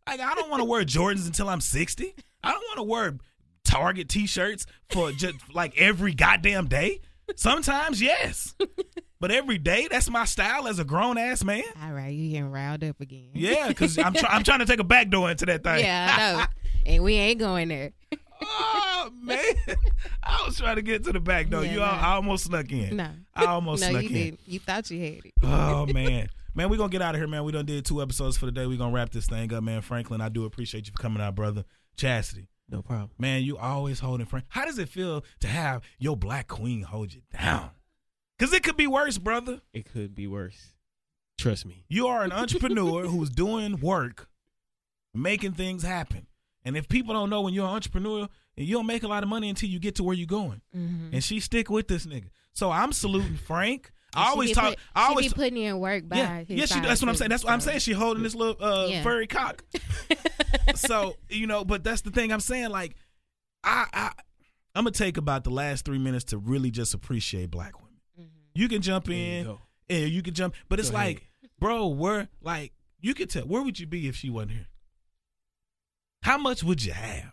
Like 0.06 0.20
I 0.20 0.34
don't 0.34 0.50
want 0.50 0.60
to 0.60 0.64
wear 0.64 0.82
Jordans 0.84 1.26
until 1.26 1.48
I'm 1.48 1.60
60. 1.60 2.14
I 2.42 2.52
don't 2.52 2.62
want 2.62 2.76
to 2.78 2.82
wear 2.84 3.18
Target 3.64 4.08
t-shirts 4.08 4.66
for 4.90 5.12
just 5.12 5.34
like 5.54 5.76
every 5.78 6.14
goddamn 6.14 6.66
day. 6.66 7.00
Sometimes 7.36 8.00
yes. 8.02 8.54
But 9.20 9.30
every 9.30 9.58
day 9.58 9.86
that's 9.90 10.08
my 10.08 10.24
style 10.24 10.66
as 10.66 10.78
a 10.78 10.84
grown 10.84 11.18
ass 11.18 11.44
man. 11.44 11.62
All 11.82 11.92
right, 11.92 12.08
you 12.08 12.30
getting 12.30 12.50
riled 12.50 12.82
up 12.82 13.00
again. 13.00 13.30
Yeah, 13.34 13.72
cuz 13.74 13.98
I'm 13.98 14.14
try- 14.14 14.30
I'm 14.30 14.42
trying 14.42 14.60
to 14.60 14.66
take 14.66 14.80
a 14.80 14.84
back 14.84 15.10
door 15.10 15.30
into 15.30 15.44
that 15.46 15.62
thing. 15.62 15.80
yeah, 15.84 16.16
I 16.18 16.40
know. 16.40 16.46
and 16.94 17.04
we 17.04 17.14
ain't 17.14 17.38
going 17.38 17.68
there. 17.68 17.92
oh 18.42 19.10
man, 19.22 19.42
I 20.22 20.42
was 20.46 20.56
trying 20.56 20.76
to 20.76 20.82
get 20.82 21.04
to 21.04 21.12
the 21.12 21.20
back 21.20 21.50
door. 21.50 21.64
Yeah, 21.64 21.72
you, 21.72 21.78
nah. 21.80 21.84
al- 21.86 22.04
I 22.04 22.14
almost 22.14 22.44
snuck 22.44 22.70
in. 22.72 22.96
No, 22.96 23.10
I 23.34 23.44
almost 23.46 23.82
no, 23.82 23.90
snuck 23.90 24.02
you 24.04 24.08
in. 24.08 24.14
did. 24.14 24.38
You 24.46 24.58
thought 24.60 24.90
you 24.90 25.00
had 25.00 25.24
it. 25.26 25.32
Oh 25.42 25.84
man, 25.92 26.28
man, 26.54 26.70
we 26.70 26.76
gonna 26.78 26.88
get 26.88 27.02
out 27.02 27.14
of 27.14 27.20
here, 27.20 27.28
man. 27.28 27.44
We 27.44 27.52
done 27.52 27.66
did 27.66 27.84
two 27.84 28.00
episodes 28.00 28.38
for 28.38 28.46
the 28.46 28.52
day. 28.52 28.64
We 28.66 28.78
gonna 28.78 28.94
wrap 28.94 29.10
this 29.10 29.26
thing 29.26 29.52
up, 29.52 29.62
man. 29.62 29.82
Franklin, 29.82 30.20
I 30.22 30.30
do 30.30 30.46
appreciate 30.46 30.86
you 30.86 30.92
for 30.96 31.02
coming 31.02 31.22
out, 31.22 31.34
brother. 31.34 31.64
Chastity, 31.96 32.48
No 32.70 32.80
problem. 32.80 33.10
man, 33.18 33.42
you 33.42 33.58
always 33.58 34.00
holding 34.00 34.24
Frank. 34.24 34.46
How 34.48 34.64
does 34.64 34.78
it 34.78 34.88
feel 34.88 35.22
to 35.40 35.46
have 35.46 35.82
your 35.98 36.16
black 36.16 36.48
queen 36.48 36.82
hold 36.82 37.12
you 37.12 37.20
down? 37.38 37.70
Cause 38.40 38.52
it 38.52 38.62
could 38.64 38.76
be 38.76 38.86
worse, 38.86 39.18
brother. 39.18 39.60
It 39.72 39.84
could 39.92 40.14
be 40.14 40.26
worse. 40.26 40.72
Trust 41.38 41.64
me. 41.66 41.84
You 41.88 42.08
are 42.08 42.24
an 42.24 42.32
entrepreneur 42.32 43.02
who's 43.06 43.30
doing 43.30 43.80
work, 43.80 44.28
making 45.14 45.52
things 45.52 45.82
happen. 45.82 46.26
And 46.64 46.76
if 46.76 46.88
people 46.88 47.14
don't 47.14 47.30
know 47.30 47.42
when 47.42 47.54
you're 47.54 47.66
an 47.66 47.74
entrepreneur, 47.74 48.28
and 48.56 48.66
you 48.66 48.74
don't 48.76 48.86
make 48.86 49.02
a 49.02 49.08
lot 49.08 49.22
of 49.22 49.28
money 49.28 49.48
until 49.48 49.68
you 49.70 49.78
get 49.78 49.94
to 49.96 50.02
where 50.02 50.14
you're 50.14 50.26
going. 50.26 50.60
Mm-hmm. 50.76 51.14
And 51.14 51.24
she 51.24 51.40
stick 51.40 51.70
with 51.70 51.88
this 51.88 52.04
nigga. 52.04 52.26
So 52.52 52.70
I'm 52.70 52.92
saluting 52.92 53.36
Frank. 53.46 53.90
I 54.14 54.24
She 54.24 54.30
always 54.30 54.52
talk. 54.52 54.64
put- 54.70 54.78
I 54.94 55.04
she 55.04 55.08
always 55.10 55.32
be 55.32 55.34
putting 55.42 55.56
in 55.62 55.78
work 55.78 56.08
by 56.08 56.16
yeah, 56.16 56.38
his 56.40 56.48
yeah. 56.50 56.56
She, 56.66 56.74
side, 56.74 56.84
that's 56.84 57.00
what 57.00 57.08
I'm 57.08 57.14
saying. 57.14 57.28
That's 57.30 57.44
what 57.44 57.52
I'm 57.52 57.60
saying. 57.60 57.78
She 57.78 57.92
holding 57.92 58.22
this 58.22 58.34
little 58.34 58.62
uh, 58.62 58.86
Yeah. 58.88 59.02
furry 59.02 59.26
cock. 59.28 59.64
so 60.74 61.14
you 61.28 61.46
know, 61.46 61.64
but 61.64 61.84
that's 61.84 62.02
the 62.02 62.10
thing 62.10 62.32
I'm 62.32 62.40
saying. 62.40 62.70
Like, 62.70 62.96
I, 63.64 63.86
I, 63.92 64.10
I'm 64.74 64.84
gonna 64.84 64.90
take 64.90 65.16
about 65.16 65.44
the 65.44 65.50
last 65.50 65.84
three 65.84 65.98
minutes 65.98 66.24
to 66.26 66.38
really 66.38 66.70
just 66.70 66.92
appreciate 66.92 67.50
black 67.50 67.74
women. 67.78 67.79
You 68.60 68.68
can 68.68 68.82
jump 68.82 69.08
you 69.08 69.14
in, 69.14 69.44
go. 69.44 69.60
yeah, 69.88 69.98
you 70.06 70.22
can 70.22 70.34
jump, 70.34 70.54
but 70.68 70.78
it's 70.78 70.90
Go 70.90 70.96
like, 70.98 71.16
ahead. 71.16 71.50
bro, 71.58 71.86
where 71.88 72.28
like 72.42 72.72
you 73.00 73.14
could 73.14 73.30
tell 73.30 73.44
where 73.44 73.62
would 73.62 73.78
you 73.80 73.86
be 73.86 74.06
if 74.08 74.16
she 74.16 74.28
wasn't 74.28 74.52
here? 74.52 74.66
How 76.22 76.36
much 76.38 76.62
would 76.62 76.84
you 76.84 76.92
have? 76.92 77.32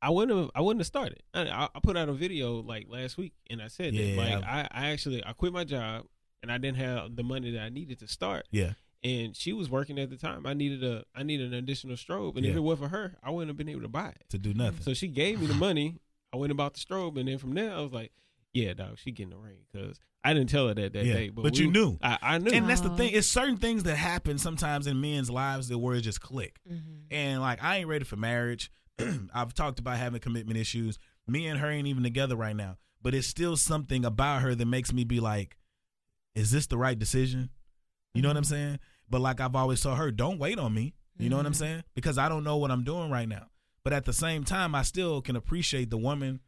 I 0.00 0.10
wouldn't 0.10 0.38
have. 0.38 0.50
I 0.54 0.60
wouldn't 0.60 0.80
have 0.80 0.86
started. 0.86 1.22
I, 1.34 1.68
I 1.74 1.80
put 1.82 1.96
out 1.96 2.08
a 2.08 2.12
video 2.12 2.60
like 2.62 2.86
last 2.88 3.16
week, 3.18 3.34
and 3.50 3.60
I 3.60 3.68
said 3.68 3.94
Yeah. 3.94 4.14
that 4.16 4.16
like 4.16 4.44
I, 4.44 4.68
I 4.70 4.86
actually 4.90 5.24
I 5.24 5.32
quit 5.32 5.52
my 5.52 5.64
job, 5.64 6.06
and 6.42 6.50
I 6.52 6.58
didn't 6.58 6.78
have 6.78 7.16
the 7.16 7.22
money 7.22 7.50
that 7.52 7.60
I 7.62 7.68
needed 7.68 7.98
to 8.00 8.08
start. 8.08 8.46
Yeah, 8.50 8.72
And 9.02 9.36
she 9.36 9.52
was 9.52 9.68
working 9.68 9.98
at 9.98 10.10
the 10.10 10.16
time. 10.16 10.46
I 10.46 10.54
needed 10.54 10.82
a 10.84 11.04
I 11.14 11.22
needed 11.22 11.48
an 11.48 11.54
additional 11.54 11.96
strobe, 11.96 12.36
and 12.36 12.46
if 12.46 12.54
it 12.56 12.60
wasn't 12.60 12.90
for 12.90 12.96
her, 12.96 13.16
I 13.22 13.30
wouldn't 13.30 13.50
have 13.50 13.56
been 13.56 13.68
able 13.68 13.82
to 13.82 13.88
buy 13.88 14.08
it. 14.08 14.24
to 14.30 14.38
do 14.38 14.54
nothing. 14.54 14.80
So 14.82 14.94
she 14.94 15.08
gave 15.08 15.40
me 15.40 15.46
the 15.46 15.54
money. 15.54 15.96
I 16.32 16.36
went 16.36 16.50
and 16.50 16.56
bought 16.56 16.74
the 16.74 16.80
strobe, 16.80 17.18
and 17.18 17.28
then 17.28 17.38
from 17.38 17.54
there 17.54 17.72
I 17.72 17.80
was 17.80 17.92
like, 17.92 18.12
"Yeah, 18.56 18.74
dog, 18.74 18.98
she 18.98 19.10
getting 19.12 19.30
the 19.30 19.36
ring." 19.38 19.58
Because 19.72 19.98
I 20.24 20.32
didn't 20.34 20.48
tell 20.48 20.68
her 20.68 20.74
that 20.74 20.92
that 20.94 21.04
Yeah, 21.04 21.12
day, 21.14 21.28
but 21.28 21.52
we- 21.52 21.58
you 21.60 21.70
knew. 21.70 21.98
I, 22.02 22.18
I 22.22 22.38
knew. 22.38 22.50
and 22.50 22.68
that's 22.68 22.80
the 22.80 22.90
thing. 22.96 23.12
It's 23.12 23.28
certain 23.28 23.56
things 23.58 23.82
that 23.84 23.96
happen 23.96 24.38
sometimes 24.38 24.86
in 24.86 25.00
men's 25.00 25.30
lives 25.30 25.68
that 25.68 25.78
where 25.78 25.94
it 25.96 26.00
just 26.02 26.20
click. 26.20 26.58
Mhm. 26.70 27.04
And 27.10 27.40
like 27.40 27.62
I 27.62 27.76
ain't 27.78 27.88
ready 27.88 28.04
for 28.04 28.16
marriage. 28.16 28.70
I've 29.34 29.54
talked 29.54 29.78
about 29.78 29.98
having 29.98 30.20
commitment 30.20 30.58
issues. 30.58 30.98
Me 31.28 31.46
and 31.46 31.60
her 31.60 31.68
ain't 31.70 31.86
even 31.88 32.02
together 32.02 32.34
right 32.36 32.56
now. 32.56 32.78
But 33.02 33.14
it's 33.14 33.26
still 33.28 33.56
something 33.56 34.04
about 34.04 34.42
her 34.42 34.54
that 34.54 34.66
makes 34.66 34.92
me 34.92 35.04
be 35.04 35.20
like, 35.20 35.56
is 36.34 36.50
this 36.50 36.66
the 36.66 36.78
right 36.78 36.98
decision? 36.98 37.50
You 38.14 38.22
know 38.22 38.28
what 38.28 38.36
I'm 38.36 38.44
saying? 38.44 38.78
But 39.08 39.20
like 39.20 39.40
I've 39.40 39.54
always 39.54 39.80
told 39.80 39.98
her, 39.98 40.10
don't 40.10 40.38
wait 40.38 40.58
on 40.58 40.74
me. 40.74 40.94
You 41.18 41.28
know 41.30 41.36
what 41.36 41.46
I'm 41.46 41.52
Mhm. 41.52 41.56
saying? 41.56 41.84
Because 41.94 42.18
I 42.18 42.28
don't 42.28 42.42
know 42.44 42.56
what 42.56 42.70
I'm 42.70 42.84
doing 42.84 43.10
right 43.10 43.28
now. 43.28 43.46
But 43.84 43.92
at 43.92 44.04
the 44.04 44.12
same 44.12 44.44
time, 44.44 44.74
I 44.74 44.82
still 44.82 45.22
can 45.22 45.36
appreciate 45.36 45.88
the 45.90 45.96
woman 45.98 46.40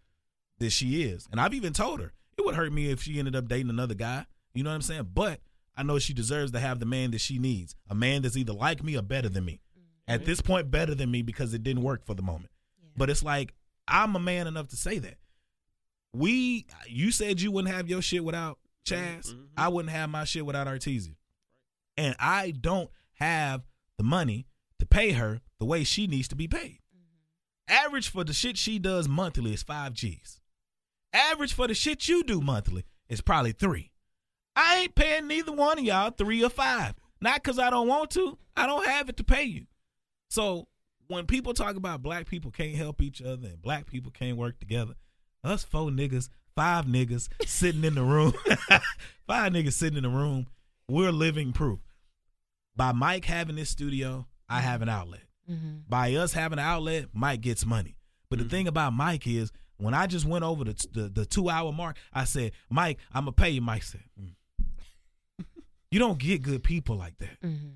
that 0.58 0.70
she 0.70 1.02
is. 1.02 1.28
And 1.30 1.40
I've 1.40 1.54
even 1.54 1.72
told 1.72 2.00
her 2.00 2.12
it 2.36 2.44
would 2.44 2.54
hurt 2.54 2.72
me 2.72 2.90
if 2.90 3.02
she 3.02 3.18
ended 3.18 3.36
up 3.36 3.48
dating 3.48 3.70
another 3.70 3.94
guy. 3.94 4.26
You 4.54 4.62
know 4.64 4.70
what 4.70 4.76
I'm 4.76 4.82
saying? 4.82 5.08
But 5.12 5.40
I 5.76 5.82
know 5.82 5.98
she 5.98 6.12
deserves 6.12 6.52
to 6.52 6.60
have 6.60 6.80
the 6.80 6.86
man 6.86 7.10
that 7.12 7.20
she 7.20 7.38
needs. 7.38 7.76
A 7.88 7.94
man 7.94 8.22
that's 8.22 8.36
either 8.36 8.52
like 8.52 8.82
me 8.82 8.96
or 8.96 9.02
better 9.02 9.28
than 9.28 9.44
me. 9.44 9.60
Mm-hmm. 9.78 10.12
At 10.12 10.24
this 10.24 10.40
point, 10.40 10.70
better 10.70 10.94
than 10.94 11.10
me 11.10 11.22
because 11.22 11.54
it 11.54 11.62
didn't 11.62 11.82
work 11.82 12.04
for 12.04 12.14
the 12.14 12.22
moment. 12.22 12.50
Yeah. 12.82 12.90
But 12.96 13.10
it's 13.10 13.22
like 13.22 13.54
I'm 13.86 14.14
a 14.14 14.20
man 14.20 14.46
enough 14.46 14.68
to 14.68 14.76
say 14.76 14.98
that. 14.98 15.16
We, 16.12 16.66
you 16.86 17.10
said 17.10 17.40
you 17.40 17.50
wouldn't 17.50 17.74
have 17.74 17.88
your 17.88 18.02
shit 18.02 18.24
without 18.24 18.58
mm-hmm. 18.84 19.18
Chaz. 19.18 19.32
Mhm. 19.32 19.46
I 19.56 19.68
wouldn't 19.68 19.92
have 19.92 20.10
my 20.10 20.24
shit 20.24 20.46
without 20.46 20.66
Artesia. 20.66 21.14
And 21.96 22.14
I 22.18 22.52
don't 22.52 22.90
have 23.14 23.62
the 23.96 24.04
money 24.04 24.46
to 24.78 24.86
pay 24.86 25.12
her 25.12 25.40
the 25.58 25.64
way 25.64 25.84
she 25.84 26.06
needs 26.06 26.28
to 26.28 26.36
be 26.36 26.46
paid. 26.46 26.80
Mm-hmm. 26.96 27.86
Average 27.86 28.10
for 28.10 28.24
the 28.24 28.32
shit 28.32 28.56
she 28.56 28.78
does 28.78 29.08
monthly 29.08 29.52
is 29.54 29.62
five 29.62 29.92
G's. 29.92 30.40
Average 31.12 31.54
for 31.54 31.66
the 31.66 31.74
shit 31.74 32.08
you 32.08 32.22
do 32.22 32.40
monthly 32.40 32.84
is 33.08 33.20
probably 33.20 33.52
three. 33.52 33.90
I 34.54 34.78
ain't 34.80 34.94
paying 34.94 35.26
neither 35.28 35.52
one 35.52 35.78
of 35.78 35.84
y'all 35.84 36.10
three 36.10 36.42
or 36.44 36.50
five. 36.50 36.94
Not 37.20 37.42
because 37.42 37.58
I 37.58 37.70
don't 37.70 37.88
want 37.88 38.10
to. 38.12 38.38
I 38.56 38.66
don't 38.66 38.86
have 38.86 39.08
it 39.08 39.16
to 39.18 39.24
pay 39.24 39.44
you. 39.44 39.66
So 40.30 40.68
when 41.08 41.26
people 41.26 41.54
talk 41.54 41.76
about 41.76 42.02
black 42.02 42.26
people 42.26 42.50
can't 42.50 42.74
help 42.76 43.00
each 43.00 43.22
other 43.22 43.48
and 43.48 43.62
black 43.62 43.86
people 43.86 44.10
can't 44.12 44.36
work 44.36 44.58
together, 44.60 44.94
us 45.42 45.64
four 45.64 45.90
niggas, 45.90 46.28
five 46.54 46.84
niggas 46.84 47.28
sitting 47.46 47.84
in 47.84 47.94
the 47.94 48.02
room, 48.02 48.32
five 49.26 49.52
niggas 49.52 49.72
sitting 49.72 49.96
in 49.96 50.02
the 50.02 50.08
room, 50.10 50.46
we're 50.88 51.12
living 51.12 51.52
proof. 51.52 51.80
By 52.76 52.92
Mike 52.92 53.24
having 53.24 53.56
this 53.56 53.70
studio, 53.70 54.26
I 54.48 54.60
have 54.60 54.82
an 54.82 54.88
outlet. 54.88 55.22
Mhm. 55.50 55.82
By 55.88 56.14
us 56.14 56.32
having 56.34 56.58
an 56.58 56.64
outlet, 56.64 57.06
Mike 57.12 57.40
gets 57.40 57.64
money. 57.64 57.96
But 58.30 58.38
the 58.38 58.44
Mhm. 58.44 58.50
thing 58.50 58.68
about 58.68 58.92
Mike 58.92 59.26
is, 59.26 59.50
when 59.78 59.94
I 59.94 60.06
just 60.06 60.26
went 60.26 60.44
over 60.44 60.64
the 60.64 60.86
the, 60.92 61.08
the 61.08 61.24
two 61.26 61.48
hour 61.48 61.72
mark, 61.72 61.96
I 62.12 62.24
said, 62.24 62.52
Mike, 62.70 62.98
I'm 63.12 63.22
gonna 63.22 63.32
pay 63.32 63.50
you. 63.50 63.60
Mike 63.60 63.82
said, 63.82 64.02
"Mm." 64.20 64.34
you 65.90 65.98
don't 65.98 66.18
get 66.18 66.42
good 66.42 66.62
people 66.62 66.96
like 66.96 67.16
that. 67.18 67.40
Mhm. 67.42 67.72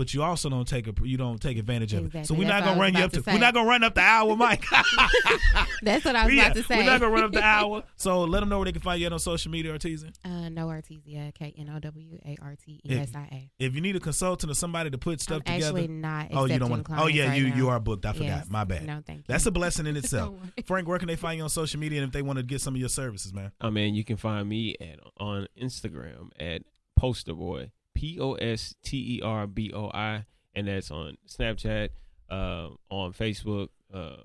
But 0.00 0.14
you 0.14 0.22
also 0.22 0.48
don't 0.48 0.66
take 0.66 0.86
a 0.86 0.94
you 1.06 1.18
don't 1.18 1.38
take 1.38 1.58
advantage 1.58 1.92
of 1.92 2.14
it. 2.14 2.26
So 2.26 2.32
we're 2.32 2.48
not 2.48 2.64
That's 2.64 2.68
what 2.68 2.70
gonna 2.70 2.80
run 2.80 2.94
you 2.94 3.04
up 3.04 3.12
to, 3.12 3.20
to 3.20 3.30
we're 3.34 3.38
not 3.38 3.52
gonna 3.52 3.68
run 3.68 3.84
up 3.84 3.94
the 3.94 4.00
hour, 4.00 4.34
Mike. 4.34 4.64
That's 5.82 6.06
what 6.06 6.16
I 6.16 6.24
was 6.24 6.32
Yeah, 6.34 6.46
about 6.46 6.56
to 6.56 6.62
say. 6.62 6.76
We're 6.78 6.84
not 6.84 7.00
gonna 7.00 7.12
run 7.12 7.24
up 7.24 7.32
the 7.32 7.42
hour. 7.44 7.82
So 7.96 8.22
let 8.22 8.40
them 8.40 8.48
know 8.48 8.56
where 8.58 8.64
they 8.64 8.72
can 8.72 8.80
find 8.80 8.98
you 8.98 9.06
at 9.08 9.12
on 9.12 9.18
social 9.18 9.50
media 9.52 9.74
Artesia. 9.74 10.10
Uh, 10.24 10.48
no 10.48 10.68
Artesia, 10.68 11.34
K 11.34 11.54
N 11.58 11.68
O 11.68 11.78
W 11.78 12.18
A 12.24 12.36
R 12.40 12.56
T 12.64 12.80
E 12.82 12.96
S 12.96 13.14
I 13.14 13.28
A. 13.30 13.50
If 13.58 13.74
you 13.74 13.82
need 13.82 13.94
a 13.94 14.00
consultant 14.00 14.50
or 14.50 14.54
somebody 14.54 14.88
to 14.88 14.96
put 14.96 15.20
stuff 15.20 15.42
I'm 15.44 15.56
together. 15.56 15.78
actually 15.78 15.88
not. 15.88 16.28
Oh, 16.32 16.46
you 16.46 16.58
don't 16.58 16.70
want 16.70 16.88
want. 16.88 17.02
Oh, 17.02 17.06
yeah, 17.06 17.34
you 17.34 17.48
you 17.48 17.68
are 17.68 17.78
booked. 17.78 18.06
I 18.06 18.12
forgot. 18.14 18.24
Yes. 18.24 18.46
My 18.48 18.64
bad. 18.64 18.86
No, 18.86 19.02
thank 19.06 19.18
you. 19.18 19.24
That's 19.28 19.44
a 19.44 19.50
blessing 19.50 19.86
in 19.86 19.96
itself. 19.98 20.34
Frank, 20.64 20.88
where 20.88 20.98
can 20.98 21.08
they 21.08 21.16
find 21.16 21.36
you 21.36 21.42
on 21.42 21.50
social 21.50 21.78
media 21.78 22.00
and 22.00 22.08
if 22.08 22.12
they 22.14 22.22
want 22.22 22.38
to 22.38 22.42
get 22.42 22.62
some 22.62 22.74
of 22.74 22.80
your 22.80 22.88
services, 22.88 23.34
man? 23.34 23.52
Oh 23.60 23.70
man, 23.70 23.94
you 23.94 24.02
can 24.02 24.16
find 24.16 24.48
me 24.48 24.76
at 24.80 24.98
on 25.18 25.46
Instagram 25.60 26.30
at 26.40 26.62
Poster 26.96 27.34
Boy, 27.34 27.70
P 27.94 28.18
O 28.20 28.34
S 28.34 28.74
T 28.82 29.16
E 29.18 29.22
R 29.22 29.46
B 29.46 29.72
O 29.74 29.90
I, 29.92 30.24
and 30.54 30.68
that's 30.68 30.90
on 30.90 31.16
Snapchat, 31.28 31.90
uh, 32.30 32.68
on 32.90 33.12
Facebook, 33.12 33.68
uh, 33.92 34.16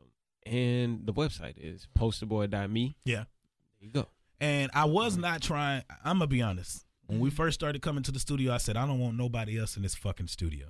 and 0.45 1.05
the 1.05 1.13
website 1.13 1.55
is 1.57 1.87
posterboy.me. 1.97 2.97
Yeah. 3.05 3.15
There 3.15 3.25
you 3.81 3.91
go. 3.91 4.07
And 4.39 4.69
I 4.73 4.85
was 4.85 5.17
not 5.17 5.41
trying. 5.41 5.83
I'm 6.03 6.17
gonna 6.17 6.27
be 6.27 6.41
honest. 6.41 6.85
When 7.07 7.19
we 7.19 7.29
first 7.29 7.53
started 7.53 7.81
coming 7.83 8.01
to 8.03 8.11
the 8.11 8.19
studio, 8.19 8.51
I 8.53 8.57
said 8.57 8.77
I 8.77 8.87
don't 8.87 8.99
want 8.99 9.15
nobody 9.15 9.59
else 9.59 9.77
in 9.77 9.83
this 9.83 9.93
fucking 9.93 10.27
studio. 10.27 10.67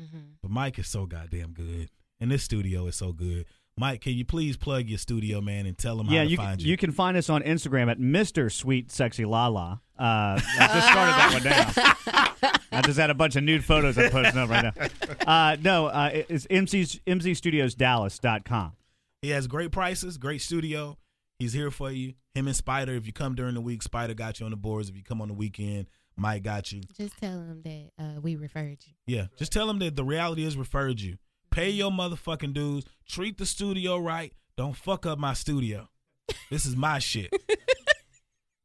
Mhm. 0.00 0.34
But 0.42 0.50
Mike 0.50 0.78
is 0.78 0.88
so 0.88 1.06
goddamn 1.06 1.52
good, 1.52 1.90
and 2.18 2.30
this 2.30 2.42
studio 2.42 2.86
is 2.86 2.96
so 2.96 3.12
good. 3.12 3.46
Mike, 3.76 4.02
can 4.02 4.12
you 4.12 4.24
please 4.24 4.56
plug 4.56 4.88
your 4.88 4.98
studio, 4.98 5.40
man, 5.40 5.64
and 5.66 5.78
tell 5.78 5.96
them 5.96 6.06
yeah, 6.08 6.18
how 6.18 6.24
to 6.24 6.30
you 6.30 6.36
find 6.36 6.58
can, 6.58 6.66
you? 6.66 6.70
you 6.72 6.76
can 6.76 6.92
find 6.92 7.16
us 7.16 7.30
on 7.30 7.42
Instagram 7.42 7.90
at 7.90 7.98
Mr. 7.98 8.52
Sweet 8.52 8.90
Sexy 8.90 9.24
Lala. 9.24 9.80
Uh, 10.02 10.40
I 10.58 10.70
just 10.74 10.88
started 10.88 11.14
that 11.14 11.30
one 11.32 11.42
down. 12.52 12.62
I 12.72 12.82
just 12.82 12.98
had 12.98 13.10
a 13.10 13.14
bunch 13.14 13.36
of 13.36 13.44
nude 13.44 13.64
photos 13.64 13.96
I'm 13.96 14.10
posting 14.10 14.38
up 14.40 14.50
right 14.50 14.64
now. 14.64 15.22
Uh, 15.32 15.56
no, 15.62 15.86
uh, 15.86 16.10
it- 16.12 16.26
it's 16.28 16.46
MC's, 16.50 16.98
MZStudiosDallas.com. 17.06 18.72
He 19.20 19.30
has 19.30 19.46
great 19.46 19.70
prices, 19.70 20.18
great 20.18 20.40
studio. 20.42 20.98
He's 21.38 21.52
here 21.52 21.70
for 21.70 21.90
you. 21.90 22.14
Him 22.34 22.46
and 22.46 22.56
Spider. 22.56 22.94
If 22.94 23.06
you 23.06 23.12
come 23.12 23.34
during 23.34 23.54
the 23.54 23.60
week, 23.60 23.82
Spider 23.82 24.14
got 24.14 24.40
you 24.40 24.46
on 24.46 24.50
the 24.50 24.56
boards. 24.56 24.88
If 24.88 24.96
you 24.96 25.02
come 25.04 25.20
on 25.20 25.28
the 25.28 25.34
weekend, 25.34 25.86
Mike 26.16 26.42
got 26.42 26.72
you. 26.72 26.82
Just 26.96 27.18
tell 27.18 27.38
him 27.38 27.62
that 27.64 27.90
uh, 27.98 28.20
we 28.20 28.36
referred 28.36 28.78
you. 28.86 28.94
Yeah, 29.06 29.26
just 29.38 29.52
tell 29.52 29.68
him 29.70 29.78
that 29.80 29.94
the 29.96 30.04
reality 30.04 30.44
is 30.44 30.56
referred 30.56 31.00
you. 31.00 31.18
Pay 31.50 31.70
your 31.70 31.90
motherfucking 31.90 32.54
dues. 32.54 32.84
Treat 33.08 33.38
the 33.38 33.46
studio 33.46 33.98
right. 33.98 34.32
Don't 34.56 34.76
fuck 34.76 35.06
up 35.06 35.18
my 35.18 35.34
studio. 35.34 35.88
This 36.50 36.64
is 36.66 36.74
my 36.76 36.98
shit. 36.98 37.30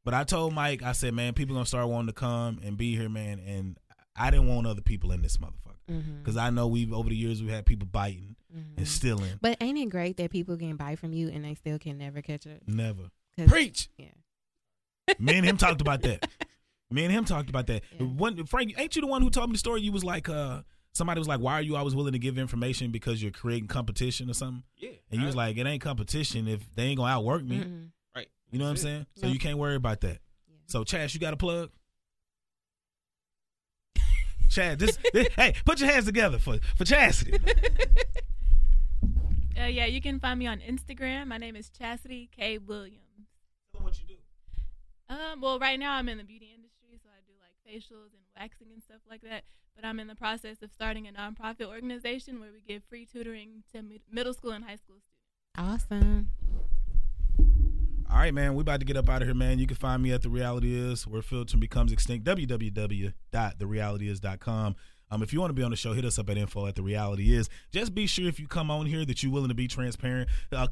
But 0.08 0.14
I 0.14 0.24
told 0.24 0.53
Mike, 0.53 0.84
I 0.84 0.93
said, 0.93 1.14
man, 1.14 1.34
people 1.34 1.53
gonna 1.53 1.66
start 1.66 1.86
wanting 1.89 2.08
to 2.08 2.14
come 2.14 2.62
and 2.64 2.78
be 2.78 2.95
here, 2.95 3.10
man. 3.10 3.39
And 3.45 3.78
I 4.16 4.32
didn't 4.32 4.47
want 4.47 4.66
other 4.66 4.80
people 4.80 5.12
in 5.12 5.22
this 5.22 5.36
motherfucker 5.36 6.01
because 6.24 6.38
I 6.38 6.49
know 6.49 6.66
we've 6.66 6.93
over 6.93 7.10
the 7.10 7.16
years 7.18 7.41
we've 7.41 7.51
had 7.51 7.66
people 7.66 7.89
biting 7.91 8.38
Mhm. 8.55 8.78
and 8.78 8.88
stealing. 8.88 9.38
But 9.41 9.58
ain't 9.60 9.78
it 9.78 9.89
great 9.89 10.16
that 10.16 10.32
people 10.32 10.55
can 10.55 10.78
buy 10.78 10.95
from 10.95 11.12
you 11.12 11.28
and 11.28 11.43
they 11.43 11.55
still 11.55 11.78
can 11.78 11.97
never 11.97 12.22
catch 12.22 12.47
up? 12.47 12.66
Never. 12.66 13.10
Preach. 13.47 13.89
Yeah. 13.97 14.08
Me 15.20 15.36
and 15.36 15.45
him 15.45 15.58
talked 15.58 15.82
about 15.82 16.01
that. 16.03 16.30
Me 16.89 17.03
and 17.03 17.12
him 17.12 17.26
talked 17.26 17.49
about 17.49 17.68
that. 17.68 17.84
Yeah. 17.99 18.05
When, 18.05 18.45
Frank, 18.45 18.76
ain't 18.80 18.95
you 18.95 19.01
the 19.01 19.08
one 19.08 19.22
who 19.22 19.30
told 19.30 19.49
me 19.49 19.55
the 19.55 19.60
story? 19.60 19.82
You 19.82 19.91
was 19.91 20.05
like, 20.05 20.30
uh, 20.30 20.62
somebody 20.93 21.20
was 21.20 21.28
like, 21.28 21.41
why 21.41 21.55
are 21.55 21.62
you 21.62 21.76
always 21.76 21.95
willing 21.95 22.14
to 22.14 22.20
give 22.20 22.38
information 22.38 22.91
because 22.91 23.22
you're 23.22 23.32
creating 23.34 23.68
competition 23.68 24.30
or 24.30 24.34
something? 24.34 24.64
Yeah. 24.78 24.91
And 25.12 25.20
you 25.20 25.26
was 25.28 25.36
like, 25.36 25.58
it 25.58 25.68
ain't 25.68 25.82
competition 25.82 26.47
if 26.47 26.74
they 26.76 26.84
ain't 26.84 26.97
gonna 26.97 27.12
outwork 27.12 27.43
me. 27.43 27.58
Mm-mm. 27.58 27.89
Right. 28.47 28.53
You 28.53 28.59
know 28.59 28.65
what 28.65 28.69
I'm 28.69 28.75
That's 28.75 28.83
it. 28.85 28.87
saying? 28.87 29.05
So 29.15 29.27
you 29.27 29.39
can't 29.39 29.57
worry 29.57 29.75
about 29.75 30.01
that. 30.01 30.19
Yeah. 30.47 30.55
So 30.67 30.83
Chaz, 30.83 31.13
you 31.13 31.19
got 31.19 31.33
a 31.33 31.37
plug? 31.37 31.69
Chad, 34.49 34.79
this, 34.79 34.97
this 35.13 35.27
hey, 35.35 35.53
put 35.65 35.79
your 35.79 35.89
hands 35.89 36.05
together 36.05 36.39
for 36.39 36.57
for 36.77 36.85
Chastity. 36.85 37.37
Uh, 39.59 39.65
yeah, 39.65 39.85
you 39.85 39.99
can 39.99 40.19
find 40.19 40.37
me 40.37 40.45
on 40.45 40.59
Instagram. 40.59 41.25
My 41.25 41.39
name 41.39 41.55
is 41.55 41.69
Chastity 41.71 42.29
K 42.31 42.59
Williams. 42.59 43.01
What 43.71 43.99
you 43.99 44.05
do? 44.07 44.13
Um, 45.11 45.41
well, 45.41 45.57
right 45.57 45.79
now 45.79 45.93
I'm 45.93 46.07
in 46.09 46.19
the 46.19 46.23
beauty 46.23 46.51
industry, 46.55 46.99
so 47.01 47.09
I 47.09 47.21
do 47.25 47.33
like 47.41 47.55
facials 47.65 48.13
and 48.13 48.21
waxing 48.39 48.67
and 48.71 48.83
stuff 48.83 48.99
like 49.09 49.21
that. 49.23 49.45
But 49.75 49.83
I'm 49.83 49.99
in 49.99 50.05
the 50.05 50.13
process 50.15 50.61
of 50.61 50.71
starting 50.71 51.07
a 51.07 51.11
nonprofit 51.11 51.65
organization 51.65 52.39
where 52.39 52.49
we 52.51 52.61
give 52.61 52.83
free 52.83 53.07
tutoring 53.11 53.63
to 53.73 53.81
mid- 53.81 54.01
middle 54.11 54.33
school 54.35 54.51
and 54.51 54.63
high 54.63 54.75
school 54.75 54.97
students. 54.99 55.85
Awesome. 55.89 56.29
All 58.10 58.18
right, 58.18 58.34
man. 58.34 58.55
We 58.55 58.62
about 58.62 58.80
to 58.80 58.86
get 58.86 58.95
up 58.97 59.10
out 59.10 59.22
of 59.22 59.28
here, 59.28 59.36
man. 59.36 59.60
You 59.60 59.68
can 59.68 59.76
find 59.76 60.01
me 60.01 60.14
at 60.14 60.22
the 60.22 60.30
reality 60.30 60.74
is 60.76 61.05
where 61.05 61.22
filter 61.22 61.58
becomes 61.58 61.91
extinct. 61.91 62.26
www.therealityis.com. 62.26 64.76
Um, 65.10 65.24
if 65.24 65.32
you 65.32 65.39
want 65.39 65.51
to 65.51 65.53
be 65.53 65.64
on 65.64 65.72
the 65.72 65.78
show, 65.78 65.93
hit 65.93 66.03
us 66.03 66.20
up 66.20 66.30
at 66.30 66.38
info 66.38 66.68
at 66.68 66.76
the 66.76 66.84
reality 66.84 67.34
is. 67.34 67.49
Just 67.72 67.95
be 67.95 68.08
sure 68.08 68.28
if 68.28 68.39
you 68.39 68.47
come 68.47 68.70
on 68.70 68.86
here 68.86 69.05
that 69.05 69.24
you're 69.24 69.32
willing 69.32 69.49
to 69.49 69.55
be 69.55 69.68
transparent. 69.68 70.30
Uh, 70.51 70.68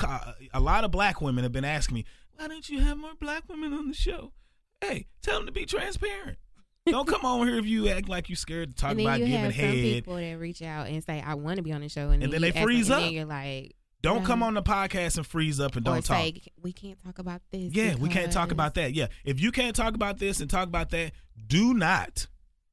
a 0.53 0.59
lot 0.59 0.83
of 0.83 0.91
black 0.91 1.21
women 1.21 1.43
have 1.43 1.53
been 1.53 1.65
asking 1.65 1.95
me, 1.95 2.05
why 2.37 2.47
don't 2.47 2.67
you 2.67 2.81
have 2.81 2.97
more 2.97 3.13
black 3.19 3.43
women 3.47 3.73
on 3.73 3.87
the 3.87 3.93
show? 3.93 4.33
Hey, 4.81 5.07
tell 5.21 5.37
them 5.37 5.45
to 5.45 5.53
be 5.53 5.65
transparent. 5.65 6.37
Don't 6.85 7.07
come 7.07 7.25
on 7.25 7.47
here 7.47 7.57
if 7.57 7.65
you 7.65 7.87
act 7.89 8.09
like 8.09 8.29
you're 8.29 8.35
scared 8.35 8.69
to 8.69 8.75
talk 8.75 8.91
and 8.91 8.99
then 8.99 9.07
about 9.07 9.19
you 9.21 9.25
giving 9.27 9.39
have 9.39 9.53
some 9.53 9.61
head. 9.61 9.73
people 9.75 10.15
that 10.17 10.37
reach 10.37 10.61
out 10.61 10.87
and 10.87 11.03
say, 11.03 11.19
"I 11.19 11.33
want 11.33 11.57
to 11.57 11.63
be 11.63 11.71
on 11.71 11.81
the 11.81 11.89
show," 11.89 12.11
and, 12.11 12.21
And 12.21 12.31
then 12.31 12.43
you 12.43 12.51
they 12.51 12.61
freeze 12.61 12.89
them, 12.89 12.97
up. 12.97 12.99
And 12.99 13.07
then 13.07 13.13
you're 13.15 13.25
like, 13.25 13.75
Don't 14.05 14.21
no. 14.21 14.27
come 14.27 14.41
mm. 14.41 14.43
on 14.43 14.53
the 14.53 14.61
podcast 14.61 15.17
and 15.17 15.25
freeze 15.25 15.59
up 15.59 15.75
and 15.75 15.87
or 15.87 15.95
don't 15.95 16.05
talk. 16.05 16.17
say, 16.17 16.41
"We 16.61 16.71
can't 16.71 17.03
talk 17.03 17.17
about 17.17 17.41
this." 17.51 17.73
Yeah, 17.73 17.95
we 17.95 18.07
can't 18.07 18.31
talk 18.31 18.51
about 18.51 18.75
that. 18.75 18.93
Yeah, 18.93 19.07
if 19.23 19.39
you 19.41 19.51
can't 19.51 19.75
talk 19.75 19.95
about 19.95 20.19
this 20.19 20.41
and 20.41 20.49
talk 20.49 20.67
about 20.67 20.91
that, 20.91 21.13
do 21.47 21.73
not. 21.73 22.27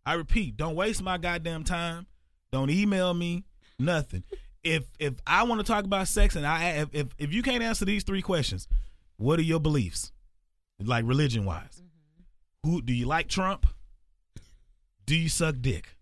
I 0.04 0.12
repeat, 0.14 0.58
don't 0.58 0.74
waste 0.74 1.02
my 1.02 1.16
goddamn 1.16 1.64
time. 1.64 2.06
Don't 2.52 2.68
email 2.68 3.14
me 3.14 3.44
nothing. 3.78 4.24
if 4.62 4.84
if 4.98 5.14
I 5.26 5.44
want 5.44 5.60
to 5.60 5.66
talk 5.66 5.86
about 5.86 6.06
sex 6.08 6.36
and 6.36 6.46
I 6.46 6.64
if, 6.64 6.88
if 6.92 7.06
if 7.16 7.32
you 7.32 7.42
can't 7.42 7.62
answer 7.62 7.86
these 7.86 8.04
three 8.04 8.20
questions, 8.20 8.68
what 9.16 9.38
are 9.38 9.42
your 9.42 9.60
beliefs, 9.60 10.12
like 10.84 11.06
religion 11.06 11.46
wise? 11.46 11.82
Mm-hmm. 11.82 12.70
Who 12.70 12.82
do 12.82 12.92
you 12.92 13.06
like 13.06 13.28
Trump? 13.28 13.66
Do 15.06 15.16
you 15.16 15.30
suck 15.30 15.56
dick? 15.62 15.96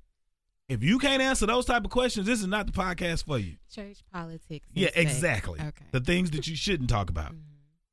If 0.71 0.85
you 0.85 1.01
can't 1.01 1.21
answer 1.21 1.47
those 1.47 1.66
type 1.66 1.85
of 1.85 1.91
questions, 1.91 2.29
this 2.29 2.39
is 2.41 2.47
not 2.47 2.66
the 2.66 2.73
podcast 2.73 3.25
for 3.25 3.41
you. 3.41 3.57
church 3.75 3.99
politics. 4.12 4.68
Yeah, 4.73 4.87
sex. 4.87 4.99
exactly. 4.99 5.59
Okay. 5.59 5.85
The 5.91 5.99
things 5.99 6.31
that 6.31 6.47
you 6.47 6.55
shouldn't 6.55 6.89
talk 6.89 7.11
about. 7.11 7.33
Mm-hmm. 7.33 7.41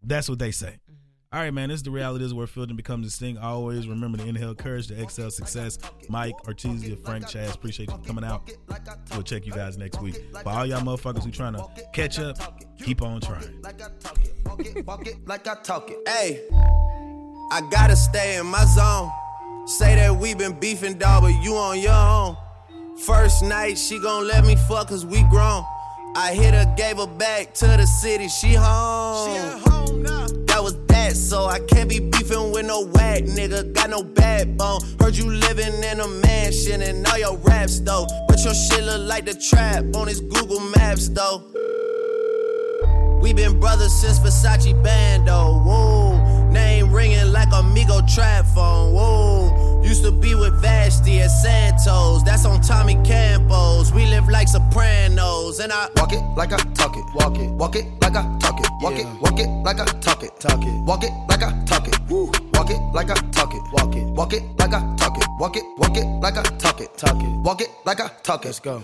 That's 0.04 0.30
what 0.30 0.38
they 0.38 0.52
say. 0.52 0.68
Mm-hmm. 0.68 0.94
All 1.34 1.40
right, 1.42 1.52
man. 1.52 1.70
This 1.70 1.78
is 1.78 1.84
the 1.84 1.90
reality 1.90 2.24
is 2.24 2.36
where 2.36 2.46
fielding 2.46 2.76
becomes 2.76 3.08
distinct. 3.08 3.42
Always 3.42 3.88
remember 3.88 4.20
to 4.20 4.28
inhale 4.28 4.54
courage 4.54 4.90
to 4.90 5.02
excel 5.02 5.32
success. 5.32 5.80
Mike, 6.08 6.36
Artesia, 6.46 7.04
Frank, 7.04 7.26
Chaz, 7.26 7.56
appreciate 7.56 7.90
you 7.90 7.98
coming 8.06 8.24
out. 8.24 8.48
We'll 9.12 9.24
check 9.24 9.48
you 9.48 9.54
guys 9.54 9.80
next 9.80 10.00
week. 10.00 10.22
But 10.32 10.46
all 10.46 10.68
y'all 10.68 10.82
motherfuckers 10.82 11.24
who 11.24 11.32
trying 11.32 11.56
to 11.56 11.66
catch 11.94 12.20
up, 12.20 12.38
keep 12.80 13.02
on 13.02 13.22
trying. 13.22 13.60
Walk 14.86 15.08
it 15.08 15.28
like 15.28 15.48
I 15.48 15.56
talk 15.64 15.90
it. 15.90 16.08
Hey, 16.08 16.48
I 17.52 17.68
gotta 17.72 17.96
stay 17.96 18.38
in 18.38 18.46
my 18.46 18.66
zone. 18.66 19.10
Say 19.68 19.96
that 19.96 20.16
we 20.16 20.36
been 20.36 20.60
beefing, 20.60 21.00
dog, 21.00 21.24
but 21.24 21.44
you 21.44 21.56
on 21.56 21.80
your 21.80 21.92
own. 21.92 22.38
First 23.06 23.44
night, 23.44 23.78
she 23.78 24.00
gon' 24.00 24.28
let 24.28 24.44
me 24.44 24.56
fuck 24.68 24.90
cause 24.90 25.06
we 25.06 25.22
grown. 25.30 25.64
I 26.16 26.34
hit 26.34 26.54
her, 26.56 26.74
gave 26.76 26.98
her 26.98 27.06
back 27.06 27.54
to 27.56 27.68
the 27.68 27.86
city, 27.86 28.28
she 28.28 28.54
home. 28.54 29.30
She 29.30 29.38
at 29.38 29.60
home 29.60 30.02
now. 30.02 30.28
That 30.48 30.64
was 30.64 30.76
that, 30.88 31.16
so 31.16 31.46
I 31.46 31.60
can't 31.60 31.88
be 31.88 32.00
beefing 32.00 32.52
with 32.52 32.66
no 32.66 32.86
whack 32.88 33.24
nigga. 33.24 33.72
Got 33.74 33.92
no 33.92 34.02
backbone. 34.02 34.82
Heard 35.00 35.16
you 35.16 35.30
living 35.30 35.84
in 35.84 36.00
a 36.00 36.08
mansion 36.08 36.82
and 36.82 37.06
all 37.06 37.20
your 37.20 37.38
raps 37.38 37.80
though. 37.82 38.08
But 38.28 38.44
your 38.44 38.56
shit 38.56 38.84
look 38.84 39.08
like 39.08 39.26
the 39.26 39.36
trap 39.36 39.84
on 39.96 40.08
his 40.08 40.22
Google 40.22 40.60
Maps 40.60 41.10
though. 41.10 41.44
We 43.22 43.34
been 43.34 43.60
brothers 43.60 43.94
since 43.94 44.20
Versace 44.20 44.74
Bando. 44.84 45.60
Whoa, 45.60 46.50
name 46.50 46.92
ringing 46.92 47.32
like 47.32 47.50
Amigo 47.54 48.02
trap 48.16 48.46
phone. 48.56 48.94
Whoa, 48.94 49.67
used 49.88 50.04
to 50.04 50.12
be 50.12 50.36
with 50.36 50.54
Vashti 50.62 51.22
at 51.22 51.32
Santos. 51.32 52.24
That's 52.24 52.46
on 52.46 52.62
Tommy 52.62 52.96
Campos. 53.04 53.92
We 53.94 54.06
live 54.08 54.28
like 54.28 54.48
Sopranos, 54.48 55.60
and 55.60 55.72
I 55.72 55.88
walk 55.96 56.12
it 56.14 56.22
like 56.36 56.52
I 56.52 56.58
talk 56.74 56.96
it. 56.98 57.06
Walk 57.16 57.38
it, 57.38 57.50
walk 57.52 57.76
it 57.76 57.86
like 58.02 58.16
I 58.16 58.24
talk 58.40 58.60
it. 58.60 58.70
Walk 58.82 59.00
it, 59.00 59.08
walk 59.22 59.40
it 59.40 59.48
like 59.64 59.80
I 59.80 59.86
talk 59.86 60.24
it. 60.24 60.32
Talk 60.40 60.62
it, 60.62 60.84
walk 60.84 61.04
it 61.04 61.12
like 61.30 61.44
I 61.44 61.52
talk 61.66 61.88
it. 61.88 61.98
Woo. 62.10 62.32
Walk 62.54 62.70
it 62.70 62.80
like 62.94 63.10
I 63.10 63.16
talk 63.32 63.54
it. 63.54 63.62
Walk 63.72 63.96
it, 63.96 64.06
walk 64.10 64.34
it 64.34 64.44
like 64.60 64.74
I 64.74 64.96
talk 64.98 65.18
it. 65.18 65.26
Walk 65.40 65.56
it, 65.56 65.64
walk 65.78 65.98
it 65.98 66.06
like 66.22 66.38
I 66.38 66.44
talk 66.44 66.82
it. 66.82 66.98
Talk 66.98 67.22
it, 67.22 67.40
walk 67.42 67.62
it 67.62 67.70
like 67.86 68.02
I 68.02 68.10
talk 68.24 68.44
it. 68.44 68.48
Let's 68.48 68.60
go. 68.60 68.84